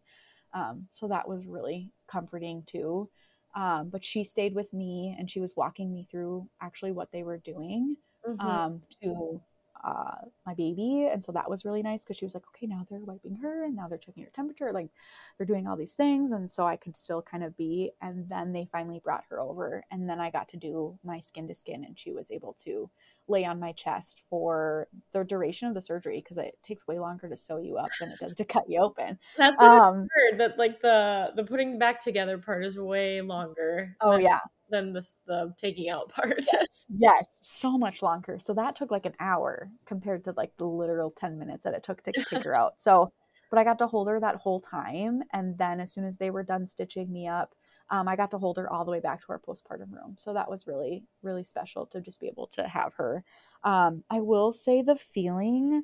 Um, 0.54 0.88
so 0.94 1.08
that 1.08 1.28
was 1.28 1.46
really 1.46 1.92
comforting 2.08 2.64
too. 2.66 3.10
Um, 3.56 3.90
but 3.90 4.04
she 4.04 4.24
stayed 4.24 4.54
with 4.54 4.74
me 4.74 5.16
and 5.18 5.30
she 5.30 5.40
was 5.40 5.56
walking 5.56 5.94
me 5.94 6.08
through 6.10 6.48
actually 6.62 6.92
what 6.92 7.12
they 7.12 7.24
were 7.24 7.38
doing 7.38 7.98
Mhm. 8.28 8.40
um, 8.46 8.82
to 9.02 9.42
uh, 9.84 10.16
my 10.46 10.54
baby. 10.54 11.10
And 11.12 11.24
so 11.24 11.32
that 11.32 11.50
was 11.50 11.66
really 11.66 11.84
nice 11.84 12.04
because 12.04 12.18
she 12.18 12.26
was 12.26 12.34
like, 12.34 12.46
okay, 12.56 12.66
now 12.68 12.86
they're 12.90 13.00
wiping 13.00 13.36
her 13.38 13.66
and 13.66 13.76
now 13.76 13.88
they're 13.88 13.98
checking 13.98 14.24
her 14.24 14.30
temperature. 14.34 14.72
Like 14.72 14.90
they're 15.38 15.46
doing 15.48 15.68
all 15.68 15.76
these 15.76 15.94
things. 15.94 16.32
And 16.32 16.50
so 16.50 16.66
I 16.66 16.76
could 16.76 16.96
still 16.96 17.22
kind 17.22 17.44
of 17.44 17.56
be. 17.58 17.92
And 18.02 18.28
then 18.30 18.54
they 18.54 18.68
finally 18.72 19.00
brought 19.04 19.24
her 19.30 19.40
over. 19.40 19.84
And 19.92 20.10
then 20.10 20.20
I 20.20 20.32
got 20.32 20.48
to 20.50 20.58
do 20.58 20.98
my 21.04 21.20
skin 21.20 21.48
to 21.48 21.54
skin 21.56 21.84
and 21.84 21.98
she 21.98 22.12
was 22.12 22.32
able 22.32 22.54
to 22.64 22.90
lay 23.28 23.44
on 23.44 23.60
my 23.60 23.72
chest 23.72 24.22
for 24.30 24.88
the 25.12 25.24
duration 25.24 25.68
of 25.68 25.74
the 25.74 25.82
surgery 25.82 26.22
because 26.22 26.38
it 26.38 26.58
takes 26.64 26.88
way 26.88 27.00
longer 27.00 27.28
to 27.28 27.36
sew 27.36 27.58
you 27.58 27.78
up 27.78 27.90
than 28.00 28.10
it 28.12 28.20
does 28.20 28.36
to 28.36 28.46
cut 28.46 28.70
you 28.70 28.80
open. 28.80 29.18
That's 29.38 29.60
what 29.60 29.72
Um, 29.72 30.02
I've 30.04 30.32
heard. 30.32 30.40
That 30.40 30.58
like 30.58 30.82
the 30.82 31.32
the 31.36 31.44
putting 31.44 31.80
back 31.80 32.04
together 32.04 32.38
part 32.38 32.64
is 32.64 32.78
way 32.78 33.22
longer. 33.22 33.96
oh, 34.02 34.18
yeah. 34.18 34.40
Than 34.70 34.94
this 34.94 35.18
the 35.28 35.54
taking 35.58 35.90
out 35.90 36.10
part. 36.14 36.46
Yes, 36.52 36.86
yes, 36.98 37.38
so 37.42 37.78
much 37.78 38.02
longer. 38.02 38.40
So 38.40 38.54
that 38.54 38.76
took 38.76 38.92
like 38.92 39.06
an 39.06 39.16
hour 39.20 39.70
compared 39.86 40.24
to 40.26 40.34
like 40.36 40.52
the 40.58 40.66
literal 40.66 41.12
10 41.12 41.38
minutes 41.38 41.64
that 41.64 41.74
it 41.74 41.84
took 41.84 42.02
to 42.04 42.12
take 42.12 42.44
her 42.44 42.56
out. 42.56 42.82
So, 42.82 43.12
but 43.50 43.60
I 43.60 43.64
got 43.64 43.80
to 43.80 43.88
hold 43.88 44.10
her 44.10 44.20
that 44.20 44.38
whole 44.38 44.60
time. 44.60 45.22
And 45.34 45.58
then 45.58 45.80
as 45.80 45.94
soon 45.94 46.06
as 46.06 46.18
they 46.18 46.32
were 46.32 46.44
done 46.44 46.68
stitching 46.68 47.12
me 47.12 47.28
up, 47.28 47.54
um, 47.92 48.08
I 48.08 48.16
got 48.16 48.32
to 48.32 48.40
hold 48.40 48.58
her 48.58 48.72
all 48.72 48.86
the 48.86 48.92
way 48.92 49.00
back 49.00 49.22
to 49.22 49.28
our 49.30 49.40
postpartum 49.40 49.92
room. 49.92 50.16
So 50.18 50.34
that 50.34 50.50
was 50.50 50.66
really, 50.66 51.04
really 51.22 51.44
special 51.44 51.86
to 51.88 52.02
just 52.02 52.20
be 52.20 52.28
able 52.28 52.48
to 52.56 52.68
have 52.68 52.96
her. 52.96 53.24
Um, 53.64 54.04
I 54.10 54.22
will 54.22 54.52
say 54.52 54.82
the 54.82 54.96
feeling 54.96 55.84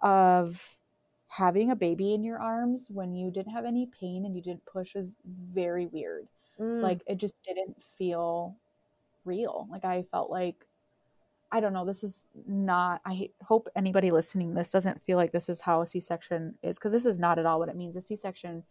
of 0.00 0.76
having 1.26 1.70
a 1.70 1.76
baby 1.76 2.14
in 2.14 2.22
your 2.22 2.38
arms 2.38 2.88
when 2.90 3.14
you 3.14 3.30
didn't 3.30 3.52
have 3.52 3.64
any 3.64 3.86
pain 4.00 4.24
and 4.24 4.34
you 4.36 4.42
didn't 4.42 4.64
push 4.66 4.94
is 4.94 5.16
very 5.24 5.86
weird 5.86 6.28
Mm. 6.60 6.82
like 6.82 7.02
it 7.06 7.16
just 7.16 7.34
didn't 7.42 7.82
feel 7.96 8.54
real. 9.24 9.66
Like 9.70 9.84
i 9.84 10.02
felt 10.10 10.30
like 10.30 10.66
i 11.52 11.58
don't 11.58 11.72
know 11.72 11.84
this 11.84 12.04
is 12.04 12.28
not 12.46 13.00
i 13.04 13.28
hope 13.42 13.68
anybody 13.74 14.10
listening 14.12 14.54
this 14.54 14.70
doesn't 14.70 15.02
feel 15.02 15.16
like 15.16 15.32
this 15.32 15.48
is 15.48 15.60
how 15.60 15.80
a 15.80 15.86
c-section 15.86 16.54
is 16.62 16.78
because 16.78 16.92
this 16.92 17.06
is 17.06 17.18
not 17.18 17.38
at 17.38 17.46
all 17.46 17.58
what 17.58 17.68
it 17.68 17.76
means. 17.76 17.96
A 17.96 18.00
c-section 18.00 18.62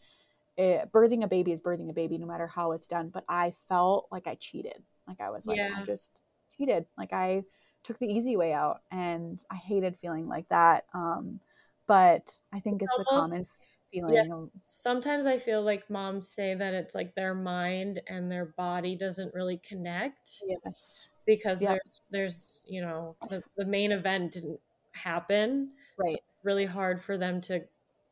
it, 0.57 0.91
birthing 0.91 1.23
a 1.23 1.27
baby 1.27 1.51
is 1.51 1.61
birthing 1.61 1.89
a 1.89 1.93
baby 1.93 2.17
no 2.17 2.25
matter 2.27 2.47
how 2.47 2.71
it's 2.73 2.87
done 2.87 3.09
but 3.09 3.23
i 3.27 3.53
felt 3.67 4.07
like 4.11 4.27
i 4.27 4.35
cheated. 4.35 4.81
Like 5.07 5.19
i 5.21 5.29
was 5.29 5.47
like 5.47 5.59
i 5.59 5.83
just 5.85 6.11
cheated. 6.55 6.85
Like 6.97 7.11
i 7.13 7.43
took 7.83 7.97
the 7.99 8.07
easy 8.07 8.37
way 8.37 8.53
out 8.53 8.81
and 8.91 9.43
i 9.49 9.55
hated 9.55 9.97
feeling 9.97 10.27
like 10.27 10.47
that 10.49 10.85
um 10.93 11.39
but 11.87 12.39
i 12.53 12.59
think 12.59 12.81
it's, 12.81 12.91
It's 12.99 13.11
a 13.11 13.15
common 13.15 13.47
feeling 13.91 14.13
Yes. 14.13 14.31
Sometimes 14.61 15.25
I 15.25 15.37
feel 15.37 15.61
like 15.61 15.89
moms 15.89 16.27
say 16.27 16.55
that 16.55 16.73
it's 16.73 16.95
like 16.95 17.15
their 17.15 17.33
mind 17.33 18.01
and 18.07 18.31
their 18.31 18.45
body 18.45 18.95
doesn't 18.95 19.33
really 19.33 19.57
connect 19.57 20.41
yes 20.47 21.11
because 21.25 21.61
Yep. 21.61 21.69
there's 21.69 22.01
there's 22.11 22.63
you 22.67 22.81
know 22.81 23.15
the, 23.29 23.43
the 23.57 23.65
main 23.65 23.91
event 23.91 24.33
didn't 24.33 24.59
happen. 24.91 25.71
Right 25.97 26.15
it's 26.15 26.23
really 26.43 26.65
hard 26.65 27.01
for 27.01 27.17
them 27.17 27.41
to 27.41 27.61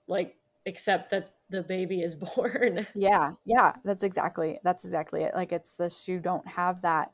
like 0.08 0.36
accept 0.66 1.10
that 1.12 1.32
the 1.50 1.64
baby 1.64 2.02
is 2.02 2.16
born. 2.36 2.86
Yeah, 2.94 3.34
yeah, 3.46 3.74
that's 3.84 4.04
exactly 4.04 4.60
that's 4.64 4.84
exactly 4.84 5.24
it. 5.24 5.34
Like 5.36 5.52
it's 5.52 5.72
this 5.72 6.08
you 6.08 6.20
don't 6.20 6.48
have 6.48 6.82
that 6.82 7.14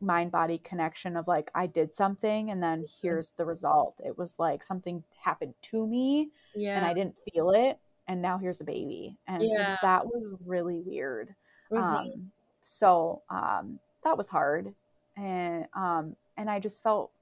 mind 0.00 0.30
body 0.30 0.58
connection 0.58 1.16
of 1.16 1.26
like 1.26 1.50
I 1.54 1.66
did 1.66 1.94
something 1.94 2.50
and 2.50 2.62
then 2.62 2.80
mm-hmm. 2.80 3.06
here's 3.06 3.30
the 3.36 3.44
result. 3.44 3.94
It 4.04 4.18
was 4.18 4.38
like 4.38 4.62
something 4.62 5.02
happened 5.22 5.54
to 5.62 5.86
me 5.86 6.30
yeah. 6.54 6.76
and 6.76 6.86
I 6.86 6.94
didn't 6.94 7.16
feel 7.32 7.50
it 7.50 7.78
and 8.08 8.22
now 8.22 8.38
here's 8.38 8.60
a 8.60 8.64
baby. 8.64 9.18
And 9.26 9.52
so 9.52 9.64
Yeah. 9.64 9.76
that 9.82 10.06
was 10.06 10.34
really 10.44 10.80
weird. 10.80 11.34
Mhm. 11.70 12.10
Um 12.16 12.32
so 12.62 13.22
um 13.30 13.80
that 14.04 14.16
was 14.18 14.28
hard. 14.28 14.74
And 15.16 15.66
um 15.74 16.16
and 16.36 16.50
I 16.50 16.60
just 16.60 16.82
felt 16.82 17.12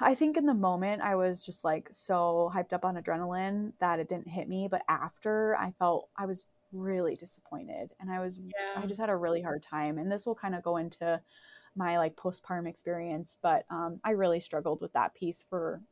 I 0.00 0.14
think 0.14 0.36
in 0.36 0.46
the 0.46 0.54
moment 0.54 1.02
I 1.02 1.14
was 1.16 1.44
just 1.44 1.64
like 1.64 1.88
so 1.92 2.50
hyped 2.54 2.72
up 2.72 2.84
on 2.84 2.96
adrenaline 2.96 3.72
that 3.80 3.98
it 4.00 4.08
didn't 4.08 4.28
hit 4.28 4.48
me, 4.48 4.68
but 4.70 4.82
after 4.88 5.56
I 5.56 5.72
felt 5.78 6.10
I 6.16 6.26
was 6.26 6.44
really 6.72 7.16
disappointed 7.16 7.92
and 8.00 8.10
I 8.10 8.20
was 8.20 8.40
yeah. 8.48 8.82
I 8.82 8.86
just 8.86 9.00
had 9.00 9.10
a 9.10 9.16
really 9.16 9.42
hard 9.42 9.62
time 9.62 9.98
and 9.98 10.10
this 10.12 10.26
will 10.26 10.34
kind 10.34 10.54
of 10.54 10.62
go 10.62 10.76
into 10.76 11.20
my 11.76 11.98
like 11.98 12.16
postpartum 12.16 12.68
experience, 12.68 13.38
but 13.42 13.64
um 13.70 14.00
I 14.04 14.10
really 14.12 14.40
struggled 14.40 14.80
with 14.80 14.92
that 14.94 15.14
piece 15.14 15.42
for 15.42 15.82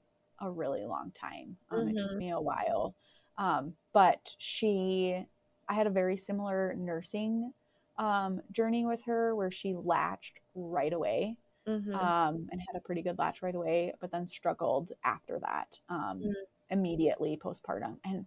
a 0.40 0.50
really 0.50 0.84
long 0.84 1.12
time. 1.12 1.56
Um 1.70 1.88
it 1.88 1.96
took 1.96 2.12
Mhm. 2.12 2.20
me 2.20 2.30
a 2.30 2.40
while. 2.40 2.94
Um, 3.38 3.74
but 3.94 4.34
she, 4.38 5.24
I 5.68 5.74
had 5.74 5.86
a 5.86 5.90
very 5.90 6.16
similar 6.16 6.74
nursing 6.76 7.52
um, 7.98 8.40
journey 8.52 8.84
with 8.86 9.02
her 9.04 9.34
where 9.36 9.50
she 9.50 9.74
latched 9.74 10.40
right 10.54 10.92
away 10.92 11.36
Mhm. 11.66 11.94
um, 11.94 12.48
and 12.50 12.60
had 12.60 12.76
a 12.76 12.80
pretty 12.80 13.02
good 13.02 13.18
latch 13.18 13.42
right 13.42 13.54
away, 13.54 13.94
but 14.00 14.10
then 14.10 14.26
struggled 14.26 14.92
after 15.04 15.38
that 15.40 15.78
um, 15.88 16.20
Mm. 16.20 16.34
immediately 16.70 17.36
postpartum. 17.36 17.98
And 18.04 18.26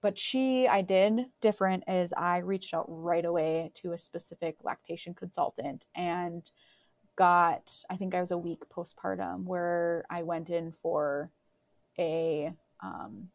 but 0.00 0.18
she, 0.18 0.66
I 0.66 0.82
did 0.82 1.30
different 1.40 1.84
is 1.88 2.12
I 2.12 2.38
reached 2.38 2.74
out 2.74 2.86
right 2.88 3.24
away 3.24 3.70
to 3.74 3.92
a 3.92 3.98
specific 3.98 4.56
lactation 4.64 5.14
consultant 5.14 5.86
and 5.94 6.50
got 7.16 7.84
I 7.90 7.96
think 7.96 8.14
I 8.14 8.20
was 8.20 8.30
a 8.32 8.38
week 8.38 8.62
postpartum 8.70 9.44
where 9.44 10.04
I 10.10 10.22
went 10.22 10.50
in 10.50 10.72
for 10.72 11.30
a 11.98 12.52
um, 12.80 13.28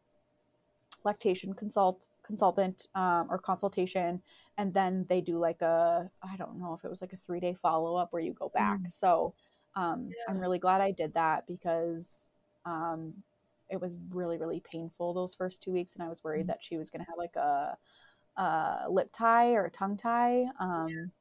lactation 1.03 1.53
consult 1.53 2.05
consultant 2.25 2.87
um, 2.95 3.27
or 3.29 3.37
consultation 3.37 4.21
and 4.57 4.73
then 4.73 5.05
they 5.09 5.21
do 5.21 5.37
like 5.39 5.61
a 5.61 6.09
i 6.21 6.35
don't 6.35 6.59
know 6.59 6.73
if 6.73 6.83
it 6.83 6.89
was 6.89 7.01
like 7.01 7.13
a 7.13 7.17
three 7.17 7.39
day 7.39 7.53
follow-up 7.61 8.11
where 8.11 8.21
you 8.21 8.33
go 8.33 8.49
back. 8.53 8.79
Mm. 8.79 8.91
so 8.91 9.33
um, 9.75 10.09
i'm 10.27 10.37
really 10.39 10.59
glad 10.59 10.81
i 10.81 10.91
did 10.91 11.13
that 11.13 11.47
because 11.47 12.27
um, 12.65 13.13
it 13.69 13.79
was 13.79 13.95
really 14.11 14.37
really 14.37 14.59
painful 14.59 15.13
those 15.13 15.35
first 15.35 15.63
two 15.63 15.71
weeks 15.71 15.95
and 15.95 16.03
i 16.03 16.09
was 16.09 16.23
worried 16.23 16.45
Mm. 16.45 16.47
that 16.47 16.59
she 16.61 16.77
was 16.77 16.89
going 16.89 17.03
to 17.03 17.09
have 17.09 17.17
like 17.17 17.35
a, 17.37 17.77
a 18.41 18.87
lip 18.89 19.09
tie 19.13 19.53
or 19.53 19.65
a 19.65 19.71
tongue 19.71 19.97
tie 19.97 20.45
um, 20.59 21.11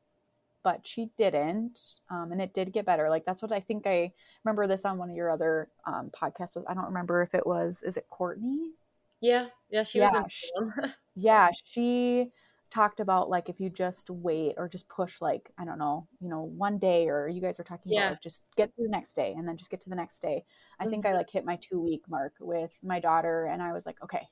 but 0.64 0.84
she 0.84 1.10
didn't 1.16 2.00
um, 2.10 2.32
and 2.32 2.42
it 2.42 2.52
did 2.52 2.72
get 2.72 2.84
better. 2.84 3.08
Like 3.08 3.24
that's 3.24 3.42
what 3.42 3.52
i 3.52 3.60
think 3.60 3.86
i 3.86 4.10
remember 4.44 4.66
this 4.66 4.84
on 4.84 4.98
one 4.98 5.10
of 5.10 5.14
your 5.16 5.30
other 5.30 5.68
um, 5.86 6.10
podcasts 6.10 6.56
i 6.68 6.74
don't 6.74 6.86
remember 6.86 7.22
if 7.22 7.32
it 7.34 7.46
was 7.46 7.84
is 7.84 7.96
it 7.96 8.06
courtney 8.10 8.72
Yeah, 9.20 9.46
yeah, 9.70 9.82
she 9.82 10.00
was 10.00 10.12
Yeah, 10.12 10.22
in 10.22 10.28
sh- 10.28 10.50
film. 10.54 10.72
yeah 11.16 11.50
she 11.64 12.30
talked 12.70 13.00
about 13.00 13.30
like 13.30 13.48
if 13.48 13.58
you 13.60 13.70
just 13.70 14.10
wait 14.10 14.54
or 14.58 14.68
just 14.68 14.86
push 14.88 15.20
like 15.22 15.50
i 15.56 15.64
don't 15.64 15.78
know 15.78 16.06
you 16.20 16.28
know 16.28 16.42
one 16.42 16.78
day 16.78 17.08
or 17.08 17.26
you 17.28 17.40
guys 17.40 17.58
are 17.58 17.64
talking 17.64 17.92
Yeah. 17.92 18.00
about 18.02 18.10
like 18.12 18.22
just 18.22 18.42
get 18.56 18.74
to 18.76 18.82
the 18.82 18.88
next 18.88 19.14
day 19.14 19.32
and 19.36 19.48
then 19.48 19.56
just 19.56 19.70
get 19.70 19.80
to 19.82 19.88
the 19.88 19.94
next 19.96 20.20
day 20.20 20.44
i 20.78 20.84
think 20.84 21.06
i 21.06 21.10
Mhm. 21.10 21.14
like 21.14 21.30
hit 21.30 21.44
my 21.44 21.56
two 21.56 21.80
week 21.80 22.02
mark 22.08 22.34
with 22.40 22.72
my 22.82 23.00
daughter 23.00 23.46
and 23.46 23.62
i 23.62 23.72
was 23.72 23.86
like 23.86 23.96
okay 24.02 24.28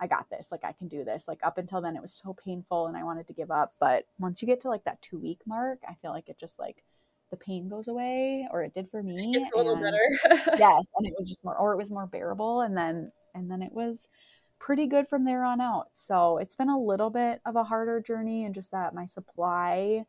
i 0.00 0.06
got 0.06 0.28
this 0.30 0.52
like 0.52 0.64
i 0.64 0.72
can 0.72 0.88
do 0.88 1.04
this 1.04 1.28
like 1.28 1.40
up 1.42 1.58
until 1.58 1.80
then 1.80 1.96
it 1.96 2.02
was 2.02 2.12
so 2.12 2.34
painful 2.34 2.86
and 2.88 2.96
i 2.96 3.04
wanted 3.04 3.26
to 3.28 3.34
give 3.34 3.50
up 3.50 3.72
but 3.80 4.06
once 4.18 4.42
you 4.42 4.46
get 4.46 4.60
to 4.60 4.68
like 4.68 4.84
that 4.84 5.00
two 5.00 5.18
week 5.18 5.40
mark 5.46 5.78
i 5.88 5.94
feel 6.02 6.10
like 6.10 6.28
it 6.28 6.38
just 6.38 6.58
like 6.58 6.84
the 7.30 7.36
pain 7.36 7.68
goes 7.68 7.88
away 7.88 8.46
or 8.50 8.62
it 8.62 8.74
did 8.74 8.90
for 8.90 9.02
me 9.02 9.32
it's 9.34 9.52
a 9.54 9.56
little 9.56 9.74
and- 9.74 9.82
better. 9.82 10.56
yes 10.58 10.84
and 10.96 11.06
it 11.06 11.14
was 11.16 11.28
just 11.28 11.42
more 11.44 11.56
or 11.56 11.72
it 11.72 11.76
was 11.76 11.90
more 11.90 12.06
bearable 12.06 12.62
and 12.62 12.76
then 12.76 13.10
and 13.34 13.50
then 13.50 13.62
it 13.62 13.72
was 13.72 14.08
pretty 14.58 14.86
good 14.86 15.08
from 15.08 15.24
there 15.24 15.44
on 15.44 15.60
out 15.60 15.88
so 15.94 16.38
it's 16.38 16.56
been 16.56 16.68
a 16.68 16.78
little 16.78 17.10
bit 17.10 17.40
of 17.46 17.56
a 17.56 17.64
harder 17.64 18.00
journey 18.00 18.44
and 18.44 18.54
just 18.54 18.70
that 18.70 18.94
my 18.94 19.06
supply 19.06 20.04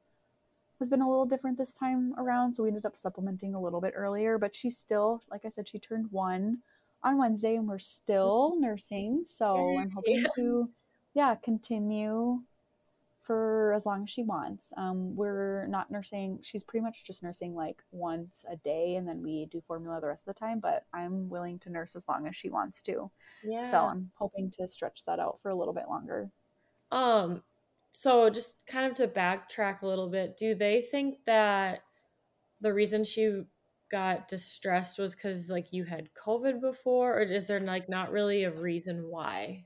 has 0.79 0.89
been 0.89 1.01
a 1.01 1.09
little 1.09 1.25
different 1.25 1.57
this 1.57 1.73
time 1.73 2.13
around 2.17 2.53
so 2.53 2.63
we 2.63 2.69
ended 2.69 2.85
up 2.85 2.97
supplementing 2.97 3.55
a 3.55 3.61
little 3.61 3.79
bit 3.79 3.93
earlier 3.95 4.37
but 4.37 4.55
she's 4.55 4.77
still 4.77 5.21
like 5.31 5.45
i 5.45 5.49
said 5.49 5.67
she 5.67 5.79
turned 5.79 6.11
one 6.11 6.57
on 7.03 7.17
wednesday 7.17 7.55
and 7.55 7.67
we're 7.67 7.75
mm-hmm. 7.75 7.81
still 7.81 8.55
nursing 8.59 9.21
so 9.25 9.77
i'm 9.79 9.91
hoping 9.91 10.17
Yay. 10.17 10.25
to 10.35 10.69
yeah 11.13 11.35
continue 11.35 12.41
for 13.23 13.73
as 13.73 13.85
long 13.85 14.03
as 14.03 14.09
she 14.09 14.23
wants. 14.23 14.73
Um, 14.77 15.15
we're 15.15 15.67
not 15.67 15.91
nursing. 15.91 16.39
She's 16.41 16.63
pretty 16.63 16.83
much 16.83 17.05
just 17.05 17.23
nursing 17.23 17.55
like 17.55 17.81
once 17.91 18.45
a 18.51 18.55
day, 18.57 18.95
and 18.95 19.07
then 19.07 19.21
we 19.21 19.47
do 19.51 19.61
formula 19.67 20.01
the 20.01 20.07
rest 20.07 20.27
of 20.27 20.33
the 20.33 20.39
time. 20.39 20.59
But 20.59 20.85
I'm 20.93 21.29
willing 21.29 21.59
to 21.59 21.69
nurse 21.69 21.95
as 21.95 22.07
long 22.07 22.27
as 22.27 22.35
she 22.35 22.49
wants 22.49 22.81
to. 22.83 23.11
yeah. 23.43 23.69
So 23.69 23.77
I'm 23.77 24.11
hoping 24.15 24.51
to 24.59 24.67
stretch 24.67 25.03
that 25.05 25.19
out 25.19 25.39
for 25.41 25.49
a 25.49 25.55
little 25.55 25.73
bit 25.73 25.87
longer. 25.87 26.31
Um, 26.91 27.43
so 27.91 28.29
just 28.29 28.65
kind 28.65 28.87
of 28.89 28.95
to 28.95 29.07
backtrack 29.07 29.81
a 29.81 29.87
little 29.87 30.09
bit, 30.09 30.37
do 30.37 30.55
they 30.55 30.81
think 30.81 31.17
that 31.25 31.81
the 32.61 32.73
reason 32.73 33.03
she 33.03 33.43
got 33.91 34.27
distressed 34.27 34.97
was 34.97 35.13
because 35.13 35.49
like 35.49 35.73
you 35.73 35.83
had 35.83 36.09
COVID 36.13 36.61
before, 36.61 37.19
or 37.19 37.21
is 37.21 37.47
there 37.47 37.59
like 37.59 37.89
not 37.89 38.11
really 38.11 38.45
a 38.45 38.51
reason 38.51 39.05
why? 39.09 39.65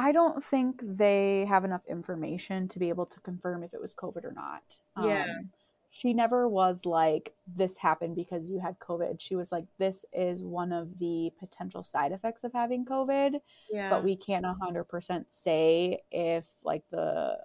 I 0.00 0.12
don't 0.12 0.42
think 0.42 0.80
they 0.82 1.44
have 1.48 1.64
enough 1.64 1.82
information 1.88 2.68
to 2.68 2.78
be 2.78 2.88
able 2.88 3.06
to 3.06 3.20
confirm 3.20 3.62
if 3.62 3.74
it 3.74 3.80
was 3.80 3.94
COVID 3.94 4.24
or 4.24 4.32
not. 4.32 4.62
Yeah. 5.02 5.24
Um, 5.24 5.50
she 5.92 6.14
never 6.14 6.48
was 6.48 6.86
like, 6.86 7.34
this 7.56 7.76
happened 7.76 8.14
because 8.14 8.48
you 8.48 8.60
had 8.60 8.78
COVID. 8.78 9.20
She 9.20 9.34
was 9.34 9.50
like, 9.50 9.64
this 9.78 10.04
is 10.12 10.42
one 10.42 10.72
of 10.72 10.98
the 10.98 11.32
potential 11.38 11.82
side 11.82 12.12
effects 12.12 12.44
of 12.44 12.52
having 12.52 12.84
COVID. 12.84 13.40
Yeah. 13.70 13.90
but 13.90 14.04
we 14.04 14.16
can't 14.16 14.46
100% 14.46 15.24
say 15.28 15.98
if 16.10 16.44
like 16.64 16.82
the 16.90 17.36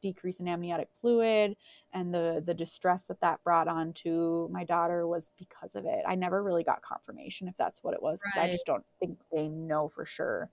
decrease 0.00 0.38
in 0.38 0.46
amniotic 0.46 0.88
fluid 1.00 1.56
and 1.92 2.12
the 2.12 2.42
the 2.44 2.54
distress 2.54 3.04
that 3.04 3.20
that 3.20 3.42
brought 3.42 3.68
on 3.68 3.92
to 3.94 4.48
my 4.52 4.64
daughter 4.64 5.06
was 5.06 5.30
because 5.38 5.74
of 5.74 5.84
it 5.84 6.02
i 6.06 6.14
never 6.14 6.42
really 6.42 6.64
got 6.64 6.82
confirmation 6.82 7.46
if 7.46 7.56
that's 7.56 7.84
what 7.84 7.94
it 7.94 8.02
was 8.02 8.20
because 8.22 8.38
i 8.38 8.50
just 8.50 8.66
don't 8.66 8.84
think 8.98 9.18
they 9.32 9.48
know 9.48 9.88
for 9.88 10.04
sure 10.04 10.50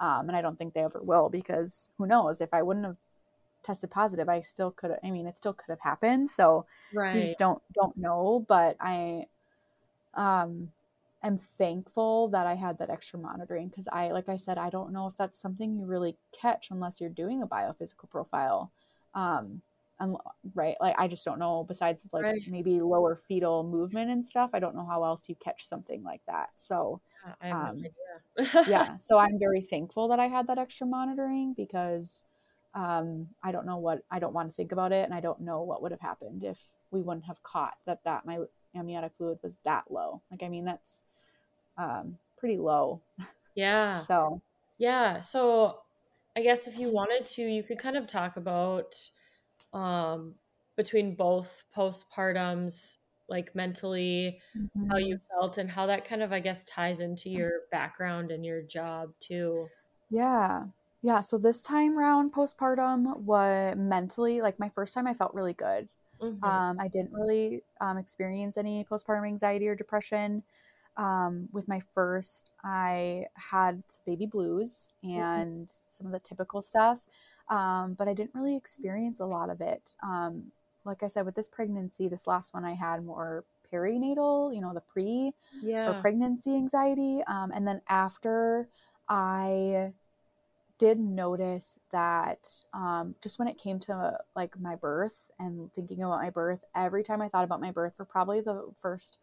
um, 0.00 0.28
and 0.28 0.36
i 0.36 0.42
don't 0.42 0.58
think 0.58 0.74
they 0.74 0.84
ever 0.84 1.00
will 1.02 1.28
because 1.28 1.90
who 1.98 2.06
knows? 2.06 2.40
If 2.40 2.52
i 2.54 2.62
wouldn't 2.62 2.86
have 2.86 2.96
tested 3.62 3.90
positive 3.90 4.28
i 4.28 4.42
still 4.42 4.70
could 4.70 4.90
have 4.90 5.00
i 5.04 5.10
mean 5.10 5.26
it 5.26 5.38
still 5.38 5.52
could 5.54 5.70
have 5.70 5.80
happened. 5.80 6.30
So 6.30 6.66
you 7.12 7.22
just 7.22 7.38
don't 7.38 7.62
don't 7.74 7.96
know. 7.96 8.44
But 8.48 8.76
i 8.80 9.26
um 10.14 10.70
am 11.22 11.38
thankful 11.58 12.28
that 12.28 12.46
i 12.46 12.54
had 12.54 12.78
that 12.78 12.90
extra 12.90 13.18
monitoring 13.18 13.68
because 13.68 13.88
i 13.92 14.10
like 14.10 14.28
i 14.28 14.36
said 14.36 14.58
i 14.58 14.70
don't 14.70 14.92
know 14.92 15.06
if 15.06 15.16
that's 15.16 15.38
something 15.40 15.76
you 15.78 15.86
really 15.86 16.16
catch 16.38 16.70
unless 16.70 17.00
you're 17.00 17.10
doing 17.10 17.42
a 17.42 17.46
biophysical 17.46 18.08
profile. 18.10 18.70
Um 19.14 19.62
and 20.00 20.16
right? 20.54 20.76
Like 20.80 20.96
i 20.98 21.08
just 21.08 21.24
don't 21.24 21.38
know 21.38 21.64
besides 21.66 22.00
like 22.12 22.22
Right. 22.24 22.42
maybe 22.48 22.80
lower 22.80 23.16
fetal 23.28 23.62
movement 23.64 24.10
and 24.10 24.26
stuff. 24.26 24.50
I 24.52 24.58
don't 24.58 24.74
know 24.76 24.86
how 24.86 25.04
else 25.04 25.28
you 25.28 25.36
catch 25.36 25.66
something 25.66 26.02
like 26.02 26.20
that. 26.26 26.50
So 26.58 27.00
I 27.40 27.48
have 27.48 27.56
um, 27.56 27.82
no 27.82 27.88
idea. 28.46 28.68
yeah 28.68 28.96
so 28.98 29.18
i'm 29.18 29.38
very 29.38 29.60
thankful 29.60 30.08
that 30.08 30.20
i 30.20 30.26
had 30.26 30.46
that 30.46 30.58
extra 30.58 30.86
monitoring 30.86 31.54
because 31.56 32.22
um, 32.74 33.28
i 33.42 33.52
don't 33.52 33.66
know 33.66 33.78
what 33.78 34.02
i 34.10 34.18
don't 34.18 34.34
want 34.34 34.48
to 34.48 34.54
think 34.54 34.72
about 34.72 34.92
it 34.92 35.04
and 35.04 35.14
i 35.14 35.20
don't 35.20 35.40
know 35.40 35.62
what 35.62 35.82
would 35.82 35.92
have 35.92 36.00
happened 36.00 36.44
if 36.44 36.58
we 36.90 37.02
wouldn't 37.02 37.24
have 37.24 37.42
caught 37.42 37.74
that 37.86 38.00
that 38.04 38.26
my 38.26 38.38
amniotic 38.76 39.12
fluid 39.16 39.38
was 39.42 39.56
that 39.64 39.84
low 39.90 40.20
like 40.30 40.42
i 40.42 40.48
mean 40.48 40.64
that's 40.64 41.02
um, 41.78 42.16
pretty 42.36 42.56
low 42.56 43.00
yeah. 43.54 43.98
so 43.98 44.40
Yeah. 44.78 45.20
So 45.20 45.78
I 46.36 46.42
guess 46.42 46.66
if 46.66 46.78
you 46.78 46.92
wanted 46.92 47.26
to, 47.26 47.42
you 47.42 47.62
could 47.62 47.78
kind 47.78 47.96
of 47.96 48.06
talk 48.06 48.36
about 48.36 48.94
um 49.72 50.34
between 50.76 51.14
both 51.14 51.64
postpartums, 51.76 52.96
like 53.28 53.54
mentally, 53.54 54.40
how 54.90 54.96
you 54.98 55.18
felt 55.30 55.58
and 55.58 55.70
how 55.70 55.86
that 55.86 56.04
kind 56.04 56.22
of 56.22 56.32
I 56.32 56.40
guess 56.40 56.64
ties 56.64 57.00
into 57.00 57.30
your 57.30 57.50
background 57.70 58.30
and 58.30 58.44
your 58.44 58.62
job 58.62 59.10
too. 59.20 59.68
Yeah. 60.10 60.64
Yeah. 61.02 61.20
So 61.20 61.38
this 61.38 61.62
time 61.62 61.96
round 61.98 62.32
postpartum 62.32 63.16
was 63.18 63.74
mentally 63.76 64.40
like 64.40 64.58
my 64.58 64.70
first 64.70 64.94
time 64.94 65.06
I 65.06 65.14
felt 65.14 65.34
really 65.34 65.52
good. 65.54 65.88
Mhm. 66.20 66.42
Um, 66.42 66.78
I 66.80 66.88
didn't 66.88 67.12
really 67.12 67.62
um, 67.80 67.98
experience 67.98 68.56
any 68.56 68.84
postpartum 68.84 69.26
anxiety 69.26 69.68
or 69.68 69.74
depression. 69.74 70.42
Um, 70.96 71.48
with 71.52 71.66
my 71.66 71.80
first, 71.94 72.52
I 72.62 73.26
had 73.34 73.82
baby 74.06 74.26
blues 74.26 74.90
and 75.02 75.68
some 75.68 76.06
of 76.06 76.12
the 76.12 76.20
typical 76.20 76.62
stuff, 76.62 77.00
um, 77.48 77.94
but 77.94 78.06
I 78.06 78.14
didn't 78.14 78.34
really 78.34 78.56
experience 78.56 79.18
a 79.20 79.26
lot 79.26 79.50
of 79.50 79.60
it. 79.60 79.96
Um, 80.02 80.52
like 80.84 81.02
I 81.02 81.08
said, 81.08 81.26
with 81.26 81.34
this 81.34 81.48
pregnancy, 81.48 82.08
this 82.08 82.26
last 82.26 82.54
one 82.54 82.64
I 82.64 82.74
had 82.74 83.04
more 83.04 83.44
perinatal, 83.72 84.54
you 84.54 84.60
know, 84.60 84.74
the 84.74 84.80
pre 84.80 85.32
or 85.86 85.94
pregnancy 85.94 86.54
anxiety. 86.56 87.22
Um, 87.26 87.52
and 87.54 87.66
then 87.66 87.80
after, 87.88 88.68
I 89.08 89.92
did 90.78 90.98
notice 90.98 91.78
that 91.92 92.48
um, 92.72 93.14
just 93.22 93.38
when 93.38 93.48
it 93.48 93.58
came 93.58 93.78
to 93.80 94.18
like 94.34 94.58
my 94.60 94.74
birth 94.76 95.30
and 95.38 95.72
thinking 95.74 96.02
about 96.02 96.22
my 96.22 96.30
birth, 96.30 96.64
every 96.74 97.02
time 97.04 97.20
I 97.22 97.28
thought 97.28 97.44
about 97.44 97.60
my 97.60 97.70
birth 97.70 97.94
for 97.96 98.04
probably 98.04 98.40
the 98.40 98.72
first 98.80 99.18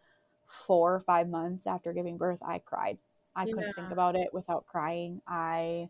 four 0.47 0.95
or 0.95 0.99
five 1.01 1.29
months 1.29 1.67
after 1.67 1.93
giving 1.93 2.17
birth, 2.17 2.39
I 2.41 2.59
cried. 2.59 2.97
I 3.35 3.45
couldn't 3.45 3.73
think 3.73 3.91
about 3.91 4.15
it 4.15 4.33
without 4.33 4.67
crying. 4.67 5.21
I 5.27 5.89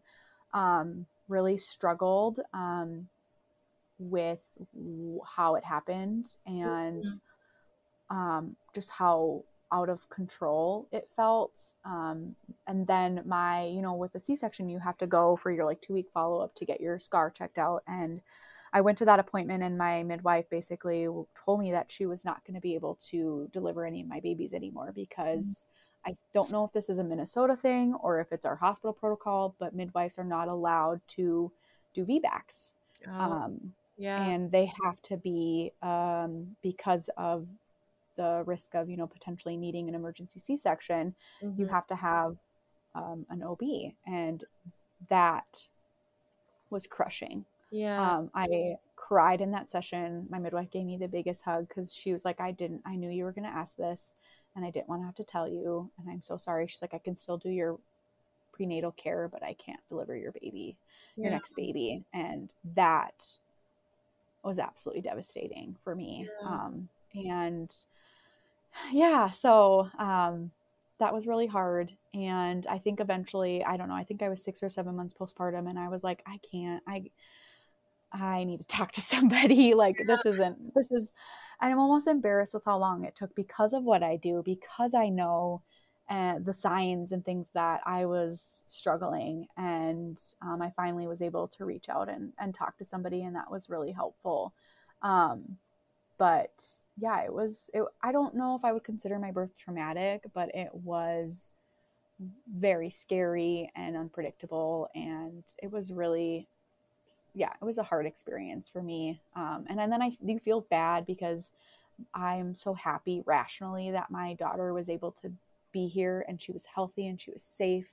um, 0.54 1.06
really 1.28 1.58
struggled 1.58 2.40
um, 2.54 3.08
with 4.10 4.40
how 5.26 5.56
it 5.56 5.64
happened 5.64 6.36
and 6.46 7.04
Mhm. 7.04 7.22
um, 8.10 8.56
just 8.74 8.90
how 8.90 9.44
out 9.72 9.88
of 9.90 10.10
control 10.10 10.88
it 10.92 11.08
felt. 11.16 11.76
Um, 11.86 12.36
and 12.68 12.86
then 12.88 13.22
my, 13.26 13.64
you 13.66 13.82
know, 13.82 13.94
with 13.94 14.12
the 14.12 14.20
C-section, 14.20 14.68
you 14.68 14.80
have 14.80 14.98
to 14.98 15.08
go 15.08 15.36
for 15.38 15.50
your 15.50 15.64
like 15.66 15.80
two 15.82 15.94
week 15.94 16.10
follow 16.12 16.42
up 16.42 16.54
to 16.56 16.66
get 16.66 16.82
your 16.82 17.00
scar 17.00 17.30
checked 17.30 17.58
out. 17.58 17.84
And 17.88 18.22
I 18.74 18.82
went 18.82 18.98
to 19.00 19.06
that 19.06 19.20
appointment, 19.20 19.64
and 19.64 19.78
my 19.78 20.04
midwife 20.04 20.50
basically 20.50 21.08
told 21.46 21.60
me 21.60 21.72
that 21.72 21.92
she 21.92 22.06
was 22.06 22.26
not 22.26 22.44
going 22.46 22.56
to 22.56 22.62
be 22.62 22.76
able 22.76 22.96
to 23.12 23.50
deliver 23.54 23.86
any 23.86 24.02
of 24.02 24.08
my 24.08 24.20
babies 24.20 24.54
anymore 24.54 24.92
because 24.94 25.68
I 26.06 26.18
don't 26.34 26.52
know 26.52 26.66
if 26.66 26.72
this 26.74 26.90
is 26.90 26.98
a 26.98 27.04
Minnesota 27.04 27.56
thing 27.56 27.94
or 27.96 28.20
if 28.20 28.32
it's 28.32 28.46
our 28.46 28.56
hospital 28.56 28.94
protocol, 28.94 29.56
but 29.60 29.76
midwives 29.76 30.18
are 30.18 30.24
not 30.24 30.48
allowed 30.48 31.00
to 31.10 31.52
do 31.94 32.06
VBACs. 32.06 32.74
Oh, 33.08 33.12
Um, 33.12 33.74
yeah. 34.02 34.24
and 34.32 34.52
they 34.52 34.66
have 34.84 35.02
to 35.04 35.16
be 35.18 35.72
um, 35.84 36.56
because 36.62 37.10
of 37.18 37.48
the 38.18 38.44
risk 38.46 38.76
of 38.76 38.90
you 38.90 38.98
know 38.98 39.08
potentially 39.08 39.56
needing 39.56 39.88
an 39.90 39.96
emergency 39.96 40.40
c-section 40.40 41.16
you 41.42 41.66
Mhm. 41.66 41.70
have 41.70 41.88
to 41.88 41.96
have 41.96 42.36
um, 42.94 43.26
an 43.30 43.42
ob 43.44 43.62
and 44.06 44.44
that 45.10 45.68
was 46.70 46.88
crushing 46.88 47.46
yeah. 47.72 48.00
um, 48.18 48.30
i 48.36 48.76
cried 48.96 49.42
in 49.42 49.52
that 49.52 49.70
session 49.70 50.28
my 50.30 50.40
midwife 50.40 50.70
gave 50.72 50.86
me 50.86 50.98
the 50.98 51.08
biggest 51.08 51.44
hug 51.44 51.68
because 51.68 51.94
she 51.94 52.12
was 52.12 52.24
like 52.26 52.40
i 52.40 52.52
didn't 52.52 52.82
i 52.86 52.96
knew 52.96 53.10
you 53.10 53.24
were 53.24 53.32
going 53.32 53.50
to 53.52 53.58
ask 53.64 53.76
this 53.78 54.16
and 54.56 54.66
i 54.66 54.70
didn't 54.70 54.90
want 54.90 55.02
to 55.02 55.06
have 55.06 55.16
to 55.16 55.24
tell 55.24 55.48
you 55.48 55.90
and 55.98 56.10
i'm 56.10 56.22
so 56.22 56.38
sorry 56.38 56.68
she's 56.68 56.82
like 56.82 56.94
i 56.94 56.98
can 57.08 57.16
still 57.16 57.38
do 57.38 57.50
your 57.50 57.78
prenatal 58.52 58.92
care 58.92 59.28
but 59.32 59.42
i 59.44 59.54
can't 59.54 59.80
deliver 59.90 60.16
your 60.16 60.34
baby 60.34 60.76
your 61.16 61.32
next 61.32 61.56
baby 61.56 62.04
and 62.14 62.54
that 62.76 63.18
was 64.44 64.60
absolutely 64.60 65.02
devastating 65.02 65.76
for 65.84 65.96
me. 65.96 66.28
Yeah. 66.42 66.48
um, 66.48 66.90
and 67.14 67.76
yeah 68.92 69.30
so 69.30 69.90
um, 70.00 70.52
that 71.00 71.14
was 71.14 71.28
really 71.28 71.48
hard. 71.48 71.92
And 72.14 72.68
i 72.68 72.78
think 72.78 73.00
eventually 73.00 73.64
i 73.64 73.78
don't 73.78 73.88
know 73.88 73.96
i 73.96 74.04
think 74.04 74.22
i 74.22 74.28
was 74.28 74.44
six 74.44 74.62
or 74.62 74.68
seven 74.70 74.98
months 74.98 75.14
postpartum 75.14 75.70
and 75.70 75.80
i 75.80 75.88
was 75.88 76.04
like 76.04 76.22
i 76.28 76.38
can't 76.52 76.84
i 76.86 77.04
i 78.12 78.44
need 78.44 78.60
to 78.60 78.68
talk 78.68 78.92
to 78.94 79.02
somebody. 79.14 79.74
Like 79.74 80.04
this 80.06 80.26
isn't 80.26 80.74
this 80.76 80.92
is 80.92 81.14
i'm 81.62 81.80
almost 81.80 82.08
embarrassed 82.08 82.54
with 82.54 82.66
how 82.66 82.78
long 82.78 83.06
it 83.06 83.16
took 83.16 83.34
because 83.36 83.72
of 83.74 83.84
what 83.84 84.04
i 84.04 84.18
do 84.18 84.42
because 84.44 84.94
i 84.94 85.08
know 85.08 85.62
uh, 86.12 86.40
the 86.44 86.54
signs 86.54 87.14
and 87.14 87.24
things 87.24 87.48
that 87.54 87.80
I 87.86 88.06
was 88.06 88.64
struggling. 88.68 89.48
And 89.56 90.22
um, 90.42 90.62
I 90.62 90.72
finally 90.76 91.08
was 91.08 91.22
able 91.22 91.48
to 91.48 91.64
reach 91.64 91.88
out 91.88 92.10
and, 92.10 92.34
and 92.38 92.54
talk 92.54 92.78
to 92.80 92.86
somebody, 92.86 93.24
and 93.24 93.34
that 93.38 93.50
was 93.50 93.70
really 93.70 93.94
helpful. 93.94 94.52
Um, 95.02 95.58
but 96.18 96.66
yeah, 97.00 97.24
it 97.24 97.34
was, 97.34 97.70
it, 97.74 97.84
I 98.04 98.12
don't 98.12 98.36
know 98.36 98.56
if 98.58 98.66
I 98.66 98.74
would 98.74 98.84
consider 98.84 99.20
my 99.20 99.32
birth 99.32 99.58
traumatic, 99.58 100.24
but 100.34 100.54
it 100.54 100.76
was 100.76 101.52
very 102.54 102.90
scary 102.90 103.72
and 103.74 103.96
unpredictable. 103.96 104.90
And 104.94 105.44
it 105.64 105.72
was 105.72 105.94
really, 105.94 106.46
yeah, 107.34 107.54
it 107.62 107.64
was 107.64 107.78
a 107.78 107.84
hard 107.84 108.06
experience 108.06 108.68
for 108.68 108.82
me. 108.84 109.22
Um, 109.34 109.66
and, 109.70 109.80
and 109.80 109.90
then 109.90 110.02
I 110.02 110.12
do 110.26 110.38
feel 110.40 110.60
bad 110.60 111.06
because 111.06 111.52
I'm 112.14 112.54
so 112.54 112.74
happy 112.74 113.24
rationally 113.26 113.92
that 113.92 114.12
my 114.12 114.34
daughter 114.34 114.74
was 114.74 114.90
able 114.90 115.12
to 115.22 115.32
be 115.72 115.88
here 115.88 116.26
and 116.28 116.42
she 116.42 116.52
was 116.52 116.66
healthy 116.66 117.08
and 117.08 117.20
she 117.20 117.32
was 117.32 117.44
safe. 117.44 117.92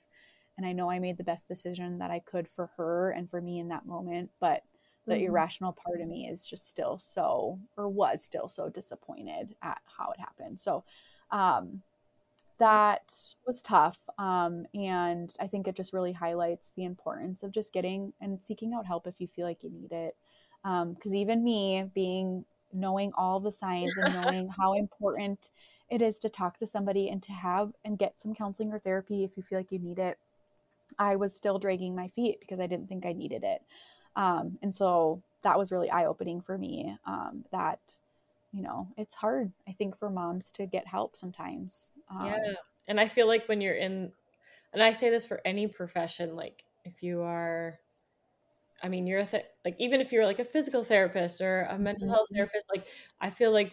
And 0.57 0.67
i 0.67 0.73
know 0.73 0.91
i 0.91 0.99
made 0.99 1.17
the 1.19 1.25
best 1.25 1.47
decision 1.49 1.99
that 1.99 2.11
i 2.11 2.19
could 2.19 2.49
for 2.49 2.67
her 2.77 3.11
and 3.11 3.31
for 3.31 3.41
me 3.41 3.61
in 3.61 3.69
that 3.69 3.87
moment 3.87 4.31
but 4.41 4.63
the 5.07 5.17
Mhm. 5.17 5.25
irrational 5.25 5.73
part 5.73 6.01
of 6.01 6.09
me 6.09 6.29
is 6.29 6.47
just 6.47 6.69
still 6.69 6.99
so 6.99 7.59
or 7.77 7.89
was 7.89 8.23
still 8.25 8.49
so 8.49 8.69
disappointed 8.69 9.55
at 9.63 9.79
how 9.87 10.11
it 10.11 10.21
happened. 10.21 10.61
So 10.61 10.85
um 11.31 11.83
that 12.59 13.13
was 13.47 13.63
tough 13.63 13.99
um 14.19 14.67
and 14.75 15.35
i 15.41 15.47
think 15.47 15.69
it 15.69 15.77
just 15.77 15.93
really 15.93 16.13
highlights 16.13 16.73
the 16.77 16.85
importance 16.85 17.43
of 17.43 17.53
just 17.53 17.73
getting 17.73 18.13
and 18.21 18.43
seeking 18.43 18.75
out 18.75 18.87
help 18.87 19.07
if 19.07 19.15
you 19.21 19.29
feel 19.29 19.47
like 19.47 19.63
you 19.63 19.71
need 19.71 19.93
it. 19.93 20.17
Um 20.65 20.95
because 20.95 21.15
even 21.15 21.45
me 21.45 21.85
being 21.95 22.45
knowing 22.73 23.13
all 23.17 23.41
the 23.41 23.53
signs 23.53 23.97
and 23.97 24.13
knowing 24.13 24.49
how 24.59 24.75
important 24.75 25.51
it 25.90 26.02
is 26.02 26.19
to 26.20 26.28
talk 26.28 26.59
to 26.59 26.66
somebody 26.66 27.09
and 27.09 27.23
to 27.24 27.32
have 27.32 27.73
and 27.85 27.98
get 27.98 28.20
some 28.20 28.35
counseling 28.35 28.73
or 28.73 28.78
therapy 28.78 29.24
if 29.24 29.36
you 29.36 29.43
feel 29.43 29.59
like 29.59 29.73
you 29.73 29.78
need 29.78 29.98
it. 29.98 30.19
I 30.98 31.16
was 31.16 31.35
still 31.35 31.59
dragging 31.59 31.94
my 31.94 32.09
feet 32.09 32.40
because 32.40 32.60
I 32.60 32.66
didn't 32.66 32.89
think 32.89 33.06
I 33.06 33.12
needed 33.12 33.44
it. 33.44 33.62
Um, 34.16 34.59
and 34.62 34.74
so 34.74 35.23
that 35.43 35.59
was 35.59 35.70
really 35.70 35.90
eye 35.90 36.06
opening 36.06 36.40
for 36.40 36.59
me 36.59 36.97
um, 37.06 37.44
that, 37.52 37.78
you 38.52 38.62
know, 38.62 38.89
it's 38.97 39.15
hard, 39.15 39.52
I 39.69 39.73
think, 39.73 39.97
for 39.97 40.10
moms 40.10 40.51
to 40.52 40.66
get 40.66 40.86
help 40.86 41.16
sometimes. 41.16 41.93
Um, 42.10 42.27
yeah. 42.27 42.55
And 42.89 42.98
I 42.98 43.09
feel 43.09 43.27
like 43.27 43.47
when 43.47 43.60
you're 43.60 43.74
in, 43.74 44.12
and 44.73 44.82
I 44.82 44.93
say 44.93 45.10
this 45.10 45.27
for 45.27 45.40
any 45.44 45.66
profession, 45.66 46.36
like 46.36 46.65
if 46.85 47.02
you 47.02 47.23
are, 47.23 47.78
I 48.82 48.89
mean, 48.89 49.06
you're 49.06 49.20
a 49.20 49.27
th- 49.27 49.47
like 49.65 49.77
even 49.78 50.01
if 50.01 50.12
you're 50.12 50.24
like 50.27 50.39
a 50.39 50.44
physical 50.44 50.85
therapist 50.85 51.40
or 51.40 51.62
a 51.62 51.78
mental 51.78 52.09
health 52.09 52.28
Mhm. 52.31 52.36
therapist, 52.36 52.66
like 52.74 52.86
I 53.20 53.31
feel 53.31 53.51
like 53.51 53.73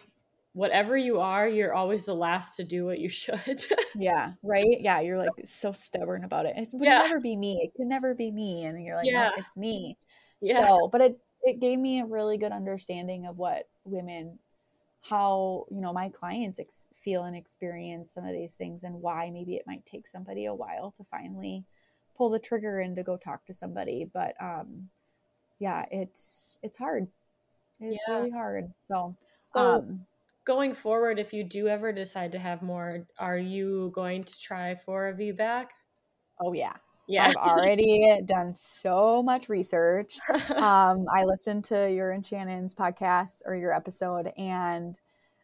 whatever 0.56 0.96
you 0.96 1.20
are, 1.20 1.46
you're 1.46 1.74
always 1.74 2.06
the 2.06 2.14
last 2.14 2.56
to 2.56 2.64
do 2.64 2.86
what 2.86 2.98
you 2.98 3.08
should. 3.20 3.64
Yeah, 3.94 4.32
right. 4.42 4.78
Yeah, 4.80 5.00
you're 5.00 5.18
like 5.18 5.28
so 5.44 5.70
stubborn 5.72 6.24
about 6.24 6.46
it. 6.46 6.54
It 6.56 6.68
would 6.72 6.86
Yeah. 6.86 6.98
never 6.98 7.20
be 7.20 7.36
me. 7.36 7.60
It 7.62 7.76
could 7.76 7.86
never 7.86 8.14
be 8.14 8.30
me. 8.30 8.64
And 8.64 8.82
you're 8.82 8.96
like, 8.96 9.04
Yeah. 9.06 9.28
no, 9.28 9.30
it's 9.36 9.54
me. 9.56 9.98
Yeah. 10.40 10.66
So, 10.66 10.88
but 10.90 11.00
it 11.02 11.18
it 11.42 11.60
gave 11.60 11.78
me 11.78 12.00
a 12.00 12.06
really 12.06 12.38
good 12.38 12.52
understanding 12.52 13.26
of 13.26 13.36
what 13.36 13.68
women, 13.84 14.38
how 15.02 15.66
you 15.70 15.80
know 15.82 15.92
my 15.92 16.08
clients 16.08 16.58
ex- 16.58 16.88
feel 17.04 17.24
and 17.24 17.36
experience 17.36 18.12
some 18.12 18.24
of 18.24 18.32
these 18.32 18.54
things, 18.54 18.82
and 18.82 19.02
why 19.02 19.30
maybe 19.30 19.56
it 19.56 19.66
might 19.66 19.84
take 19.84 20.08
somebody 20.08 20.46
a 20.46 20.54
while 20.54 20.92
to 20.96 21.04
finally 21.10 21.64
pull 22.16 22.30
the 22.30 22.38
trigger 22.38 22.80
and 22.80 22.96
to 22.96 23.02
go 23.02 23.18
talk 23.18 23.44
to 23.44 23.52
somebody. 23.52 24.08
But 24.10 24.34
um, 24.40 24.88
yeah, 25.58 25.84
it's 25.90 26.56
it's 26.62 26.78
hard. 26.78 27.08
It's 27.78 28.02
Yeah. 28.08 28.14
really 28.16 28.30
hard. 28.30 28.72
So, 28.80 29.14
so 29.52 29.60
um, 29.60 30.06
going 30.46 30.72
forward, 30.72 31.18
if 31.18 31.32
you 31.34 31.44
do 31.44 31.68
ever 31.68 31.92
decide 31.92 32.32
to 32.32 32.38
have 32.38 32.62
more, 32.62 33.06
are 33.18 33.36
you 33.36 33.92
going 33.94 34.24
to 34.24 34.40
try 34.40 34.74
for 34.74 35.08
a 35.08 35.14
VBAC? 35.14 35.66
oh 36.42 36.52
yeah. 36.52 36.72
Yeah. 37.08 37.26
I've 37.26 37.36
already 37.36 38.20
done 38.26 38.52
so 38.54 39.22
much 39.22 39.48
research. 39.48 40.18
Um, 40.56 41.06
I 41.14 41.24
listened 41.24 41.64
to 41.66 41.90
your 41.90 42.10
and 42.12 42.24
Shannon's 42.24 42.74
podcast 42.74 43.42
or 43.44 43.54
your 43.54 43.72
episode, 43.72 44.32
and 44.36 44.98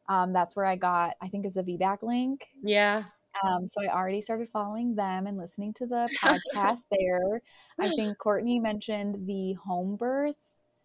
um, 0.08 0.32
that's 0.32 0.56
where 0.56 0.64
I 0.64 0.76
got, 0.76 1.14
I 1.20 1.28
think, 1.28 1.46
is 1.46 1.54
the 1.54 1.62
VBAC 1.62 2.02
link. 2.02 2.48
yeah. 2.62 3.04
Um, 3.44 3.66
so 3.66 3.82
I 3.82 3.88
already 3.88 4.20
started 4.20 4.50
following 4.50 4.94
them 4.94 5.26
and 5.26 5.38
listening 5.38 5.72
to 5.74 5.86
the 5.86 6.06
podcast 6.22 6.80
there. 6.90 7.40
I 7.80 7.88
think 7.88 8.18
Courtney 8.18 8.58
mentioned 8.58 9.26
the 9.26 9.54
home 9.54 9.96
birth, 9.96 10.36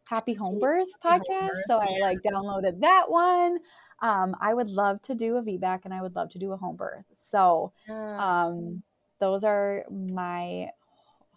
happy 0.09 0.33
home 0.33 0.59
birth 0.59 0.87
Home 1.01 1.19
podcast. 1.19 1.49
birth, 1.49 1.63
so 1.65 1.77
I 1.77 1.87
yeah. 1.89 2.05
like 2.05 2.19
downloaded 2.21 2.79
that 2.79 3.09
one. 3.09 3.57
Um, 4.01 4.35
I 4.39 4.53
would 4.53 4.69
love 4.69 5.01
to 5.03 5.15
do 5.15 5.37
a 5.37 5.41
VBAC 5.41 5.81
and 5.85 5.93
I 5.93 6.01
would 6.01 6.15
love 6.15 6.29
to 6.31 6.39
do 6.39 6.51
a 6.51 6.57
home 6.57 6.75
birth. 6.75 7.05
So 7.17 7.71
um, 7.89 8.83
those 9.19 9.43
are 9.43 9.83
my 9.91 10.69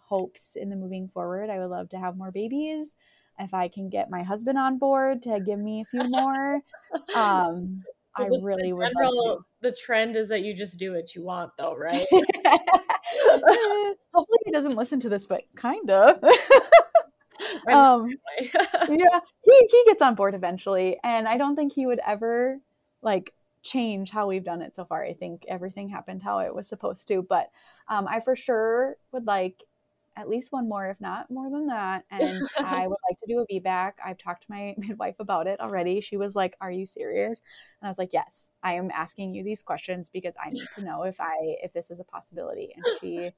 hopes 0.05 0.55
in 0.55 0.69
the 0.69 0.75
moving 0.75 1.07
forward. 1.07 1.49
I 1.49 1.57
would 1.59 1.69
love 1.71 1.89
to 1.89 1.97
have 1.99 2.17
more 2.17 2.31
babies. 2.31 2.95
If 3.39 3.53
I 3.55 3.67
can 3.69 3.89
get 3.89 4.11
my 4.11 4.21
husband 4.23 4.57
on 4.59 4.77
board 4.77 5.21
to 5.23 5.39
give 5.39 5.57
me 5.57 5.81
a 5.81 5.85
few 5.85 6.03
more, 6.03 6.55
um, 7.15 7.83
I 8.15 8.23
Well, 8.23 8.29
the- 8.31 8.37
the 8.39 8.43
really 8.43 8.73
would 8.73 8.83
love 8.83 8.91
general- 8.93 9.37
to 9.37 9.45
The 9.69 9.71
trend 9.71 10.15
is 10.15 10.27
that 10.29 10.41
you 10.41 10.53
just 10.53 10.77
do 10.77 10.93
what 10.93 11.15
you 11.15 11.23
want, 11.23 11.51
though, 11.57 11.75
right? 11.75 12.05
Hopefully 14.13 14.39
he 14.45 14.51
doesn't 14.51 14.75
listen 14.75 14.99
to 14.99 15.09
this, 15.09 15.25
but 15.25 15.41
kind 15.55 15.89
of. 15.89 16.21
um, 17.73 18.09
yeah, 18.41 19.19
he, 19.41 19.67
he 19.71 19.83
gets 19.85 20.01
on 20.01 20.15
board 20.15 20.33
eventually. 20.33 20.97
And 21.03 21.27
I 21.27 21.37
don't 21.37 21.55
think 21.55 21.73
he 21.73 21.85
would 21.85 21.99
ever 22.05 22.59
like 23.01 23.33
change 23.63 24.09
how 24.09 24.27
we've 24.27 24.43
done 24.43 24.61
it 24.61 24.75
so 24.75 24.85
far. 24.85 25.03
I 25.03 25.13
think 25.13 25.45
everything 25.47 25.89
happened 25.89 26.23
how 26.23 26.39
it 26.39 26.53
was 26.53 26.67
supposed 26.67 27.07
to. 27.09 27.21
But 27.21 27.51
um, 27.87 28.07
I 28.09 28.19
for 28.19 28.35
sure 28.35 28.97
would 29.11 29.27
like 29.27 29.63
at 30.17 30.27
least 30.27 30.51
one 30.51 30.67
more, 30.67 30.89
if 30.89 30.99
not 30.99 31.31
more 31.31 31.49
than 31.49 31.67
that. 31.67 32.03
And 32.11 32.41
I 32.57 32.87
would 32.87 32.97
like 33.09 33.19
to 33.21 33.27
do 33.27 33.39
a 33.39 33.47
VBAC. 33.47 33.93
I've 34.03 34.17
talked 34.17 34.43
to 34.43 34.51
my 34.51 34.75
midwife 34.77 35.15
about 35.19 35.47
it 35.47 35.59
already. 35.59 36.01
She 36.01 36.17
was 36.17 36.35
like, 36.35 36.55
Are 36.61 36.71
you 36.71 36.85
serious? 36.85 37.41
And 37.81 37.87
I 37.87 37.89
was 37.89 37.97
like, 37.97 38.11
Yes, 38.13 38.51
I 38.63 38.73
am 38.73 38.91
asking 38.91 39.33
you 39.33 39.43
these 39.43 39.63
questions 39.63 40.09
because 40.11 40.35
I 40.43 40.49
need 40.49 40.67
to 40.75 40.83
know 40.83 41.03
if 41.03 41.19
I 41.19 41.55
if 41.63 41.73
this 41.73 41.91
is 41.91 41.99
a 41.99 42.03
possibility. 42.03 42.73
And 42.75 42.85
she 42.99 43.31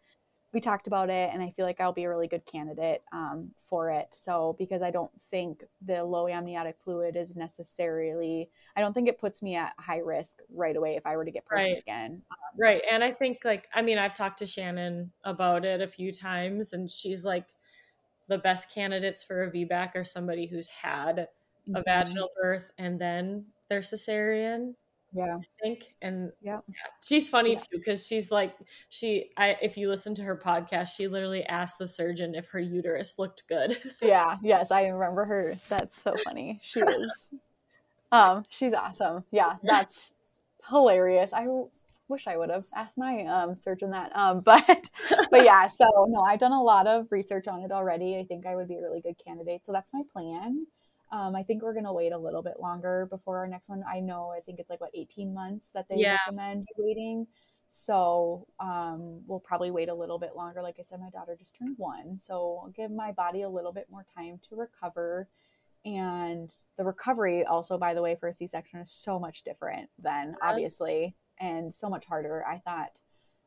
we 0.53 0.61
talked 0.61 0.87
about 0.87 1.09
it 1.09 1.31
and 1.33 1.41
I 1.41 1.49
feel 1.49 1.65
like 1.65 1.81
I'll 1.81 1.93
be 1.93 2.03
a 2.03 2.09
really 2.09 2.27
good 2.27 2.45
candidate 2.45 3.03
um, 3.11 3.51
for 3.63 3.89
it. 3.91 4.07
So 4.13 4.55
because 4.59 4.81
I 4.81 4.91
don't 4.91 5.11
think 5.31 5.63
the 5.81 6.03
low 6.03 6.27
amniotic 6.27 6.79
fluid 6.79 7.15
is 7.15 7.35
necessarily 7.35 8.51
I 8.75 8.81
don't 8.81 8.93
think 8.93 9.07
it 9.09 9.19
puts 9.19 9.41
me 9.41 9.55
at 9.55 9.73
high 9.79 9.99
risk 9.99 10.39
right 10.49 10.75
away 10.75 10.95
if 10.95 11.05
I 11.05 11.15
were 11.17 11.25
to 11.25 11.31
get 11.31 11.45
pregnant 11.45 11.77
Right. 11.77 11.83
again. 11.85 12.23
Right. 12.57 12.83
And 12.89 13.03
I 13.03 13.13
think, 13.13 13.39
like, 13.45 13.67
I 13.73 13.81
mean, 13.81 13.97
I've 13.97 14.15
talked 14.15 14.39
to 14.39 14.47
Shannon 14.47 15.13
about 15.23 15.65
it 15.65 15.81
a 15.81 15.87
few 15.87 16.11
times, 16.11 16.73
and 16.73 16.89
she's 16.89 17.25
like, 17.25 17.47
the 18.29 18.39
best 18.39 18.71
candidates 18.73 19.23
for 19.23 19.43
a 19.43 19.51
VBAC 19.51 19.95
are 19.95 20.05
somebody 20.05 20.47
who's 20.47 20.69
had 20.69 21.29
a 21.73 21.83
Mhm. 21.83 21.83
vaginal 21.83 22.29
birth 22.41 22.71
and 22.77 22.99
then 23.01 23.47
their 23.69 23.81
cesarean. 23.81 24.75
Yeah. 25.13 25.37
I 25.37 25.61
think, 25.61 25.93
and 26.01 26.31
Yeah. 26.41 26.59
she's 27.01 27.29
funny 27.29 27.53
Yeah. 27.53 27.59
too 27.59 27.67
because 27.77 28.05
she's 28.07 28.31
like, 28.31 28.55
she, 28.89 29.29
I, 29.37 29.57
if 29.61 29.77
you 29.77 29.89
listen 29.89 30.15
to 30.15 30.23
her 30.23 30.35
podcast, 30.35 30.95
she 30.95 31.07
literally 31.07 31.45
asked 31.45 31.77
the 31.77 31.87
surgeon 31.87 32.35
if 32.35 32.47
her 32.51 32.59
uterus 32.59 33.19
looked 33.19 33.43
good. 33.47 33.77
Yeah. 34.01 34.37
Yes, 34.43 34.71
I 34.71 34.87
remember 34.87 35.25
her. 35.25 35.53
That's 35.69 36.01
so 36.01 36.13
funny. 36.25 36.59
She 36.63 36.79
is. 36.81 37.31
Um, 38.11 38.43
she's 38.49 38.73
awesome. 38.73 39.23
Yeah, 39.31 39.55
that's 39.63 40.13
hilarious. 40.69 41.31
I 41.33 41.45
wish 42.07 42.27
I 42.27 42.37
would 42.37 42.49
have 42.49 42.63
asked 42.75 42.97
my 42.97 43.23
um, 43.25 43.55
surgeon 43.55 43.91
that. 43.91 44.15
Um, 44.15 44.41
but 44.45 44.89
but 45.31 45.43
yeah, 45.43 45.65
so 45.65 45.85
no, 46.09 46.21
I've 46.21 46.39
done 46.39 46.51
a 46.51 46.61
lot 46.61 46.85
of 46.87 47.07
research 47.11 47.47
on 47.47 47.61
it 47.61 47.71
already. 47.71 48.17
I 48.17 48.25
think 48.25 48.45
I 48.45 48.55
would 48.55 48.67
be 48.67 48.75
a 48.77 48.81
really 48.81 49.01
good 49.01 49.15
candidate. 49.25 49.65
So 49.65 49.71
that's 49.71 49.91
my 49.93 50.01
plan. 50.13 50.65
Um, 51.13 51.35
I 51.35 51.43
think 51.43 51.61
we're 51.61 51.75
gonna 51.75 51.93
wait 51.93 52.11
a 52.11 52.17
little 52.17 52.41
bit 52.41 52.59
longer 52.59 53.07
before 53.11 53.37
our 53.37 53.47
next 53.47 53.69
one. 53.69 53.83
I 53.87 53.99
know 53.99 54.33
I 54.35 54.39
think 54.39 54.59
it's 54.59 54.71
like 54.71 54.81
what 54.81 54.89
18 54.95 55.31
months 55.31 55.69
that 55.71 55.85
they 55.87 55.97
yeah. 55.97 56.17
recommend 56.25 56.67
waiting. 56.75 57.27
So 57.69 58.47
um, 58.59 59.21
we'll 59.27 59.39
probably 59.39 59.69
wait 59.69 59.89
a 59.89 59.93
little 59.93 60.17
bit 60.17 60.35
longer. 60.35 60.61
Like 60.63 60.77
I 60.79 60.81
said, 60.81 60.99
my 60.99 61.11
daughter 61.11 61.35
just 61.37 61.55
turned 61.55 61.75
one, 61.77 62.19
so 62.19 62.61
I'll 62.63 62.73
give 62.75 62.89
my 62.89 63.11
body 63.11 63.43
a 63.43 63.49
little 63.49 63.71
bit 63.71 63.87
more 63.91 64.05
time 64.15 64.39
to 64.49 64.55
recover. 64.55 65.27
And 65.85 66.51
the 66.77 66.83
recovery, 66.83 67.45
also, 67.45 67.77
by 67.77 67.93
the 67.93 68.01
way, 68.01 68.15
for 68.19 68.29
a 68.29 68.33
C 68.33 68.47
section 68.47 68.79
is 68.79 68.91
so 68.91 69.19
much 69.19 69.43
different 69.43 69.89
than 70.01 70.35
obviously 70.41 71.15
and 71.39 71.73
so 71.73 71.89
much 71.89 72.05
harder, 72.05 72.43
I 72.47 72.59
thought, 72.59 72.99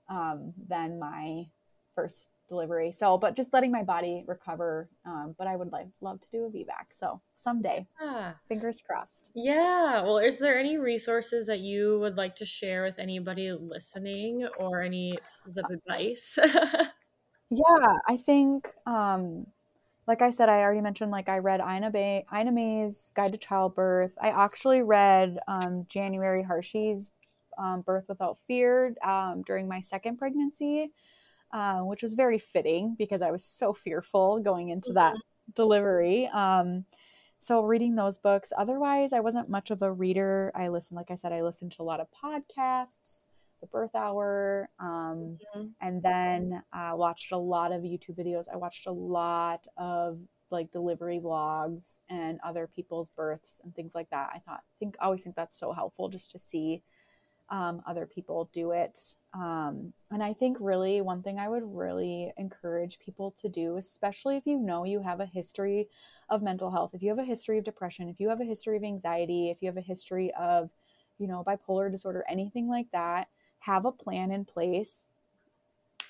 um, 0.09 0.53
than 0.69 1.01
my 1.01 1.47
first 1.95 2.27
delivery. 2.49 2.93
So, 2.93 3.19
but 3.19 3.37
just 3.37 3.53
letting 3.53 3.71
my 3.71 3.83
body 3.83 4.25
recover. 4.27 4.89
Um, 5.05 5.35
but 5.39 5.47
I 5.47 5.57
would 5.57 5.73
like 5.73 5.87
love 6.01 6.21
to 6.21 6.31
do 6.31 6.45
a 6.45 6.51
VBAC. 6.51 6.97
So 6.99 7.21
someday, 7.37 7.87
yeah. 8.03 8.33
fingers 8.49 8.83
crossed. 8.87 9.31
Yeah. 9.35 10.03
Well, 10.03 10.19
is 10.19 10.39
there 10.39 10.59
any 10.59 10.79
resources 10.79 11.47
that 11.47 11.61
you 11.61 11.99
would 12.01 12.17
like 12.17 12.37
to 12.37 12.45
share 12.45 12.85
with 12.85 12.99
anybody 12.99 13.53
listening, 13.53 14.49
or 14.59 14.83
any 14.83 15.11
pieces 15.45 15.59
of 15.59 15.71
advice? 15.71 16.39
yeah, 17.51 17.93
I 18.09 18.17
think. 18.17 18.69
Um, 18.87 19.47
like 20.07 20.23
I 20.23 20.31
said, 20.31 20.49
I 20.49 20.61
already 20.61 20.81
mentioned, 20.81 21.11
like 21.11 21.29
I 21.29 21.39
read 21.39 21.61
Ina, 21.61 21.91
Bay, 21.91 22.25
Ina 22.33 22.53
May's 22.53 23.11
Guide 23.17 23.33
to 23.33 23.39
Childbirth. 23.39 24.13
I 24.21 24.29
actually 24.29 24.83
read 24.83 25.39
um, 25.49 25.85
January 25.89 26.45
Harshe's 26.45 27.11
um, 27.59 27.81
Birth 27.81 28.05
Without 28.09 28.39
Fear 28.47 28.95
um, 29.03 29.43
during 29.45 29.69
my 29.69 29.81
second 29.81 30.19
pregnancy, 30.19 30.93
uh, 31.57 31.79
which 31.79 32.03
was 32.03 32.13
very 32.13 32.39
fitting 32.39 32.95
because 32.99 33.23
I 33.23 33.31
was 33.31 33.43
so 33.43 33.73
fearful 33.73 34.41
going 34.41 34.69
into 34.69 34.91
mm-hmm. 34.91 34.97
that 34.97 35.15
delivery. 35.55 36.27
Um, 36.27 36.85
so 37.41 37.63
reading 37.63 37.95
those 37.95 38.19
books. 38.19 38.53
Otherwise, 38.59 39.15
I 39.15 39.21
wasn't 39.21 39.49
much 39.49 39.71
of 39.71 39.81
a 39.81 39.91
reader. 39.91 40.53
I 40.55 40.69
listened, 40.69 40.97
like 40.97 41.11
I 41.11 41.15
said, 41.15 41.33
I 41.33 41.43
listened 41.43 41.73
to 41.73 41.83
a 41.83 41.85
lot 41.85 42.01
of 42.01 42.09
podcasts, 42.23 43.29
the 43.63 43.69
Birth 43.69 43.95
Hour, 43.95 44.69
um, 44.79 45.39
mm-hmm. 45.57 45.69
and 45.81 46.03
then 46.03 46.63
uh, 46.75 46.93
watched 46.95 47.33
a 47.33 47.39
lot 47.39 47.73
of 47.73 47.81
YouTube 47.81 48.19
videos. 48.19 48.53
I 48.53 48.57
watched 48.57 48.87
a 48.87 48.93
lot 48.93 49.67
of 49.79 50.19
like 50.51 50.71
delivery 50.73 51.21
vlogs 51.25 51.95
and 52.11 52.39
other 52.45 52.67
people's 52.67 53.09
births 53.09 53.61
and 53.65 53.75
things 53.75 53.95
like 53.95 54.11
that. 54.11 54.29
I 54.35 54.41
thought, 54.41 54.61
think, 54.79 54.97
always 55.01 55.23
think 55.23 55.37
that's 55.37 55.59
so 55.59 55.73
helpful 55.73 56.11
just 56.11 56.33
to 56.33 56.39
see 56.39 56.83
um, 57.49 57.83
other 57.87 58.07
people 58.07 58.51
do 58.53 58.73
it. 58.73 58.99
Um, 59.33 59.93
and 60.11 60.23
I 60.23 60.33
think 60.33 60.57
really 60.61 61.01
one 61.01 61.23
thing 61.23 61.39
I 61.39 61.49
would 61.49 61.63
really 61.65 62.33
encourage 62.37 62.99
people 62.99 63.33
to 63.43 63.49
do, 63.49 63.77
especially 63.77 64.37
if 64.37 64.47
you 64.47 64.59
know 64.59 64.85
you 64.85 65.01
have 65.01 65.21
a 65.21 65.27
history 65.27 65.89
of 66.29 66.43
mental 66.43 66.71
health, 66.71 66.91
if 66.95 67.03
you 67.03 67.11
have 67.11 67.19
a 67.19 67.25
history 67.25 67.59
of 67.59 67.65
depression, 67.65 68.09
if 68.09 68.19
you 68.19 68.29
have 68.29 68.41
a 68.41 68.45
history 68.45 68.77
of 68.77 68.85
anxiety, 68.85 69.51
if 69.51 69.59
you 69.61 69.69
have 69.69 69.77
a 69.77 69.83
history 69.83 70.33
of, 70.35 70.71
you 71.19 71.27
know, 71.27 71.45
bipolar 71.47 71.91
disorder, 71.91 72.25
anything 72.29 72.69
like 72.69 72.91
that, 72.93 73.29
have 73.61 73.85
a 73.85 73.93
plan 73.93 74.33
in 74.33 74.45
place 74.45 75.07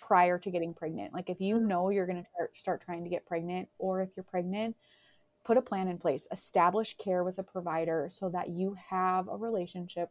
prior 0.00 0.38
to 0.38 0.50
getting 0.50 0.72
pregnant. 0.72 1.12
Like 1.12 1.28
if 1.28 1.40
you 1.40 1.58
know 1.58 1.90
you're 1.90 2.06
going 2.06 2.22
to 2.22 2.48
start 2.52 2.82
trying 2.84 3.04
to 3.04 3.10
get 3.10 3.26
pregnant, 3.26 3.68
or 3.78 4.02
if 4.02 4.10
you're 4.16 4.24
pregnant, 4.24 4.76
put 5.44 5.56
a 5.56 5.62
plan 5.62 5.88
in 5.88 5.98
place, 5.98 6.26
establish 6.32 6.96
care 6.96 7.24
with 7.24 7.38
a 7.38 7.42
provider 7.42 8.08
so 8.10 8.28
that 8.30 8.48
you 8.48 8.76
have 8.88 9.28
a 9.28 9.36
relationship 9.36 10.10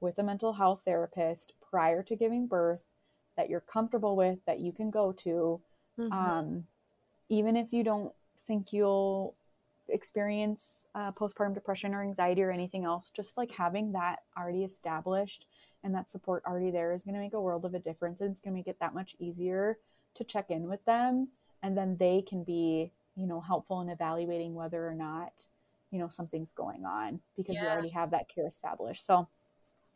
with 0.00 0.18
a 0.18 0.22
mental 0.22 0.54
health 0.54 0.82
therapist 0.84 1.54
prior 1.70 2.02
to 2.02 2.16
giving 2.16 2.46
birth 2.46 2.80
that 3.36 3.48
you're 3.48 3.60
comfortable 3.60 4.16
with 4.16 4.38
that 4.46 4.60
you 4.60 4.72
can 4.72 4.90
go 4.90 5.12
to 5.12 5.60
mm-hmm. 5.98 6.12
um, 6.12 6.64
even 7.28 7.56
if 7.56 7.72
you 7.72 7.84
don't 7.84 8.12
think 8.46 8.72
you'll 8.72 9.34
experience 9.88 10.86
uh, 10.94 11.12
postpartum 11.12 11.54
depression 11.54 11.94
or 11.94 12.02
anxiety 12.02 12.42
or 12.42 12.50
anything 12.50 12.84
else 12.84 13.10
just 13.14 13.36
like 13.36 13.50
having 13.52 13.92
that 13.92 14.20
already 14.36 14.64
established 14.64 15.46
and 15.84 15.94
that 15.94 16.10
support 16.10 16.42
already 16.46 16.70
there 16.70 16.92
is 16.92 17.04
going 17.04 17.14
to 17.14 17.20
make 17.20 17.34
a 17.34 17.40
world 17.40 17.64
of 17.64 17.74
a 17.74 17.78
difference 17.78 18.20
and 18.20 18.30
it's 18.32 18.40
going 18.40 18.52
to 18.52 18.58
make 18.58 18.66
it 18.66 18.78
that 18.80 18.94
much 18.94 19.14
easier 19.20 19.78
to 20.14 20.24
check 20.24 20.50
in 20.50 20.68
with 20.68 20.84
them 20.84 21.28
and 21.62 21.76
then 21.76 21.96
they 21.98 22.22
can 22.28 22.42
be 22.42 22.90
you 23.16 23.26
know 23.26 23.40
helpful 23.40 23.80
in 23.80 23.88
evaluating 23.88 24.54
whether 24.54 24.86
or 24.86 24.94
not 24.94 25.32
you 25.90 25.98
know 25.98 26.08
something's 26.08 26.52
going 26.52 26.84
on 26.84 27.20
because 27.36 27.54
yeah. 27.54 27.62
you 27.62 27.68
already 27.68 27.88
have 27.88 28.10
that 28.10 28.28
care 28.28 28.46
established 28.46 29.06
so 29.06 29.26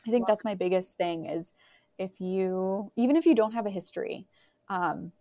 I 0.06 0.10
think 0.10 0.27
that's 0.27 0.44
my 0.44 0.55
biggest 0.55 0.97
thing 0.97 1.27
is 1.27 1.52
if 1.98 2.20
you, 2.20 2.90
even 2.97 3.16
if 3.16 3.27
you 3.27 3.35
don't 3.35 3.52
have 3.52 3.66
a 3.66 3.70
history, 3.70 4.27
um, 4.68 5.12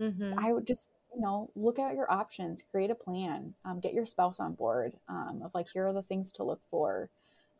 mm-hmm. 0.00 0.38
I 0.38 0.52
would 0.52 0.66
just, 0.66 0.90
you 1.14 1.20
know, 1.22 1.50
look 1.56 1.78
at 1.78 1.94
your 1.94 2.10
options, 2.12 2.62
create 2.62 2.90
a 2.90 2.94
plan, 2.94 3.54
um, 3.64 3.80
get 3.80 3.94
your 3.94 4.04
spouse 4.04 4.38
on 4.38 4.52
board 4.52 4.92
um, 5.08 5.40
of 5.42 5.54
like, 5.54 5.68
here 5.72 5.86
are 5.86 5.92
the 5.92 6.02
things 6.02 6.32
to 6.32 6.42
look 6.42 6.60
for. 6.70 7.08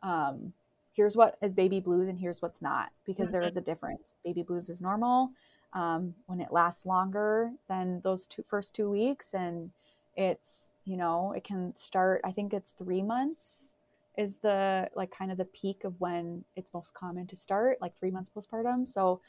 Um, 0.03 0.53
here's 0.93 1.15
what 1.15 1.37
is 1.41 1.55
baby 1.55 1.79
blues 1.79 2.07
and 2.07 2.19
here's 2.19 2.41
what's 2.41 2.61
not, 2.61 2.91
because 3.05 3.29
mm-hmm. 3.29 3.33
there 3.33 3.41
is 3.47 3.57
a 3.57 3.61
difference. 3.61 4.17
Baby 4.23 4.43
blues 4.43 4.69
is 4.69 4.81
normal 4.81 5.31
um, 5.73 6.13
when 6.27 6.39
it 6.39 6.51
lasts 6.51 6.85
longer 6.85 7.51
than 7.67 8.01
those 8.03 8.27
two 8.27 8.43
first 8.47 8.75
two 8.75 8.91
weeks. 8.91 9.33
And 9.33 9.71
it's, 10.15 10.73
you 10.85 10.97
know, 10.97 11.33
it 11.35 11.43
can 11.43 11.75
start, 11.75 12.21
I 12.23 12.31
think 12.31 12.53
it's 12.53 12.71
three 12.71 13.01
months 13.01 13.75
is 14.17 14.37
the 14.37 14.89
like 14.95 15.11
kind 15.11 15.31
of 15.31 15.37
the 15.37 15.45
peak 15.45 15.83
of 15.83 15.93
when 15.99 16.43
it's 16.55 16.73
most 16.73 16.93
common 16.93 17.27
to 17.27 17.35
start, 17.35 17.77
like 17.81 17.95
three 17.95 18.11
months 18.11 18.31
postpartum. 18.35 18.87
So, 18.89 19.21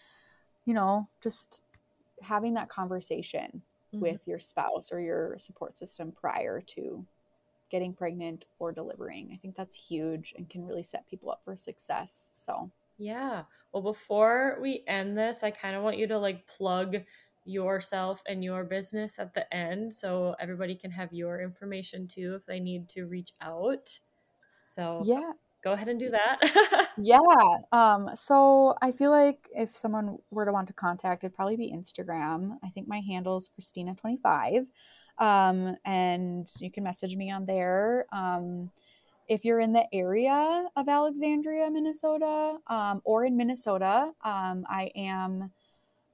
you 0.64 0.74
know, 0.74 1.08
just 1.22 1.64
having 2.22 2.54
that 2.54 2.68
conversation 2.68 3.62
mm-hmm. 3.94 4.00
with 4.00 4.20
your 4.26 4.38
spouse 4.38 4.90
or 4.90 5.00
your 5.00 5.36
support 5.38 5.76
system 5.76 6.12
prior 6.12 6.60
to 6.60 7.04
getting 7.70 7.92
pregnant 7.92 8.46
or 8.58 8.72
delivering. 8.72 9.30
I 9.32 9.36
think 9.36 9.54
that's 9.54 9.74
huge 9.74 10.34
and 10.36 10.48
can 10.48 10.66
really 10.66 10.82
set 10.82 11.06
people 11.08 11.30
up 11.30 11.42
for 11.44 11.56
success. 11.56 12.30
So, 12.32 12.70
yeah. 12.96 13.42
Well, 13.72 13.82
before 13.82 14.58
we 14.60 14.84
end 14.86 15.16
this, 15.18 15.42
I 15.42 15.50
kind 15.50 15.76
of 15.76 15.82
want 15.82 15.98
you 15.98 16.06
to 16.06 16.18
like 16.18 16.46
plug 16.46 16.96
yourself 17.44 18.22
and 18.26 18.42
your 18.42 18.64
business 18.64 19.18
at 19.18 19.34
the 19.34 19.52
end 19.54 19.92
so 19.92 20.34
everybody 20.40 20.74
can 20.74 20.90
have 20.90 21.12
your 21.12 21.40
information 21.40 22.06
too 22.06 22.34
if 22.34 22.46
they 22.46 22.60
need 22.60 22.88
to 22.90 23.06
reach 23.06 23.32
out. 23.40 23.98
So 24.68 25.02
yeah, 25.04 25.32
go 25.62 25.72
ahead 25.72 25.88
and 25.88 25.98
do 25.98 26.10
that. 26.10 26.88
yeah. 26.98 27.18
Um, 27.72 28.10
so 28.14 28.76
I 28.82 28.92
feel 28.92 29.10
like 29.10 29.48
if 29.54 29.70
someone 29.70 30.18
were 30.30 30.44
to 30.44 30.52
want 30.52 30.68
to 30.68 30.72
contact, 30.72 31.24
it'd 31.24 31.34
probably 31.34 31.56
be 31.56 31.72
Instagram. 31.72 32.58
I 32.64 32.68
think 32.70 32.88
my 32.88 33.00
handle 33.00 33.36
is 33.36 33.50
Krystina25. 33.50 34.66
Um, 35.18 35.76
and 35.84 36.48
you 36.60 36.70
can 36.70 36.84
message 36.84 37.16
me 37.16 37.30
on 37.30 37.44
there. 37.44 38.06
Um, 38.12 38.70
if 39.26 39.44
you're 39.44 39.60
in 39.60 39.72
the 39.72 39.84
area 39.92 40.66
of 40.76 40.88
Alexandria, 40.88 41.68
Minnesota, 41.70 42.56
um, 42.68 43.02
or 43.04 43.26
in 43.26 43.36
Minnesota, 43.36 44.12
um, 44.22 44.64
I 44.68 44.90
am 44.96 45.50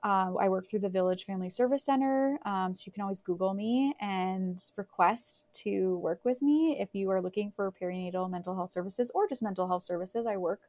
uh, 0.05 0.35
I 0.39 0.51
work 0.51 0.69
through 0.69 0.81
the 0.81 0.89
Village 0.91 1.25
Family 1.25 1.49
Service 1.49 1.83
Center, 1.83 2.39
um, 2.45 2.75
so 2.75 2.83
you 2.85 2.93
can 2.93 3.01
always 3.01 3.23
Google 3.23 3.55
me 3.55 3.95
and 4.01 4.63
request 4.77 5.47
to 5.55 5.97
work 5.97 6.21
with 6.25 6.43
me 6.43 6.77
if 6.79 6.91
you 6.93 7.11
are 7.11 7.23
looking 7.23 7.51
for 7.57 7.73
perinatal 7.73 8.31
mental 8.31 8.55
health 8.55 8.71
services 8.71 9.11
or 9.15 9.27
just 9.27 9.43
mental 9.43 9.67
health 9.67 9.83
services. 9.83 10.27
I 10.27 10.37
work 10.37 10.61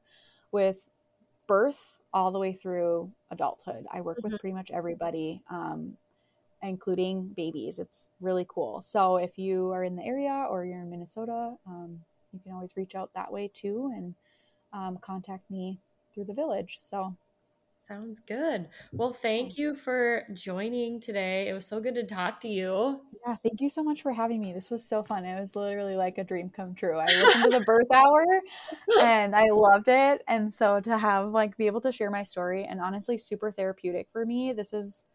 with 0.54 0.78
birth 1.48 1.98
all 2.14 2.32
the 2.32 2.40
way 2.40 2.54
through 2.54 3.12
adulthood. 3.30 3.86
I 3.92 4.00
work 4.00 4.20
mm-hmm. 4.20 4.32
with 4.32 4.40
pretty 4.40 4.54
much 4.54 4.72
everybody, 4.72 5.42
um, 5.50 5.98
including 6.64 7.28
babies. 7.36 7.78
It's 7.78 8.12
really 8.22 8.46
cool. 8.48 8.82
So 8.84 9.18
if 9.18 9.38
you 9.38 9.70
are 9.74 9.84
in 9.84 9.98
the 9.98 10.04
area 10.04 10.48
or 10.50 10.64
you're 10.64 10.80
in 10.80 10.90
Minnesota, 10.90 11.56
um, 11.68 12.00
you 12.32 12.40
can 12.40 12.54
always 12.54 12.78
reach 12.78 12.96
out 12.96 13.12
that 13.16 13.34
way 13.34 13.52
too 13.54 13.92
and 13.94 14.16
um, 14.72 14.98
contact 15.02 15.52
me 15.52 15.78
through 16.14 16.24
the 16.24 16.34
village. 16.34 16.78
So 16.80 17.14
Sounds 17.88 18.20
good. 18.20 18.68
Well, 18.94 19.14
thank 19.14 19.60
you 19.60 19.76
for 19.76 20.24
joining 20.34 21.00
today. 21.00 21.48
It 21.48 21.54
was 21.54 21.68
so 21.68 21.80
good 21.80 21.94
to 21.94 22.04
talk 22.04 22.40
to 22.40 22.48
you. 22.48 23.00
Yeah, 23.24 23.36
thank 23.44 23.62
you 23.62 23.70
so 23.70 23.84
much 23.84 24.02
for 24.02 24.12
having 24.12 24.42
me. 24.42 24.54
This 24.54 24.72
was 24.72 24.84
so 24.84 25.04
fun. 25.04 25.24
It 25.24 25.40
was 25.40 25.56
literally 25.56 25.96
like 25.96 26.18
a 26.18 26.24
dream 26.24 26.50
come 26.50 26.74
true. 26.74 26.98
I 26.98 27.06
listened 27.06 27.52
to 27.52 27.60
the 27.60 27.64
birth 27.64 27.92
hour 27.94 28.26
and 29.00 29.36
I 29.36 29.50
loved 29.52 29.88
it. 29.88 30.24
And 30.28 30.52
so 30.52 30.80
to 30.80 30.98
have 30.98 31.30
like 31.30 31.58
be 31.58 31.68
able 31.68 31.82
to 31.82 31.92
share 31.92 32.10
my 32.10 32.24
story 32.24 32.66
and 32.66 32.82
honestly 32.82 33.20
super 33.20 33.52
therapeutic 33.52 34.08
for 34.12 34.26
me. 34.26 34.52
This 34.52 34.74
is 34.74 35.06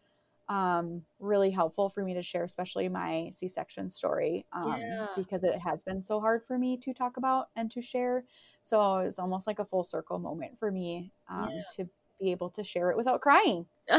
um, 0.47 1.01
really 1.19 1.51
helpful 1.51 1.89
for 1.89 2.05
me 2.05 2.13
to 2.13 2.23
share, 2.23 2.45
especially 2.45 2.87
my 2.87 3.31
C-section 3.33 3.89
story, 3.89 4.45
um, 4.53 4.79
yeah. 4.79 5.07
because 5.17 5.43
it 5.43 5.59
has 5.59 5.83
been 5.83 6.01
so 6.01 6.21
hard 6.21 6.45
for 6.45 6.57
me 6.57 6.77
to 6.77 6.93
talk 6.93 7.17
about 7.17 7.49
and 7.57 7.69
to 7.71 7.81
share. 7.81 8.23
So 8.61 8.79
it 8.99 9.05
was 9.05 9.19
almost 9.19 9.45
like 9.45 9.59
a 9.59 9.65
full 9.65 9.83
circle 9.83 10.19
moment 10.19 10.57
for 10.57 10.71
me 10.71 11.11
um, 11.29 11.49
yeah. 11.51 11.61
to 11.75 11.89
be 12.21 12.31
able 12.31 12.49
to 12.51 12.63
share 12.63 12.91
it 12.91 12.97
without 12.97 13.21
crying. 13.21 13.65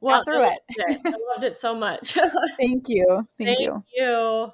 Well, 0.00 0.22
through 0.24 0.44
it. 0.44 0.58
it. 0.68 1.00
I 1.04 1.10
loved 1.34 1.42
it 1.42 1.58
so 1.58 1.74
much. 1.74 2.12
Thank 2.56 2.84
you. 2.88 3.26
Thank, 3.38 3.58
Thank 3.58 3.60
you. 3.60 3.82
you. 3.96 4.52